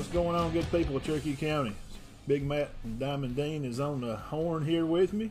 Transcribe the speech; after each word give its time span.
What's 0.00 0.12
going 0.12 0.34
on, 0.34 0.50
good 0.50 0.64
people 0.72 0.96
of 0.96 1.04
Cherokee 1.04 1.36
County? 1.36 1.74
Big 2.26 2.42
Matt 2.42 2.70
and 2.84 2.98
Diamond 2.98 3.36
Dean 3.36 3.66
is 3.66 3.78
on 3.78 4.00
the 4.00 4.16
horn 4.16 4.64
here 4.64 4.86
with 4.86 5.12
me. 5.12 5.30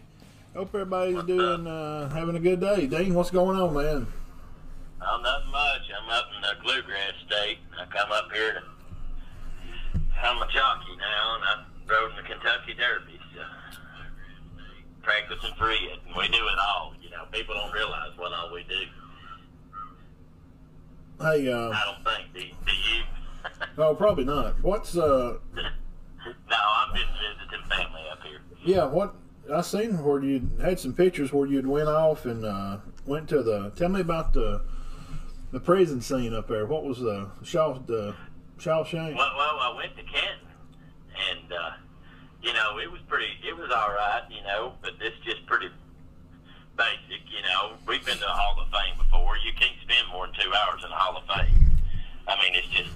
Hope 0.55 0.75
everybody's 0.75 1.23
doing, 1.23 1.65
uh, 1.65 2.07
having 2.09 2.35
a 2.35 2.39
good 2.39 2.59
day. 2.59 2.85
Dean, 2.85 3.15
what's 3.15 3.31
going 3.31 3.59
on, 3.59 3.73
man? 3.73 4.05
Oh, 5.01 5.21
nothing 5.23 5.49
much. 5.49 5.81
I'm 5.89 6.09
up 6.11 6.25
in 6.35 6.41
the 6.43 6.49
Bluegrass 6.61 7.13
State. 7.25 7.57
I 7.81 7.85
come 7.85 8.11
up 8.11 8.31
here 8.31 8.53
to. 8.53 9.99
I'm 10.21 10.37
a 10.37 10.47
jockey 10.53 10.95
now, 10.99 11.35
and 11.35 11.43
I 11.43 11.65
rode 11.91 12.11
in 12.11 12.17
the 12.17 12.29
Kentucky 12.29 12.75
Derby. 12.75 13.19
So 13.33 13.41
practicing 15.01 15.55
for 15.57 15.71
it, 15.71 15.79
and 16.05 16.15
we 16.15 16.27
do 16.27 16.45
it 16.45 16.59
all. 16.61 16.93
You 17.01 17.09
know, 17.09 17.25
people 17.31 17.55
don't 17.55 17.73
realize 17.73 18.11
what 18.17 18.31
all 18.33 18.53
we 18.53 18.61
do. 18.69 18.85
Hey, 21.25 21.51
uh, 21.51 21.71
I 21.71 21.83
don't 21.85 22.05
think. 22.05 22.33
Do, 22.35 22.39
do 22.39 22.71
you? 22.71 23.01
oh, 23.77 23.95
probably 23.95 24.25
not. 24.25 24.61
What's, 24.63 24.97
uh, 24.97 25.37
no, 25.55 25.63
I'm 26.51 26.95
just 26.95 27.07
visiting 27.11 27.69
family 27.69 28.01
up 28.11 28.23
here. 28.23 28.41
yeah, 28.63 28.85
what, 28.85 29.15
I 29.53 29.61
seen 29.61 30.03
where 30.03 30.23
you 30.23 30.49
had 30.61 30.79
some 30.79 30.93
pictures 30.93 31.33
where 31.33 31.47
you'd 31.47 31.67
went 31.67 31.89
off 31.89 32.25
and, 32.25 32.45
uh, 32.45 32.77
went 33.05 33.29
to 33.29 33.41
the, 33.41 33.71
tell 33.75 33.89
me 33.89 34.01
about 34.01 34.33
the, 34.33 34.63
the 35.51 35.59
prison 35.59 36.01
scene 36.01 36.33
up 36.33 36.47
there. 36.47 36.65
What 36.65 36.83
was 36.83 36.99
the, 36.99 37.29
Shaw, 37.43 37.79
the 37.79 38.15
Shawshank? 38.59 39.15
Well, 39.15 39.33
well, 39.37 39.57
I 39.59 39.73
went 39.75 39.95
to 39.95 40.03
Canton, 40.03 40.47
and 41.31 41.53
uh, 41.53 41.71
you 42.43 42.53
know, 42.53 42.77
it 42.79 42.91
was 42.91 43.01
pretty. 43.07 43.31
It 43.47 43.55
was 43.55 43.71
all 43.71 43.89
right, 43.89 44.23
you 44.29 44.43
know, 44.43 44.73
but 44.81 44.93
it's 44.99 45.17
just 45.23 45.45
pretty 45.45 45.69
basic. 46.77 47.23
You 47.31 47.41
know, 47.43 47.73
we've 47.87 48.05
been 48.05 48.15
to 48.15 48.19
the 48.19 48.27
Hall 48.27 48.59
of 48.61 48.67
Fame 48.67 48.97
before. 48.97 49.37
You 49.37 49.53
can't 49.53 49.75
spend 49.81 50.07
more 50.11 50.27
than 50.27 50.35
two 50.35 50.51
hours 50.53 50.83
in 50.83 50.89
the 50.89 50.95
Hall 50.95 51.17
of 51.17 51.23
Fame. 51.23 51.79
I 52.27 52.35
mean, 52.43 52.53
it's 52.55 52.67
just, 52.67 52.91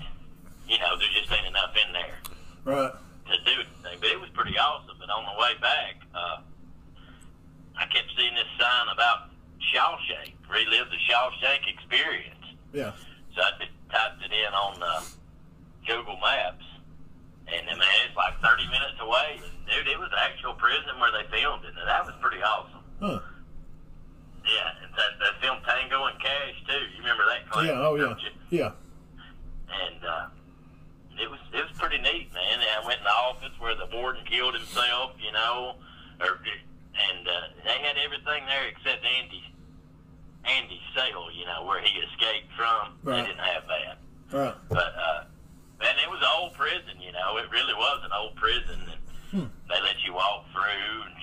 you 0.67 0.77
know, 0.79 0.97
there 0.97 1.07
just 1.13 1.31
ain't 1.31 1.47
enough 1.47 1.73
in 1.75 1.93
there 1.93 2.17
Right. 2.65 2.91
to 2.93 3.35
do 3.45 3.51
anything. 3.61 3.99
But 3.99 4.09
it 4.09 4.19
was 4.19 4.29
pretty 4.31 4.57
awesome. 4.57 4.95
But 4.99 5.09
on 5.09 5.25
the 5.25 5.39
way 5.41 5.53
back, 5.61 5.95
uh, 6.15 6.37
I 7.77 7.85
kept 7.87 8.07
seeing 8.17 8.33
this 8.35 8.47
sign 8.59 8.87
about 8.93 9.29
Shawshank, 9.73 10.33
relive 10.49 10.89
the 10.89 10.97
Shawshank 11.09 11.67
experience. 11.67 12.45
Yeah. 12.73 12.91
So 13.35 13.41
I 13.41 13.51
just 13.59 13.71
typed 13.91 14.21
it 14.23 14.31
in 14.31 14.53
on 14.53 14.81
uh, 14.81 15.01
Google 15.87 16.17
Maps, 16.21 16.63
and 17.47 17.67
then, 17.67 17.77
man, 17.77 17.87
it's 18.07 18.15
like 18.15 18.39
30 18.41 18.65
minutes 18.67 18.97
away. 19.01 19.41
And, 19.43 19.51
dude, 19.67 19.87
it 19.87 19.99
was 19.99 20.09
the 20.11 20.21
actual 20.21 20.53
prison 20.53 20.97
where 20.99 21.11
they 21.11 21.25
filmed 21.29 21.65
it, 21.65 21.73
and 21.77 21.87
that 21.87 22.05
was 22.05 22.13
pretty 22.21 22.41
awesome. 22.43 22.79
Huh. 23.01 23.19
Yeah, 24.45 24.69
and 24.83 24.91
that, 24.93 25.11
they 25.19 25.31
filmed 25.47 25.61
Tango 25.65 26.05
and 26.05 26.19
Cash 26.19 26.55
too. 26.67 26.73
You 26.95 26.99
remember 26.99 27.23
that? 27.29 27.49
Clip, 27.49 27.65
Yeah, 27.67 27.79
oh, 27.87 27.95
yeah. 27.95 28.15
you? 28.49 28.59
Yeah. 28.59 28.71
And 29.71 30.05
uh, 30.05 30.25
it 31.19 31.29
was 31.29 31.39
it 31.53 31.63
was 31.67 31.71
pretty 31.77 31.97
neat, 31.99 32.33
man. 32.33 32.59
And 32.59 32.61
I 32.61 32.85
went 32.85 32.99
in 32.99 33.03
the 33.05 33.11
office 33.11 33.53
where 33.59 33.75
the 33.75 33.87
warden 33.93 34.23
killed 34.25 34.53
himself, 34.55 35.13
you 35.23 35.31
know, 35.31 35.75
or 36.21 36.39
and 36.93 37.27
uh, 37.27 37.31
they 37.65 37.77
had 37.81 37.97
everything 37.97 38.45
there 38.45 38.67
except 38.67 39.03
Andy 39.05 39.43
Andy's 40.45 40.83
cell, 40.95 41.31
you 41.33 41.45
know, 41.45 41.63
where 41.65 41.81
he 41.81 41.99
escaped 41.99 42.51
from. 42.57 42.97
Right. 43.03 43.21
They 43.21 43.27
didn't 43.31 43.45
have 43.45 43.63
that. 43.67 43.97
Right. 44.35 44.55
But 44.69 44.93
uh, 44.97 45.23
man, 45.79 45.95
it 46.03 46.09
was 46.09 46.19
an 46.21 46.29
old 46.37 46.53
prison. 46.53 46.99
You 46.99 47.11
know, 47.13 47.37
it 47.37 47.49
really 47.51 47.73
was 47.73 48.01
an 48.03 48.11
old 48.11 48.35
prison, 48.35 48.79
and 48.91 48.99
Hmm. 49.33 49.49
they 49.67 49.81
let 49.81 49.97
you 50.05 50.13
walk 50.13 50.45
through. 50.53 51.01
And 51.09 51.13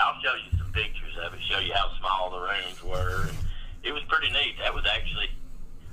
I'll 0.00 0.16
show 0.24 0.32
you 0.40 0.56
some 0.56 0.72
pictures 0.72 1.12
of 1.24 1.34
it, 1.34 1.40
show 1.50 1.58
you 1.58 1.74
how 1.74 1.92
small 2.00 2.30
the 2.30 2.40
rooms 2.40 2.82
were. 2.82 3.28
And 3.28 3.36
it 3.82 3.92
was 3.92 4.02
pretty 4.08 4.30
neat. 4.32 4.56
That 4.62 4.72
was 4.72 4.84
actually 4.88 5.28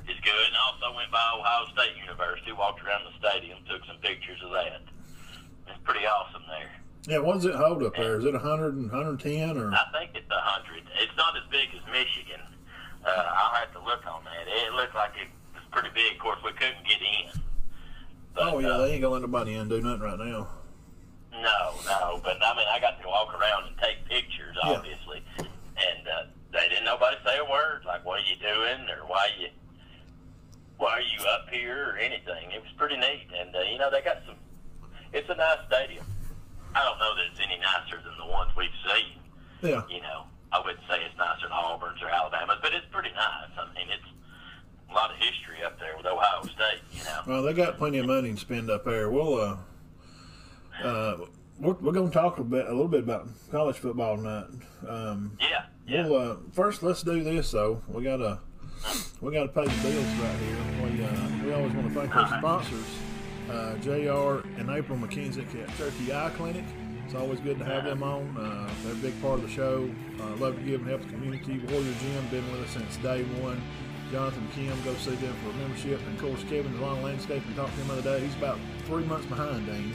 is 0.07 0.19
good. 0.23 0.47
And 0.47 0.57
also 0.57 0.95
went 0.95 1.11
by 1.11 1.21
Ohio 1.37 1.65
State 1.73 1.95
University, 1.99 2.51
walked 2.51 2.83
around 2.83 3.03
the 3.05 3.13
stadium, 3.19 3.59
took 3.69 3.85
some 3.85 3.97
pictures 4.01 4.39
of 4.43 4.51
that. 4.51 4.81
It's 5.67 5.79
pretty 5.83 6.05
awesome 6.05 6.43
there. 6.47 6.71
Yeah, 7.07 7.19
what 7.19 7.35
does 7.35 7.45
it 7.45 7.55
hold 7.55 7.83
up 7.83 7.95
there? 7.95 8.17
Is 8.19 8.25
it 8.25 8.33
100 8.33 8.75
and 8.75 8.91
110 8.91 9.57
or? 9.57 9.71
I 9.73 9.83
think 9.91 10.11
it's 10.15 10.29
a 10.31 10.39
hundred. 10.39 10.83
It's 11.01 11.15
not 11.17 11.35
as 11.35 11.43
big 11.51 11.67
as 11.75 11.83
Michigan. 11.91 12.39
Uh, 13.03 13.09
I'll 13.11 13.55
have 13.55 13.71
to 13.73 13.79
look 13.83 14.05
on 14.07 14.23
that. 14.23 14.47
It 14.47 14.73
looked 14.73 14.95
like 14.95 15.11
it 15.19 15.27
was 15.53 15.63
pretty 15.71 15.89
big. 15.93 16.13
Of 16.15 16.19
course, 16.19 16.39
we 16.43 16.51
couldn't 16.53 16.87
get 16.87 16.99
in. 17.03 17.41
But, 18.33 18.43
Oh, 18.53 18.59
yeah, 18.59 18.69
uh, 18.69 18.77
they 18.87 18.93
ain't 18.93 19.01
gonna 19.01 19.13
let 19.13 19.21
nobody 19.21 19.55
in 19.55 19.67
do 19.67 19.81
nothing 19.81 20.01
right 20.01 20.17
now. 20.17 20.47
No, 21.33 21.59
no, 21.85 22.21
but 22.23 22.37
I 22.41 22.55
mean, 22.55 22.67
I 22.71 22.79
got 22.79 23.01
to 23.01 23.07
walk 23.07 23.33
around 23.37 23.67
and 23.67 23.75
take 23.79 24.05
pictures, 24.07 24.55
obviously, 24.63 25.21
Yeah. 25.39 25.45
and 25.75 26.07
uh, 26.07 26.23
they 26.53 26.69
didn't 26.69 26.85
nobody 26.85 27.17
say 27.25 27.37
a 27.39 27.43
word 27.43 27.83
like 27.85 28.05
"What 28.05 28.19
are 28.21 28.23
you 28.29 28.37
doing?" 28.37 28.87
or 28.89 29.03
"Why 29.07 29.27
you, 29.39 29.47
why 30.83 30.99
are 30.99 31.07
you 31.07 31.23
up 31.31 31.47
here?" 31.49 31.95
or 31.95 31.97
anything. 31.97 32.51
It 32.51 32.61
was 32.61 32.71
pretty 32.77 32.97
neat, 32.97 33.27
and 33.31 33.55
uh, 33.55 33.59
you 33.71 33.79
know 33.79 33.89
they 33.89 34.01
got 34.01 34.19
some. 34.27 34.35
It's 35.13 35.29
a 35.29 35.35
nice 35.35 35.63
stadium. 35.67 36.05
I 36.75 36.83
don't 36.83 36.99
know 36.99 37.15
that 37.15 37.25
it's 37.31 37.39
any 37.39 37.57
nicer 37.59 38.01
than 38.03 38.17
the 38.19 38.25
ones 38.25 38.51
we've 38.57 38.73
seen. 38.83 39.21
Yeah. 39.61 39.83
You 39.87 40.01
know, 40.01 40.25
I 40.51 40.59
wouldn't 40.59 40.83
say 40.89 40.99
it's 41.05 41.17
nicer 41.17 41.47
than 41.47 41.51
Auburn's 41.53 42.01
or 42.01 42.09
Alabama's, 42.09 42.57
but 42.61 42.73
it's 42.73 42.85
pretty 42.91 43.11
nice. 43.11 43.53
I 43.57 43.65
mean, 43.75 43.87
it's 43.93 44.09
a 44.89 44.93
lot 44.93 45.11
of 45.11 45.17
history 45.17 45.63
up 45.63 45.79
there 45.79 45.95
with 45.95 46.05
Ohio 46.05 46.41
State. 46.43 46.81
You 46.91 47.03
know. 47.03 47.21
Well, 47.27 47.43
they 47.43 47.53
got 47.53 47.77
plenty 47.77 47.99
of 47.99 48.07
money 48.07 48.31
to 48.33 48.37
spend 48.37 48.69
up 48.69 48.85
there. 48.85 49.09
We'll, 49.09 49.35
uh, 49.39 49.57
uh, 50.83 51.17
we're, 51.59 51.73
we're 51.73 51.91
gonna 51.91 52.09
talk 52.09 52.39
a 52.39 52.43
bit, 52.43 52.65
a 52.65 52.71
little 52.71 52.87
bit 52.87 53.01
about 53.03 53.27
college 53.51 53.77
football 53.77 54.17
tonight. 54.17 54.45
Um, 54.87 55.37
Yeah. 55.39 55.65
Yeah. 55.87 56.07
Well, 56.07 56.31
uh, 56.31 56.35
first 56.53 56.81
let's 56.81 57.03
do 57.03 57.23
this 57.23 57.51
though. 57.51 57.81
We 57.87 58.03
gotta, 58.03 58.39
we 59.21 59.33
gotta 59.33 59.49
pay 59.49 59.65
the 59.65 59.81
bills 59.81 60.05
right 60.05 60.39
here. 60.39 60.57
We, 60.83 61.03
uh, 61.03 61.45
we 61.45 61.53
always 61.53 61.73
want 61.73 61.87
to 61.87 61.99
thank 61.99 62.15
our 62.15 62.27
sponsors, 62.39 62.85
uh, 63.49 63.75
Jr. 63.77 64.47
and 64.59 64.69
April 64.69 64.97
McKenzie 64.97 65.39
at 65.61 65.77
Turkey 65.77 66.13
Eye 66.13 66.31
Clinic. 66.35 66.65
It's 67.05 67.15
always 67.15 67.39
good 67.39 67.59
to 67.59 67.65
have 67.65 67.83
them 67.83 68.01
on. 68.01 68.35
Uh, 68.37 68.69
they're 68.83 68.93
a 68.93 68.95
big 68.95 69.19
part 69.21 69.39
of 69.39 69.43
the 69.43 69.49
show. 69.49 69.89
Uh, 70.19 70.35
love 70.37 70.55
to 70.55 70.61
give 70.61 70.81
and 70.81 70.89
help 70.89 71.01
the 71.01 71.09
community. 71.09 71.59
Warrior 71.69 71.93
Jim 71.99 72.27
been 72.27 72.51
with 72.51 72.61
us 72.61 72.71
since 72.71 72.97
day 72.97 73.23
one. 73.41 73.61
Jonathan 74.11 74.47
Kim, 74.53 74.81
go 74.83 74.93
see 74.95 75.15
them 75.15 75.35
for 75.43 75.49
a 75.49 75.53
membership. 75.53 75.99
And 76.05 76.15
of 76.15 76.21
course, 76.21 76.43
Kevin 76.43 76.79
Lawn 76.79 77.01
Landscape. 77.01 77.43
We 77.47 77.53
talked 77.55 77.73
to 77.73 77.81
him 77.81 77.87
the 77.87 77.93
other 77.93 78.19
day. 78.19 78.25
He's 78.25 78.35
about 78.35 78.59
three 78.85 79.03
months 79.05 79.25
behind 79.25 79.65
Dean. 79.65 79.93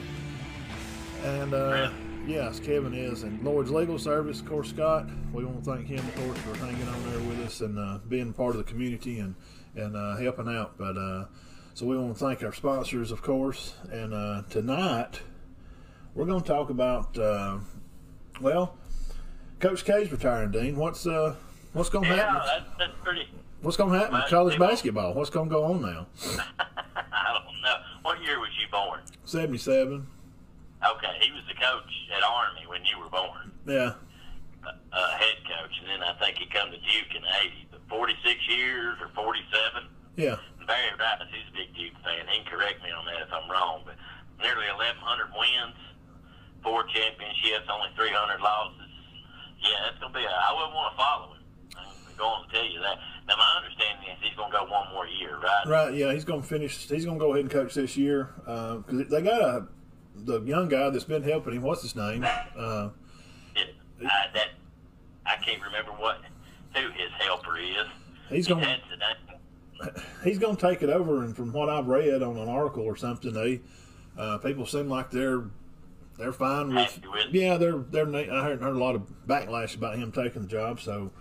And 1.25 1.55
uh, 1.55 1.91
yes, 2.29 2.61
Kevin 2.61 2.95
is. 2.95 3.23
And 3.23 3.43
Lloyd's 3.43 3.71
Legal 3.71 3.99
Service, 3.99 4.41
of 4.41 4.47
course, 4.47 4.69
Scott. 4.71 5.07
We 5.33 5.45
want 5.45 5.65
to 5.65 5.75
thank 5.75 5.87
him, 5.89 5.99
of 5.99 6.15
course, 6.17 6.39
for 6.39 6.55
hanging 6.65 6.87
on 6.89 7.11
there 7.11 7.19
with 7.21 7.47
us 7.47 7.61
and 7.61 7.79
uh, 7.79 7.99
being 8.09 8.33
part 8.33 8.51
of 8.51 8.59
the 8.59 8.65
community 8.71 9.19
and 9.21 9.35
and 9.75 9.97
uh, 9.97 10.17
helping 10.17 10.49
out. 10.49 10.77
But 10.77 10.97
uh, 10.97 11.27
so 11.75 11.87
we 11.87 11.97
want 11.97 12.17
to 12.17 12.25
thank 12.25 12.43
our 12.43 12.53
sponsors, 12.53 13.11
of 13.11 13.23
course. 13.23 13.75
And 13.91 14.13
uh, 14.15 14.43
tonight 14.51 15.21
we're 16.15 16.27
going 16.27 16.41
to 16.43 16.47
talk 16.49 16.71
about 16.71 17.17
uh, 17.19 17.59
well, 18.41 18.77
Coach 19.61 19.85
K's 19.85 20.11
retiring. 20.13 20.51
Dean, 20.51 20.77
what's 20.77 21.07
uh 21.07 21.35
what's 21.73 21.89
going 21.91 22.09
to 22.09 22.15
yeah, 22.17 22.27
happen? 22.33 22.43
that's, 22.47 22.79
that's 22.79 23.05
pretty. 23.05 23.29
What's 23.61 23.77
going 23.77 23.93
to 23.93 23.99
happen 23.99 24.15
Well, 24.15 24.29
college 24.29 24.59
won't- 24.59 24.71
basketball? 24.71 25.15
What's 25.15 25.31
going 25.31 25.49
to 25.49 25.53
go 25.55 25.65
on 25.65 25.83
now? 25.83 26.07
I 26.61 27.43
don't 27.45 27.61
know. 27.61 27.75
What 28.03 28.23
year 28.23 28.39
was 28.39 28.51
you 28.61 28.69
born? 28.71 29.01
Seventy-seven. 29.25 30.07
Okay, 30.79 31.15
he 31.21 31.33
was 31.33 31.43
the 31.49 31.55
coach 31.59 31.91
at 32.15 32.23
Army 32.23 32.63
when 32.71 32.85
you 32.87 32.99
were 33.03 33.11
born, 33.11 33.51
Yeah. 33.67 33.95
uh, 34.63 35.11
head 35.19 35.39
coach, 35.43 35.75
and 35.83 35.89
then 35.91 36.03
I 36.07 36.15
think 36.23 36.39
he 36.39 36.47
come 36.47 36.71
to 36.71 36.79
Duke 36.79 37.13
in 37.17 37.23
'80. 37.25 37.65
46 37.89 38.37
years 38.53 38.99
or 39.01 39.09
47. 39.17 39.89
Yeah. 40.17 40.37
Barry 40.69 40.93
Rice, 41.01 41.25
he's 41.33 41.49
a 41.49 41.57
big 41.57 41.73
Duke 41.75 41.97
fan. 42.05 42.29
He 42.29 42.45
can 42.45 42.53
correct 42.53 42.83
me 42.85 42.91
on 42.93 43.07
that 43.07 43.25
if 43.25 43.33
I'm 43.33 43.49
wrong, 43.51 43.81
but 43.89 43.97
nearly 44.45 44.69
1,100 44.77 45.33
wins, 45.33 45.79
four 46.63 46.85
championships, 46.93 47.65
only 47.73 47.89
300 47.97 48.41
losses. 48.45 48.93
Yeah, 49.65 49.89
that's 49.89 49.99
gonna 50.05 50.13
be. 50.13 50.21
A, 50.21 50.29
I 50.29 50.53
wouldn't 50.53 50.75
want 50.77 50.93
to 50.93 50.97
follow 51.01 51.27
him. 51.33 51.43
I'm 51.81 52.17
going 52.21 52.45
to 52.45 52.55
tell 52.55 52.69
you 52.69 52.81
that. 52.85 52.99
Now, 53.27 53.37
my 53.41 53.51
understanding 53.57 54.05
is 54.13 54.19
he's 54.21 54.37
gonna 54.37 54.53
go 54.53 54.69
one 54.71 54.93
more 54.93 55.07
year, 55.09 55.39
right? 55.41 55.65
Right. 55.67 55.95
Yeah, 55.95 56.13
he's 56.13 56.25
going 56.29 56.43
to 56.43 56.47
finish. 56.47 56.87
He's 56.89 57.05
going 57.09 57.17
to 57.19 57.25
go 57.25 57.33
ahead 57.33 57.49
and 57.49 57.51
coach 57.51 57.73
this 57.75 57.97
year 57.97 58.35
because 58.45 59.09
they 59.09 59.23
got 59.23 59.41
a 59.41 59.67
the 60.25 60.41
young 60.43 60.69
guy 60.69 60.91
that's 60.91 61.05
been 61.05 61.23
helping 61.23 61.55
him. 61.55 61.63
What's 61.63 61.83
his 61.83 61.97
name? 61.97 62.25
Uh, 62.25 62.91
I, 64.01 64.27
that 64.35 64.49
I 65.27 65.37
can't 65.37 65.63
remember 65.63 65.93
what 65.93 66.21
who 66.75 66.89
his 66.91 67.11
helper 67.19 67.59
is. 67.59 67.87
he's 68.29 68.47
going. 68.47 68.63
name. 68.63 68.81
He's 70.25 70.39
going 70.41 70.57
to 70.57 70.61
take 70.61 70.83
it 70.83 70.91
over. 70.91 71.23
And 71.23 71.37
from 71.37 71.53
what 71.53 71.69
I've 71.69 71.87
read 71.87 72.21
on 72.21 72.37
an 72.37 72.49
article 72.49 72.83
or 72.83 72.97
something, 72.97 73.33
they 73.33 73.61
uh, 74.19 74.39
people 74.39 74.67
seem 74.67 74.89
like 74.89 75.11
they're 75.13 75.45
they're 76.19 76.33
fine 76.33 76.75
with. 76.75 77.01
With 77.13 77.27
it. 77.27 77.35
Yeah, 77.35 77.57
they're 77.57 77.79
they're. 77.79 78.09
I 78.09 78.43
heard, 78.43 78.61
heard 78.61 78.75
a 78.75 78.79
lot 78.79 78.97
of 78.97 79.03
backlash 79.27 79.77
about 79.77 79.97
him 79.97 80.11
taking 80.11 80.43
the 80.43 80.49
job. 80.49 80.81
So, 80.81 81.13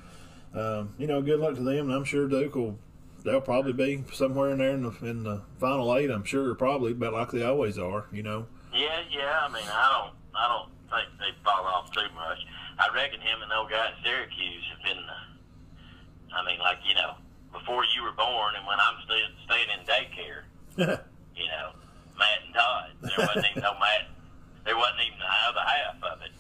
um, 0.56 0.96
you 0.98 1.06
know, 1.06 1.22
good 1.22 1.40
luck 1.40 1.56
to 1.56 1.62
them. 1.62 1.86
And 1.86 1.94
I'm 1.94 2.04
sure 2.04 2.28
Duke 2.28 2.56
will. 2.56 2.80
They'll 3.24 3.42
probably 3.42 3.74
be 3.74 4.04
somewhere 4.14 4.52
in 4.52 4.60
there 4.60 4.72
in 4.72 4.84
the, 4.84 4.92
in 5.02 5.24
the 5.24 5.42
final 5.60 5.96
eight. 5.98 6.10
I'm 6.10 6.24
sure, 6.24 6.56
probably, 6.56 6.94
but 6.94 7.14
like 7.14 7.32
they 7.32 7.44
always 7.44 7.78
are. 7.78 8.08
You 8.12 8.24
know. 8.24 8.48
Yeah, 8.78 9.02
yeah. 9.10 9.42
I 9.42 9.50
mean, 9.50 9.66
I 9.66 9.88
don't, 9.90 10.14
I 10.38 10.46
don't 10.48 10.70
think 10.94 11.10
they 11.18 11.34
fall 11.44 11.66
off 11.66 11.90
too 11.92 12.06
much. 12.14 12.38
I 12.78 12.94
reckon 12.94 13.20
him 13.20 13.42
and 13.42 13.50
the 13.50 13.58
old 13.58 13.70
guy 13.74 13.90
at 13.90 13.98
Syracuse 14.06 14.64
have 14.70 14.84
been. 14.86 15.02
Uh, 15.02 16.38
I 16.38 16.46
mean, 16.46 16.60
like 16.60 16.78
you 16.86 16.94
know, 16.94 17.18
before 17.52 17.84
you 17.96 18.04
were 18.04 18.14
born, 18.14 18.54
and 18.56 18.66
when 18.68 18.78
I'm 18.78 19.02
still 19.02 19.18
staying 19.50 19.70
in 19.74 19.82
daycare, 19.90 20.46
you 21.34 21.48
know, 21.50 21.74
Matt 22.18 22.46
and 22.46 22.54
Todd 22.54 22.90
there 23.02 23.26
wasn't 23.26 23.46
even 23.50 23.64
no 23.64 23.74
match. 23.82 24.14
There 24.64 24.78
wasn't 24.78 25.02
even 25.08 25.20
the 25.20 25.34
other 25.50 25.66
half 25.66 25.98
of 26.14 26.22
it. 26.22 26.32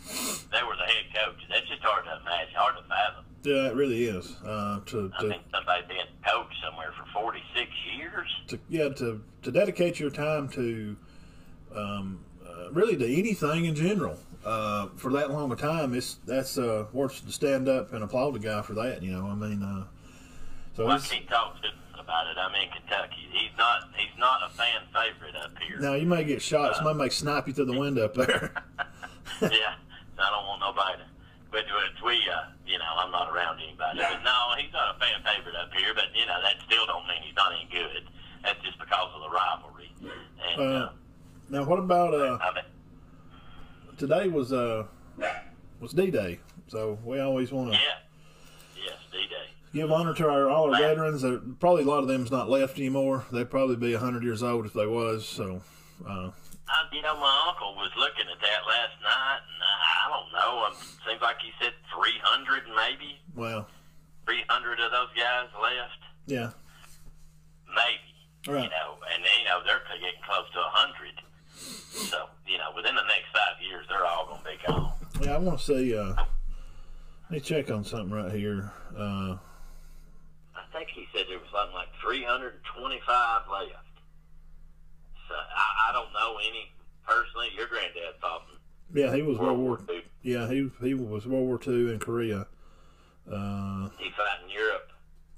They 0.51 0.61
were 0.61 0.75
the 0.75 0.85
head 0.85 1.09
coach. 1.15 1.41
That's 1.49 1.65
just 1.67 1.81
hard 1.81 2.05
to 2.05 2.21
imagine, 2.21 2.53
hard 2.55 2.75
to 2.77 2.83
fathom. 2.83 3.25
Yeah, 3.43 3.71
it 3.71 3.75
really 3.75 4.03
is. 4.03 4.35
Uh, 4.45 4.81
to, 4.87 5.11
I 5.17 5.21
to, 5.21 5.27
mean, 5.29 5.39
somebody 5.53 5.83
being 5.87 6.05
coach 6.27 6.51
somewhere 6.61 6.91
for 6.97 7.05
46 7.13 7.71
years. 7.97 8.27
to 8.49 8.59
yeah 8.69 8.89
to 8.89 9.23
to 9.41 9.51
dedicate 9.51 9.99
your 9.99 10.09
time 10.09 10.49
to 10.49 10.97
um, 11.73 12.19
uh, 12.57 12.71
really 12.71 12.95
to 12.97 13.05
anything 13.05 13.65
in 13.65 13.75
general 13.75 14.17
uh, 14.45 14.87
for 14.95 15.11
that 15.11 15.29
long 15.31 15.51
a 15.51 15.55
time 15.55 15.93
it's 15.93 16.15
that's 16.25 16.57
uh, 16.57 16.85
worth 16.93 17.25
to 17.25 17.31
stand 17.31 17.67
up 17.69 17.93
and 17.93 18.03
applaud 18.03 18.31
the 18.33 18.39
guy 18.39 18.61
for 18.61 18.73
that 18.73 19.01
you 19.03 19.11
know 19.11 19.27
I 19.27 19.35
mean 19.35 19.61
uh, 19.63 19.85
so 20.75 20.85
Well, 20.85 20.93
I 20.93 20.95
it's, 20.97 21.09
can't 21.09 21.27
talk 21.27 21.61
to 21.61 21.67
him 21.67 21.73
about 21.99 22.27
it. 22.27 22.37
I'm 22.37 22.53
in 22.55 22.69
Kentucky. 22.69 23.27
He's 23.31 23.51
not. 23.57 23.89
He's 23.95 24.17
not 24.19 24.39
a 24.45 24.49
fan 24.53 24.81
favorite 24.93 25.35
up 25.35 25.51
here. 25.61 25.79
now 25.79 25.93
you 25.93 26.05
may 26.05 26.23
get 26.23 26.41
shot 26.41 26.75
somebody 26.75 26.97
may 26.97 27.09
snipe 27.09 27.47
you 27.47 27.53
through 27.53 27.65
the 27.65 27.79
window 27.79 28.05
up 28.05 28.13
there 28.13 28.51
yeah, 29.41 29.75
I 30.17 30.29
don't 30.31 30.45
want 30.47 30.61
nobody. 30.61 30.97
To, 31.03 31.09
but 31.51 31.63
but 31.67 32.05
we, 32.05 32.15
uh, 32.29 32.49
you 32.65 32.77
know, 32.77 32.91
I'm 32.97 33.11
not 33.11 33.29
around 33.33 33.59
anybody. 33.61 33.99
But 33.99 34.23
no, 34.23 34.53
he's 34.57 34.71
not 34.73 34.95
a 34.95 34.99
fan 34.99 35.21
favorite 35.23 35.55
up 35.55 35.71
here. 35.73 35.93
But 35.93 36.05
you 36.15 36.25
know, 36.25 36.37
that 36.41 36.55
still 36.65 36.85
don't 36.85 37.05
mean 37.07 37.21
he's 37.23 37.35
not 37.35 37.51
any 37.53 37.67
good. 37.71 38.07
That's 38.43 38.59
just 38.63 38.79
because 38.79 39.09
of 39.13 39.21
the 39.21 39.29
rivalry. 39.29 39.91
And 40.49 40.61
Uh, 40.61 40.63
uh, 40.63 40.89
now 41.49 41.63
what 41.63 41.79
about 41.79 42.13
uh, 42.13 42.37
I 42.41 42.53
mean, 42.55 42.63
today 43.97 44.27
was 44.27 44.51
uh 44.53 44.85
was 45.79 45.93
D-Day 45.93 46.39
so 46.67 46.97
we 47.03 47.19
always 47.19 47.51
want 47.51 47.71
to 47.71 47.77
yeah, 47.77 48.83
yes, 48.85 48.95
D-Day. 49.11 49.49
give 49.73 49.91
honor 49.91 50.13
to 50.15 50.27
our 50.29 50.49
all 50.49 50.73
our 50.73 50.81
veterans 50.81 51.21
there 51.21 51.39
probably 51.59 51.83
a 51.83 51.87
lot 51.87 51.99
of 51.99 52.07
them's 52.07 52.31
not 52.31 52.49
left 52.49 52.77
anymore 52.77 53.25
they'd 53.31 53.49
probably 53.49 53.75
be 53.75 53.93
100 53.93 54.23
years 54.23 54.43
old 54.43 54.65
if 54.65 54.73
they 54.73 54.85
was 54.87 55.27
so 55.27 55.61
uh, 56.07 56.29
I, 56.69 56.83
you 56.91 57.01
know, 57.01 57.15
my 57.15 57.45
uncle 57.47 57.73
was 57.75 57.89
looking 57.97 58.27
at 58.27 58.37
that 58.43 58.61
last 58.67 58.99
night, 59.01 59.39
and 59.39 59.61
I, 59.63 59.75
I 59.87 60.05
don't 60.11 60.29
know. 60.35 60.65
Um, 60.67 60.73
seems 61.07 61.21
like 61.23 61.39
he 61.41 61.49
said 61.63 61.71
300, 61.95 62.63
maybe 62.75 63.17
well 63.35 63.65
300 64.27 64.79
of 64.81 64.91
those 64.91 65.07
guys 65.15 65.47
left. 65.55 66.01
yeah 66.27 66.51
maybe. 67.71 68.11
Right. 68.47 68.63
You 68.63 68.69
know, 68.69 68.99
and 69.13 69.23
you 69.39 69.45
know 69.47 69.59
they're 69.65 69.81
getting 69.99 70.21
close 70.27 70.45
to 70.53 70.59
a 70.59 70.71
hundred. 70.71 71.15
So 71.97 72.29
you 72.47 72.57
know, 72.57 72.71
within 72.75 72.95
the 72.95 73.03
next 73.03 73.27
five 73.33 73.61
years, 73.61 73.85
they're 73.89 74.05
all 74.05 74.25
going 74.27 74.41
to 74.41 74.45
be 74.45 74.57
gone. 74.67 74.93
Yeah, 75.21 75.35
I 75.35 75.37
want 75.39 75.59
to 75.59 75.65
see. 75.65 75.97
Uh, 75.97 76.13
let 76.15 77.31
me 77.31 77.39
check 77.39 77.69
on 77.71 77.83
something 77.83 78.11
right 78.11 78.31
here. 78.31 78.71
Uh, 78.97 79.35
I 80.55 80.63
think 80.73 80.89
he 80.93 81.05
said 81.13 81.25
there 81.27 81.39
was 81.39 81.47
something 81.51 81.75
like 81.75 81.89
325 82.01 83.41
left. 83.51 83.73
So 85.27 85.33
I, 85.35 85.89
I 85.89 85.93
don't 85.93 86.13
know 86.13 86.37
any 86.39 86.71
personally. 87.05 87.49
Your 87.55 87.67
granddad 87.67 88.15
fought 88.21 88.43
yeah, 88.93 89.13
he 89.13 89.21
was 89.21 89.37
World 89.37 89.59
War. 89.59 89.79
II. 89.89 90.01
Yeah, 90.21 90.47
he 90.47 90.69
he 90.81 90.93
was 90.93 91.27
World 91.27 91.45
War 91.45 91.57
Two 91.57 91.91
in 91.91 91.99
Korea. 91.99 92.47
Uh, 93.29 93.89
He 93.97 94.09
fought 94.15 94.39
in 94.45 94.49
Europe. 94.49 94.89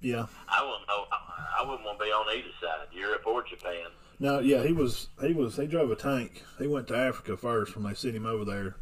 yeah. 0.02 0.28
I 0.48 0.64
wouldn't 0.64 0.88
know. 0.88 1.06
I, 1.12 1.62
I 1.64 1.66
wouldn't 1.66 1.84
want 1.84 1.98
to 1.98 2.06
be 2.06 2.12
on 2.12 2.28
either 2.38 2.54
side, 2.62 2.88
Europe 2.94 3.24
or 3.26 3.42
Japan. 3.44 3.88
No, 4.20 4.40
yeah, 4.40 4.64
he 4.64 4.74
was. 4.74 5.08
He 5.22 5.34
was. 5.34 5.56
He 5.56 5.66
drove 5.66 5.92
a 5.92 5.96
tank. 5.96 6.44
He 6.60 6.68
went 6.68 6.88
to 6.90 6.98
Africa 6.98 7.38
first 7.38 7.76
when 7.76 7.86
they 7.86 7.94
sent 7.94 8.16
him 8.16 8.26
over 8.26 8.44
there. 8.44 8.76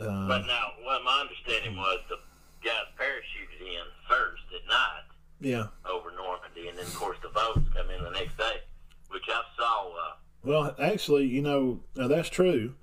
Uh, 0.00 0.28
But 0.28 0.46
now, 0.46 0.72
what 0.82 1.02
my 1.04 1.20
understanding 1.20 1.76
was, 1.76 1.98
the 2.08 2.16
guys 2.64 2.74
parachuted 2.98 3.60
in 3.66 3.84
first 4.08 4.42
at 4.54 4.66
night 4.68 5.02
yeah. 5.40 5.66
over 5.84 6.10
Normandy, 6.16 6.68
and 6.68 6.78
then 6.78 6.86
of 6.86 6.94
course 6.94 7.18
the 7.22 7.28
boats 7.28 7.68
come 7.74 7.90
in 7.90 8.02
the 8.02 8.10
next 8.10 8.36
day, 8.38 8.58
which 9.10 9.24
I 9.28 9.42
saw. 9.56 9.88
Uh, 9.90 10.14
Well, 10.44 10.74
actually, 10.80 11.26
you 11.26 11.42
know, 11.42 11.80
now 11.96 12.08
that's 12.08 12.28
true. 12.28 12.74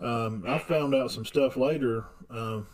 Um, 0.00 0.44
I 0.46 0.58
found 0.58 0.94
out 0.94 1.10
some 1.10 1.24
stuff 1.24 1.56
later 1.56 2.04
um, 2.28 2.66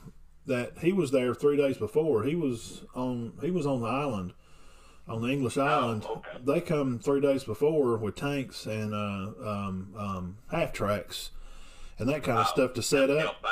that 0.46 0.78
he 0.78 0.92
was 0.92 1.10
there 1.10 1.34
three 1.34 1.56
days 1.56 1.76
before. 1.76 2.24
He 2.24 2.34
was 2.34 2.84
on 2.94 3.34
he 3.42 3.50
was 3.50 3.66
on 3.66 3.80
the 3.80 3.88
island, 3.88 4.32
on 5.08 5.22
the 5.22 5.28
English 5.28 5.58
island. 5.58 6.04
okay. 6.08 6.30
They 6.44 6.60
come 6.60 6.98
three 6.98 7.20
days 7.20 7.44
before 7.44 7.96
with 7.96 8.14
tanks 8.16 8.66
and 8.66 8.94
uh, 8.94 9.32
um, 9.48 9.94
um, 9.96 10.36
half 10.50 10.72
tracks 10.72 11.30
and 11.98 12.08
that 12.08 12.22
kind 12.22 12.38
of 12.38 12.46
stuff 12.46 12.72
to 12.74 12.82
set 12.82 13.10
up. 13.10 13.44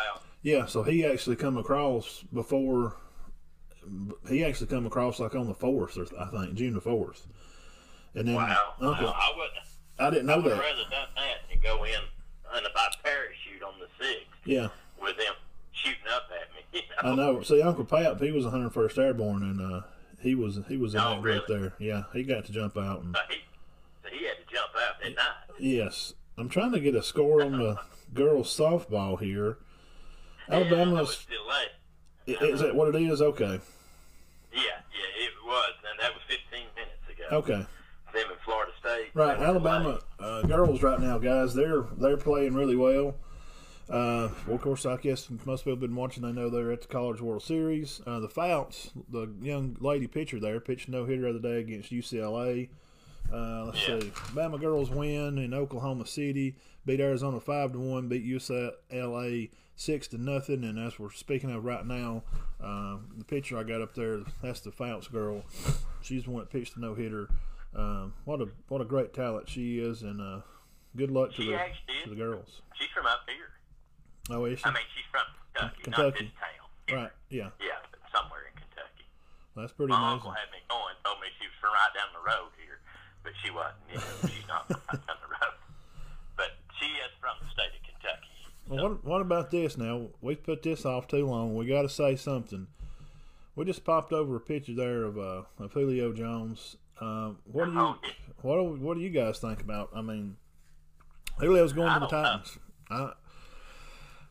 Yeah, 0.43 0.67
so 0.67 0.82
he 0.82 1.05
actually 1.05 1.37
come 1.37 1.56
across 1.58 2.23
before. 2.32 2.97
He 4.29 4.44
actually 4.44 4.69
come 4.69 4.87
across 4.87 5.19
like 5.20 5.35
on 5.35 5.47
the 5.47 5.55
fourth, 5.55 5.97
or 5.99 6.06
I 6.19 6.26
think 6.26 6.55
June 6.55 6.75
the 6.75 6.81
fourth. 6.81 7.26
And 8.14 8.29
then 8.29 8.35
Wow. 8.37 8.75
Uncle, 8.81 9.06
Wow. 9.06 9.12
I 9.17 9.32
would. 9.37 9.50
I 9.99 10.11
didn't 10.11 10.26
know 10.26 10.41
that. 10.41 10.52
I 10.52 10.55
would 10.55 10.61
that. 10.61 10.64
rather 10.64 10.82
done 10.91 11.08
that 11.17 11.37
than 11.50 11.61
go 11.62 11.85
in 11.85 12.00
and 12.55 12.67
by 12.75 12.88
parachute 13.05 13.62
on 13.67 13.75
the 13.79 13.87
sixth 14.02 14.26
Yeah. 14.44 14.69
with 15.00 15.17
them 15.17 15.35
shooting 15.73 15.99
up 16.14 16.25
at 16.31 16.49
me. 16.55 16.61
You 17.02 17.08
I 17.11 17.14
know? 17.14 17.32
know. 17.35 17.43
See, 17.43 17.61
Uncle 17.62 17.85
Pap, 17.85 18.20
he 18.20 18.31
was 18.32 18.44
101st 18.44 18.99
Airborne, 18.99 19.43
and 19.43 19.61
uh, 19.61 19.81
he 20.20 20.34
was 20.34 20.58
he 20.69 20.76
was 20.76 20.94
in 20.94 21.00
Oh, 21.00 21.14
that 21.17 21.22
really? 21.22 21.44
there. 21.49 21.72
Yeah, 21.78 22.05
he 22.12 22.22
got 22.25 22.44
to 22.46 22.52
jump 22.52 22.76
out. 22.76 23.02
And 23.02 23.14
So 23.17 23.22
he, 23.28 24.17
he 24.19 24.25
had 24.26 24.37
to 24.37 24.55
jump 24.55 24.70
out 24.76 25.00
that 25.02 25.14
night. 25.17 25.58
yes, 25.58 26.14
I'm 26.38 26.49
trying 26.49 26.72
to 26.72 26.81
get 26.81 26.94
a 26.94 27.02
score 27.02 27.43
on 27.43 27.52
the 27.58 27.78
girls 28.14 28.55
softball 28.56 29.19
here. 29.20 29.58
Yeah, 30.49 30.56
Alabama's 30.56 31.17
still 31.17 31.46
late. 31.49 32.37
i- 32.40 32.44
is 32.44 32.61
that 32.61 32.75
what 32.75 32.94
it 32.94 33.00
is? 33.02 33.22
Okay, 33.22 33.61
Yeah, 34.52 34.61
yeah, 34.61 35.25
it 35.25 35.32
was, 35.46 35.72
and 35.90 36.00
that 36.00 36.12
was 36.12 36.23
15 36.28 36.66
minutes 36.75 37.08
ago. 37.08 37.37
okay, 37.38 37.66
Them 38.12 38.31
in 38.32 38.37
Florida 38.44 38.73
State. 38.81 39.11
right. 39.14 39.38
Alabama 39.38 40.00
uh, 40.19 40.43
girls 40.43 40.82
right 40.82 40.99
now, 41.00 41.19
guys, 41.19 41.55
they're 41.55 41.82
they're 41.99 42.16
playing 42.16 42.55
really 42.55 42.76
well. 42.76 43.14
Uh, 43.90 44.28
well, 44.46 44.54
of 44.56 44.60
course, 44.62 44.87
I 44.87 44.96
guess 44.98 45.28
most 45.44 45.62
people 45.64 45.72
have 45.72 45.81
been 45.81 45.96
watching. 45.96 46.22
They 46.22 46.32
know 46.32 46.48
they're 46.48 46.70
at 46.70 46.82
the 46.82 46.88
College 46.88 47.20
World 47.20 47.42
Series. 47.42 48.00
Uh, 48.06 48.20
the 48.20 48.28
Fouts, 48.28 48.90
the 49.10 49.28
young 49.42 49.76
lady 49.81 50.06
pitcher 50.06 50.38
there, 50.38 50.60
pitched 50.60 50.88
no 50.88 51.04
hitter 51.06 51.22
the 51.22 51.31
other 51.31 51.38
day 51.40 51.58
against 51.60 51.90
UCLA. 51.90 52.69
Uh, 53.32 53.64
let's 53.66 53.88
Yeah. 53.88 53.98
see. 54.00 54.10
Bama 54.34 54.60
girls 54.60 54.90
win 54.90 55.38
in 55.38 55.52
Oklahoma 55.54 56.06
City. 56.06 56.54
Beat 56.87 57.00
Arizona 57.00 57.40
five 57.40 57.72
to 57.72 57.78
one. 57.81 58.08
Beat 58.08 58.25
UCLA 58.25 59.50
six 59.76 60.06
to 60.08 60.19
nothing. 60.19 60.62
And 60.64 60.78
as 60.78 60.98
we're 60.98 61.10
speaking 61.10 61.50
of 61.50 61.64
right 61.64 61.84
now, 61.87 62.22
uh, 62.60 62.98
the 63.19 63.25
pitcher 63.25 63.58
I 63.58 63.64
got 63.64 63.82
up 63.82 63.94
there, 63.94 64.20
that's 64.42 64.60
the 64.60 64.70
Fouts 64.72 65.08
girl. 65.08 65.44
She's 66.00 66.25
the 66.25 66.31
one 66.31 66.40
that 66.44 66.50
pitched 66.50 66.75
the 66.75 66.81
no 66.81 66.94
hitter. 66.94 67.28
Um, 67.75 68.14
what 68.25 68.40
a 68.40 68.48
what 68.69 68.81
a 68.81 68.84
great 68.84 69.12
talent 69.14 69.48
she 69.48 69.78
is, 69.78 70.02
and 70.02 70.20
uh, 70.20 70.40
good 70.97 71.11
luck 71.11 71.30
to 71.35 71.42
She 71.42 71.49
the 71.50 71.59
to 72.04 72.11
the 72.11 72.16
girls. 72.16 72.62
She's 72.75 72.88
from 72.90 73.06
up 73.06 73.20
here. 73.28 73.50
Oh, 74.32 74.44
is 74.46 74.58
she? 74.60 74.64
I 74.66 74.70
mean, 74.72 74.87
she's 74.94 75.04
from 75.10 75.26
Kentucky, 75.54 75.82
not 75.90 75.96
Kentucky. 76.14 76.32
town. 76.38 76.96
right? 77.04 77.12
Yeah, 77.30 77.50
Yeah, 77.60 77.78
but 77.90 78.00
somewhere 78.14 78.46
in 78.49 78.54
Kentucky. 78.56 79.04
that's 79.56 79.72
pretty 79.72 79.90
My 79.92 79.99
amazing. 79.99 80.14
uncle 80.14 80.30
had 80.32 80.49
me 80.54 80.58
going, 80.70 80.94
told 81.04 81.18
me 81.20 81.28
she 81.38 81.46
was 81.46 81.56
from 81.60 81.72
right 81.75 81.92
down 81.94 82.10
the 82.14 82.22
road 82.25 82.50
here, 82.62 82.78
but 83.22 83.32
she 83.42 83.50
wasn't. 83.50 83.78
You 83.90 83.99
know, 83.99 84.28
she's 84.30 84.46
not 84.49 84.66
from 84.70 84.80
right 84.88 85.06
down 85.06 85.18
the 85.22 85.30
road. 85.30 85.56
But 86.37 86.56
she 86.80 86.87
is 86.87 87.12
from 87.20 87.37
the 87.44 87.50
state 87.52 87.75
of 87.76 87.82
Kentucky. 87.84 88.32
Well, 88.66 88.82
what 88.88 89.04
what 89.04 89.20
about 89.20 89.50
this 89.50 89.76
now? 89.76 90.08
We 90.22 90.37
put 90.37 90.62
this 90.62 90.87
off 90.87 91.06
too 91.06 91.26
long. 91.26 91.54
We 91.54 91.66
got 91.66 91.82
to 91.82 91.88
say 91.90 92.16
something. 92.16 92.66
We 93.56 93.64
just 93.66 93.84
popped 93.84 94.12
over 94.14 94.37
a 94.37 94.40
picture 94.40 94.75
there 94.75 95.02
of 95.04 95.18
uh, 95.18 95.42
of 95.58 95.72
Julio 95.75 96.12
Jones. 96.14 96.76
Um, 97.00 97.38
what 97.44 97.66
do 97.66 97.72
you 97.72 97.78
Oh, 97.80 97.96
what 98.42 98.56
do, 98.56 98.62
what 98.82 98.94
do 98.96 99.00
you 99.02 99.10
guys 99.10 99.38
think 99.38 99.60
about? 99.60 99.90
I 99.94 100.00
mean, 100.00 100.37
Julio's 101.38 101.72
going 101.75 101.88
I 101.88 101.94
to 101.94 102.00
the 102.00 102.06
know. 102.06 102.22
Titans. 102.22 102.58
I, 102.90 103.12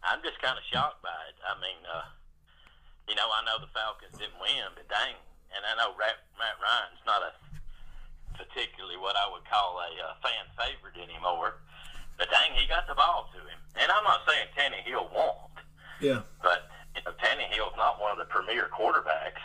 I'm 0.04 0.22
just 0.24 0.40
kind 0.42 0.56
of 0.58 0.64
shocked 0.72 1.04
by 1.04 1.16
it. 1.30 1.38
I 1.44 1.54
mean, 1.60 1.80
uh, 1.88 2.08
you 3.08 3.16
know, 3.16 3.28
I 3.30 3.44
know 3.46 3.60
the 3.60 3.72
Falcons 3.76 4.16
didn't 4.18 4.40
win, 4.40 4.72
but 4.76 4.88
dang, 4.88 5.18
and 5.56 5.62
I 5.66 5.74
know 5.80 5.96
Matt, 6.00 6.24
Matt 6.40 6.56
Ryan's 6.62 7.04
not 7.06 7.22
a 7.26 7.32
particularly 8.38 8.96
what 8.98 9.16
I 9.20 9.28
would 9.32 9.44
call 9.52 9.80
a 9.84 9.90
uh, 10.00 10.16
fan 10.24 10.46
favorite 10.56 10.96
anymore. 10.96 11.60
But 12.18 12.30
dang, 12.32 12.56
he 12.56 12.68
got 12.68 12.88
the 12.88 12.96
ball 12.96 13.28
to 13.36 13.40
him. 13.44 13.60
And 13.76 13.92
I'm 13.92 14.04
not 14.04 14.24
saying 14.28 14.48
Tannehill 14.56 15.12
won't, 15.12 15.56
yeah, 16.00 16.22
but 16.44 16.68
you 16.96 17.02
know, 17.04 17.12
Tannehill's 17.20 17.76
not 17.78 18.00
one 18.00 18.12
of 18.12 18.20
the 18.20 18.28
premier 18.32 18.68
quarterbacks 18.72 19.44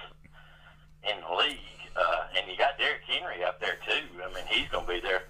in 1.06 1.18
the 1.22 1.32
league. 1.34 1.58
Uh, 1.94 2.26
and 2.34 2.50
you 2.50 2.58
got 2.58 2.74
Derrick 2.78 3.06
Henry 3.06 3.44
up 3.46 3.60
there 3.62 3.78
too. 3.86 4.02
I 4.18 4.26
mean, 4.34 4.42
he's 4.50 4.66
going 4.74 4.82
to 4.86 4.90
be 4.90 4.98
their 4.98 5.22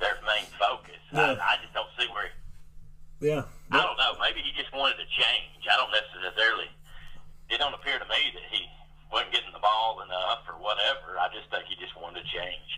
their 0.00 0.20
main 0.28 0.44
focus. 0.60 1.00
Yeah. 1.12 1.40
I, 1.40 1.56
I 1.56 1.64
just 1.64 1.72
don't 1.72 1.88
see 1.96 2.04
where. 2.12 2.28
He, 2.28 3.28
yeah, 3.32 3.44
I 3.72 3.80
don't 3.80 3.96
know. 3.96 4.16
Maybe 4.20 4.40
he 4.44 4.52
just 4.56 4.72
wanted 4.76 4.96
to 5.00 5.08
change. 5.08 5.64
I 5.64 5.76
don't 5.80 5.92
necessarily. 5.92 6.68
It 7.48 7.56
don't 7.58 7.72
appear 7.72 7.96
to 7.96 8.04
me 8.12 8.20
that 8.36 8.46
he 8.52 8.68
wasn't 9.08 9.32
getting 9.32 9.52
the 9.56 9.60
ball 9.64 10.04
enough 10.04 10.44
or 10.48 10.60
whatever. 10.60 11.16
I 11.16 11.32
just 11.32 11.48
think 11.48 11.64
he 11.68 11.76
just 11.80 11.96
wanted 11.96 12.20
to 12.20 12.26
change. 12.28 12.68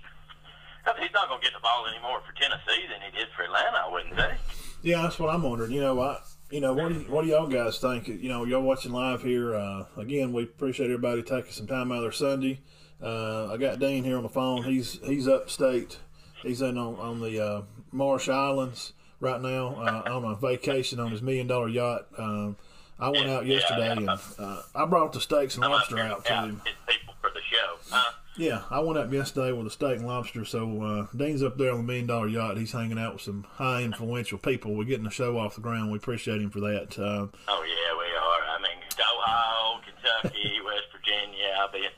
'Cause 0.83 0.99
he's 0.99 1.15
not 1.15 1.29
going 1.31 1.39
to 1.39 1.47
get 1.47 1.55
the 1.55 1.63
ball 1.63 1.87
anymore 1.87 2.23
for 2.27 2.35
Tennessee 2.35 2.91
than 2.91 2.99
he 3.07 3.15
did 3.17 3.29
for 3.39 3.45
Atlanta. 3.47 3.87
I 3.87 3.89
wouldn't 3.91 4.17
think. 4.19 4.35
yeah. 4.83 4.99
That's 5.13 5.21
what 5.21 5.35
I'm 5.35 5.43
wondering. 5.43 5.73
You 5.73 5.83
know, 5.83 6.01
I 6.01 6.21
you 6.51 6.61
know 6.61 6.73
what 6.73 6.89
do 6.89 6.95
what 7.11 7.23
do 7.23 7.29
y'all 7.29 7.47
guys 7.47 7.77
think? 7.77 8.09
You 8.09 8.31
know, 8.31 8.47
y'all 8.47 8.63
watching 8.63 8.93
live 8.93 9.21
here. 9.21 9.55
Uh, 9.55 9.85
again, 9.99 10.33
we 10.33 10.45
appreciate 10.45 10.87
everybody 10.87 11.23
taking 11.23 11.53
some 11.53 11.67
time 11.67 11.93
out 11.93 11.99
of 11.99 12.05
their 12.05 12.13
Sunday. 12.13 12.63
Uh, 13.03 13.53
I 13.53 13.59
got 13.59 13.79
Dean 13.79 14.05
here 14.05 14.17
on 14.17 14.23
the 14.23 14.31
phone. 14.31 14.63
He's 14.63 14.99
he's 15.05 15.29
upstate 15.29 15.99
He's 16.43 16.63
in 16.63 16.79
on, 16.79 16.95
on 16.95 17.21
the 17.21 17.45
uh, 17.45 17.63
Marsh 17.93 18.31
Islands 18.31 18.95
right 19.21 19.39
now 19.39 19.75
uh, 19.75 20.11
on 20.11 20.25
a 20.25 20.35
vacation 20.35 20.99
on 20.99 21.11
his 21.11 21.21
million 21.21 21.47
dollar 21.47 21.69
yacht. 21.69 22.07
Um, 22.17 22.57
I 22.99 23.11
went 23.11 23.29
out 23.29 23.45
yesterday 23.45 23.93
and 23.93 24.09
uh, 24.09 24.63
I 24.75 24.87
brought 24.87 25.13
the 25.13 25.21
steaks 25.21 25.57
and 25.57 25.65
lobster 25.65 25.99
out 25.99 26.25
to 26.25 26.33
him. 26.33 26.63
his 26.65 26.75
people 26.89 27.13
for 27.21 27.29
the 27.35 27.41
show. 27.43 27.77
Huh? 27.91 28.13
Yeah, 28.43 28.63
I 28.75 28.81
went 28.81 28.99
up 28.99 29.13
yesterday 29.13 29.53
with 29.53 29.69
a 29.69 29.71
steak 29.71 29.99
and 30.03 30.07
lobster. 30.07 30.45
So 30.45 30.83
uh, 30.83 31.07
Dean's 31.17 31.45
up 31.45 31.57
there 31.57 31.71
on 31.71 31.79
the 31.79 31.83
million 31.87 32.07
dollar 32.11 32.27
yacht. 32.27 32.59
He's 32.59 32.73
hanging 32.73 32.99
out 32.99 33.15
with 33.15 33.23
some 33.23 33.47
high 33.55 33.83
influential 33.87 34.37
people. 34.37 34.75
We're 34.75 34.83
getting 34.91 35.05
the 35.07 35.15
show 35.15 35.39
off 35.39 35.55
the 35.55 35.61
ground. 35.63 35.93
We 35.93 35.99
appreciate 35.99 36.43
him 36.43 36.51
for 36.51 36.59
that. 36.59 36.99
Uh, 36.99 37.31
Oh 37.47 37.63
yeah, 37.63 37.91
we 37.95 38.09
are. 38.11 38.43
I 38.51 38.59
mean, 38.59 38.83
Ohio, 38.99 39.79
Kentucky, 39.87 40.59
West 40.67 40.91
Virginia. 40.91 41.55
I'll 41.63 41.71
be, 41.71 41.87
at, 41.87 41.95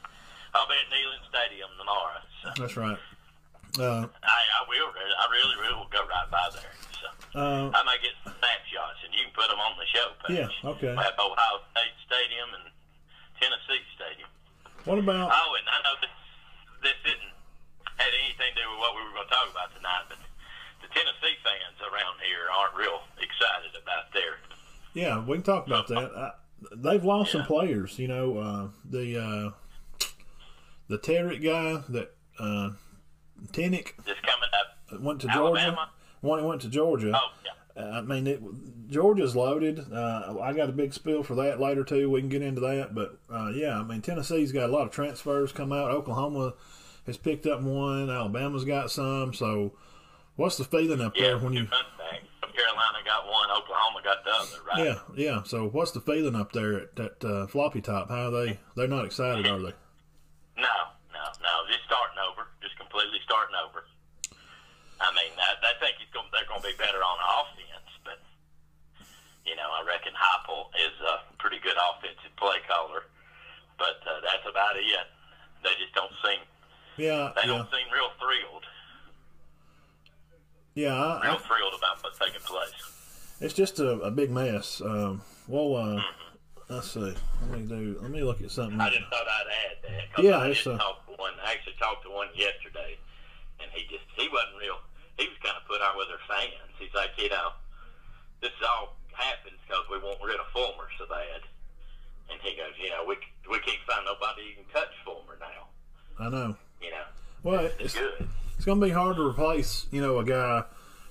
I'll 0.52 0.68
be 0.68 0.76
at 0.76 0.92
Neyland 0.92 1.24
Stadium 1.32 1.70
tomorrow. 1.80 2.20
So 2.44 2.48
that's 2.60 2.76
right. 2.76 2.98
Uh, 3.80 4.04
I, 4.04 4.40
I 4.60 4.60
will. 4.68 4.92
I 4.92 5.24
really, 5.32 5.56
really 5.64 5.80
will 5.80 5.88
go 5.88 6.04
right 6.04 6.28
by 6.28 6.44
there. 6.52 6.76
So 7.00 7.08
uh, 7.40 7.72
I 7.72 7.80
may 7.88 7.96
get 8.04 8.12
some 8.20 8.36
snapshots, 8.36 9.00
and 9.00 9.16
you 9.16 9.24
can 9.24 9.32
put 9.32 9.48
them 9.48 9.64
on 9.64 9.80
the 9.80 9.88
show 9.88 10.12
page. 10.28 10.44
Yeah, 10.44 10.70
okay. 10.76 10.92
We 10.92 11.00
have 11.08 11.16
Ohio 11.16 11.64
State 11.72 11.96
Stadium 12.04 12.52
and 12.52 12.68
Tennessee 13.40 13.80
Stadium. 13.96 14.28
what 14.84 15.00
about? 15.00 15.32
Oh, 15.32 15.56
and 15.56 15.64
I 15.72 15.80
know 15.88 15.96
this 16.04 16.12
this 16.84 16.94
didn't 17.02 17.32
had 17.96 18.12
anything 18.24 18.52
to 18.54 18.60
do 18.62 18.66
with 18.70 18.78
what 18.78 18.92
we 18.94 19.02
were 19.02 19.14
going 19.16 19.28
to 19.28 19.32
talk 19.34 19.48
about 19.50 19.74
tonight, 19.74 20.04
but 20.08 20.18
the 20.82 20.88
Tennessee 20.92 21.36
fans 21.42 21.78
around 21.80 22.20
here 22.20 22.46
aren't 22.52 22.76
real 22.76 23.00
excited 23.18 23.72
about 23.80 24.12
their. 24.12 24.36
Yeah, 24.92 25.24
we 25.24 25.36
can 25.38 25.42
talk 25.42 25.66
about 25.66 25.88
that. 25.88 26.10
I, 26.14 26.30
they've 26.76 27.04
lost 27.04 27.32
some 27.32 27.44
players. 27.44 27.98
You 27.98 28.08
know, 28.08 28.38
uh, 28.38 28.68
the 28.88 29.18
uh, 29.18 30.06
the 30.88 30.98
Terrick 30.98 31.42
guy 31.42 31.82
that 31.88 32.14
uh, 32.38 32.70
Tenick 33.52 33.92
Just 34.06 34.22
coming 34.22 34.50
up. 34.52 35.00
went 35.00 35.20
to 35.22 35.28
Georgia. 35.28 35.88
One 36.20 36.44
went 36.44 36.62
to 36.62 36.68
Georgia. 36.68 37.12
Oh 37.14 37.30
yeah. 37.44 37.50
Uh, 37.76 37.80
I 37.80 38.00
mean, 38.02 38.26
it, 38.26 38.40
Georgia's 38.88 39.34
loaded. 39.34 39.80
Uh, 39.92 40.36
I 40.40 40.52
got 40.52 40.68
a 40.68 40.72
big 40.72 40.94
spill 40.94 41.22
for 41.22 41.34
that 41.36 41.60
later 41.60 41.82
too. 41.82 42.08
We 42.10 42.20
can 42.20 42.28
get 42.28 42.42
into 42.42 42.60
that, 42.60 42.94
but 42.94 43.18
uh, 43.32 43.50
yeah, 43.50 43.80
I 43.80 43.82
mean, 43.82 44.00
Tennessee's 44.00 44.52
got 44.52 44.70
a 44.70 44.72
lot 44.72 44.86
of 44.86 44.92
transfers 44.92 45.52
come 45.52 45.72
out. 45.72 45.90
Oklahoma 45.90 46.54
has 47.06 47.16
picked 47.16 47.46
up 47.46 47.62
one. 47.62 48.10
Alabama's 48.10 48.64
got 48.64 48.90
some. 48.90 49.34
So, 49.34 49.72
what's 50.36 50.56
the 50.56 50.64
feeling 50.64 51.00
up 51.00 51.16
Yeah, 51.16 51.22
there 51.28 51.38
when 51.38 51.52
you? 51.54 51.66
Carolina 52.54 52.98
got 53.04 53.26
one, 53.26 53.50
Oklahoma 53.50 53.98
got 54.04 54.22
the 54.22 54.30
other, 54.30 54.62
right? 54.62 54.78
Yeah, 54.78 54.98
yeah. 55.16 55.42
So, 55.42 55.66
what's 55.68 55.90
the 55.90 56.00
feeling 56.00 56.36
up 56.36 56.52
there 56.52 56.78
at 56.82 56.94
that 56.96 57.24
uh, 57.24 57.46
Rocky 57.52 57.80
Top? 57.80 58.08
How 58.08 58.28
are 58.28 58.30
they? 58.30 58.60
They're 58.76 58.86
not 58.86 59.04
excited, 59.04 59.44
are 59.46 59.58
they? 59.58 59.74
No, 60.54 60.74
no, 61.10 61.24
no. 61.42 61.52
Just 61.66 61.82
starting 61.90 62.18
over. 62.30 62.46
Just 62.62 62.78
completely 62.78 63.18
starting 63.26 63.56
over. 63.58 63.82
I 65.02 65.10
mean, 65.18 65.34
I, 65.34 65.58
I 65.66 65.74
think 65.82 65.98
he's 65.98 66.08
going, 66.14 66.30
they're 66.30 66.46
going 66.46 66.62
to 66.62 66.68
be 66.70 66.78
better 66.78 67.02
on 67.02 67.18
offense, 67.42 67.53
know, 69.64 69.72
I 69.72 69.80
reckon 69.88 70.12
Heupel 70.12 70.68
is 70.76 70.92
a 71.00 71.24
pretty 71.40 71.56
good 71.64 71.76
offensive 71.80 72.36
play 72.36 72.60
caller, 72.68 73.08
but 73.80 73.96
uh, 74.04 74.20
that's 74.20 74.44
about 74.44 74.76
it. 74.76 74.84
They 75.64 75.72
just 75.80 75.94
don't 75.96 76.12
seem 76.20 76.44
Yeah, 77.00 77.32
they 77.34 77.48
yeah, 77.48 77.56
don't 77.56 77.70
seem 77.72 77.88
real 77.88 78.12
thrilled, 78.20 78.64
yeah. 80.74 80.92
I, 80.94 81.24
real 81.24 81.40
I, 81.40 81.48
thrilled 81.48 81.74
about 81.78 82.02
what's 82.02 82.18
taking 82.18 82.40
place. 82.44 82.72
it's 83.40 83.54
just 83.54 83.78
a, 83.80 84.00
a 84.04 84.10
big 84.10 84.30
mess. 84.30 84.80
Um, 84.84 85.22
well, 85.48 85.76
uh, 85.76 85.96
Mm-hmm. 85.96 86.74
let's 86.74 86.90
see. 86.92 87.14
Let 87.42 87.50
me 87.50 87.66
do. 87.66 87.98
Let 88.00 88.10
me 88.10 88.22
look 88.22 88.40
at 88.42 88.50
something. 88.50 88.80
I 88.80 88.88
just 88.90 89.04
thought 89.10 89.26
I'd 89.28 89.48
add 89.48 89.76
that. 90.16 90.22
Yeah, 90.22 90.38
I 90.38 90.48
it's, 90.48 90.66
uh, 90.66 90.76
to 90.78 90.84
one. 91.16 91.32
I 91.44 91.52
actually 91.52 91.76
talked 91.78 92.04
to 92.04 92.10
one 92.10 92.28
yesterday, 92.34 92.96
and 93.60 93.70
he 93.72 93.84
just 93.86 94.04
he 94.16 94.28
wasn't 94.28 94.56
real. 94.60 94.76
He 95.18 95.28
was 95.28 95.36
kind 95.42 95.56
of 95.56 95.64
put 95.68 95.80
out 95.80 95.96
with 95.96 96.08
their 96.08 96.22
fans. 96.28 96.72
He's 96.78 96.92
like, 96.94 97.10
you 97.18 97.28
know, 97.30 97.52
this 98.40 98.50
is 98.50 98.64
all 98.66 98.96
happens 99.16 99.56
because 99.66 99.84
we 99.90 99.98
want 99.98 100.18
rid 100.24 100.38
of 100.40 100.46
Fulmer 100.52 100.88
so 100.98 101.06
bad. 101.06 101.42
And 102.30 102.40
he 102.42 102.56
goes, 102.56 102.72
you 102.82 102.90
know, 102.90 103.04
we 103.06 103.16
we 103.50 103.58
can't 103.60 103.78
find 103.86 104.04
nobody 104.04 104.54
who 104.56 104.62
can 104.64 104.72
touch 104.72 104.92
Fulmer 105.04 105.36
now. 105.40 105.68
I 106.18 106.28
know. 106.30 106.56
You 106.80 106.90
know, 106.90 107.04
Well, 107.42 107.64
it's 107.66 107.74
it's 107.80 107.94
good. 107.94 108.28
it's 108.56 108.64
going 108.64 108.80
to 108.80 108.86
be 108.86 108.92
hard 108.92 109.16
to 109.16 109.22
replace. 109.26 109.86
You 109.90 110.00
know, 110.00 110.18
a 110.18 110.24
guy 110.24 110.64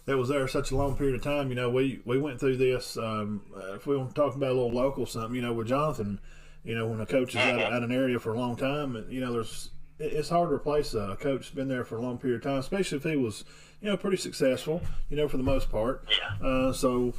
that 0.06 0.18
was 0.18 0.30
there 0.30 0.48
such 0.48 0.72
a 0.72 0.76
long 0.76 0.96
period 0.98 1.16
of 1.16 1.22
time. 1.24 1.50
You 1.50 1.56
know, 1.56 1.70
we 1.70 2.02
we 2.06 2.18
went 2.20 2.40
through 2.40 2.58
this. 2.58 2.98
Um, 2.98 3.42
uh, 3.56 3.74
if 3.76 3.86
we 3.88 3.96
want 3.98 4.10
to 4.10 4.16
talk 4.16 4.36
about 4.36 4.52
a 4.52 4.54
little 4.54 4.72
local 4.72 5.06
something, 5.06 5.36
you 5.36 5.42
know, 5.42 5.54
with 5.54 5.68
Jonathan. 5.68 6.20
You 6.66 6.76
know, 6.76 6.88
when 6.88 7.02
a 7.02 7.06
coach 7.06 7.32
is 7.32 7.36
out, 7.42 7.60
Mhm. 7.60 7.72
out 7.74 7.84
an 7.84 7.92
area 7.92 8.18
for 8.20 8.34
a 8.34 8.38
long 8.40 8.56
time, 8.56 8.96
and 8.96 9.12
you 9.12 9.20
know, 9.20 9.34
there's 9.34 9.70
it's 10.00 10.30
hard 10.30 10.50
to 10.50 10.56
replace 10.56 10.94
a 10.94 11.16
coach 11.20 11.42
that's 11.42 11.50
been 11.52 11.68
there 11.68 11.84
for 11.84 11.98
a 11.98 12.02
long 12.02 12.18
period 12.18 12.38
of 12.38 12.44
time, 12.44 12.58
especially 12.60 12.98
if 12.98 13.04
he 13.04 13.16
was, 13.18 13.44
you 13.82 13.90
know, 13.90 13.98
pretty 13.98 14.16
successful. 14.18 14.82
You 15.10 15.18
know, 15.18 15.28
for 15.28 15.36
the 15.38 15.44
most 15.44 15.70
part. 15.70 16.06
Yeah. 16.10 16.48
Uh, 16.48 16.72
so, 16.74 17.14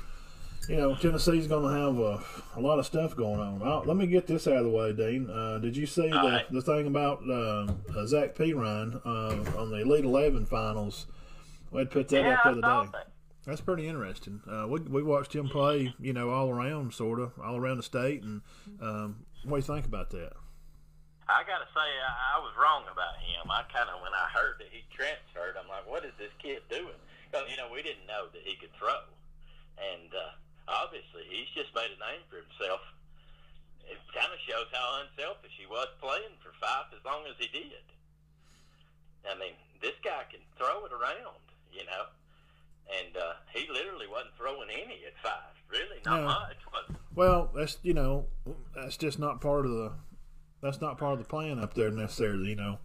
you 0.68 0.76
know, 0.76 0.94
Tennessee's 0.94 1.46
going 1.46 1.62
to 1.64 1.80
have 1.80 1.98
a, 1.98 2.58
a 2.58 2.60
lot 2.60 2.78
of 2.78 2.86
stuff 2.86 3.16
going 3.16 3.40
on. 3.40 3.62
Uh, 3.62 3.80
let 3.84 3.96
me 3.96 4.06
get 4.06 4.26
this 4.26 4.46
out 4.46 4.56
of 4.56 4.64
the 4.64 4.70
way, 4.70 4.92
Dean. 4.92 5.28
Uh, 5.28 5.58
did 5.58 5.76
you 5.76 5.86
see 5.86 6.08
the, 6.08 6.16
right. 6.16 6.52
the 6.52 6.62
thing 6.62 6.86
about 6.86 7.22
uh, 7.28 7.66
uh, 7.96 8.06
Zach 8.06 8.34
Pyron 8.34 9.00
uh, 9.04 9.58
on 9.58 9.70
the 9.70 9.82
Elite 9.82 10.04
Eleven 10.04 10.46
finals? 10.46 11.06
We 11.70 11.80
had 11.80 11.90
put 11.90 12.08
that 12.08 12.22
Yeah, 12.22 12.38
up 12.44 12.54
the 12.54 12.66
other 12.66 12.86
day. 12.92 12.98
That's 13.46 13.60
pretty 13.60 13.86
interesting. 13.86 14.40
Uh, 14.48 14.66
we 14.68 14.80
we 14.80 15.02
watched 15.02 15.34
him 15.34 15.48
play, 15.48 15.92
you 16.00 16.14
know, 16.14 16.30
all 16.30 16.48
around, 16.48 16.94
sort 16.94 17.20
of, 17.20 17.32
all 17.42 17.56
around 17.56 17.76
the 17.76 17.82
state. 17.82 18.22
And 18.22 18.40
um, 18.80 19.26
what 19.44 19.60
do 19.60 19.66
you 19.66 19.74
think 19.74 19.84
about 19.84 20.08
that? 20.10 20.32
I 21.28 21.40
gotta 21.44 21.68
say, 21.72 21.84
I, 21.84 22.36
I 22.36 22.38
was 22.40 22.52
wrong 22.56 22.84
about 22.88 23.20
him. 23.20 23.50
I 23.52 23.64
kind 23.68 23.88
of, 23.92 24.00
when 24.00 24.12
I 24.12 24.28
heard 24.32 24.56
that 24.60 24.68
he 24.72 24.84
transferred, 24.92 25.56
I'm 25.60 25.68
like, 25.68 25.84
what 25.88 26.04
is 26.04 26.12
this 26.16 26.32
kid 26.40 26.64
doing? 26.70 26.96
Because 27.28 27.44
you 27.50 27.56
know, 27.56 27.68
we 27.68 27.82
didn't 27.82 28.06
know 28.08 28.32
that 28.32 28.40
he 28.44 28.56
could 28.56 28.72
throw, 28.80 29.04
and 29.76 30.08
uh, 30.12 30.36
obviously, 30.68 31.24
he's 31.30 31.50
just 31.54 31.74
made 31.74 31.90
a 31.92 32.00
name 32.00 32.22
for 32.30 32.36
himself. 32.40 32.80
It 33.84 34.00
kind 34.16 34.32
of 34.32 34.40
shows 34.48 34.68
how 34.72 35.04
unselfish 35.04 35.52
he 35.60 35.66
was 35.68 35.88
playing 36.00 36.34
for 36.40 36.50
Fyffe 36.56 36.92
as 36.96 37.04
long 37.04 37.24
as 37.28 37.36
he 37.38 37.48
did. 37.52 37.84
I 39.28 39.36
mean, 39.38 39.52
this 39.80 39.96
guy 40.04 40.24
can 40.30 40.40
throw 40.56 40.84
it 40.84 40.92
around, 40.92 41.40
you 41.72 41.84
know, 41.84 42.04
and 42.88 43.16
uh, 43.16 43.32
he 43.52 43.66
literally 43.72 44.06
wasn't 44.08 44.32
throwing 44.36 44.68
any 44.70 45.00
at 45.04 45.16
Fyffe. 45.24 45.56
Really, 45.70 46.00
not 46.04 46.20
No. 46.20 46.26
much. 46.26 46.56
Well, 47.14 47.50
that's 47.54 47.78
you 47.82 47.94
know, 47.94 48.26
that's 48.74 48.96
just 48.96 49.18
not 49.18 49.40
part 49.40 49.66
of 49.66 49.72
the. 49.72 49.92
That's 50.62 50.80
not 50.80 50.96
part 50.98 51.12
of 51.12 51.18
the 51.18 51.24
plan 51.26 51.58
up 51.58 51.74
there 51.74 51.90
necessarily. 51.90 52.50
You 52.50 52.56
know, 52.56 52.78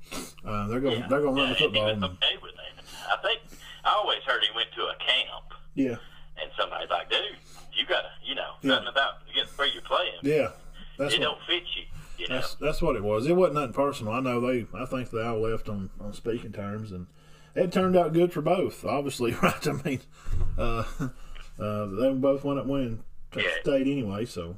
uh, 0.46 0.68
they're 0.68 0.80
going 0.82 1.02
to 1.04 1.08
they're 1.10 1.22
going 1.22 1.36
to 1.36 1.42
run 1.42 1.50
the 1.50 1.56
yeah, 1.56 1.66
football. 1.66 1.88
and- 1.88 2.04
okay 2.04 2.36
with 2.42 2.52
that. 2.56 2.84
I 3.12 3.22
think 3.22 3.42
I 3.86 3.92
always 3.96 4.20
heard 4.26 4.42
he 4.44 4.54
went 4.56 4.70
to 4.76 4.82
a 4.84 4.96
camp. 5.00 5.54
yeah, 5.76 5.96
and 6.42 6.52
somebody's 6.60 6.90
like, 6.90 7.10
dude, 7.10 7.38
you 7.80 7.86
gotta, 7.88 8.10
you 8.24 8.36
know, 8.36 8.52
Yeah. 8.62 8.70
nothing 8.76 8.88
about 8.90 9.14
get 9.34 9.48
where 9.58 9.68
you're 9.68 9.82
playing. 9.82 10.20
yeah. 10.24 10.50
That's 10.98 11.14
it 11.14 11.20
what, 11.22 11.26
don't 11.26 11.42
fit 11.48 11.64
you, 11.78 11.84
you 12.18 12.28
know. 12.28 12.36
That's 12.36 12.56
that's 12.56 12.82
what 12.82 12.96
it 12.98 13.04
was. 13.04 13.26
It 13.26 13.36
wasn't 13.36 13.56
nothing 13.56 13.74
personal. 13.74 14.12
I 14.14 14.20
know 14.20 14.42
they. 14.42 14.66
I 14.78 14.86
think 14.86 15.10
they 15.12 15.22
all 15.24 15.40
left 15.40 15.70
on, 15.70 15.90
on 16.02 16.12
speaking 16.14 16.52
terms, 16.52 16.92
and 16.92 17.08
it 17.56 17.72
turned 17.72 17.96
out 17.96 18.12
good 18.14 18.34
for 18.34 18.42
both. 18.42 18.84
Obviously, 18.84 19.32
right? 19.42 19.66
I 19.68 19.72
mean, 19.86 20.02
uh, 20.58 20.84
uh, 21.58 21.86
they 21.86 22.12
both 22.14 22.44
went 22.44 22.60
up 22.60 22.66
winning 22.66 23.04
t- 23.32 23.42
Yeah. 23.42 23.62
state 23.62 23.88
anyway. 23.88 24.26
So, 24.26 24.58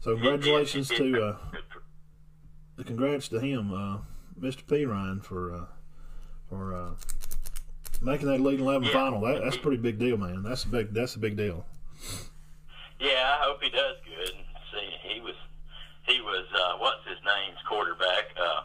so 0.00 0.14
congratulations 0.14 0.90
It- 0.90 1.00
it- 1.00 1.12
to 1.12 1.22
uh, 1.24 1.36
for- 2.76 2.84
congrats 2.84 3.28
to 3.28 3.40
him, 3.40 3.72
uh, 3.72 3.98
Mr. 4.40 4.64
Pyron, 4.64 5.22
for 5.22 5.52
uh, 5.54 5.64
for 6.48 6.74
uh, 6.74 6.90
making 8.04 8.28
that 8.28 8.40
Elite 8.40 8.60
Eleven 8.60 8.84
Yeah. 8.84 8.92
final. 8.92 9.20
That, 9.22 9.42
that's 9.42 9.56
a 9.56 9.60
pretty 9.60 9.78
big 9.78 9.98
deal, 9.98 10.16
man. 10.16 10.42
That's 10.42 10.64
a 10.64 10.68
big. 10.68 10.92
That's 10.94 11.14
a 11.16 11.18
big 11.18 11.36
deal. 11.36 11.64
yeah, 13.00 13.36
I 13.40 13.44
hope 13.44 13.62
he 13.62 13.70
does 13.70 13.96
good. 14.04 14.32
See, 14.72 14.90
he 15.14 15.20
was, 15.20 15.34
he 16.06 16.20
was, 16.20 16.46
uh, 16.54 16.78
what's 16.78 17.06
his 17.08 17.18
name's 17.24 17.58
quarterback? 17.68 18.24
Uh, 18.40 18.62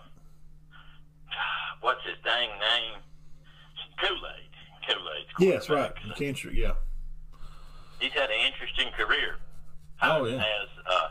what's 1.82 2.04
his 2.06 2.16
dang 2.24 2.50
name? 2.50 3.00
Kool 4.02 4.18
Aid. 4.18 4.50
Kool 4.88 5.08
Aid's 5.18 5.30
Yes, 5.40 5.70
right. 5.70 5.92
McKinstry. 6.08 6.56
Yeah. 6.56 6.74
He's 8.00 8.14
had 8.14 8.30
an 8.30 8.40
interesting 8.48 8.88
career. 8.98 9.36
Oh, 10.02 10.26
yeah. 10.26 10.38
As, 10.38 10.70
uh, 10.90 11.10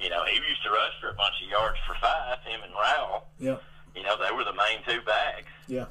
you 0.00 0.08
know, 0.08 0.24
he 0.24 0.36
used 0.36 0.62
to 0.64 0.70
rush 0.70 0.92
for 1.00 1.10
a 1.10 1.14
bunch 1.14 1.34
of 1.44 1.50
yards 1.50 1.76
for 1.86 1.92
Fyffe. 1.94 2.42
Him 2.44 2.60
and 2.64 2.72
Rowell. 2.72 3.26
Yeah. 3.38 3.56
You 3.94 4.02
know, 4.02 4.16
they 4.16 4.34
were 4.34 4.44
the 4.44 4.54
main 4.54 4.80
two 4.88 5.04
backs. 5.04 5.48
Yeah. 5.68 5.86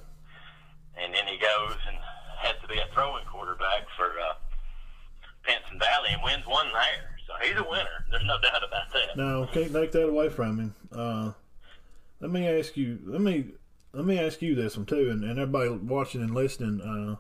And 1.02 1.14
then 1.14 1.28
he 1.28 1.38
goes 1.38 1.76
and 1.88 1.98
has 2.38 2.56
to 2.62 2.68
be 2.68 2.78
a 2.80 2.86
throwing 2.94 3.26
quarterback 3.26 3.86
for 3.98 4.06
uh, 4.06 4.34
Pinson 5.44 5.80
Valley 5.80 6.10
and 6.14 6.22
wins 6.24 6.46
one 6.48 6.68
there. 6.72 7.18
So 7.28 7.34
he's 7.46 7.58
a 7.58 7.64
winner. 7.70 8.06
There's 8.12 8.24
no 8.26 8.40
doubt 8.42 8.64
about 8.68 8.92
that. 8.94 9.18
No, 9.18 9.48
can't 9.52 9.74
take 9.74 9.92
that 9.92 10.08
away 10.10 10.30
from 10.30 10.60
him. 10.60 10.76
Uh, 10.92 11.32
let 12.22 12.32
me 12.32 12.48
ask 12.48 12.78
you. 12.78 13.00
Let 13.06 13.22
me 13.22 13.46
let 13.94 14.06
me 14.06 14.20
ask 14.20 14.42
you 14.42 14.56
this 14.56 14.78
one 14.78 14.86
too, 14.86 15.10
and, 15.10 15.24
and 15.24 15.40
everybody 15.40 15.70
watching 15.72 16.22
and 16.22 16.34
listening. 16.34 16.82
Uh, 16.82 17.16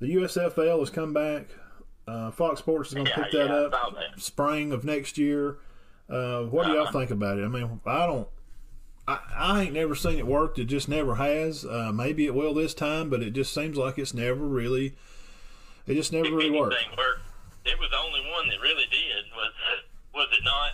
the 0.00 0.14
USFL 0.16 0.78
has 0.80 0.90
come 0.90 1.12
back. 1.12 1.46
Uh, 2.06 2.30
Fox 2.30 2.60
Sports 2.60 2.88
is 2.90 2.94
going 2.94 3.06
to 3.06 3.10
Yeah, 3.10 3.22
pick 3.24 3.32
that 3.32 3.48
yeah, 3.48 3.54
up 3.54 3.94
that. 3.94 4.20
spring 4.20 4.72
of 4.72 4.84
next 4.84 5.18
year. 5.18 5.58
Uh, 6.08 6.44
what 6.44 6.64
do 6.66 6.72
y'all 6.72 6.82
Uh-huh. 6.84 6.98
think 6.98 7.10
about 7.10 7.38
it? 7.38 7.44
I 7.44 7.48
mean, 7.48 7.80
I 7.84 8.06
don't. 8.06 8.26
I, 9.08 9.18
I 9.36 9.62
ain't 9.62 9.72
never 9.72 9.94
seen 9.94 10.18
it 10.18 10.26
work. 10.26 10.58
It 10.58 10.64
just 10.66 10.88
never 10.88 11.14
has. 11.14 11.64
Uh, 11.64 11.90
maybe 11.94 12.26
it 12.26 12.34
will 12.34 12.52
this 12.54 12.74
time, 12.74 13.08
but 13.08 13.22
it 13.22 13.30
just 13.30 13.54
seems 13.54 13.76
like 13.76 13.98
it's 13.98 14.12
never 14.14 14.44
really. 14.46 14.94
It 15.86 15.94
just 15.94 16.12
never 16.12 16.28
really 16.30 16.50
worked. 16.50 16.74
worked, 16.96 17.22
it 17.64 17.78
was 17.78 17.88
the 17.90 17.96
only 17.96 18.20
one 18.30 18.48
that 18.48 18.60
really 18.60 18.84
did. 18.90 19.24
Was 19.34 19.52
was 20.14 20.28
it 20.38 20.44
not? 20.44 20.72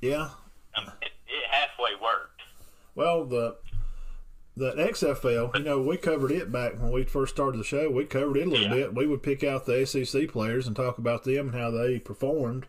Yeah. 0.00 0.28
I 0.76 0.80
mean, 0.82 0.92
it, 1.02 1.10
it 1.26 1.44
halfway 1.50 1.90
worked. 2.00 2.40
Well, 2.94 3.24
the 3.24 3.56
the 4.56 4.72
XFL, 4.74 5.56
you 5.56 5.64
know, 5.64 5.80
we 5.80 5.96
covered 5.96 6.30
it 6.30 6.52
back 6.52 6.74
when 6.78 6.92
we 6.92 7.04
first 7.04 7.34
started 7.34 7.58
the 7.58 7.64
show. 7.64 7.90
We 7.90 8.04
covered 8.04 8.36
it 8.36 8.46
a 8.46 8.50
little 8.50 8.66
Yeah. 8.66 8.74
bit. 8.84 8.94
We 8.94 9.06
would 9.06 9.22
pick 9.22 9.42
out 9.42 9.64
the 9.66 9.84
SEC 9.86 10.28
players 10.28 10.66
and 10.66 10.76
talk 10.76 10.98
about 10.98 11.24
them 11.24 11.48
and 11.48 11.56
how 11.56 11.70
they 11.70 11.98
performed. 11.98 12.66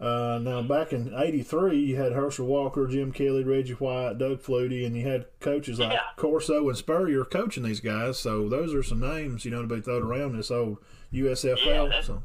Uh, 0.00 0.38
now, 0.40 0.62
back 0.62 0.92
in 0.92 1.12
'83, 1.12 1.76
you 1.76 1.96
had 1.96 2.12
Herschel 2.12 2.46
Walker, 2.46 2.86
Jim 2.86 3.10
Kelly, 3.10 3.42
Reggie 3.42 3.72
White, 3.74 4.18
Doug 4.18 4.40
Flutie, 4.40 4.86
and 4.86 4.96
you 4.96 5.06
had 5.08 5.26
coaches 5.40 5.80
like 5.80 5.92
Yeah. 5.92 6.02
Corso 6.16 6.68
and 6.68 6.78
Spurrier 6.78 7.24
coaching 7.24 7.64
these 7.64 7.80
guys. 7.80 8.16
So 8.18 8.48
those 8.48 8.72
are 8.74 8.82
some 8.84 9.00
names, 9.00 9.44
you 9.44 9.50
know, 9.50 9.62
to 9.62 9.66
be 9.66 9.80
thrown 9.80 10.04
around 10.04 10.36
this 10.36 10.50
old 10.52 10.78
USFL. 11.12 11.90
Yeah, 11.90 12.00
so 12.00 12.22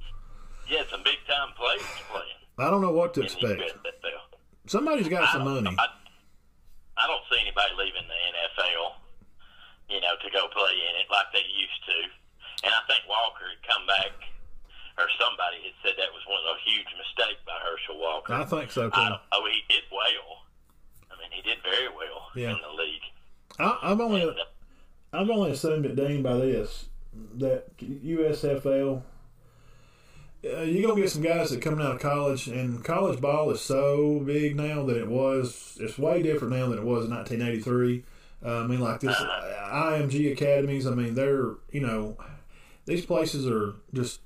had 0.69 0.87
some 0.89 1.01
big 1.03 1.17
time 1.27 1.49
players 1.57 1.81
playing 2.09 2.37
I 2.59 2.69
don't 2.69 2.81
know 2.81 2.93
what 2.93 3.13
to 3.15 3.21
expect. 3.21 3.61
Somebody's 4.67 5.09
got 5.09 5.27
I 5.27 5.31
some 5.33 5.43
money. 5.43 5.73
I, 5.73 5.87
I 6.95 7.03
don't 7.09 7.25
see 7.27 7.41
anybody 7.41 7.73
leaving 7.75 8.05
the 8.05 8.19
NFL, 8.37 8.95
you 9.89 9.99
know, 9.99 10.13
to 10.21 10.27
go 10.29 10.47
play 10.53 10.71
in 10.77 10.93
it 11.01 11.09
like 11.09 11.27
they 11.33 11.43
used 11.43 11.81
to. 11.89 11.97
And 12.63 12.71
I 12.71 12.79
think 12.87 13.03
Walker 13.09 13.43
had 13.49 13.59
come 13.67 13.83
back, 13.89 14.13
or 15.01 15.09
somebody 15.19 15.67
had 15.67 15.75
said 15.83 15.93
that 15.99 16.13
was 16.15 16.23
one 16.29 16.39
of 16.39 16.47
those 16.53 16.63
huge 16.63 16.82
I 18.29 18.43
think 18.45 18.71
so 18.71 18.89
too. 18.89 18.95
I 18.95 19.09
don't. 19.09 19.21
He 19.51 19.61
did 19.69 19.83
well. 19.91 20.37
I 21.11 21.15
mean, 21.21 21.29
he 21.31 21.41
did 21.41 21.57
very 21.63 21.87
well 21.89 22.27
Yeah. 22.35 22.51
in 22.51 22.57
the 22.61 22.81
league. 22.81 23.01
I, 23.59 23.79
I've 23.91 23.99
only 24.01 24.21
And, 24.21 24.31
uh, 24.31 24.43
I've 25.13 25.29
only 25.29 25.51
assumed 25.51 25.85
it, 25.85 25.95
Dean, 25.95 26.23
by 26.23 26.35
this 26.37 26.85
that 27.35 27.77
USFL. 27.77 29.03
Uh, 30.45 30.59
you're 30.61 30.87
gonna 30.89 30.99
get 30.99 31.09
some 31.09 31.21
guys 31.21 31.51
that 31.51 31.61
coming 31.61 31.85
out 31.85 31.93
of 31.95 32.01
college, 32.01 32.47
and 32.47 32.83
college 32.83 33.21
ball 33.21 33.49
is 33.51 33.61
so 33.61 34.19
big 34.25 34.55
now 34.57 34.83
that 34.85 34.97
it 34.97 35.07
was. 35.07 35.77
It's 35.79 35.97
way 35.97 36.21
different 36.21 36.53
now 36.53 36.67
than 36.67 36.79
it 36.79 36.83
was 36.83 37.05
in 37.05 37.11
1983. 37.11 38.03
Uh, 38.45 38.63
I 38.63 38.67
mean, 38.67 38.81
like 38.81 38.99
this 38.99 39.15
IMG 39.15 40.33
academies. 40.33 40.85
I 40.85 40.95
mean, 40.95 41.15
they're 41.15 41.51
you 41.71 41.79
know, 41.79 42.17
these 42.85 43.05
places 43.05 43.47
are 43.47 43.75
just 43.93 44.19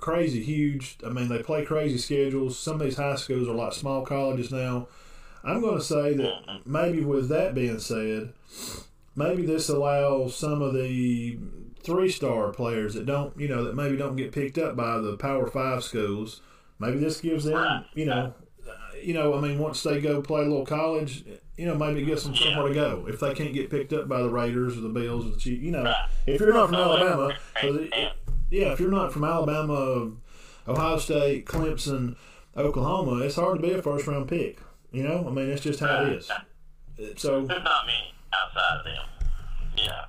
crazy 0.00 0.42
huge. 0.42 0.96
I 1.04 1.10
mean, 1.10 1.28
they 1.28 1.42
play 1.42 1.64
crazy 1.64 1.98
schedules. 1.98 2.58
Some 2.58 2.74
of 2.74 2.80
these 2.80 2.96
high 2.96 3.16
schools 3.16 3.48
are 3.48 3.54
like 3.54 3.72
small 3.72 4.04
colleges 4.04 4.50
now. 4.50 4.88
I'm 5.44 5.60
going 5.60 5.78
to 5.78 5.84
say 5.84 6.14
that 6.14 6.60
maybe 6.66 7.00
with 7.02 7.28
that 7.30 7.54
being 7.54 7.78
said, 7.78 8.32
maybe 9.16 9.44
this 9.46 9.68
allows 9.68 10.36
some 10.36 10.60
of 10.62 10.74
the 10.74 11.38
three 11.82 12.10
star 12.10 12.50
players 12.52 12.94
that 12.94 13.06
don't, 13.06 13.38
you 13.38 13.48
know, 13.48 13.64
that 13.64 13.74
maybe 13.74 13.96
don't 13.96 14.16
get 14.16 14.32
picked 14.32 14.58
up 14.58 14.76
by 14.76 14.98
the 14.98 15.16
Power 15.16 15.46
Five 15.46 15.82
schools. 15.82 16.42
Maybe 16.78 16.98
this 16.98 17.20
gives 17.20 17.44
them, 17.44 17.56
you 17.94 18.06
know, 18.06 18.34
you 19.02 19.14
know, 19.14 19.34
I 19.34 19.40
mean, 19.40 19.58
once 19.58 19.82
they 19.82 20.00
go 20.00 20.20
play 20.20 20.42
a 20.42 20.44
little 20.44 20.66
college, 20.66 21.24
you 21.56 21.66
know, 21.66 21.74
maybe 21.74 22.02
it 22.02 22.04
gives 22.06 22.24
them 22.24 22.34
somewhere 22.34 22.68
to 22.68 22.74
go 22.74 23.06
if 23.08 23.20
they 23.20 23.32
can't 23.34 23.52
get 23.54 23.70
picked 23.70 23.92
up 23.94 24.08
by 24.08 24.20
the 24.22 24.28
Raiders 24.30 24.76
or 24.76 24.80
the 24.82 24.88
Bills 24.90 25.26
or 25.26 25.30
the 25.30 25.38
Chiefs. 25.38 25.62
You 25.62 25.70
know, 25.72 25.94
if 26.26 26.40
you're 26.40 26.52
not 26.52 26.66
from 26.68 26.76
Alabama, 26.76 27.34
it- 27.92 28.12
yeah, 28.50 28.72
if 28.72 28.80
you're 28.80 28.90
not 28.90 29.12
from 29.12 29.24
Alabama, 29.24 30.10
Ohio 30.68 30.98
State, 30.98 31.46
Clemson, 31.46 32.16
Oklahoma, 32.56 33.22
it's 33.24 33.36
hard 33.36 33.60
to 33.60 33.62
be 33.62 33.72
a 33.72 33.82
first 33.82 34.06
round 34.06 34.28
pick. 34.28 34.58
You 34.92 35.04
know, 35.04 35.24
I 35.26 35.30
mean, 35.30 35.48
it's 35.48 35.62
just 35.62 35.80
how 35.80 36.02
it 36.02 36.12
is. 36.14 36.30
Uh, 36.30 36.40
so 37.16 37.46
There's 37.46 37.62
not 37.64 37.86
many 37.86 38.12
outside 38.34 38.78
of 38.78 38.84
them. 38.84 39.06
Yeah, 39.76 40.04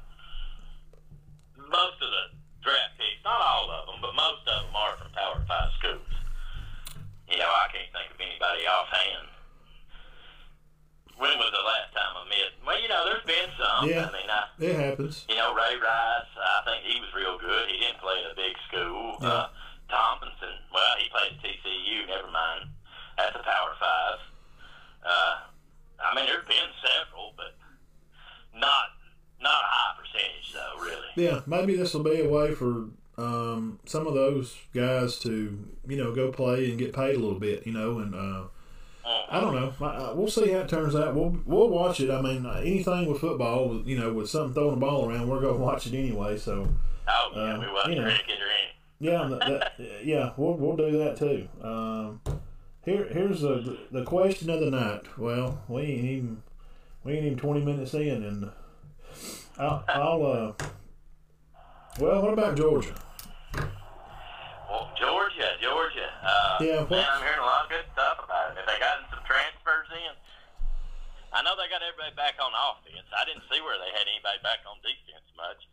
most 1.57 2.01
of 2.01 2.09
the 2.09 2.23
draft 2.63 2.97
picks, 2.97 3.23
not 3.23 3.39
all 3.39 3.69
of 3.71 3.85
them, 3.85 4.01
but 4.01 4.13
most 4.15 4.41
of 4.47 4.65
them 4.65 4.75
are 4.75 4.97
from 4.97 5.11
Power 5.13 5.45
Five 5.47 5.69
schools. 5.79 6.01
You 7.29 7.37
know, 7.37 7.45
I 7.45 7.71
can't 7.71 7.93
think 7.93 8.11
of 8.11 8.19
anybody 8.19 8.67
offhand. 8.67 9.27
When 11.21 11.37
was 11.37 11.53
the 11.53 11.61
last 11.61 11.93
time 11.93 12.17
I 12.17 12.25
met? 12.25 12.49
Well, 12.65 12.81
you 12.81 12.89
know, 12.89 13.05
there's 13.05 13.25
been 13.29 13.49
some. 13.53 13.85
Yeah. 13.85 14.09
I 14.09 14.11
mean, 14.11 14.25
I, 14.25 14.41
it 14.57 14.73
happens. 14.73 15.21
you 15.29 15.37
know, 15.37 15.53
Ray 15.53 15.77
Rice, 15.77 16.33
I 16.33 16.65
think 16.65 16.81
he 16.81 16.97
was 16.97 17.13
real 17.13 17.37
good. 17.37 17.69
He 17.69 17.77
didn't 17.77 18.01
play 18.01 18.25
at 18.25 18.33
a 18.33 18.35
big 18.35 18.57
school. 18.65 19.21
Yeah. 19.21 19.29
Uh, 19.29 19.47
Tomlinson, 19.85 20.57
well, 20.73 20.93
he 20.97 21.05
played 21.13 21.37
at 21.37 21.43
TCU, 21.45 22.09
never 22.09 22.31
mind. 22.31 22.73
That's 23.21 23.35
a 23.37 23.43
Power 23.45 23.77
Five. 23.77 24.17
Uh, 25.05 25.35
I 26.01 26.15
mean, 26.15 26.25
there's 26.25 26.47
been 26.47 26.73
several, 26.81 27.37
but 27.37 27.53
not 28.57 28.97
not 29.41 29.61
a 29.61 29.69
high 29.69 29.93
percentage, 30.01 30.53
though, 30.53 30.81
really. 30.81 31.11
Yeah, 31.15 31.41
maybe 31.45 31.75
this 31.75 31.93
will 31.93 32.03
be 32.03 32.21
a 32.21 32.29
way 32.29 32.55
for 32.55 32.89
um, 33.17 33.79
some 33.85 34.07
of 34.07 34.13
those 34.13 34.55
guys 34.73 35.19
to, 35.19 35.69
you 35.87 35.97
know, 35.97 36.13
go 36.15 36.31
play 36.31 36.69
and 36.69 36.79
get 36.79 36.93
paid 36.93 37.15
a 37.15 37.19
little 37.19 37.39
bit, 37.39 37.65
you 37.67 37.73
know, 37.73 37.99
and 37.99 38.15
uh, 38.15 38.43
I 39.29 39.39
don't 39.39 39.53
know. 39.55 40.13
We'll 40.15 40.27
see 40.29 40.51
how 40.51 40.59
it 40.59 40.69
turns 40.69 40.95
out. 40.95 41.15
We'll 41.15 41.37
we'll 41.45 41.69
watch 41.69 41.99
it. 41.99 42.09
I 42.11 42.21
mean, 42.21 42.45
uh, 42.45 42.61
anything 42.63 43.07
with 43.11 43.21
football, 43.21 43.69
with, 43.69 43.87
you 43.87 43.97
know, 43.97 44.13
with 44.13 44.29
something 44.29 44.53
throwing 44.53 44.71
the 44.79 44.85
ball 44.85 45.07
around, 45.09 45.27
we're 45.29 45.39
going 45.41 45.55
to 45.57 45.59
watch 45.63 45.87
it 45.87 45.93
anyway. 45.97 46.37
So 46.37 46.67
Oh, 47.07 47.31
yeah, 47.35 47.41
Uh, 47.41 47.59
we 47.59 47.71
watched 47.73 47.89
you 47.89 47.95
know. 47.95 48.03
cricket 48.03 48.39
or 48.41 48.49
any. 48.49 48.71
yeah, 49.11 49.27
that, 49.27 49.73
that, 49.77 50.05
yeah, 50.05 50.31
we'll 50.37 50.53
we'll 50.55 50.75
do 50.77 50.97
that 50.99 51.17
too. 51.17 51.47
Um, 51.61 52.21
here 52.85 53.07
here's 53.11 53.41
the 53.41 53.77
the 53.91 54.03
question 54.03 54.49
of 54.49 54.59
the 54.59 54.69
night. 54.71 55.17
Well, 55.17 55.61
we 55.67 55.81
ain't 55.81 56.05
even 56.05 56.43
we 57.03 57.13
ain't 57.13 57.25
even 57.25 57.37
twenty 57.37 57.63
minutes 57.65 57.93
in, 57.93 58.23
and 58.23 58.51
I'll, 59.57 59.83
I'll 59.87 60.25
uh. 60.25 60.65
Well, 61.99 62.21
what 62.21 62.33
about 62.33 62.55
Georgia? 62.55 62.95
Well, 64.69 64.89
Georgia, 64.97 65.49
Georgia. 65.61 66.07
Uh, 66.23 66.57
Yeah, 66.61 66.79
what- 66.81 66.91
man, 66.91 67.05
I'm 67.13 67.21
hearing 67.21 67.39
a 67.39 67.43
lot 67.45 67.65
of 67.65 67.69
good 67.69 67.85
stuff 67.93 68.17
about 68.23 68.51
it. 68.51 68.57
Have 68.57 68.65
they 68.67 68.79
gotten 68.79 69.03
some 69.11 69.19
transfers 69.27 69.87
in? 69.91 70.13
I 71.31 71.39
know 71.43 71.55
they 71.55 71.71
got 71.71 71.79
everybody 71.79 72.11
back 72.15 72.35
on 72.43 72.51
offense. 72.51 73.07
I 73.15 73.23
didn't 73.23 73.47
see 73.47 73.63
where 73.63 73.79
they 73.79 73.91
had 73.95 74.03
anybody 74.03 74.39
back 74.43 74.67
on 74.67 74.75
defense 74.83 75.27
much. 75.39 75.63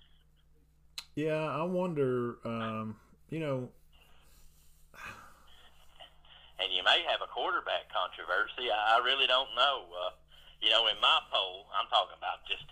Yeah, 1.18 1.50
I 1.50 1.66
wonder. 1.66 2.38
Um, 2.46 2.94
you 3.30 3.42
know, 3.42 3.66
and 6.62 6.68
you 6.70 6.82
may 6.86 7.02
have 7.10 7.22
a 7.22 7.30
quarterback 7.30 7.90
controversy. 7.90 8.70
I, 8.70 8.98
I 8.98 9.02
really 9.02 9.26
don't 9.26 9.50
know. 9.58 9.86
Uh, 9.90 10.14
you 10.62 10.70
know, 10.70 10.86
in 10.86 10.98
my 11.02 11.18
poll, 11.30 11.66
I'm 11.74 11.90
talking 11.90 12.18
about 12.18 12.46
just, 12.46 12.66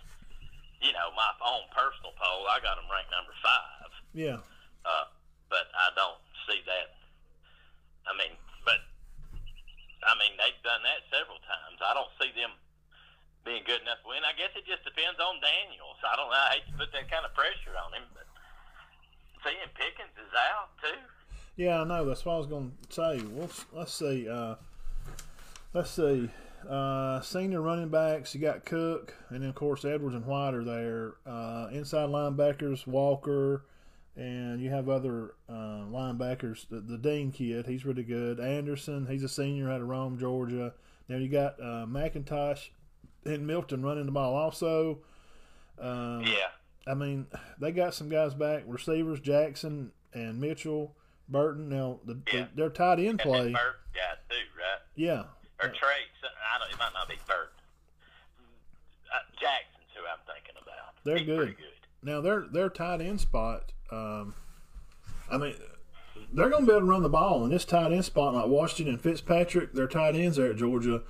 you 0.79 0.91
know, 0.95 1.11
my 1.15 1.31
own 1.43 1.67
personal 1.75 2.15
poll. 2.15 2.47
I 2.47 2.59
got 2.63 2.79
them 2.79 2.87
ranked 2.87 3.11
number 3.11 3.35
five, 3.43 3.91
yeah, 4.15 4.39
uh, 4.87 5.11
but 5.51 5.71
I 5.75 5.91
don't 5.95 6.19
see 6.47 6.63
that. 6.67 6.95
I 8.07 8.15
mean, 8.15 8.35
but 8.63 8.79
I 10.07 10.15
mean 10.19 10.35
they've 10.39 10.61
done 10.63 10.83
that 10.87 11.03
several 11.11 11.39
times. 11.43 11.79
I 11.83 11.91
don't 11.95 12.11
see 12.19 12.31
them 12.35 12.55
being 13.47 13.63
good 13.63 13.79
enough 13.81 14.03
to 14.03 14.11
win. 14.11 14.27
I 14.27 14.35
guess 14.35 14.51
it 14.59 14.67
just 14.67 14.83
depends 14.83 15.15
on 15.23 15.39
Daniels. 15.39 15.95
I 16.03 16.19
don't 16.19 16.27
know. 16.27 16.35
I 16.35 16.59
hate 16.59 16.67
to 16.67 16.75
put 16.75 16.91
that 16.91 17.07
kind 17.07 17.23
of 17.23 17.31
pressure 17.31 17.71
on 17.79 17.95
him, 17.95 18.03
but 18.11 18.27
seeing 19.39 19.71
Pickens 19.71 20.11
is 20.19 20.33
out 20.35 20.75
too. 20.83 20.99
yeah. 21.55 21.81
I 21.81 21.83
know. 21.87 22.03
That's 22.03 22.27
what 22.27 22.35
I 22.35 22.37
was 22.43 22.51
going 22.51 22.75
to 22.75 22.93
say. 22.93 23.23
Well, 23.31 23.49
let's 23.71 23.93
see. 23.93 24.27
Uh, 24.27 24.55
let's 25.73 25.91
see. 25.91 26.29
Uh, 26.67 27.21
senior 27.21 27.61
running 27.61 27.87
backs. 27.87 28.35
You 28.35 28.41
got 28.41 28.65
Cook, 28.65 29.15
and 29.29 29.41
then 29.41 29.49
of 29.49 29.55
course 29.55 29.85
Edwards 29.85 30.15
and 30.15 30.25
White 30.25 30.53
are 30.53 30.65
there. 30.65 31.15
Uh, 31.25 31.69
inside 31.71 32.09
linebackers, 32.09 32.85
Walker, 32.85 33.63
and 34.17 34.59
you 34.59 34.69
have 34.71 34.89
other 34.89 35.35
uh, 35.47 35.85
linebackers. 35.87 36.67
The, 36.67 36.81
the 36.81 36.97
Dean 36.97 37.31
kid, 37.31 37.65
he's 37.65 37.85
really 37.85 38.03
good. 38.03 38.41
Anderson, 38.41 39.07
he's 39.07 39.23
a 39.23 39.29
senior 39.29 39.71
out 39.71 39.79
of 39.79 39.87
Rome, 39.87 40.19
Georgia. 40.19 40.73
Now 41.07 41.15
you 41.15 41.29
got 41.29 41.57
uh, 41.61 41.85
McIntosh 41.87 42.69
and 43.27 43.45
Milton 43.45 43.83
running 43.83 44.05
the 44.05 44.11
ball 44.11 44.35
also. 44.35 44.99
Um, 45.79 46.21
Yeah. 46.21 46.49
I 46.87 46.93
mean, 46.93 47.27
they 47.59 47.71
got 47.71 47.93
some 47.93 48.07
guys 48.09 48.33
back, 48.33 48.63
receivers 48.65 49.19
Jackson 49.19 49.91
and 50.13 50.39
Mitchell, 50.39 50.95
Burton. 51.27 51.69
Now 51.69 51.99
the, 52.05 52.19
Yeah. 52.31 52.45
the, 52.45 52.49
their 52.55 52.69
tight 52.69 52.99
end 52.99 53.19
play, 53.19 53.43
then 53.43 53.53
Burt 53.53 53.75
got 53.93 54.29
too, 54.29 54.35
right? 54.57 54.79
yeah, 54.95 55.23
Or 55.61 55.67
Trey. 55.69 56.05
I 56.23 56.59
don't. 56.59 56.71
It 56.71 56.79
might 56.79 56.93
not 56.93 57.09
be 57.09 57.15
Burt. 57.27 57.51
Uh, 59.13 59.19
Jackson's 59.39 59.91
who 59.95 60.01
I'm 60.05 60.19
thinking 60.25 60.55
about. 60.61 60.95
They're 61.03 61.19
good. 61.25 61.57
Good. 61.57 61.65
Now 62.03 62.21
their 62.21 62.41
their 62.51 62.69
tight 62.69 63.01
end 63.01 63.19
spot. 63.19 63.71
Um, 63.91 64.33
I 65.29 65.37
mean, 65.37 65.55
they're 66.33 66.49
going 66.49 66.65
to 66.65 66.67
be 66.67 66.71
able 66.71 66.81
to 66.87 66.91
run 66.91 67.03
the 67.03 67.09
ball 67.09 67.43
in 67.43 67.51
this 67.51 67.65
tight 67.65 67.91
end 67.91 68.05
spot, 68.05 68.33
like 68.33 68.47
Washington 68.47 68.93
and 68.95 69.01
Fitzpatrick. 69.03 69.73
Their 69.73 69.87
tight 69.87 70.15
ends 70.15 70.37
there 70.37 70.51
at 70.51 70.57
Georgia. 70.57 71.01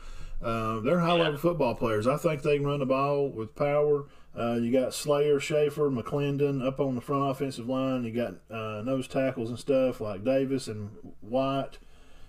Uh, 0.41 0.79
they're 0.81 0.99
high 0.99 1.13
level 1.13 1.37
football 1.37 1.73
players. 1.75 2.05
I 2.07 2.17
think 2.17 2.41
they 2.43 2.57
can 2.57 2.65
run 2.67 2.79
the 2.79 2.85
ball 2.85 3.29
with 3.29 3.55
power. 3.55 4.05
Uh, 4.37 4.53
you 4.55 4.71
got 4.71 4.93
Slayer, 4.93 5.39
Schaefer, 5.39 5.89
McClendon 5.89 6.63
up 6.65 6.79
on 6.79 6.93
the 6.93 7.01
front 7.01 7.31
offensive 7.31 7.67
line. 7.67 8.03
You 8.03 8.11
got 8.11 8.35
uh, 8.55 8.81
nose 8.83 9.07
tackles 9.07 9.49
and 9.49 9.57
stuff 9.57 9.99
like 9.99 10.23
Davis 10.23 10.67
and 10.67 10.91
White. 11.21 11.79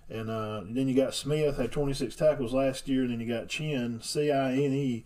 And 0.08 0.30
uh, 0.30 0.62
then 0.64 0.88
you 0.88 0.94
got 0.96 1.12
Smith 1.12 1.58
had 1.58 1.70
26 1.70 2.16
tackles 2.16 2.54
last 2.54 2.88
year. 2.88 3.02
And 3.02 3.10
then 3.12 3.20
you 3.20 3.26
got 3.28 3.48
Chin, 3.48 4.00
C 4.02 4.30
I 4.30 4.52
N 4.52 4.72
E, 4.72 5.04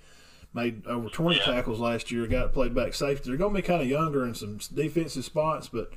made 0.54 0.86
over 0.86 1.08
20 1.08 1.38
Yeah. 1.38 1.44
tackles 1.44 1.80
last 1.80 2.12
year. 2.12 2.24
Got 2.28 2.52
played 2.52 2.72
back 2.72 2.94
safety. 2.94 3.30
They're 3.30 3.36
going 3.36 3.52
to 3.52 3.60
be 3.60 3.66
kind 3.66 3.82
of 3.82 3.88
younger 3.88 4.24
in 4.24 4.34
some 4.36 4.58
defensive 4.72 5.24
spots, 5.24 5.66
but 5.68 5.90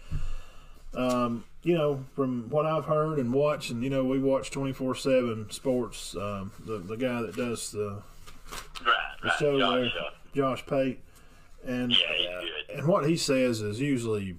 um, 0.97 1.43
you 1.63 1.75
know, 1.75 2.05
from 2.15 2.49
what 2.49 2.65
I've 2.65 2.85
heard 2.85 3.17
and 3.19 3.33
watched, 3.33 3.71
and 3.71 3.83
you 3.83 3.89
know, 3.89 4.03
we 4.05 4.19
watch 4.19 4.51
24 4.51 4.95
seven 4.95 5.49
sports. 5.51 6.15
Um, 6.15 6.51
the 6.65 6.77
the 6.77 6.95
guy 6.97 7.21
that 7.21 7.35
does 7.35 7.71
the 7.71 8.01
Right, 8.85 8.95
the 9.23 9.27
right. 9.29 9.39
show 9.39 9.57
Josh, 9.59 9.91
there, 9.93 10.03
Josh 10.35 10.65
Pate, 10.65 10.99
and 11.65 11.91
Yeah, 11.91 12.37
uh, 12.37 12.77
and 12.77 12.87
what 12.87 13.07
he 13.07 13.17
says 13.17 13.61
is 13.61 13.79
usually 13.81 14.37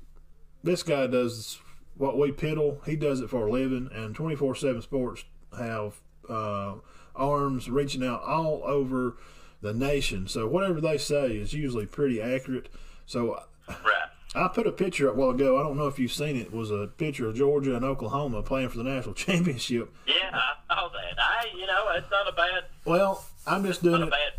this 0.62 0.82
guy 0.82 1.06
does 1.08 1.58
what 1.96 2.16
we 2.18 2.30
piddle. 2.30 2.84
He 2.86 2.94
does 2.96 3.20
it 3.20 3.30
for 3.30 3.46
a 3.46 3.50
living, 3.50 3.88
and 3.92 4.14
24 4.14 4.54
seven 4.54 4.82
sports 4.82 5.24
have 5.58 5.96
uh, 6.28 6.74
arms 7.16 7.68
reaching 7.68 8.04
out 8.04 8.22
all 8.22 8.62
over 8.64 9.16
the 9.62 9.72
nation. 9.74 10.28
So 10.28 10.46
whatever 10.46 10.80
they 10.80 10.98
say 10.98 11.36
is 11.36 11.52
usually 11.52 11.86
pretty 11.86 12.20
accurate. 12.22 12.68
So 13.06 13.42
right. 13.68 14.08
I 14.36 14.48
put 14.48 14.66
a 14.66 14.72
picture 14.72 15.08
up 15.08 15.14
a 15.14 15.18
while 15.18 15.30
ago. 15.30 15.58
I 15.58 15.62
don't 15.62 15.76
know 15.78 15.86
if 15.88 15.98
you've 15.98 16.12
seen 16.12 16.36
it. 16.36 16.48
it 16.48 16.52
was 16.52 16.70
a 16.70 16.86
picture 16.86 17.26
of 17.28 17.34
Georgia 17.36 17.74
and 17.74 17.84
Oklahoma 17.84 18.42
playing 18.42 18.68
for 18.68 18.76
the 18.78 18.84
national 18.84 19.14
championship. 19.24 19.92
Yeah, 20.06 20.14
I 20.32 20.52
saw 20.68 20.88
that. 20.88 21.18
I, 21.18 21.46
you 21.56 21.66
know, 21.66 21.88
it's 21.96 22.10
not 22.10 22.28
a 22.28 22.32
bad, 22.36 22.64
Well, 22.84 23.24
I'm 23.46 23.64
just 23.64 23.82
doing 23.82 24.00
not 24.00 24.02
a 24.04 24.06
it. 24.08 24.10
bad. 24.10 24.32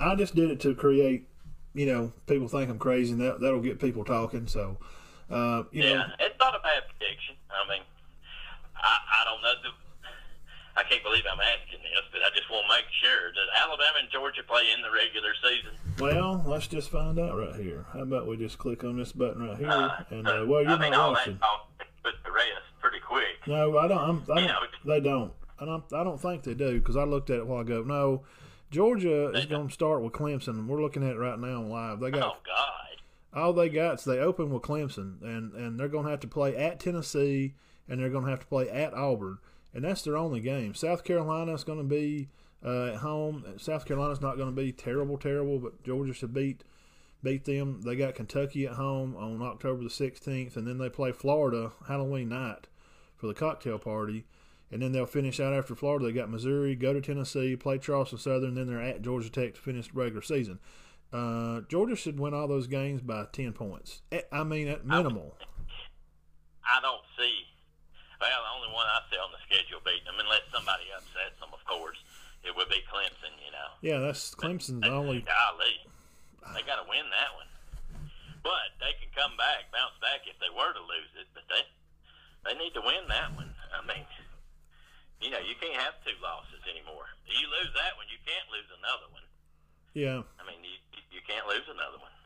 I 0.00 0.14
just 0.16 0.34
did 0.34 0.50
it 0.50 0.60
to 0.60 0.74
create, 0.74 1.28
you 1.74 1.86
know, 1.86 2.12
people 2.26 2.48
think 2.48 2.68
I'm 2.68 2.78
crazy, 2.78 3.12
and 3.12 3.20
that 3.20 3.40
that'll 3.40 3.60
get 3.60 3.80
people 3.80 4.04
talking. 4.04 4.46
So, 4.48 4.76
uh, 5.30 5.62
you 5.72 5.82
know, 5.84 5.88
Yeah, 5.94 6.06
it's 6.20 6.38
not 6.38 6.54
a 6.54 6.58
bad 6.58 6.82
prediction. 6.90 7.36
I 7.48 7.68
mean, 7.70 7.82
I, 8.76 8.98
I 9.20 9.24
don't 9.24 9.40
know. 9.40 9.52
The, 9.62 9.68
I 10.76 10.82
can't 10.82 11.02
believe 11.04 11.22
I'm 11.30 11.38
asking 11.40 11.80
this, 11.82 12.02
but 12.10 12.20
I 12.22 12.34
just 12.36 12.50
want 12.50 12.66
to 12.66 12.74
make 12.74 12.84
sure 13.00 13.30
that 13.30 13.46
Alabama 13.62 13.98
and 14.02 14.10
Georgia 14.10 14.42
play 14.46 14.64
in 14.74 14.82
the 14.82 14.90
regular 14.90 15.30
season. 15.42 15.70
well, 16.00 16.42
let's 16.46 16.66
just 16.66 16.90
find 16.90 17.18
out 17.18 17.36
right 17.38 17.54
here. 17.54 17.86
How 17.92 18.00
about 18.00 18.26
we 18.26 18.36
just 18.36 18.58
click 18.58 18.82
on 18.82 18.96
this 18.98 19.12
button 19.12 19.46
right 19.48 19.56
here? 19.58 19.68
Uh, 19.70 20.02
And 20.10 20.26
uh, 20.26 20.44
well, 20.46 20.62
you're 20.62 20.72
I 20.72 20.78
mean, 20.78 20.90
not 20.90 21.00
all 21.00 21.12
watching. 21.12 21.38
put 22.02 22.14
the 22.24 22.32
rest 22.32 22.50
pretty 22.80 22.98
quick. 23.06 23.38
No, 23.46 23.78
I 23.78 23.86
don't. 23.88 23.98
I'm, 23.98 24.22
I 24.32 24.40
don't. 24.40 24.46
know, 24.48 24.58
They 24.84 25.00
don't. 25.00 25.32
I 25.60 25.64
don't. 25.64 25.84
I 25.92 26.02
don't 26.02 26.20
think 26.20 26.42
they 26.42 26.54
do 26.54 26.80
because 26.80 26.96
I 26.96 27.04
looked 27.04 27.30
at 27.30 27.36
it 27.36 27.42
a 27.42 27.44
while 27.46 27.60
ago. 27.60 27.82
No, 27.86 28.24
Georgia 28.72 29.28
is 29.28 29.46
going 29.46 29.68
to 29.68 29.72
start 29.72 30.02
with 30.02 30.12
Clemson. 30.12 30.66
We're 30.66 30.82
looking 30.82 31.04
at 31.04 31.12
it 31.14 31.18
right 31.18 31.38
now 31.38 31.62
live. 31.62 32.00
They 32.00 32.10
got 32.10 32.22
Oh 32.22 32.36
God, 32.44 33.40
all 33.40 33.52
they 33.52 33.68
got 33.68 34.00
is 34.00 34.04
they 34.04 34.18
open 34.18 34.50
with 34.50 34.62
Clemson, 34.62 35.22
and 35.22 35.52
and 35.52 35.78
they're 35.78 35.86
going 35.88 36.04
to 36.06 36.10
have 36.10 36.20
to 36.20 36.26
play 36.28 36.56
at 36.56 36.80
Tennessee, 36.80 37.54
and 37.88 38.00
they're 38.00 38.10
going 38.10 38.24
to 38.24 38.30
have 38.30 38.40
to 38.40 38.46
play 38.46 38.68
at 38.68 38.92
Auburn, 38.94 39.38
and 39.74 39.84
that's 39.84 40.02
their 40.02 40.16
only 40.16 40.40
game. 40.40 40.74
South 40.74 41.04
Carolina's 41.04 41.64
going 41.64 41.78
to 41.78 41.84
be 41.84 42.28
uh, 42.64 42.92
at 42.92 42.96
home. 42.96 43.44
South 43.58 43.84
Carolina's 43.84 44.20
not 44.20 44.36
going 44.36 44.54
to 44.54 44.62
be 44.62 44.72
terrible, 44.72 45.18
terrible, 45.18 45.58
but 45.58 45.82
Georgia 45.82 46.14
should 46.14 46.32
beat 46.32 46.64
beat 47.22 47.44
them. 47.44 47.80
They 47.82 47.96
got 47.96 48.14
Kentucky 48.14 48.66
at 48.66 48.74
home 48.74 49.16
on 49.16 49.42
October 49.42 49.82
the 49.82 49.90
sixteenth, 49.90 50.56
and 50.56 50.66
then 50.66 50.78
they 50.78 50.88
play 50.88 51.12
Florida 51.12 51.72
Halloween 51.88 52.28
night 52.28 52.68
for 53.16 53.26
the 53.26 53.34
cocktail 53.34 53.78
party. 53.78 54.24
And 54.70 54.82
then 54.82 54.92
they'll 54.92 55.06
finish 55.06 55.38
out 55.38 55.52
after 55.52 55.76
Florida. 55.76 56.06
They 56.06 56.12
got 56.12 56.30
Missouri, 56.30 56.74
go 56.74 56.92
to 56.92 57.00
Tennessee, 57.00 57.54
play 57.54 57.78
Charleston 57.78 58.18
Southern, 58.18 58.54
then 58.54 58.66
they're 58.66 58.80
at 58.80 59.02
Georgia 59.02 59.30
Tech 59.30 59.54
to 59.54 59.60
finish 59.60 59.88
the 59.88 59.94
regular 59.94 60.22
season. 60.22 60.58
Uh, 61.12 61.60
Georgia 61.68 61.94
should 61.94 62.18
win 62.18 62.34
all 62.34 62.48
those 62.48 62.66
games 62.66 63.00
by 63.00 63.26
ten 63.32 63.52
points. 63.52 64.02
Eh, 64.10 64.22
I 64.32 64.42
mean, 64.42 64.66
at 64.66 64.84
minimal. 64.84 65.36
I 66.64 66.80
don't 66.80 67.02
see. 67.16 67.53
Well, 68.24 68.40
the 68.40 68.52
only 68.56 68.72
one 68.72 68.88
I 68.88 69.04
see 69.12 69.20
on 69.20 69.28
the 69.36 69.42
schedule 69.44 69.84
beating 69.84 70.08
them, 70.08 70.16
unless 70.16 70.48
somebody 70.48 70.88
upsets 70.96 71.36
them, 71.36 71.52
of 71.52 71.60
course, 71.68 72.00
it 72.40 72.56
would 72.56 72.72
be 72.72 72.80
Clemson. 72.88 73.36
You 73.36 73.52
know. 73.52 73.68
Yeah, 73.84 74.00
that's 74.00 74.32
Clemson's 74.32 74.80
only. 74.88 75.20
Golly, 75.28 75.76
they 76.56 76.64
got 76.64 76.80
to 76.80 76.88
win 76.88 77.04
that 77.12 77.36
one. 77.36 77.52
But 78.40 78.72
they 78.80 78.96
can 78.96 79.12
come 79.12 79.36
back, 79.36 79.68
bounce 79.68 80.00
back 80.00 80.24
if 80.24 80.40
they 80.40 80.48
were 80.48 80.72
to 80.72 80.84
lose 80.88 81.12
it. 81.20 81.28
But 81.36 81.44
they 81.52 81.68
they 82.48 82.56
need 82.56 82.72
to 82.80 82.84
win 82.84 83.04
that 83.12 83.36
one. 83.36 83.52
I 83.76 83.84
mean, 83.84 84.08
you 85.20 85.28
know, 85.28 85.44
you 85.44 85.52
can't 85.60 85.76
have 85.84 86.00
two 86.00 86.16
losses 86.24 86.64
anymore. 86.64 87.12
You 87.28 87.44
lose 87.60 87.72
that 87.76 87.92
one, 88.00 88.08
you 88.08 88.20
can't 88.24 88.48
lose 88.48 88.68
another 88.72 89.08
one. 89.12 89.28
Yeah, 89.92 90.24
I 90.40 90.48
mean, 90.48 90.64
you 90.64 90.80
you 91.12 91.20
can't 91.28 91.44
lose 91.44 91.68
another 91.68 92.00
one. 92.00 92.16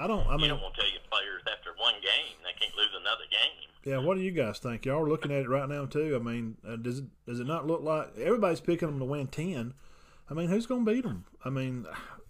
I 0.00 0.06
don't. 0.06 0.26
I 0.26 0.32
You 0.32 0.38
mean, 0.38 0.48
don't 0.50 0.62
want 0.62 0.74
to 0.74 0.80
tell 0.80 0.90
your 0.90 1.02
players 1.10 1.42
after 1.52 1.70
one 1.76 1.94
game 2.00 2.36
they 2.42 2.52
can't 2.58 2.74
lose 2.76 2.88
another 2.98 3.24
game. 3.30 3.68
yeah. 3.84 3.98
What 3.98 4.16
do 4.16 4.22
you 4.22 4.30
guys 4.30 4.58
think? 4.58 4.86
Y'all 4.86 5.02
are 5.02 5.08
looking 5.08 5.30
at 5.30 5.42
it 5.42 5.48
right 5.48 5.68
now 5.68 5.84
too. 5.84 6.16
I 6.16 6.18
mean, 6.24 6.56
uh, 6.66 6.76
does 6.76 7.00
it 7.00 7.04
does 7.26 7.38
it 7.40 7.46
not 7.46 7.66
look 7.66 7.82
like 7.82 8.16
everybody's 8.18 8.60
picking 8.60 8.88
them 8.88 8.98
to 8.98 9.04
win 9.04 9.26
ten? 9.26 9.74
I 10.30 10.34
mean, 10.34 10.48
who's 10.48 10.66
going 10.66 10.84
to 10.86 10.92
beat 10.92 11.02
them? 11.04 11.24
I 11.44 11.50
mean, 11.50 11.86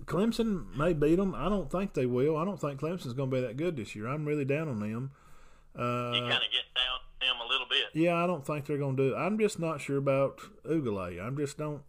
Clemson 0.07 0.75
may 0.75 0.95
beat 0.95 1.17
them. 1.17 1.35
I 1.35 1.49
don't 1.51 1.71
think 1.71 1.93
they 1.95 2.07
will. 2.07 2.37
I 2.37 2.45
don't 2.47 2.59
think 2.61 2.81
Clemson's 2.81 3.13
going 3.13 3.31
to 3.31 3.37
be 3.37 3.41
that 3.43 3.57
good 3.59 3.77
this 3.77 3.95
year. 3.95 4.07
I'm 4.09 4.25
really 4.25 4.45
down 4.47 4.69
on 4.69 4.81
them. 4.81 5.11
You 5.77 5.83
Uh, 5.85 6.13
kind 6.13 6.33
of 6.33 6.51
get 6.51 6.65
down 6.75 6.99
them 7.21 7.37
a 7.45 7.49
little 7.49 7.67
bit. 7.69 7.89
yeah, 7.93 8.17
I 8.17 8.27
don't 8.27 8.45
think 8.45 8.65
they're 8.65 8.79
going 8.79 8.97
to 8.97 9.09
do 9.11 9.15
it. 9.15 9.19
I'm 9.19 9.39
just 9.39 9.59
not 9.61 9.81
sure 9.83 9.99
about 9.99 10.41
Ugale. 10.65 11.21
I'm 11.25 11.37
just 11.37 11.59
don't. 11.59 11.83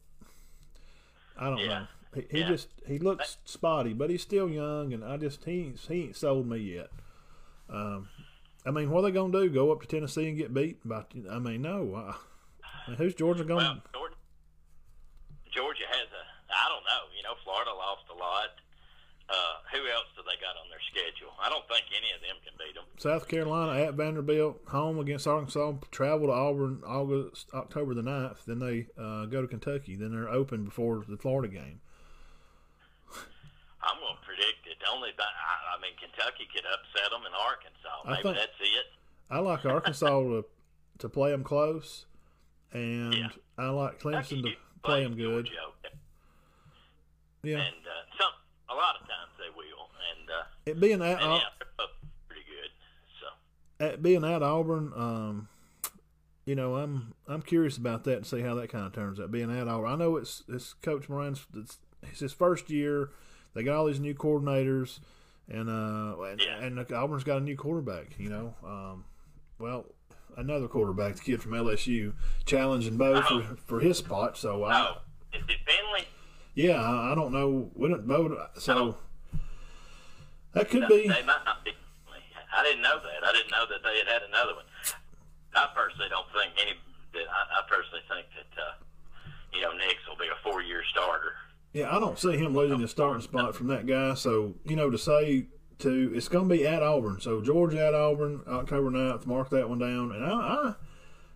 I 1.37 1.45
don't 1.49 1.57
Yeah. 1.59 1.67
know. 1.67 1.87
He, 2.13 2.25
he 2.29 2.39
Yeah. 2.39 2.47
just 2.49 2.69
he 2.87 2.99
looks 2.99 3.37
spotty, 3.45 3.93
but 3.93 4.09
he's 4.09 4.21
still 4.21 4.49
young, 4.49 4.93
and 4.93 5.03
I 5.03 5.17
just 5.17 5.45
he 5.45 5.61
ain't, 5.61 5.79
he 5.79 6.03
ain't 6.03 6.15
sold 6.17 6.47
me 6.47 6.57
yet. 6.57 6.89
Um, 7.69 8.09
I 8.65 8.71
mean, 8.71 8.89
what 8.91 8.99
are 8.99 9.03
they 9.03 9.11
gonna 9.11 9.31
do? 9.31 9.49
Go 9.49 9.71
up 9.71 9.81
to 9.81 9.87
Tennessee 9.87 10.27
and 10.27 10.37
get 10.37 10.53
beat? 10.53 10.79
By, 10.87 11.03
I 11.31 11.39
mean, 11.39 11.61
no. 11.61 11.95
Uh, 11.95 12.13
I 12.87 12.89
mean, 12.91 12.97
who's 12.97 13.15
Georgia 13.15 13.45
Well, 13.45 13.57
going? 13.59 13.81
Georgia, 13.93 14.15
Georgia 15.51 15.83
has 15.89 16.07
a. 16.11 16.23
I 16.53 16.67
don't 16.69 16.83
know. 16.83 17.03
You 17.15 17.23
know, 17.23 17.33
Florida 17.43 17.71
lost 17.71 18.03
a 18.11 18.17
lot. 18.17 18.49
Uh, 19.29 19.55
who 19.71 19.77
else 19.89 20.07
do 20.17 20.21
they 20.27 20.35
got 20.41 20.59
on 20.59 20.67
their 20.69 20.81
schedule? 20.91 21.31
I 21.41 21.47
don't 21.49 21.65
think 21.69 21.85
any 21.95 22.11
of 22.11 22.19
them 22.19 22.35
can 22.43 22.51
beat 22.59 22.75
them. 22.75 22.83
South 22.97 23.29
Carolina 23.29 23.81
at 23.87 23.93
Vanderbilt, 23.93 24.59
home 24.67 24.99
against 24.99 25.25
Arkansas. 25.25 25.73
Travel 25.89 26.27
to 26.27 26.33
Auburn 26.33 26.81
August 26.85 27.47
October 27.53 27.93
the 27.93 28.01
9th. 28.01 28.43
Then 28.45 28.59
they 28.59 28.87
uh, 29.01 29.27
go 29.27 29.41
to 29.41 29.47
Kentucky. 29.47 29.95
Then 29.95 30.11
they're 30.11 30.27
open 30.27 30.65
before 30.65 31.05
the 31.07 31.15
Florida 31.15 31.47
game. 31.47 31.79
I'm 33.83 33.97
going 33.99 34.15
to 34.15 34.21
predict 34.25 34.65
it. 34.69 34.77
Only, 34.91 35.09
by, 35.17 35.23
I, 35.25 35.77
I 35.77 35.81
mean, 35.81 35.93
Kentucky 35.99 36.45
could 36.53 36.65
upset 36.69 37.09
them 37.11 37.25
in 37.25 37.33
Arkansas. 37.33 37.97
I 38.05 38.09
Maybe 38.11 38.23
think- 38.23 38.37
that's 38.37 38.59
it. 38.61 38.87
I 39.29 39.39
like 39.39 39.65
Arkansas 39.65 40.09
to 40.09 40.45
to 40.99 41.09
play 41.09 41.31
them 41.31 41.43
close, 41.43 42.05
and 42.73 43.13
Yeah. 43.13 43.29
I 43.57 43.69
like 43.69 43.99
Clemson 43.99 44.43
to 44.43 44.51
play 44.83 45.03
them 45.03 45.15
good. 45.15 45.45
Georgia. 45.47 45.51
Yeah, 47.43 47.57
And 47.57 47.75
uh, 47.87 48.17
some, 48.19 48.31
a 48.69 48.75
lot 48.75 48.95
of 49.01 49.07
times 49.07 49.31
they 49.39 49.49
will. 49.55 49.89
And, 50.19 50.29
uh, 50.29 50.43
it 50.65 50.79
being 50.79 51.01
at 51.01 51.21
and 51.21 51.41
yeah, 51.41 51.85
pretty 52.27 52.43
good. 52.45 52.69
So. 53.19 53.85
at 53.85 54.03
being 54.03 54.23
at 54.23 54.43
Auburn, 54.43 54.91
um, 54.95 55.47
you 56.45 56.53
know, 56.55 56.75
I'm 56.75 57.13
I'm 57.27 57.41
curious 57.41 57.77
about 57.77 58.03
that 58.03 58.17
and 58.17 58.25
see 58.27 58.41
how 58.41 58.53
that 58.55 58.69
kind 58.69 58.85
of 58.85 58.93
turns 58.93 59.19
out. 59.19 59.31
Being 59.31 59.49
at 59.57 59.67
Auburn, 59.67 59.89
I 59.91 59.95
know 59.95 60.17
it's 60.17 60.43
it's 60.47 60.73
Coach 60.73 61.09
Moran's 61.09 61.45
it's, 61.55 61.79
it's 62.03 62.19
his 62.19 62.33
first 62.33 62.69
year. 62.69 63.09
They 63.53 63.63
got 63.63 63.75
all 63.77 63.85
these 63.85 63.99
new 63.99 64.13
coordinators, 64.13 64.99
and 65.49 65.69
uh, 65.69 66.21
and, 66.23 66.41
Yeah. 66.41 66.59
and 66.63 66.91
Auburn's 66.93 67.23
got 67.23 67.37
a 67.37 67.41
new 67.41 67.57
quarterback. 67.57 68.17
You 68.17 68.29
know, 68.29 68.53
um, 68.63 69.05
well, 69.59 69.85
another 70.37 70.67
quarterback, 70.67 71.15
the 71.15 71.21
kid 71.21 71.41
from 71.41 71.51
LSU, 71.51 72.13
challenging 72.45 72.97
Bo 72.97 73.21
for 73.21 73.41
for 73.65 73.79
his 73.79 73.97
spot. 73.97 74.37
So 74.37 74.63
I, 74.63 74.79
Oh, 74.89 74.97
is 75.33 75.43
it 75.49 75.57
Finley? 75.65 76.07
yeah, 76.55 76.81
I, 76.81 77.11
I 77.11 77.15
don't 77.15 77.33
know. 77.33 77.69
We 77.75 77.89
don't 77.89 78.03
vote, 78.05 78.37
so 78.57 78.95
that 80.53 80.69
could 80.69 80.81
No, 80.83 80.87
be. 80.87 81.07
They 81.07 81.23
might 81.23 81.45
not 81.45 81.63
be. 81.65 81.71
I 82.53 82.63
didn't 82.63 82.81
know 82.83 82.99
that. 82.99 83.23
I 83.27 83.31
didn't 83.31 83.51
know 83.51 83.65
that 83.69 83.81
they 83.83 83.97
had 83.99 84.07
had 84.07 84.21
another 84.27 84.55
one. 84.55 84.65
I 85.55 85.67
personally 85.75 86.09
don't 86.09 86.27
think 86.35 86.51
any. 86.61 86.75
That 87.13 87.27
I, 87.27 87.59
I 87.59 87.61
personally 87.67 88.03
think 88.07 88.27
that 88.35 88.51
uh, 88.61 88.73
you 89.53 89.61
know 89.61 89.71
Nix 89.75 89.99
will 90.07 90.15
be 90.15 90.27
a 90.27 90.35
four-year 90.43 90.83
starter. 90.91 91.35
Yeah, 91.73 91.95
I 91.95 91.99
don't 91.99 92.19
see 92.19 92.37
him 92.37 92.53
losing 92.53 92.79
his 92.79 92.91
starting 92.91 93.21
spot 93.21 93.55
from 93.55 93.67
that 93.67 93.87
guy. 93.87 94.13
So, 94.15 94.55
you 94.65 94.75
know, 94.75 94.89
to 94.89 94.97
say 94.97 95.47
to 95.79 96.11
it's 96.13 96.27
going 96.27 96.49
to 96.49 96.55
be 96.55 96.67
at 96.67 96.83
Auburn. 96.83 97.19
So 97.21 97.41
Georgia 97.41 97.87
at 97.87 97.95
Auburn, 97.95 98.41
October 98.47 98.91
9th. 98.91 99.25
Mark 99.25 99.49
that 99.49 99.69
one 99.69 99.79
down. 99.79 100.11
And 100.11 100.25
I, 100.25 100.31
I 100.31 100.73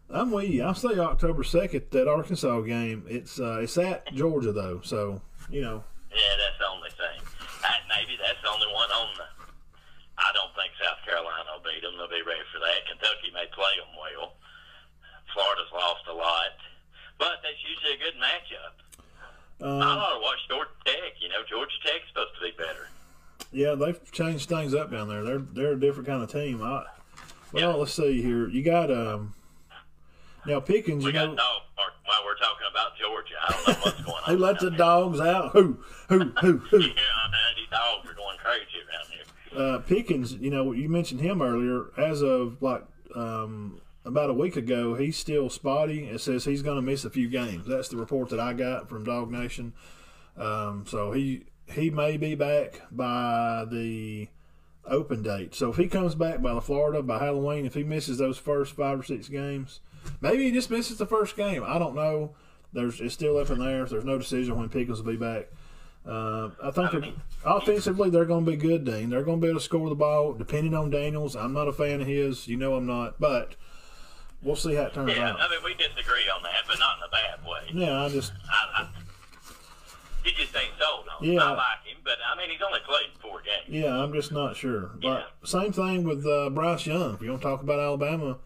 I'm 0.09 0.31
with 0.31 0.49
you. 0.49 0.63
I 0.65 0.73
say 0.73 0.99
October 0.99 1.41
2nd 1.41 1.89
that 1.89 2.07
Arkansas 2.07 2.61
game. 2.61 3.05
It's 3.09 3.39
uh, 3.39 3.59
it's 3.61 3.77
at 3.77 4.05
Georgia 4.13 4.51
though. 4.51 4.81
So 4.83 5.21
you 5.49 5.61
know, 5.61 5.83
Yeah, 6.11 6.35
that's 6.37 6.59
the 6.59 6.69
only 6.69 6.91
thing. 6.93 7.19
That, 7.61 7.81
maybe 7.89 8.17
that's 8.21 8.41
the 8.43 8.49
only 8.49 8.69
one 8.69 8.89
on 8.91 9.07
the. 9.17 9.25
I 10.15 10.29
don't 10.31 10.53
think 10.55 10.71
South 10.79 11.01
Carolina 11.03 11.57
will 11.57 11.65
beat 11.65 11.81
them. 11.83 11.97
They'll 11.97 12.11
be 12.11 12.23
ready 12.23 12.45
for 12.53 12.61
that. 12.63 12.87
Kentucky 12.87 13.33
may 13.33 13.49
play 13.51 13.73
them 13.81 13.91
well. 13.97 14.37
Florida's 15.33 15.73
lost 15.75 16.07
a 16.07 16.15
lot, 16.15 16.55
but 17.19 17.43
that's 17.43 17.59
usually 17.65 17.99
a 17.99 18.03
good 18.05 18.15
matchup. 18.21 18.84
I 19.61 19.65
um, 19.65 19.81
ought 19.81 20.13
to 20.15 20.19
watch 20.21 20.39
Georgia 20.49 20.69
Tech. 20.85 21.13
You 21.21 21.29
know, 21.29 21.37
Georgia 21.49 21.75
Tech's 21.85 22.07
supposed 22.09 22.31
to 22.35 22.41
be 22.41 22.51
better. 22.57 22.89
yeah, 23.51 23.75
they've 23.75 24.11
changed 24.11 24.49
things 24.49 24.73
up 24.73 24.91
down 24.91 25.07
there. 25.07 25.23
They're 25.23 25.39
they're 25.39 25.71
a 25.73 25.79
different 25.79 26.07
kind 26.07 26.21
of 26.23 26.31
team. 26.31 26.61
I, 26.61 26.85
well, 27.53 27.61
Yeah. 27.61 27.67
let's 27.75 27.93
see 27.93 28.21
here. 28.21 28.47
You 28.49 28.63
got 28.63 28.91
um 28.91 29.33
now 30.45 30.59
Pickens. 30.59 31.03
We 31.03 31.11
You 31.11 31.13
got 31.13 31.29
know, 31.29 31.35
dog 31.35 31.61
park 31.75 31.93
while 32.05 32.23
we're 32.25 32.35
talking 32.37 32.67
about 32.69 32.91
Georgia. 32.97 33.33
I 33.41 33.51
don't 33.53 33.67
know 33.67 33.73
what's 33.83 34.01
going 34.01 34.23
Who 34.37 34.37
let 34.43 34.59
the 34.59 34.71
dogs 34.71 35.19
out? 35.19 35.51
Who? 35.53 35.79
Who? 36.09 36.19
Who? 36.41 36.57
Who? 36.69 36.79
yeah, 36.79 36.91
these 37.55 37.69
dogs 37.71 38.09
are 38.09 38.13
going 38.13 38.37
crazy 38.37 38.65
around 38.87 39.07
here. 39.11 39.21
Uh, 39.57 39.79
Pickens, 39.79 40.33
you 40.33 40.49
know, 40.51 40.73
you 40.73 40.89
mentioned 40.89 41.21
him 41.21 41.41
earlier. 41.41 41.85
As 41.97 42.21
of 42.21 42.61
like 42.61 42.83
um, 43.15 43.79
about 44.05 44.29
a 44.29 44.33
week 44.33 44.55
ago, 44.55 44.93
he's 44.95 45.17
still 45.17 45.49
spotty. 45.49 46.05
It 46.05 46.21
says 46.21 46.45
he's 46.45 46.61
going 46.61 46.77
to 46.77 46.81
miss 46.81 47.05
a 47.05 47.09
few 47.09 47.27
games. 47.27 47.65
That's 47.65 47.89
the 47.89 47.97
report 47.97 48.29
that 48.29 48.39
I 48.39 48.53
got 48.53 48.87
from 48.87 49.05
DawgNation. 49.05 49.71
Um, 50.37 50.85
so 50.87 51.11
he 51.11 51.45
he 51.73 51.89
may 51.89 52.17
be 52.17 52.35
back 52.35 52.81
by 52.91 53.65
the 53.69 54.27
open 54.85 55.23
date. 55.23 55.55
So 55.55 55.71
if 55.71 55.77
he 55.77 55.87
comes 55.87 56.13
back 56.13 56.41
by 56.41 56.53
the 56.53 56.61
Florida 56.61 57.01
by 57.01 57.19
Halloween, 57.19 57.65
if 57.65 57.73
he 57.73 57.83
misses 57.83 58.17
those 58.17 58.37
first 58.37 58.75
five 58.75 58.99
or 58.99 59.03
six 59.03 59.27
games, 59.27 59.79
maybe 60.21 60.43
he 60.43 60.51
just 60.51 60.69
misses 60.69 60.97
the 60.97 61.07
first 61.07 61.35
game. 61.35 61.63
I 61.65 61.79
don't 61.79 61.95
know. 61.95 62.35
There's 62.73 62.99
it's 63.01 63.13
still 63.13 63.37
up 63.37 63.49
in 63.49 63.59
there. 63.59 63.85
There's 63.85 64.05
no 64.05 64.17
decision 64.17 64.57
when 64.57 64.69
Pickens 64.69 65.01
will 65.01 65.11
be 65.11 65.17
back. 65.17 65.47
Uh, 66.05 66.51
I 66.61 66.69
think 66.69 66.93
I 66.93 66.99
mean, 66.99 67.21
offensively 67.43 68.11
they're 68.11 68.25
going 68.25 68.45
to 68.45 68.51
be 68.51 68.57
good, 68.57 68.85
Dean. 68.85 69.09
They're 69.09 69.23
going 69.23 69.39
to 69.39 69.41
be 69.41 69.49
able 69.49 69.59
to 69.59 69.65
score 69.65 69.89
the 69.89 69.95
ball. 69.95 70.33
Depending 70.33 70.75
on 70.75 70.91
Daniels, 70.91 71.35
I'm 71.35 71.53
not 71.53 71.67
a 71.67 71.73
fan 71.73 72.01
of 72.01 72.07
his. 72.07 72.47
You 72.47 72.57
know 72.57 72.75
I'm 72.75 72.85
not, 72.85 73.19
but 73.19 73.55
we'll 74.45 74.55
see 74.55 74.75
how 74.75 74.83
it 74.83 74.93
turns 74.93 75.11
yeah, 75.15 75.31
out. 75.31 75.39
I 75.41 75.49
mean, 75.49 75.59
we 75.65 75.73
disagree 75.73 76.29
on 76.33 76.43
that, 76.43 76.63
but 76.67 76.79
not 76.79 76.97
in 76.97 77.03
a 77.03 77.09
bad 77.09 77.45
way. 77.45 77.61
Yeah, 77.73 78.03
I 78.03 78.09
just 78.09 78.31
I, 78.49 78.83
I, 78.83 78.87
he 80.23 80.31
just 80.31 80.55
ain't 80.55 80.71
sold 80.79 81.05
on. 81.19 81.27
Yeah. 81.27 81.43
I 81.43 81.51
like 81.51 81.83
him, 81.83 81.97
but 82.03 82.17
I 82.31 82.37
mean, 82.37 82.49
he's 82.49 82.61
only 82.65 82.79
played 82.87 83.09
four 83.19 83.41
games. 83.41 83.67
yeah, 83.67 83.95
I'm 83.97 84.13
just 84.13 84.31
not 84.31 84.55
sure. 84.55 84.91
But 85.01 85.07
Yeah. 85.07 85.23
same 85.43 85.73
thing 85.73 86.03
with 86.03 86.25
uh, 86.25 86.49
Bryce 86.51 86.85
Young. 86.85 87.15
If 87.15 87.21
you 87.21 87.29
want 87.31 87.41
to 87.41 87.47
talk 87.47 87.61
about 87.61 87.79
Alabama, 87.79 88.37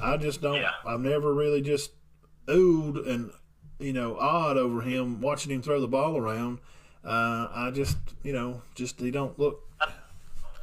I 0.00 0.16
just 0.16 0.40
don't. 0.40 0.56
Yeah. 0.56 0.70
I've 0.86 1.00
never 1.00 1.34
really 1.34 1.60
just 1.60 1.90
oohed 2.46 3.06
and 3.08 3.30
you 3.78 3.92
know 3.92 4.16
awed 4.18 4.56
over 4.56 4.80
him 4.80 5.20
watching 5.20 5.52
him 5.52 5.62
throw 5.62 5.80
the 5.80 5.88
ball 5.88 6.16
around. 6.16 6.58
Uh, 7.04 7.48
I 7.52 7.70
just 7.74 7.98
you 8.22 8.32
know 8.32 8.62
just 8.74 9.00
he 9.00 9.10
don't 9.10 9.38
look. 9.38 9.64
I 9.80 9.90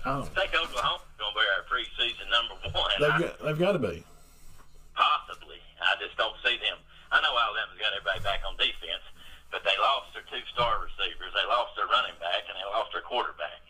I 0.05 0.13
don't, 0.19 0.27
think 0.35 0.51
Oklahoma's 0.53 1.01
going 1.17 1.33
to 1.33 1.39
be 1.39 1.45
our 1.55 1.63
preseason 1.65 2.29
number 2.29 2.77
one. 2.77 2.91
they've 2.99 3.29
got 3.29 3.45
they've 3.45 3.59
got 3.59 3.71
to 3.73 3.79
be. 3.79 4.03
I 5.85 5.95
just 6.01 6.17
don't 6.17 6.35
see 6.43 6.57
them. 6.59 6.77
I 7.13 7.21
know 7.21 7.31
Alabama's 7.37 7.77
got 7.79 7.93
everybody 7.93 8.19
back 8.25 8.41
on 8.43 8.57
defense, 8.57 9.05
but 9.53 9.61
they 9.63 9.75
lost 9.79 10.11
their 10.17 10.25
two 10.27 10.41
star 10.51 10.81
receivers. 10.81 11.31
They 11.37 11.45
lost 11.47 11.77
their 11.77 11.87
running 11.87 12.17
back, 12.19 12.43
and 12.49 12.57
they 12.57 12.65
lost 12.73 12.91
their 12.91 13.05
quarterback. 13.05 13.61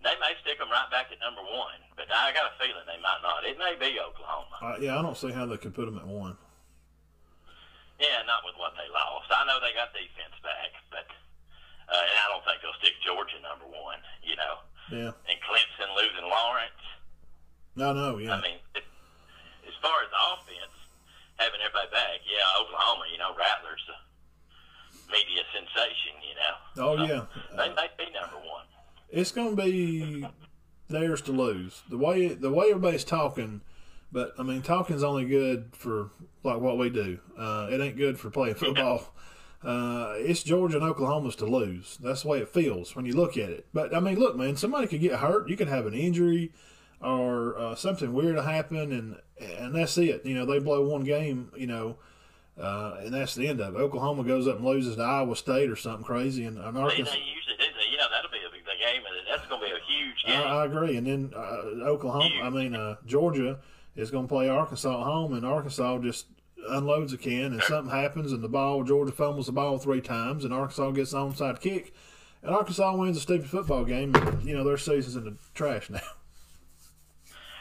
They 0.00 0.14
may 0.22 0.32
stick 0.40 0.56
them 0.62 0.70
right 0.70 0.88
back 0.94 1.10
at 1.10 1.18
number 1.20 1.42
one, 1.42 1.78
but 1.98 2.06
I 2.08 2.30
got 2.32 2.54
a 2.54 2.54
feeling 2.56 2.86
they 2.86 3.02
might 3.02 3.18
not. 3.20 3.42
It 3.44 3.58
may 3.58 3.74
be 3.76 3.98
Oklahoma. 3.98 4.56
Uh, 4.62 4.76
yeah, 4.78 4.94
I 4.96 5.02
don't 5.02 5.18
see 5.18 5.34
how 5.34 5.44
they 5.44 5.58
could 5.58 5.74
put 5.74 5.90
them 5.90 5.98
at 5.98 6.06
one. 6.06 6.38
Yeah, 7.98 8.22
not 8.30 8.46
with 8.46 8.54
what 8.62 8.78
they 8.78 8.86
lost. 8.94 9.26
I 9.26 9.42
know 9.50 9.58
they 9.58 9.74
got 9.74 9.90
defense 9.90 10.38
back, 10.38 10.70
but 10.94 11.06
uh, 11.90 11.98
and 11.98 12.14
I 12.14 12.26
don't 12.30 12.46
think 12.46 12.62
they'll 12.62 12.78
stick 12.78 12.94
Georgia 13.02 13.42
number 13.42 13.66
one. 13.66 13.98
You 14.22 14.38
know, 14.38 14.54
Yeah, 14.94 15.10
and 15.26 15.36
Clemson 15.42 15.90
losing 15.98 16.30
Lawrence. 16.30 16.82
no, 17.74 17.90
no, 17.90 18.22
yeah. 18.22 18.38
I 18.38 18.40
mean, 18.40 18.62
it, 18.78 18.86
as 19.66 19.74
far 19.82 19.98
as 20.06 20.10
offense, 20.30 20.77
having 21.38 21.60
everybody 21.64 21.88
back, 21.90 22.20
yeah, 22.26 22.44
Oklahoma, 22.62 23.04
you 23.12 23.18
know, 23.18 23.30
Rattler's 23.38 23.82
a 23.88 25.12
media 25.12 25.42
sensation, 25.54 26.14
you 26.22 26.34
know. 26.36 26.84
Oh 26.84 26.96
So 26.96 27.02
yeah, 27.04 27.24
They 27.56 27.74
may 27.74 27.88
be 27.98 28.12
number 28.12 28.36
one. 28.36 28.64
it's 29.10 29.32
going 29.32 29.56
to 29.56 29.62
be 29.62 30.26
theirs 30.88 31.22
to 31.22 31.32
lose. 31.32 31.82
The 31.88 31.98
way 31.98 32.28
the 32.28 32.50
way 32.52 32.66
everybody's 32.70 33.04
talking, 33.04 33.62
but 34.12 34.32
I 34.38 34.42
mean, 34.42 34.62
talking's 34.62 35.02
only 35.02 35.24
good 35.26 35.70
for 35.72 36.10
like 36.42 36.60
what 36.60 36.78
we 36.78 36.90
do. 36.90 37.18
Uh, 37.38 37.68
it 37.70 37.80
ain't 37.80 37.96
good 37.96 38.18
for 38.18 38.30
playing 38.30 38.54
football. 38.56 39.14
Uh, 39.62 40.14
it's 40.18 40.44
Georgia 40.44 40.76
and 40.76 40.86
Oklahoma's 40.86 41.34
to 41.36 41.44
lose. 41.44 41.98
That's 42.00 42.22
the 42.22 42.28
way 42.28 42.38
it 42.38 42.48
feels 42.48 42.94
when 42.94 43.04
you 43.06 43.14
look 43.14 43.36
at 43.36 43.50
it. 43.50 43.66
But 43.74 43.92
I 43.94 43.98
mean, 44.00 44.16
look, 44.16 44.36
man, 44.36 44.56
somebody 44.56 44.86
could 44.86 45.00
get 45.00 45.18
hurt. 45.18 45.48
You 45.48 45.56
could 45.56 45.66
have 45.68 45.86
an 45.86 45.94
injury 45.94 46.52
or 47.00 47.58
uh, 47.58 47.74
something 47.74 48.12
weird 48.12 48.36
to 48.36 48.42
happen, 48.42 48.92
and 48.92 49.16
and 49.40 49.74
that's 49.74 49.96
it. 49.98 50.24
You 50.24 50.34
know, 50.34 50.46
they 50.46 50.58
blow 50.58 50.86
one 50.86 51.04
game. 51.04 51.50
You 51.56 51.66
know. 51.66 51.96
Uh, 52.60 52.96
and 53.04 53.14
that's 53.14 53.36
the 53.36 53.46
end 53.46 53.60
of 53.60 53.76
it. 53.76 53.78
Oklahoma 53.78 54.24
goes 54.24 54.48
up 54.48 54.56
and 54.56 54.64
loses 54.64 54.96
to 54.96 55.02
Iowa 55.02 55.36
State 55.36 55.70
or 55.70 55.76
something 55.76 56.02
crazy, 56.02 56.44
and, 56.44 56.58
and 56.58 56.76
Arkansas. 56.76 57.12
they 57.12 57.20
usually 57.20 57.54
do 57.56 57.64
that. 57.72 57.98
Know, 57.98 58.04
that'll 58.10 58.30
be 58.32 58.38
a 58.38 58.50
big 58.50 58.64
game, 58.64 59.02
and 59.06 59.26
that's 59.30 59.48
going 59.48 59.60
to 59.60 59.66
be 59.66 59.72
a 59.72 59.78
huge 59.86 60.24
game. 60.24 60.40
I, 60.40 60.62
I 60.62 60.64
agree. 60.66 60.96
And 60.96 61.06
then 61.06 61.32
uh, 61.36 61.86
Oklahoma, 61.86 62.28
I 62.42 62.50
mean 62.50 62.74
uh, 62.74 62.96
Georgia, 63.06 63.60
is 63.96 64.10
going 64.10 64.26
to 64.26 64.28
play 64.28 64.48
Arkansas 64.48 65.00
at 65.00 65.04
home, 65.04 65.34
and 65.34 65.44
Arkansas 65.44 65.98
just 65.98 66.26
unloads 66.68 67.12
a 67.12 67.18
can, 67.18 67.52
and 67.52 67.62
something 67.62 67.94
happens, 67.94 68.32
and 68.32 68.42
the 68.42 68.48
ball 68.48 68.84
Georgia 68.84 69.12
fumbles 69.12 69.46
the 69.46 69.52
ball 69.52 69.78
three 69.78 70.00
times, 70.00 70.44
and 70.44 70.52
Arkansas 70.52 70.90
gets 70.92 71.12
an 71.12 71.20
onside 71.20 71.60
kick, 71.60 71.92
and 72.42 72.54
Arkansas 72.54 72.96
wins 72.96 73.16
a 73.16 73.20
stupid 73.20 73.48
football 73.48 73.84
game. 73.84 74.14
And, 74.14 74.42
you 74.42 74.54
know 74.54 74.64
their 74.64 74.78
season's 74.78 75.16
in 75.16 75.24
the 75.24 75.36
trash 75.54 75.90
now. 75.90 76.00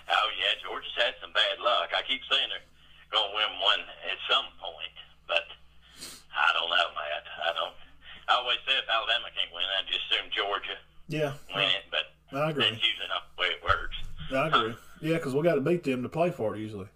Oh 0.10 0.30
yeah, 0.40 0.56
Georgia's 0.64 0.94
had 0.96 1.16
some 1.20 1.34
bad 1.34 1.60
luck. 1.60 1.90
I 1.92 1.97
keep 2.08 2.24
saying 2.32 2.48
they're 2.50 2.64
going 3.12 3.28
to 3.30 3.36
win 3.36 3.52
one 3.60 3.84
at 4.08 4.18
some 4.32 4.48
point, 4.60 4.96
but 5.28 5.44
I 6.32 6.48
don't 6.56 6.72
know, 6.72 6.88
Matt. 6.96 7.24
I 7.44 7.52
don't. 7.54 7.76
I 8.28 8.32
always 8.44 8.60
say 8.68 8.76
if 8.76 8.88
Alabama 8.88 9.28
can't 9.36 9.52
win, 9.56 9.64
I 9.64 9.84
just 9.88 10.04
assume 10.12 10.28
Georgia 10.36 10.76
Yeah, 11.08 11.32
win 11.56 11.68
it, 11.72 11.88
but 11.92 12.12
I 12.36 12.52
agree. 12.52 12.68
that's 12.68 12.84
usually 12.84 13.08
not 13.08 13.28
the 13.36 13.36
way 13.40 13.50
it 13.56 13.62
works. 13.64 13.98
I 14.36 14.48
agree. 14.52 14.76
Yeah, 15.00 15.16
because 15.20 15.32
we 15.36 15.44
got 15.44 15.56
to 15.56 15.64
beat 15.64 15.84
them 15.88 16.04
to 16.04 16.12
play 16.12 16.32
for 16.32 16.56
it 16.56 16.60
usually. 16.60 16.88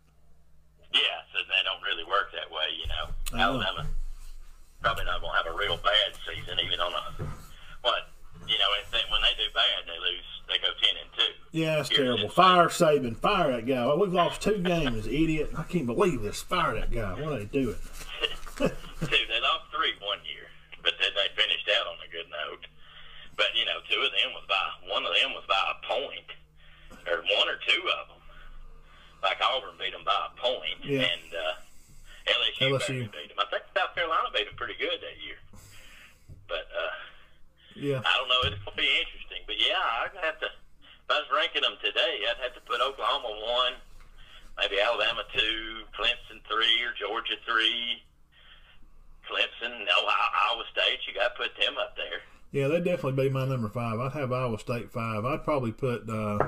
Yeah, 0.91 1.24
so 1.32 1.39
they 1.47 1.62
don't 1.63 1.80
really 1.88 2.04
work 2.04 2.36
that 2.36 2.52
way, 2.52 2.67
you 2.76 2.88
know. 2.91 3.06
I 3.32 3.38
know. 3.47 3.63
Alabama 3.63 3.88
probably 4.84 5.06
not 5.06 5.21
going 5.21 5.32
to 5.32 5.38
have 5.39 5.47
a 5.47 5.56
real 5.56 5.78
bad 5.80 6.10
season, 6.28 6.58
even 6.60 6.82
on 6.82 6.91
a 6.91 7.04
what 7.86 8.10
you 8.50 8.58
know. 8.60 8.71
If 8.84 8.89
they, 8.91 9.00
when 9.13 9.21
they 9.24 9.32
do 9.39 9.47
bad, 9.56 9.86
they 9.88 9.95
lose. 10.02 10.28
They 10.52 10.58
go 10.60 10.74
ten 10.84 10.97
and 11.00 11.08
two. 11.15 11.32
Yeah, 11.52 11.80
it's 11.82 11.90
terrible. 11.90 12.30
Fire 12.30 12.68
Saban, 12.70 13.18
fire 13.18 13.52
that 13.52 13.66
guy. 13.68 13.86
Well, 13.86 14.00
We've 14.00 14.14
lost 14.14 14.42
two 14.42 14.60
games, 14.60 15.06
idiot. 15.06 15.52
I 15.58 15.64
can't 15.64 15.86
believe 15.86 16.22
this. 16.22 16.42
Fire 16.42 16.76
that 16.76 16.92
guy. 16.92 17.12
What 17.14 17.34
are 17.34 17.40
they 17.40 17.46
doing? 17.46 17.76
two. 18.56 18.70
They 19.04 19.40
lost 19.44 19.68
three 19.74 19.92
one 20.00 20.24
year, 20.24 20.48
but 20.84 20.94
then 21.02 21.12
they 21.12 21.28
finished 21.36 21.68
out 21.76 21.88
on 21.92 21.98
a 22.00 22.10
good 22.12 22.30
note. 22.32 22.64
But 23.36 23.52
you 23.56 23.66
know, 23.66 23.84
two 23.90 24.00
of 24.00 24.12
them 24.16 24.32
was 24.32 24.46
by 24.48 24.64
one 24.88 25.04
of 25.04 25.12
them 25.20 25.34
was 25.36 25.44
by 25.50 25.60
a 25.60 25.78
point, 25.84 26.30
or 27.10 27.20
one 27.36 27.50
or 27.52 27.60
two 27.68 27.82
of 28.00 28.08
them. 28.08 28.22
Like 29.24 29.38
Auburn 29.44 29.76
beat 29.78 29.92
them 29.92 30.06
by 30.08 30.16
a 30.16 30.34
point, 30.40 30.80
Yeah. 30.88 31.04
and 31.04 31.30
uh, 31.36 32.32
LSU, 32.32 32.80
LSU. 32.80 33.12
beat 33.12 33.28
them. 33.28 33.40
I 33.44 33.46
think 33.52 33.64
South 33.76 33.92
Carolina 33.94 34.32
beat 34.34 34.46
them 34.48 34.56
pretty 34.56 34.80
good 34.80 35.04
that 35.04 35.18
year. 35.20 35.36
But 36.48 36.70
uh, 36.72 36.96
Yeah, 37.76 38.00
I 38.08 38.12
don't 38.16 38.30
know. 38.32 38.42
It's 38.48 38.64
gonna 38.64 38.78
be 38.80 38.88
interesting. 39.04 39.44
But 39.46 39.60
yeah, 39.60 39.76
I'm 39.84 40.14
gonna 40.16 40.26
have 40.32 40.40
to. 40.40 40.50
If 41.12 41.17
I 41.17 41.19
was 41.19 41.43
ranking 41.43 41.62
them 41.63 41.76
today, 41.84 42.24
I'd 42.24 42.41
have 42.41 42.54
to 42.56 42.62
put 42.62 42.80
Oklahoma 42.80 43.28
one, 43.43 43.74
maybe 44.58 44.80
Alabama 44.80 45.24
two, 45.36 45.84
Clemson 45.91 46.39
three, 46.47 46.84
or 46.88 46.93
Georgia 46.97 47.34
three. 47.45 48.02
Clemson, 49.28 49.71
no, 49.80 50.08
Iowa 50.08 50.63
State. 50.71 51.00
You 51.06 51.13
got 51.13 51.36
to 51.36 51.43
put 51.43 51.50
them 51.60 51.76
up 51.78 51.97
there. 51.97 52.21
Yeah, 52.54 52.69
they'd 52.69 52.86
definitely 52.86 53.28
be 53.28 53.30
my 53.30 53.45
number 53.45 53.67
five. 53.67 54.00
I'd 54.00 54.13
have 54.13 54.32
Iowa 54.32 54.58
State 54.58 54.89
five. 54.89 55.26
I'd 55.26 55.43
probably 55.43 55.74
put. 55.74 56.10
Uh, 56.10 56.39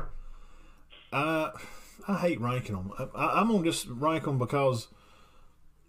I 1.12 1.52
I 2.08 2.18
hate 2.20 2.40
ranking 2.40 2.76
them. 2.76 2.94
I, 3.14 3.42
I'm 3.42 3.50
gonna 3.50 3.66
just 3.66 3.88
rank 3.90 4.24
them 4.24 4.40
because 4.40 4.88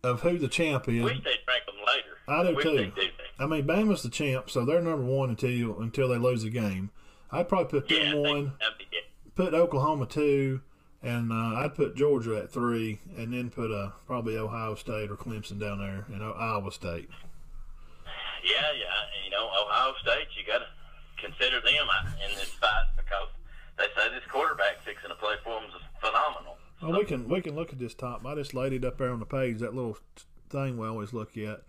of 0.03 0.23
who 0.23 0.37
the 0.37 0.49
champ 0.49 0.89
is. 0.89 1.05
Wish 1.05 1.19
they'd 1.19 1.47
rank 1.47 1.65
them 1.67 1.77
later. 1.87 2.17
I 2.27 2.43
do 2.51 2.57
Wish 2.57 2.65
too. 2.65 2.93
I 3.39 3.47
mean, 3.47 3.69
Bama's 3.69 4.03
the 4.03 4.09
champ, 4.09 4.51
so 4.51 4.65
they're 4.65 4.81
number 4.81 5.05
one 5.05 5.31
until 5.31 5.81
until 5.81 6.09
they 6.09 6.19
lose 6.19 6.43
a 6.43 6.51
game. 6.51 6.91
I'd 7.39 7.49
probably 7.49 7.81
put 7.81 7.89
them 7.89 7.99
Yeah, 7.99 8.13
I 8.13 8.15
one, 8.15 8.53
that'd 8.61 8.79
be 8.79 8.85
it. 8.93 9.05
put 9.35 9.55
Oklahoma 9.55 10.07
two, 10.07 10.61
and 11.03 11.31
uh, 11.33 11.61
I'd 11.61 11.75
put 11.75 11.97
Georgia 11.97 12.37
at 12.39 12.53
three, 12.53 13.01
and 13.17 13.33
then 13.33 13.51
put 13.51 13.71
uh, 13.71 13.91
probably 14.07 14.37
Ohio 14.39 14.75
State 14.75 15.11
or 15.11 15.17
Clemson 15.17 15.59
down 15.61 15.79
there, 15.79 16.05
and 16.13 16.23
Iowa 16.23 16.71
State. 16.73 17.09
Yeah, 18.45 18.51
yeah. 18.79 18.85
And, 18.87 19.25
you 19.25 19.31
know, 19.31 19.47
Ohio 19.47 19.93
State, 20.03 20.29
you 20.37 20.45
got 20.47 20.59
to 20.59 20.67
consider 21.21 21.61
them 21.61 21.87
uh, 21.89 22.09
in 22.29 22.35
this 22.37 22.51
fight 22.61 22.85
because 22.97 23.29
they 23.79 23.85
say 23.97 24.11
this 24.11 24.23
quarterback 24.31 24.81
fixing 24.85 25.09
to 25.09 25.15
play 25.17 25.35
for 25.43 25.61
them 25.61 25.65
is 25.71 25.83
phenomenal. 26.01 26.57
Well, 26.83 26.99
we 26.99 27.05
can 27.07 27.29
we 27.29 27.41
can 27.41 27.55
look 27.55 27.73
at 27.73 27.79
this 27.79 27.95
top. 27.95 28.27
I 28.27 28.35
just 28.35 28.53
laid 28.53 28.73
it 28.75 28.85
up 28.85 28.99
there 28.99 29.11
on 29.11 29.21
the 29.21 29.25
page. 29.27 29.61
That 29.61 29.75
little 29.75 29.97
thing 30.51 30.77
we 30.77 30.87
always 30.87 31.13
look 31.15 31.37
at. 31.39 31.63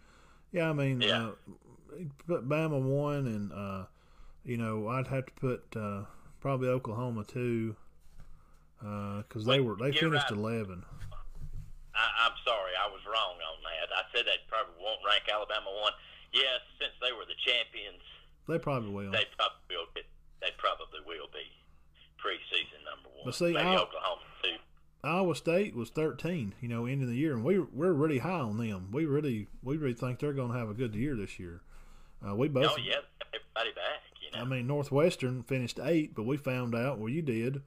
Yeah, 0.52 0.70
I 0.70 0.74
mean, 0.74 1.00
Yeah. 1.02 1.28
uh, 1.28 2.04
put 2.28 2.48
Bama 2.50 2.82
one, 2.82 3.28
and 3.28 3.52
uh, 3.54 3.86
you 4.46 4.58
know, 4.58 4.88
I'd 4.88 5.08
have 5.08 5.26
to 5.26 5.34
put 5.34 5.64
uh, 5.76 6.04
probably 6.40 6.70
Oklahoma 6.70 7.24
too, 7.26 7.76
because 8.80 9.46
they 9.46 9.60
were 9.60 9.76
they 9.76 9.86
You're 9.92 10.10
finished 10.12 10.30
right. 10.32 10.38
eleven. 10.40 10.84
I, 11.96 12.28
I'm 12.28 12.36
sorry, 12.46 12.72
I 12.76 12.92
was 12.92 13.00
wrong 13.08 13.36
on 13.40 13.58
that. 13.64 13.88
I 13.96 14.04
said 14.14 14.26
they 14.28 14.38
probably 14.50 14.76
won't 14.84 15.00
rank 15.08 15.24
Alabama 15.32 15.72
one. 15.82 15.94
Yes, 16.34 16.60
since 16.80 16.92
they 17.02 17.12
were 17.16 17.24
the 17.24 17.40
champions, 17.40 18.04
They 18.48 18.60
probably 18.60 18.92
will. 18.92 19.12
they 19.12 19.24
probably 19.40 19.64
will. 19.72 19.88
Get, 19.96 20.04
they 20.42 20.52
probably 20.58 21.00
will 21.08 21.32
be 21.32 21.48
preseason 22.20 22.84
number 22.84 23.08
one. 23.16 23.26
But 23.26 23.36
see, 23.36 23.54
maybe 23.54 23.60
I- 23.60 23.78
Oklahoma 23.78 24.22
too. 24.44 24.58
Iowa 25.06 25.36
State 25.36 25.76
was 25.76 25.92
13, 25.92 26.56
you 26.62 26.68
know, 26.68 26.88
end 26.88 27.04
of 27.04 27.08
the 27.08 27.16
year, 27.16 27.34
and 27.34 27.44
we 27.44 27.60
we're 27.60 27.94
really 27.94 28.18
high 28.18 28.40
on 28.42 28.58
them. 28.58 28.90
We 28.92 29.06
really 29.06 29.48
we 29.64 29.78
really 29.78 29.94
think 29.94 30.20
they're 30.20 30.34
going 30.34 30.52
to 30.52 30.58
have 30.58 30.68
a 30.70 30.74
good 30.74 30.96
year 30.96 31.16
this 31.16 31.40
year. 31.40 31.62
Uh, 32.28 32.36
we 32.36 32.48
both. 32.50 32.72
Oh 32.74 32.78
yeah, 32.78 32.96
everybody 33.32 33.70
back. 33.76 34.02
You 34.26 34.38
know. 34.38 34.46
I 34.46 34.48
mean, 34.48 34.68
Northwestern 34.68 35.44
finished 35.44 35.80
eight, 35.82 36.16
but 36.16 36.24
we 36.24 36.38
found 36.38 36.76
out 36.76 37.00
well, 37.00 37.10
you 37.10 37.22
did. 37.22 37.62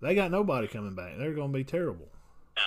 They 0.00 0.14
got 0.14 0.30
nobody 0.30 0.66
coming 0.66 0.94
back. 0.94 1.18
They're 1.18 1.34
going 1.34 1.52
to 1.52 1.58
be 1.58 1.64
terrible. 1.64 2.08
No, 2.56 2.62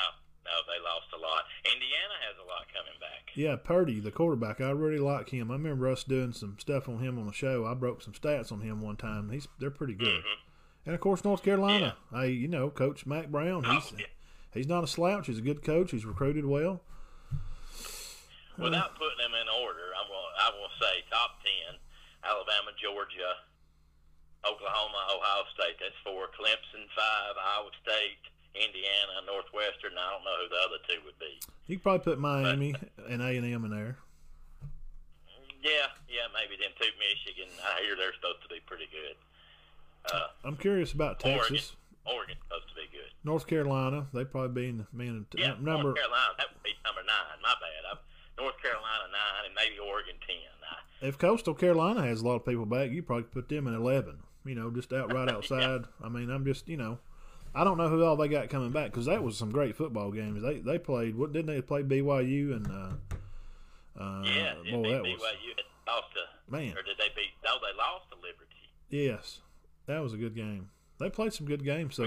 no, 0.45 0.51
they 0.67 0.81
lost 0.83 1.07
a 1.13 1.19
lot. 1.19 1.43
Indiana 1.65 2.13
has 2.27 2.37
a 2.37 2.47
lot 2.47 2.67
coming 2.71 2.93
back. 2.99 3.31
Yeah, 3.35 3.55
Purdy, 3.55 3.99
the 3.99 4.11
quarterback, 4.11 4.61
I 4.61 4.69
really 4.69 4.99
like 4.99 5.29
him. 5.29 5.49
I 5.49 5.55
remember 5.55 5.89
us 5.89 6.03
doing 6.03 6.33
some 6.33 6.57
stuff 6.59 6.87
on 6.87 6.99
him 6.99 7.17
on 7.17 7.25
the 7.25 7.33
show. 7.33 7.65
I 7.65 7.73
broke 7.73 8.03
some 8.03 8.13
stats 8.13 8.51
on 8.51 8.61
him 8.61 8.81
one 8.81 8.97
time. 8.97 9.31
He's 9.31 9.47
they're 9.59 9.71
pretty 9.71 9.95
good. 9.95 10.19
Mm-hmm. 10.19 10.39
And 10.85 10.93
of 10.95 11.01
course, 11.01 11.23
North 11.23 11.41
Carolina. 11.43 11.95
Hey, 12.13 12.29
you 12.31 12.47
know, 12.47 12.69
Coach 12.69 13.05
Mack 13.07 13.29
Brown. 13.29 13.63
He's 13.63 13.91
Oh, 13.93 13.95
yeah. 13.97 14.05
he's 14.53 14.67
not 14.67 14.83
a 14.83 14.87
slouch. 14.87 15.25
He's 15.27 15.39
a 15.39 15.41
good 15.41 15.63
coach. 15.63 15.89
He's 15.89 16.05
recruited 16.05 16.45
well. 16.45 16.81
Without 18.59 18.93
putting 18.93 19.17
them 19.17 19.33
in 19.33 19.47
order, 19.63 19.89
I 19.97 20.03
will 20.07 20.27
I 20.37 20.49
will 20.53 20.69
say 20.79 21.01
top 21.09 21.41
ten: 21.41 21.79
Alabama, 22.23 22.71
Georgia, 22.79 23.43
Oklahoma, 24.47 24.99
Ohio 25.11 25.43
State. 25.55 25.77
That's 25.79 25.95
four. 26.03 26.27
Clemson 26.35 26.87
five. 26.95 27.35
Iowa 27.35 27.71
State, 27.83 28.19
Indiana, 28.55 29.23
Northwestern. 29.27 29.95
I 29.95 30.07
don't 30.11 30.23
know 30.23 30.35
who 30.43 30.47
the 30.51 30.61
other 30.67 30.79
two 30.87 30.99
would 31.07 31.19
be. 31.19 31.39
You 31.67 31.77
could 31.77 31.83
probably 31.83 32.03
put 32.03 32.19
Miami 32.19 32.75
and 33.09 33.21
A 33.21 33.31
and 33.37 33.45
M 33.45 33.65
in 33.65 33.71
there. 33.71 33.97
Yeah, 35.63 35.87
yeah, 36.11 36.27
maybe 36.35 36.59
them 36.59 36.75
two. 36.75 36.91
Michigan. 36.99 37.47
I 37.63 37.83
hear 37.83 37.95
they're 37.95 38.11
supposed 38.19 38.43
to 38.43 38.49
be 38.51 38.59
pretty 38.67 38.87
good. 38.91 39.15
Uh, 40.11 40.27
I'm 40.43 40.57
curious 40.57 40.91
about 40.91 41.23
Oregon. 41.23 41.39
Texas, 41.55 41.75
Oregon's 42.03 42.39
supposed 42.43 42.67
to 42.67 42.75
be 42.75 42.87
good. 42.91 43.07
North 43.23 43.47
Carolina. 43.47 44.07
They 44.11 44.25
probably 44.25 44.51
be 44.51 44.67
in 44.69 44.77
the 44.83 44.87
man 44.91 45.25
Yeah, 45.35 45.55
number. 45.63 45.95
North 45.95 45.95
Carolina. 45.95 46.35
That 46.37 46.47
would 46.51 46.63
be 46.63 46.75
number 46.83 46.99
nine. 47.07 47.39
My 47.41 47.55
bad. 47.63 47.83
I'm, 47.95 47.97
North 48.37 48.61
Carolina 48.61 49.05
nine, 49.11 49.45
and 49.45 49.55
maybe 49.55 49.79
Oregon 49.79 50.15
ten. 50.25 50.37
I, 51.01 51.07
If 51.07 51.17
Coastal 51.17 51.53
Carolina 51.53 52.03
has 52.03 52.21
a 52.21 52.25
lot 52.27 52.35
of 52.35 52.45
people 52.45 52.65
back, 52.65 52.91
you 52.91 53.03
probably 53.03 53.23
put 53.23 53.49
them 53.49 53.67
in 53.67 53.73
eleven. 53.73 54.17
You 54.45 54.55
know, 54.55 54.71
just 54.71 54.91
out 54.91 55.13
right 55.13 55.29
outside. 55.35 55.83
I 56.03 56.09
mean, 56.09 56.29
I'm 56.29 56.45
just 56.45 56.67
you 56.67 56.77
know, 56.77 56.99
I 57.53 57.63
don't 57.63 57.77
know 57.77 57.89
who 57.89 58.03
all 58.03 58.15
they 58.17 58.27
got 58.27 58.49
coming 58.49 58.71
back 58.71 58.91
because 58.91 59.05
that 59.05 59.23
was 59.23 59.37
some 59.37 59.51
great 59.51 59.75
football 59.75 60.11
games. 60.11 60.41
They 60.41 60.59
they 60.59 60.79
played. 60.79 61.15
What 61.15 61.31
didn't 61.33 61.53
they 61.53 61.61
play 61.61 61.83
BYU 61.83 62.55
and? 62.55 62.67
Uh, 62.67 62.93
uh, 63.99 64.23
yeah, 64.25 64.53
boy, 64.71 64.89
that 64.89 65.03
BYU. 65.03 65.53
It 65.53 65.65
lost 65.85 66.07
to, 66.15 66.51
man. 66.51 66.71
or 66.73 66.81
did 66.81 66.97
they 66.97 67.09
beat? 67.15 67.29
No, 67.45 67.59
they 67.61 67.77
lost 67.77 68.09
to 68.09 68.15
Liberty. 68.17 68.57
Yes, 68.89 69.41
that 69.85 70.01
was 70.01 70.13
a 70.13 70.17
good 70.17 70.35
game. 70.35 70.69
They 70.99 71.09
played 71.09 71.33
some 71.33 71.45
good 71.45 71.63
games. 71.63 71.95
So 71.95 72.05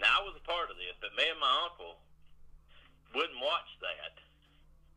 Now 0.00 0.20
I 0.20 0.22
was 0.24 0.34
a 0.36 0.44
part 0.46 0.68
of 0.70 0.76
this, 0.76 0.92
but 1.00 1.10
me 1.16 1.24
and 1.30 1.40
my 1.40 1.68
uncle 1.70 1.96
wouldn't 3.14 3.40
watch 3.40 3.70
that. 3.80 4.20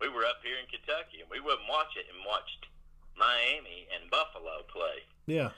We 0.02 0.10
were 0.10 0.26
up 0.26 0.40
here 0.46 0.58
in 0.62 0.68
Kentucky, 0.70 1.22
and 1.26 1.30
we 1.30 1.40
wouldn't 1.42 1.66
watch 1.70 1.98
it, 1.98 2.06
and 2.12 2.22
watched 2.26 2.70
Miami 3.18 3.90
and 3.94 4.06
Buffalo 4.14 4.62
play, 4.70 5.02
yeah, 5.26 5.50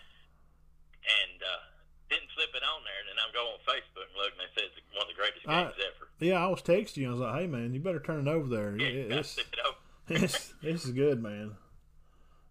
and 1.03 1.37
uh, 1.43 1.61
didn't 2.09 2.31
flip 2.31 2.49
it 2.55 2.63
on 2.63 2.79
there. 2.87 2.99
And 3.03 3.07
then 3.11 3.17
I'm 3.19 3.33
going 3.35 3.51
on 3.51 3.61
Facebook 3.67 4.07
and 4.07 4.15
look, 4.19 4.31
and 4.35 4.41
they 4.47 4.51
said 4.55 4.71
it's 4.71 4.79
one 4.95 5.03
of 5.07 5.11
the 5.11 5.19
greatest 5.19 5.43
I- 5.43 5.67
games 5.67 5.75
ever. 5.83 6.07
yeah. 6.23 6.39
I 6.39 6.47
was 6.47 6.61
texting 6.63 7.03
you. 7.03 7.09
I 7.09 7.15
was 7.15 7.19
like, 7.23 7.35
"Hey 7.43 7.47
man, 7.47 7.73
you 7.75 7.79
better 7.83 7.99
turn 7.99 8.27
it 8.27 8.31
over 8.31 8.47
there. 8.47 8.79
Yeah, 8.79 8.87
It- 8.87 9.11
It's, 9.11 9.37
it 9.37 9.51
over. 9.67 9.77
it's, 10.23 10.53
this 10.63 10.85
is 10.87 10.91
good, 10.95 11.19
man." 11.21 11.55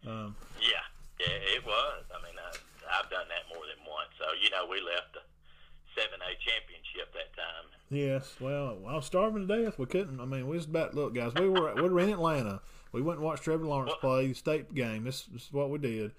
Um, 0.07 0.37
Yeah, 0.61 0.85
yeah, 1.18 1.57
it 1.57 1.64
was. 1.66 2.05
I 2.12 2.20
mean, 2.22 2.37
I, 2.38 2.53
I've 3.01 3.11
done 3.11 3.27
that 3.33 3.48
more 3.51 3.64
than 3.66 3.81
once. 3.88 4.12
So 4.20 4.29
you 4.37 4.51
know, 4.53 4.68
we 4.68 4.79
left 4.85 5.16
the 5.16 5.24
A 6.28 6.36
championship 6.44 7.12
that 7.14 7.34
time. 7.34 7.70
Yes, 7.90 8.34
well, 8.38 8.78
I 8.86 8.96
was 8.96 9.06
starving 9.06 9.48
to 9.48 9.62
death. 9.64 9.78
We 9.78 9.86
couldn't. 9.86 10.20
I 10.20 10.26
mean, 10.26 10.46
we 10.46 10.56
was 10.56 10.66
about 10.66 10.94
look, 10.94 11.14
guys. 11.14 11.32
We 11.34 11.48
were 11.48 11.74
we 11.74 11.88
were 11.88 12.00
in 12.00 12.10
Atlanta. 12.10 12.60
We 12.92 13.00
went 13.00 13.18
and 13.18 13.26
watched 13.26 13.44
Trevor 13.44 13.64
Lawrence 13.64 13.94
play 14.00 14.26
the 14.28 14.34
state 14.34 14.74
game. 14.74 15.04
This, 15.04 15.22
this 15.24 15.44
is 15.44 15.52
what 15.52 15.70
we 15.70 15.78
did, 15.78 16.12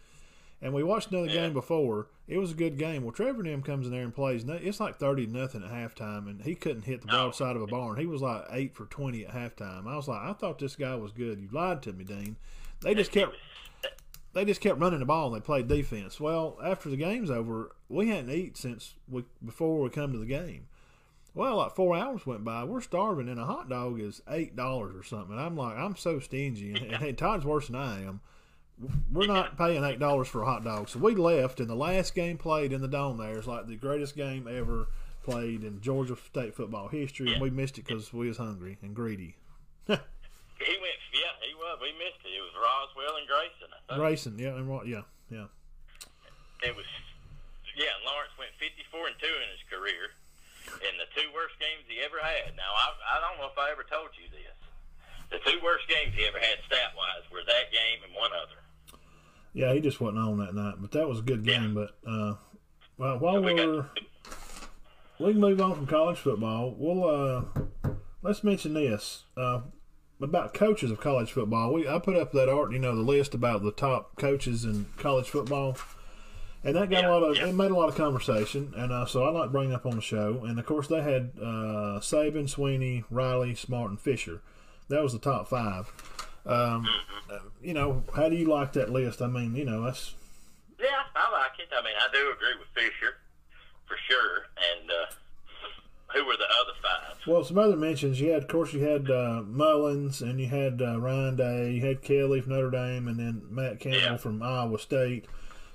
and 0.63 0.73
we 0.73 0.83
watched 0.83 1.11
another 1.11 1.27
Yeah. 1.27 1.33
game 1.45 1.53
before. 1.53 2.07
It 2.27 2.37
was 2.39 2.51
a 2.51 2.55
good 2.55 2.77
game. 2.79 3.03
Well, 3.03 3.11
Trevor 3.11 3.41
and 3.41 3.47
him 3.49 3.61
comes 3.61 3.85
in 3.85 3.91
there 3.91 4.03
and 4.03 4.13
plays. 4.13 4.43
It's 4.47 4.79
like 4.79 4.97
thirty 4.97 5.27
to 5.27 5.31
nothing 5.31 5.63
at 5.63 5.69
halftime, 5.69 6.27
and 6.27 6.41
he 6.41 6.55
couldn't 6.55 6.83
hit 6.85 7.01
the 7.01 7.07
broadside 7.07 7.55
of 7.55 7.61
a 7.61 7.67
barn. 7.67 7.97
He 7.97 8.07
was 8.07 8.21
like 8.23 8.45
eight 8.51 8.75
for 8.75 8.85
twenty 8.85 9.25
at 9.27 9.33
halftime. 9.35 9.85
I 9.87 9.95
was 9.95 10.07
like, 10.07 10.21
I 10.21 10.33
thought 10.33 10.57
this 10.57 10.75
guy 10.75 10.95
was 10.95 11.11
good. 11.11 11.39
You 11.39 11.49
lied 11.51 11.83
to 11.83 11.93
me, 11.93 12.03
Dean. 12.03 12.35
They 12.81 12.95
just 12.95 13.11
kept 13.11 13.35
they 14.33 14.45
just 14.45 14.61
kept 14.61 14.79
running 14.79 14.99
the 14.99 15.05
ball 15.05 15.27
and 15.27 15.35
they 15.35 15.45
played 15.45 15.67
defense. 15.67 16.19
Well, 16.19 16.57
after 16.63 16.89
the 16.89 16.97
game's 16.97 17.31
over, 17.31 17.75
we 17.87 18.09
hadn't 18.09 18.31
eaten 18.31 18.55
since 18.55 18.95
we 19.09 19.25
before 19.43 19.81
we 19.81 19.89
come 19.89 20.11
to 20.11 20.19
the 20.19 20.25
game. 20.25 20.67
Well, 21.33 21.57
like 21.57 21.75
four 21.75 21.95
hours 21.95 22.25
went 22.25 22.43
by. 22.43 22.63
We're 22.63 22.81
starving, 22.81 23.29
and 23.29 23.39
a 23.39 23.45
hot 23.45 23.69
dog 23.69 23.99
is 23.99 24.21
eight 24.27 24.55
dollars 24.55 24.95
or 24.95 25.03
something. 25.03 25.31
And 25.31 25.41
I'm 25.41 25.55
like, 25.55 25.77
I'm 25.77 25.95
so 25.95 26.19
stingy, 26.19 26.73
and, 26.73 27.03
and 27.03 27.17
Todd's 27.17 27.45
worse 27.45 27.67
than 27.67 27.75
I 27.75 28.03
am. 28.03 28.21
We're 29.11 29.27
not 29.27 29.57
paying 29.57 29.83
eight 29.83 29.99
dollars 29.99 30.27
for 30.27 30.41
a 30.41 30.45
hot 30.45 30.63
dog, 30.63 30.89
so 30.89 30.99
we 30.99 31.15
left. 31.15 31.59
And 31.59 31.69
the 31.69 31.75
last 31.75 32.15
game 32.15 32.37
played 32.37 32.73
in 32.73 32.81
the 32.81 32.87
dome 32.87 33.17
there 33.17 33.37
is 33.37 33.47
like 33.47 33.67
the 33.67 33.75
greatest 33.75 34.15
game 34.15 34.47
ever 34.47 34.87
played 35.23 35.63
in 35.63 35.81
Georgia 35.81 36.15
State 36.15 36.55
football 36.55 36.87
history, 36.87 37.31
and 37.31 37.41
we 37.41 37.49
missed 37.49 37.77
it 37.77 37.85
because 37.85 38.11
we 38.11 38.27
was 38.27 38.37
hungry 38.37 38.77
and 38.81 38.95
greedy. 38.95 39.35
He 40.59 40.75
went, 40.83 40.99
yeah, 41.15 41.33
he 41.39 41.55
was. 41.55 41.79
We 41.79 41.95
missed 41.95 42.19
it. 42.27 42.35
It 42.35 42.43
was 42.43 42.51
Roswell 42.55 43.15
and 43.15 43.27
Grayson. 43.27 43.69
I. 43.87 43.95
Grayson, 43.95 44.35
yeah, 44.35 44.59
and 44.59 44.67
what, 44.67 44.87
yeah, 44.87 45.07
yeah. 45.31 45.47
It 46.61 46.75
was, 46.75 46.85
yeah. 47.79 47.95
Lawrence 48.03 48.35
went 48.35 48.51
54 48.59 49.07
and 49.07 49.17
two 49.23 49.31
in 49.31 49.47
his 49.55 49.63
career, 49.71 50.11
in 50.83 50.93
the 50.99 51.07
two 51.15 51.31
worst 51.31 51.55
games 51.63 51.87
he 51.87 52.03
ever 52.03 52.19
had. 52.19 52.59
Now 52.59 52.75
I, 52.75 52.91
I 52.91 53.15
don't 53.23 53.39
know 53.39 53.47
if 53.47 53.55
I 53.55 53.71
ever 53.71 53.87
told 53.87 54.11
you 54.19 54.27
this. 54.27 54.57
The 55.31 55.39
two 55.47 55.63
worst 55.63 55.87
games 55.87 56.11
he 56.15 56.27
ever 56.27 56.39
had 56.39 56.59
stat 56.67 56.91
wise 56.97 57.23
were 57.31 57.45
that 57.47 57.71
game 57.71 58.03
and 58.03 58.11
one 58.13 58.31
other. 58.35 58.59
Yeah, 59.53 59.73
he 59.73 59.79
just 59.79 60.01
wasn't 60.01 60.19
on 60.19 60.37
that 60.39 60.53
night, 60.53 60.75
but 60.79 60.91
that 60.91 61.07
was 61.07 61.19
a 61.19 61.21
good 61.21 61.45
game. 61.45 61.73
But 61.73 61.95
uh, 62.05 62.35
well, 62.97 63.19
while 63.19 63.41
We 63.41 63.53
we're 63.53 63.81
got 63.81 63.89
we 65.19 65.31
can 65.33 65.41
move 65.41 65.61
on 65.61 65.75
from 65.75 65.87
college 65.87 66.17
football. 66.17 66.75
We'll 66.77 67.03
uh, 67.07 67.43
let's 68.21 68.43
mention 68.43 68.73
this 68.73 69.23
uh, 69.37 69.61
about 70.21 70.53
coaches 70.53 70.91
of 70.91 70.99
college 70.99 71.31
football. 71.31 71.73
We 71.73 71.87
I 71.87 71.99
put 71.99 72.15
up 72.15 72.31
that 72.33 72.49
art, 72.49 72.71
you 72.71 72.79
know, 72.79 72.95
the 72.95 73.01
list 73.01 73.33
about 73.33 73.63
the 73.63 73.71
top 73.71 74.15
coaches 74.17 74.65
in 74.65 74.87
college 74.97 75.29
football, 75.29 75.77
and 76.63 76.75
that 76.75 76.89
got 76.89 77.03
Yeah, 77.03 77.09
a 77.09 77.11
lot 77.11 77.23
of 77.23 77.37
yeah. 77.37 77.47
it 77.47 77.55
made 77.55 77.71
a 77.71 77.75
lot 77.75 77.89
of 77.89 77.95
conversation. 77.95 78.73
And 78.75 78.91
uh, 78.91 79.05
so 79.05 79.23
I 79.23 79.29
like 79.29 79.45
to 79.45 79.49
bring 79.51 79.73
up 79.73 79.85
on 79.85 79.95
the 79.95 80.01
show. 80.01 80.43
And 80.45 80.59
of 80.59 80.65
course, 80.65 80.87
they 80.87 81.01
had 81.01 81.31
uh, 81.39 81.99
Saban, 82.01 82.49
Sweeney, 82.49 83.03
Riley, 83.09 83.55
Smart, 83.55 83.89
and 83.91 83.99
Fisher. 83.99 84.41
That 84.89 85.01
was 85.03 85.13
the 85.13 85.19
top 85.19 85.47
five. 85.47 85.91
Um, 86.45 86.87
Mm-hmm. 87.29 87.47
you 87.61 87.73
know, 87.75 88.03
how 88.15 88.27
do 88.27 88.35
you 88.35 88.45
like 88.45 88.73
that 88.73 88.89
list? 88.89 89.21
I 89.21 89.27
mean, 89.27 89.55
you 89.55 89.63
know, 89.65 89.83
that's 89.83 90.15
Yeah, 90.79 90.87
I 91.15 91.29
like 91.31 91.59
it. 91.59 91.67
I 91.71 91.83
mean, 91.83 91.93
I 91.95 92.07
do 92.11 92.31
agree 92.31 92.55
with 92.57 92.69
Fisher 92.73 93.17
for 93.85 93.97
sure. 94.07 94.45
And 94.57 94.89
uh, 94.89 95.13
who 96.13 96.25
were 96.25 96.37
the 96.37 96.43
other 96.45 96.73
five? 96.81 97.17
Well, 97.27 97.43
some 97.43 97.57
other 97.57 97.75
mentions. 97.75 98.19
You 98.19 98.31
had, 98.31 98.43
of 98.43 98.47
course, 98.49 98.73
you 98.73 98.81
had 98.81 99.09
uh, 99.09 99.43
Mullins, 99.45 100.21
and 100.21 100.39
you 100.39 100.47
had 100.47 100.81
uh, 100.81 100.99
Ryan 100.99 101.35
Day, 101.35 101.71
you 101.73 101.85
had 101.85 102.01
Kelly 102.01 102.41
from 102.41 102.53
Notre 102.53 102.71
Dame, 102.71 103.07
and 103.07 103.19
then 103.19 103.43
Matt 103.49 103.79
Campbell 103.79 103.99
Yeah. 104.01 104.17
from 104.17 104.41
Iowa 104.41 104.79
State. 104.79 105.25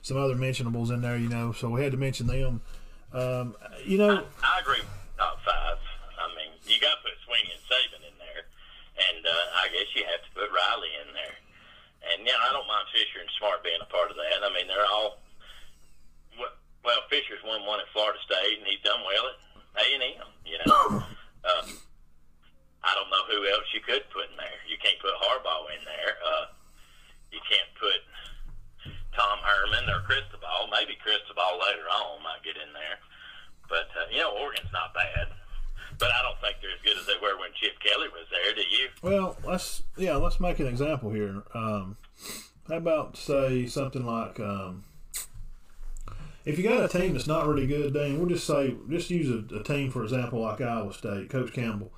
Some 0.03 0.17
other 0.17 0.35
mentionables 0.35 0.91
in 0.91 1.01
there, 1.01 1.17
you 1.17 1.29
know. 1.29 1.53
So 1.53 1.71
we 1.71 1.83
had 1.83 1.93
to 1.93 1.99
mention 1.99 2.27
them. 2.27 2.61
Um, 3.13 3.55
you 3.87 3.97
know, 3.97 4.25
I 4.43 4.59
agree 4.61 4.83
top 5.17 5.39
five. 5.47 5.79
I 6.19 6.27
mean, 6.35 6.51
you 6.67 6.77
got 6.83 6.99
to 6.99 7.03
put 7.07 7.15
Sweeney 7.25 7.55
and 7.55 7.63
Saban 7.71 8.03
in 8.05 8.17
there, 8.19 8.43
and 8.99 9.23
uh, 9.25 9.63
I 9.63 9.69
guess 9.71 9.87
you 9.95 10.03
have 10.05 10.21
to 10.27 10.31
put 10.35 10.51
Riley 10.51 10.91
in 11.07 11.15
there. 11.15 11.37
And 12.11 12.27
yeah, 12.27 12.37
I 12.43 12.53
don't 12.53 12.67
mind 12.69 12.85
Fisher 12.93 13.23
and 13.23 13.31
Smart 13.39 13.63
being 13.65 13.81
a 13.81 13.89
part 13.89 14.11
of 14.11 14.17
that. 14.19 14.43
I 14.45 14.51
mean, 14.53 14.67
they're 14.69 14.85
all 14.93 15.23
well. 16.37 16.53
well 16.85 17.01
Fisher's 17.09 17.41
won 17.47 17.65
one 17.65 17.81
at 17.81 17.89
Florida 17.95 18.19
State, 18.27 18.59
and 18.61 18.67
he's 18.69 18.83
done 18.85 19.01
well 19.07 19.25
at 19.33 19.39
A 19.77 19.85
and 19.95 20.03
M. 20.03 20.31
You 20.47 20.59
know, 20.67 21.03
uh, 21.45 21.65
I 22.87 22.91
don't 22.95 23.11
know 23.11 23.25
who 23.31 23.49
else 23.49 23.67
you 23.73 23.81
could 23.81 24.05
put 24.13 24.31
in 24.31 24.37
there. 24.37 24.61
You 24.69 24.77
can't 24.79 25.01
put 25.01 25.15
Harbaugh 25.17 25.73
in 25.73 25.83
there. 25.85 26.21
Uh, 26.21 26.47
you 27.33 27.41
can't 27.49 27.71
put 27.81 28.01
Tom 29.17 29.39
Herman 29.43 29.89
or 29.91 30.05
Cristobal. 30.07 30.71
Maybe 30.71 30.99
Cristobal 31.01 31.59
later 31.59 31.89
on 31.91 32.23
might 32.23 32.45
get 32.45 32.57
in 32.57 32.71
there. 32.75 32.99
But 33.69 33.89
uh, 33.97 34.07
you 34.13 34.19
know, 34.19 34.37
Oregon's 34.37 34.71
not 34.73 34.95
bad. 34.95 35.33
But 35.99 36.11
I 36.11 36.23
don't 36.23 36.39
think 36.41 36.59
they're 36.61 36.75
as 36.75 36.83
good 36.83 36.99
as 36.99 37.07
they 37.07 37.19
were 37.23 37.39
when 37.39 37.55
Chip 37.55 37.79
Kelly 37.79 38.09
was 38.11 38.27
there. 38.31 38.55
Do 38.55 38.63
you? 38.63 38.89
well, 39.03 39.37
let's 39.47 39.83
yeah, 39.97 40.17
let's 40.17 40.41
make 40.41 40.59
an 40.59 40.67
example 40.67 41.11
here. 41.11 41.43
Um, 41.55 41.97
how 42.69 42.77
about 42.77 43.17
say 43.17 43.67
something 43.67 44.05
like, 44.05 44.41
um, 44.41 44.85
if 46.45 46.59
you 46.59 46.65
got 46.65 46.85
a 46.85 46.89
team 46.99 47.13
that's 47.15 47.27
not 47.27 47.47
really 47.47 47.67
good, 47.67 47.93
Dane, 47.95 48.19
we'll 48.19 48.29
just 48.29 48.47
say 48.47 48.75
just 48.89 49.11
use 49.11 49.31
a, 49.31 49.57
a 49.57 49.63
team 49.63 49.91
for 49.91 50.03
example 50.03 50.41
like 50.41 50.61
Iowa 50.61 50.93
State, 50.93 51.31
Coach 51.31 51.53
Campbell. 51.53 51.93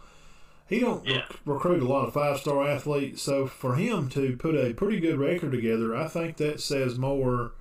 He 0.68 0.80
don't 0.80 1.06
Yeah. 1.06 1.16
rec- 1.18 1.40
recruit 1.44 1.82
a 1.82 1.86
lot 1.86 2.06
of 2.08 2.14
five 2.14 2.38
star 2.38 2.66
athletes, 2.66 3.22
so 3.22 3.46
for 3.46 3.76
him 3.76 4.08
to 4.10 4.36
put 4.36 4.54
a 4.56 4.72
pretty 4.74 4.98
good 5.00 5.18
record 5.18 5.52
together, 5.52 5.94
I 5.96 6.08
think 6.08 6.36
that 6.38 6.60
says 6.60 6.98
more 6.98 7.52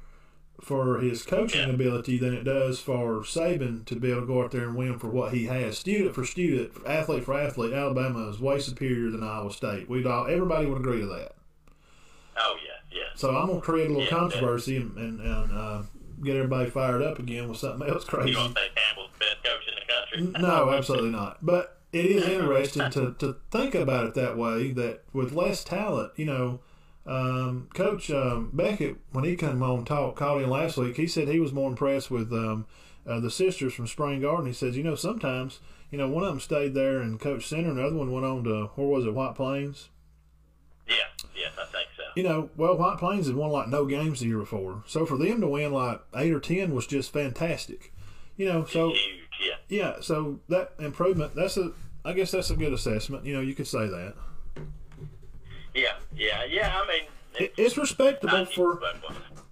for 0.62 1.00
his 1.00 1.22
coaching 1.22 1.68
Yeah. 1.68 1.74
ability 1.74 2.18
than 2.18 2.34
it 2.34 2.44
does 2.44 2.80
for 2.80 3.20
Saban 3.22 3.86
to 3.86 3.96
be 3.98 4.10
able 4.10 4.22
to 4.22 4.28
go 4.28 4.42
out 4.44 4.52
there 4.52 4.64
and 4.64 4.76
win 4.76 4.98
for 4.98 5.10
what 5.10 5.34
he 5.34 5.46
has. 5.46 5.78
Student 5.78 6.16
for 6.16 6.24
student, 6.26 6.72
athlete 6.86 7.26
for 7.26 7.38
athlete, 7.38 7.74
Alabama 7.74 8.30
is 8.30 8.40
way 8.40 8.60
superior 8.60 9.12
than 9.12 9.22
Iowa 9.22 9.52
State. 9.52 9.90
We'd 9.90 10.08
all 10.08 10.26
everybody 10.28 10.66
would 10.66 10.80
agree 10.80 11.02
to 11.02 11.08
that. 11.08 11.34
Oh 12.38 12.56
yeah, 12.66 12.98
yeah. 12.98 13.04
So 13.16 13.36
I'm 13.36 13.48
gonna 13.48 13.62
create 13.62 13.86
a 13.88 13.94
little 13.94 14.04
Yeah, 14.04 14.10
controversy 14.10 14.78
and 14.78 14.98
and, 14.98 15.20
and 15.20 15.52
uh, 15.52 15.82
get 16.24 16.36
everybody 16.36 16.70
fired 16.70 17.02
up 17.02 17.20
again 17.20 17.50
with 17.50 17.58
something 17.58 17.88
else 17.88 18.06
crazy. 18.06 18.32
You 18.32 18.36
say 18.36 18.70
Campbell's 18.76 19.10
the 19.14 19.20
best 19.20 19.44
coach 19.44 19.68
in 19.68 19.76
the 19.76 20.32
country? 20.32 20.42
No, 20.42 20.74
absolutely 20.74 21.12
not. 21.12 21.46
But 21.46 21.80
it 21.92 22.06
is 22.06 22.28
interesting 22.28 22.90
to, 22.92 23.16
to 23.20 23.38
think 23.52 23.76
about 23.76 24.06
it 24.06 24.14
that 24.16 24.38
way. 24.38 24.72
That 24.72 25.04
with 25.14 25.34
less 25.34 25.64
talent, 25.64 26.12
you 26.16 26.26
know, 26.26 26.60
um, 27.06 27.70
Coach 27.74 28.10
um, 28.10 28.50
Beckett, 28.54 28.98
when 29.12 29.24
he 29.24 29.36
came 29.36 29.62
on 29.62 29.86
talk, 29.86 30.16
called 30.16 30.42
in 30.42 30.50
last 30.50 30.78
week, 30.78 30.98
he 30.98 31.08
said 31.08 31.28
he 31.28 31.40
was 31.40 31.54
more 31.54 31.70
impressed 31.70 32.10
with 32.10 32.32
um, 32.34 32.66
uh, 33.08 33.20
the 33.20 33.30
sisters 33.30 33.74
from 33.74 33.88
Spring 33.88 34.22
Garden. 34.22 34.48
He 34.48 34.54
says, 34.54 34.76
you 34.76 34.84
know, 34.84 34.96
sometimes, 34.96 35.60
you 35.92 35.98
know, 35.98 36.10
one 36.10 36.24
of 36.24 36.30
them 36.30 36.40
stayed 36.40 36.74
there 36.74 37.00
and 37.00 37.20
Coach 37.20 37.48
Center, 37.48 37.70
and 37.70 37.78
the 37.78 37.86
other 37.86 37.96
one 37.96 38.12
went 38.12 38.26
on 38.26 38.44
to 38.46 38.72
where 38.76 38.88
was 38.88 39.06
it, 39.06 39.14
White 39.14 39.36
Plains. 39.36 39.90
Yeah, 40.88 40.96
yes, 41.36 41.54
I 41.60 41.66
think. 41.66 41.85
You 42.16 42.24
know, 42.24 42.50
well, 42.56 42.78
White 42.78 42.98
Plains 42.98 43.28
had 43.28 43.36
won 43.36 43.52
like 43.52 43.68
no 43.68 43.86
games 43.86 44.22
the 44.22 44.28
year 44.28 44.40
before, 44.40 44.84
so 44.88 45.06
for 45.06 45.18
them 45.18 45.42
to 45.42 45.48
win 45.48 45.74
like 45.74 46.02
eight 46.16 46.32
or 46.32 46.40
ten 46.40 46.74
was 46.74 46.88
just 46.88 47.12
fantastic. 47.12 47.94
You 48.38 48.48
know, 48.48 48.66
so 48.66 48.94
yeah. 48.94 49.56
yeah, 49.70 49.96
so 50.02 50.40
that 50.50 50.74
improvement, 50.80 51.36
that's 51.36 51.58
a, 51.58 51.72
I 52.04 52.14
guess 52.14 52.32
that's 52.32 52.50
a 52.50 52.56
good 52.56 52.74
assessment. 52.74 53.26
You 53.26 53.34
know, 53.34 53.42
you 53.42 53.54
could 53.54 53.68
say 53.68 53.88
that. 53.88 54.14
Yeah, 55.74 55.96
yeah, 56.16 56.46
yeah. 56.46 56.82
I 56.82 56.88
mean, 56.88 57.04
It, 57.38 57.54
it's 57.58 57.78
respectable 57.78 58.46
for 58.46 58.80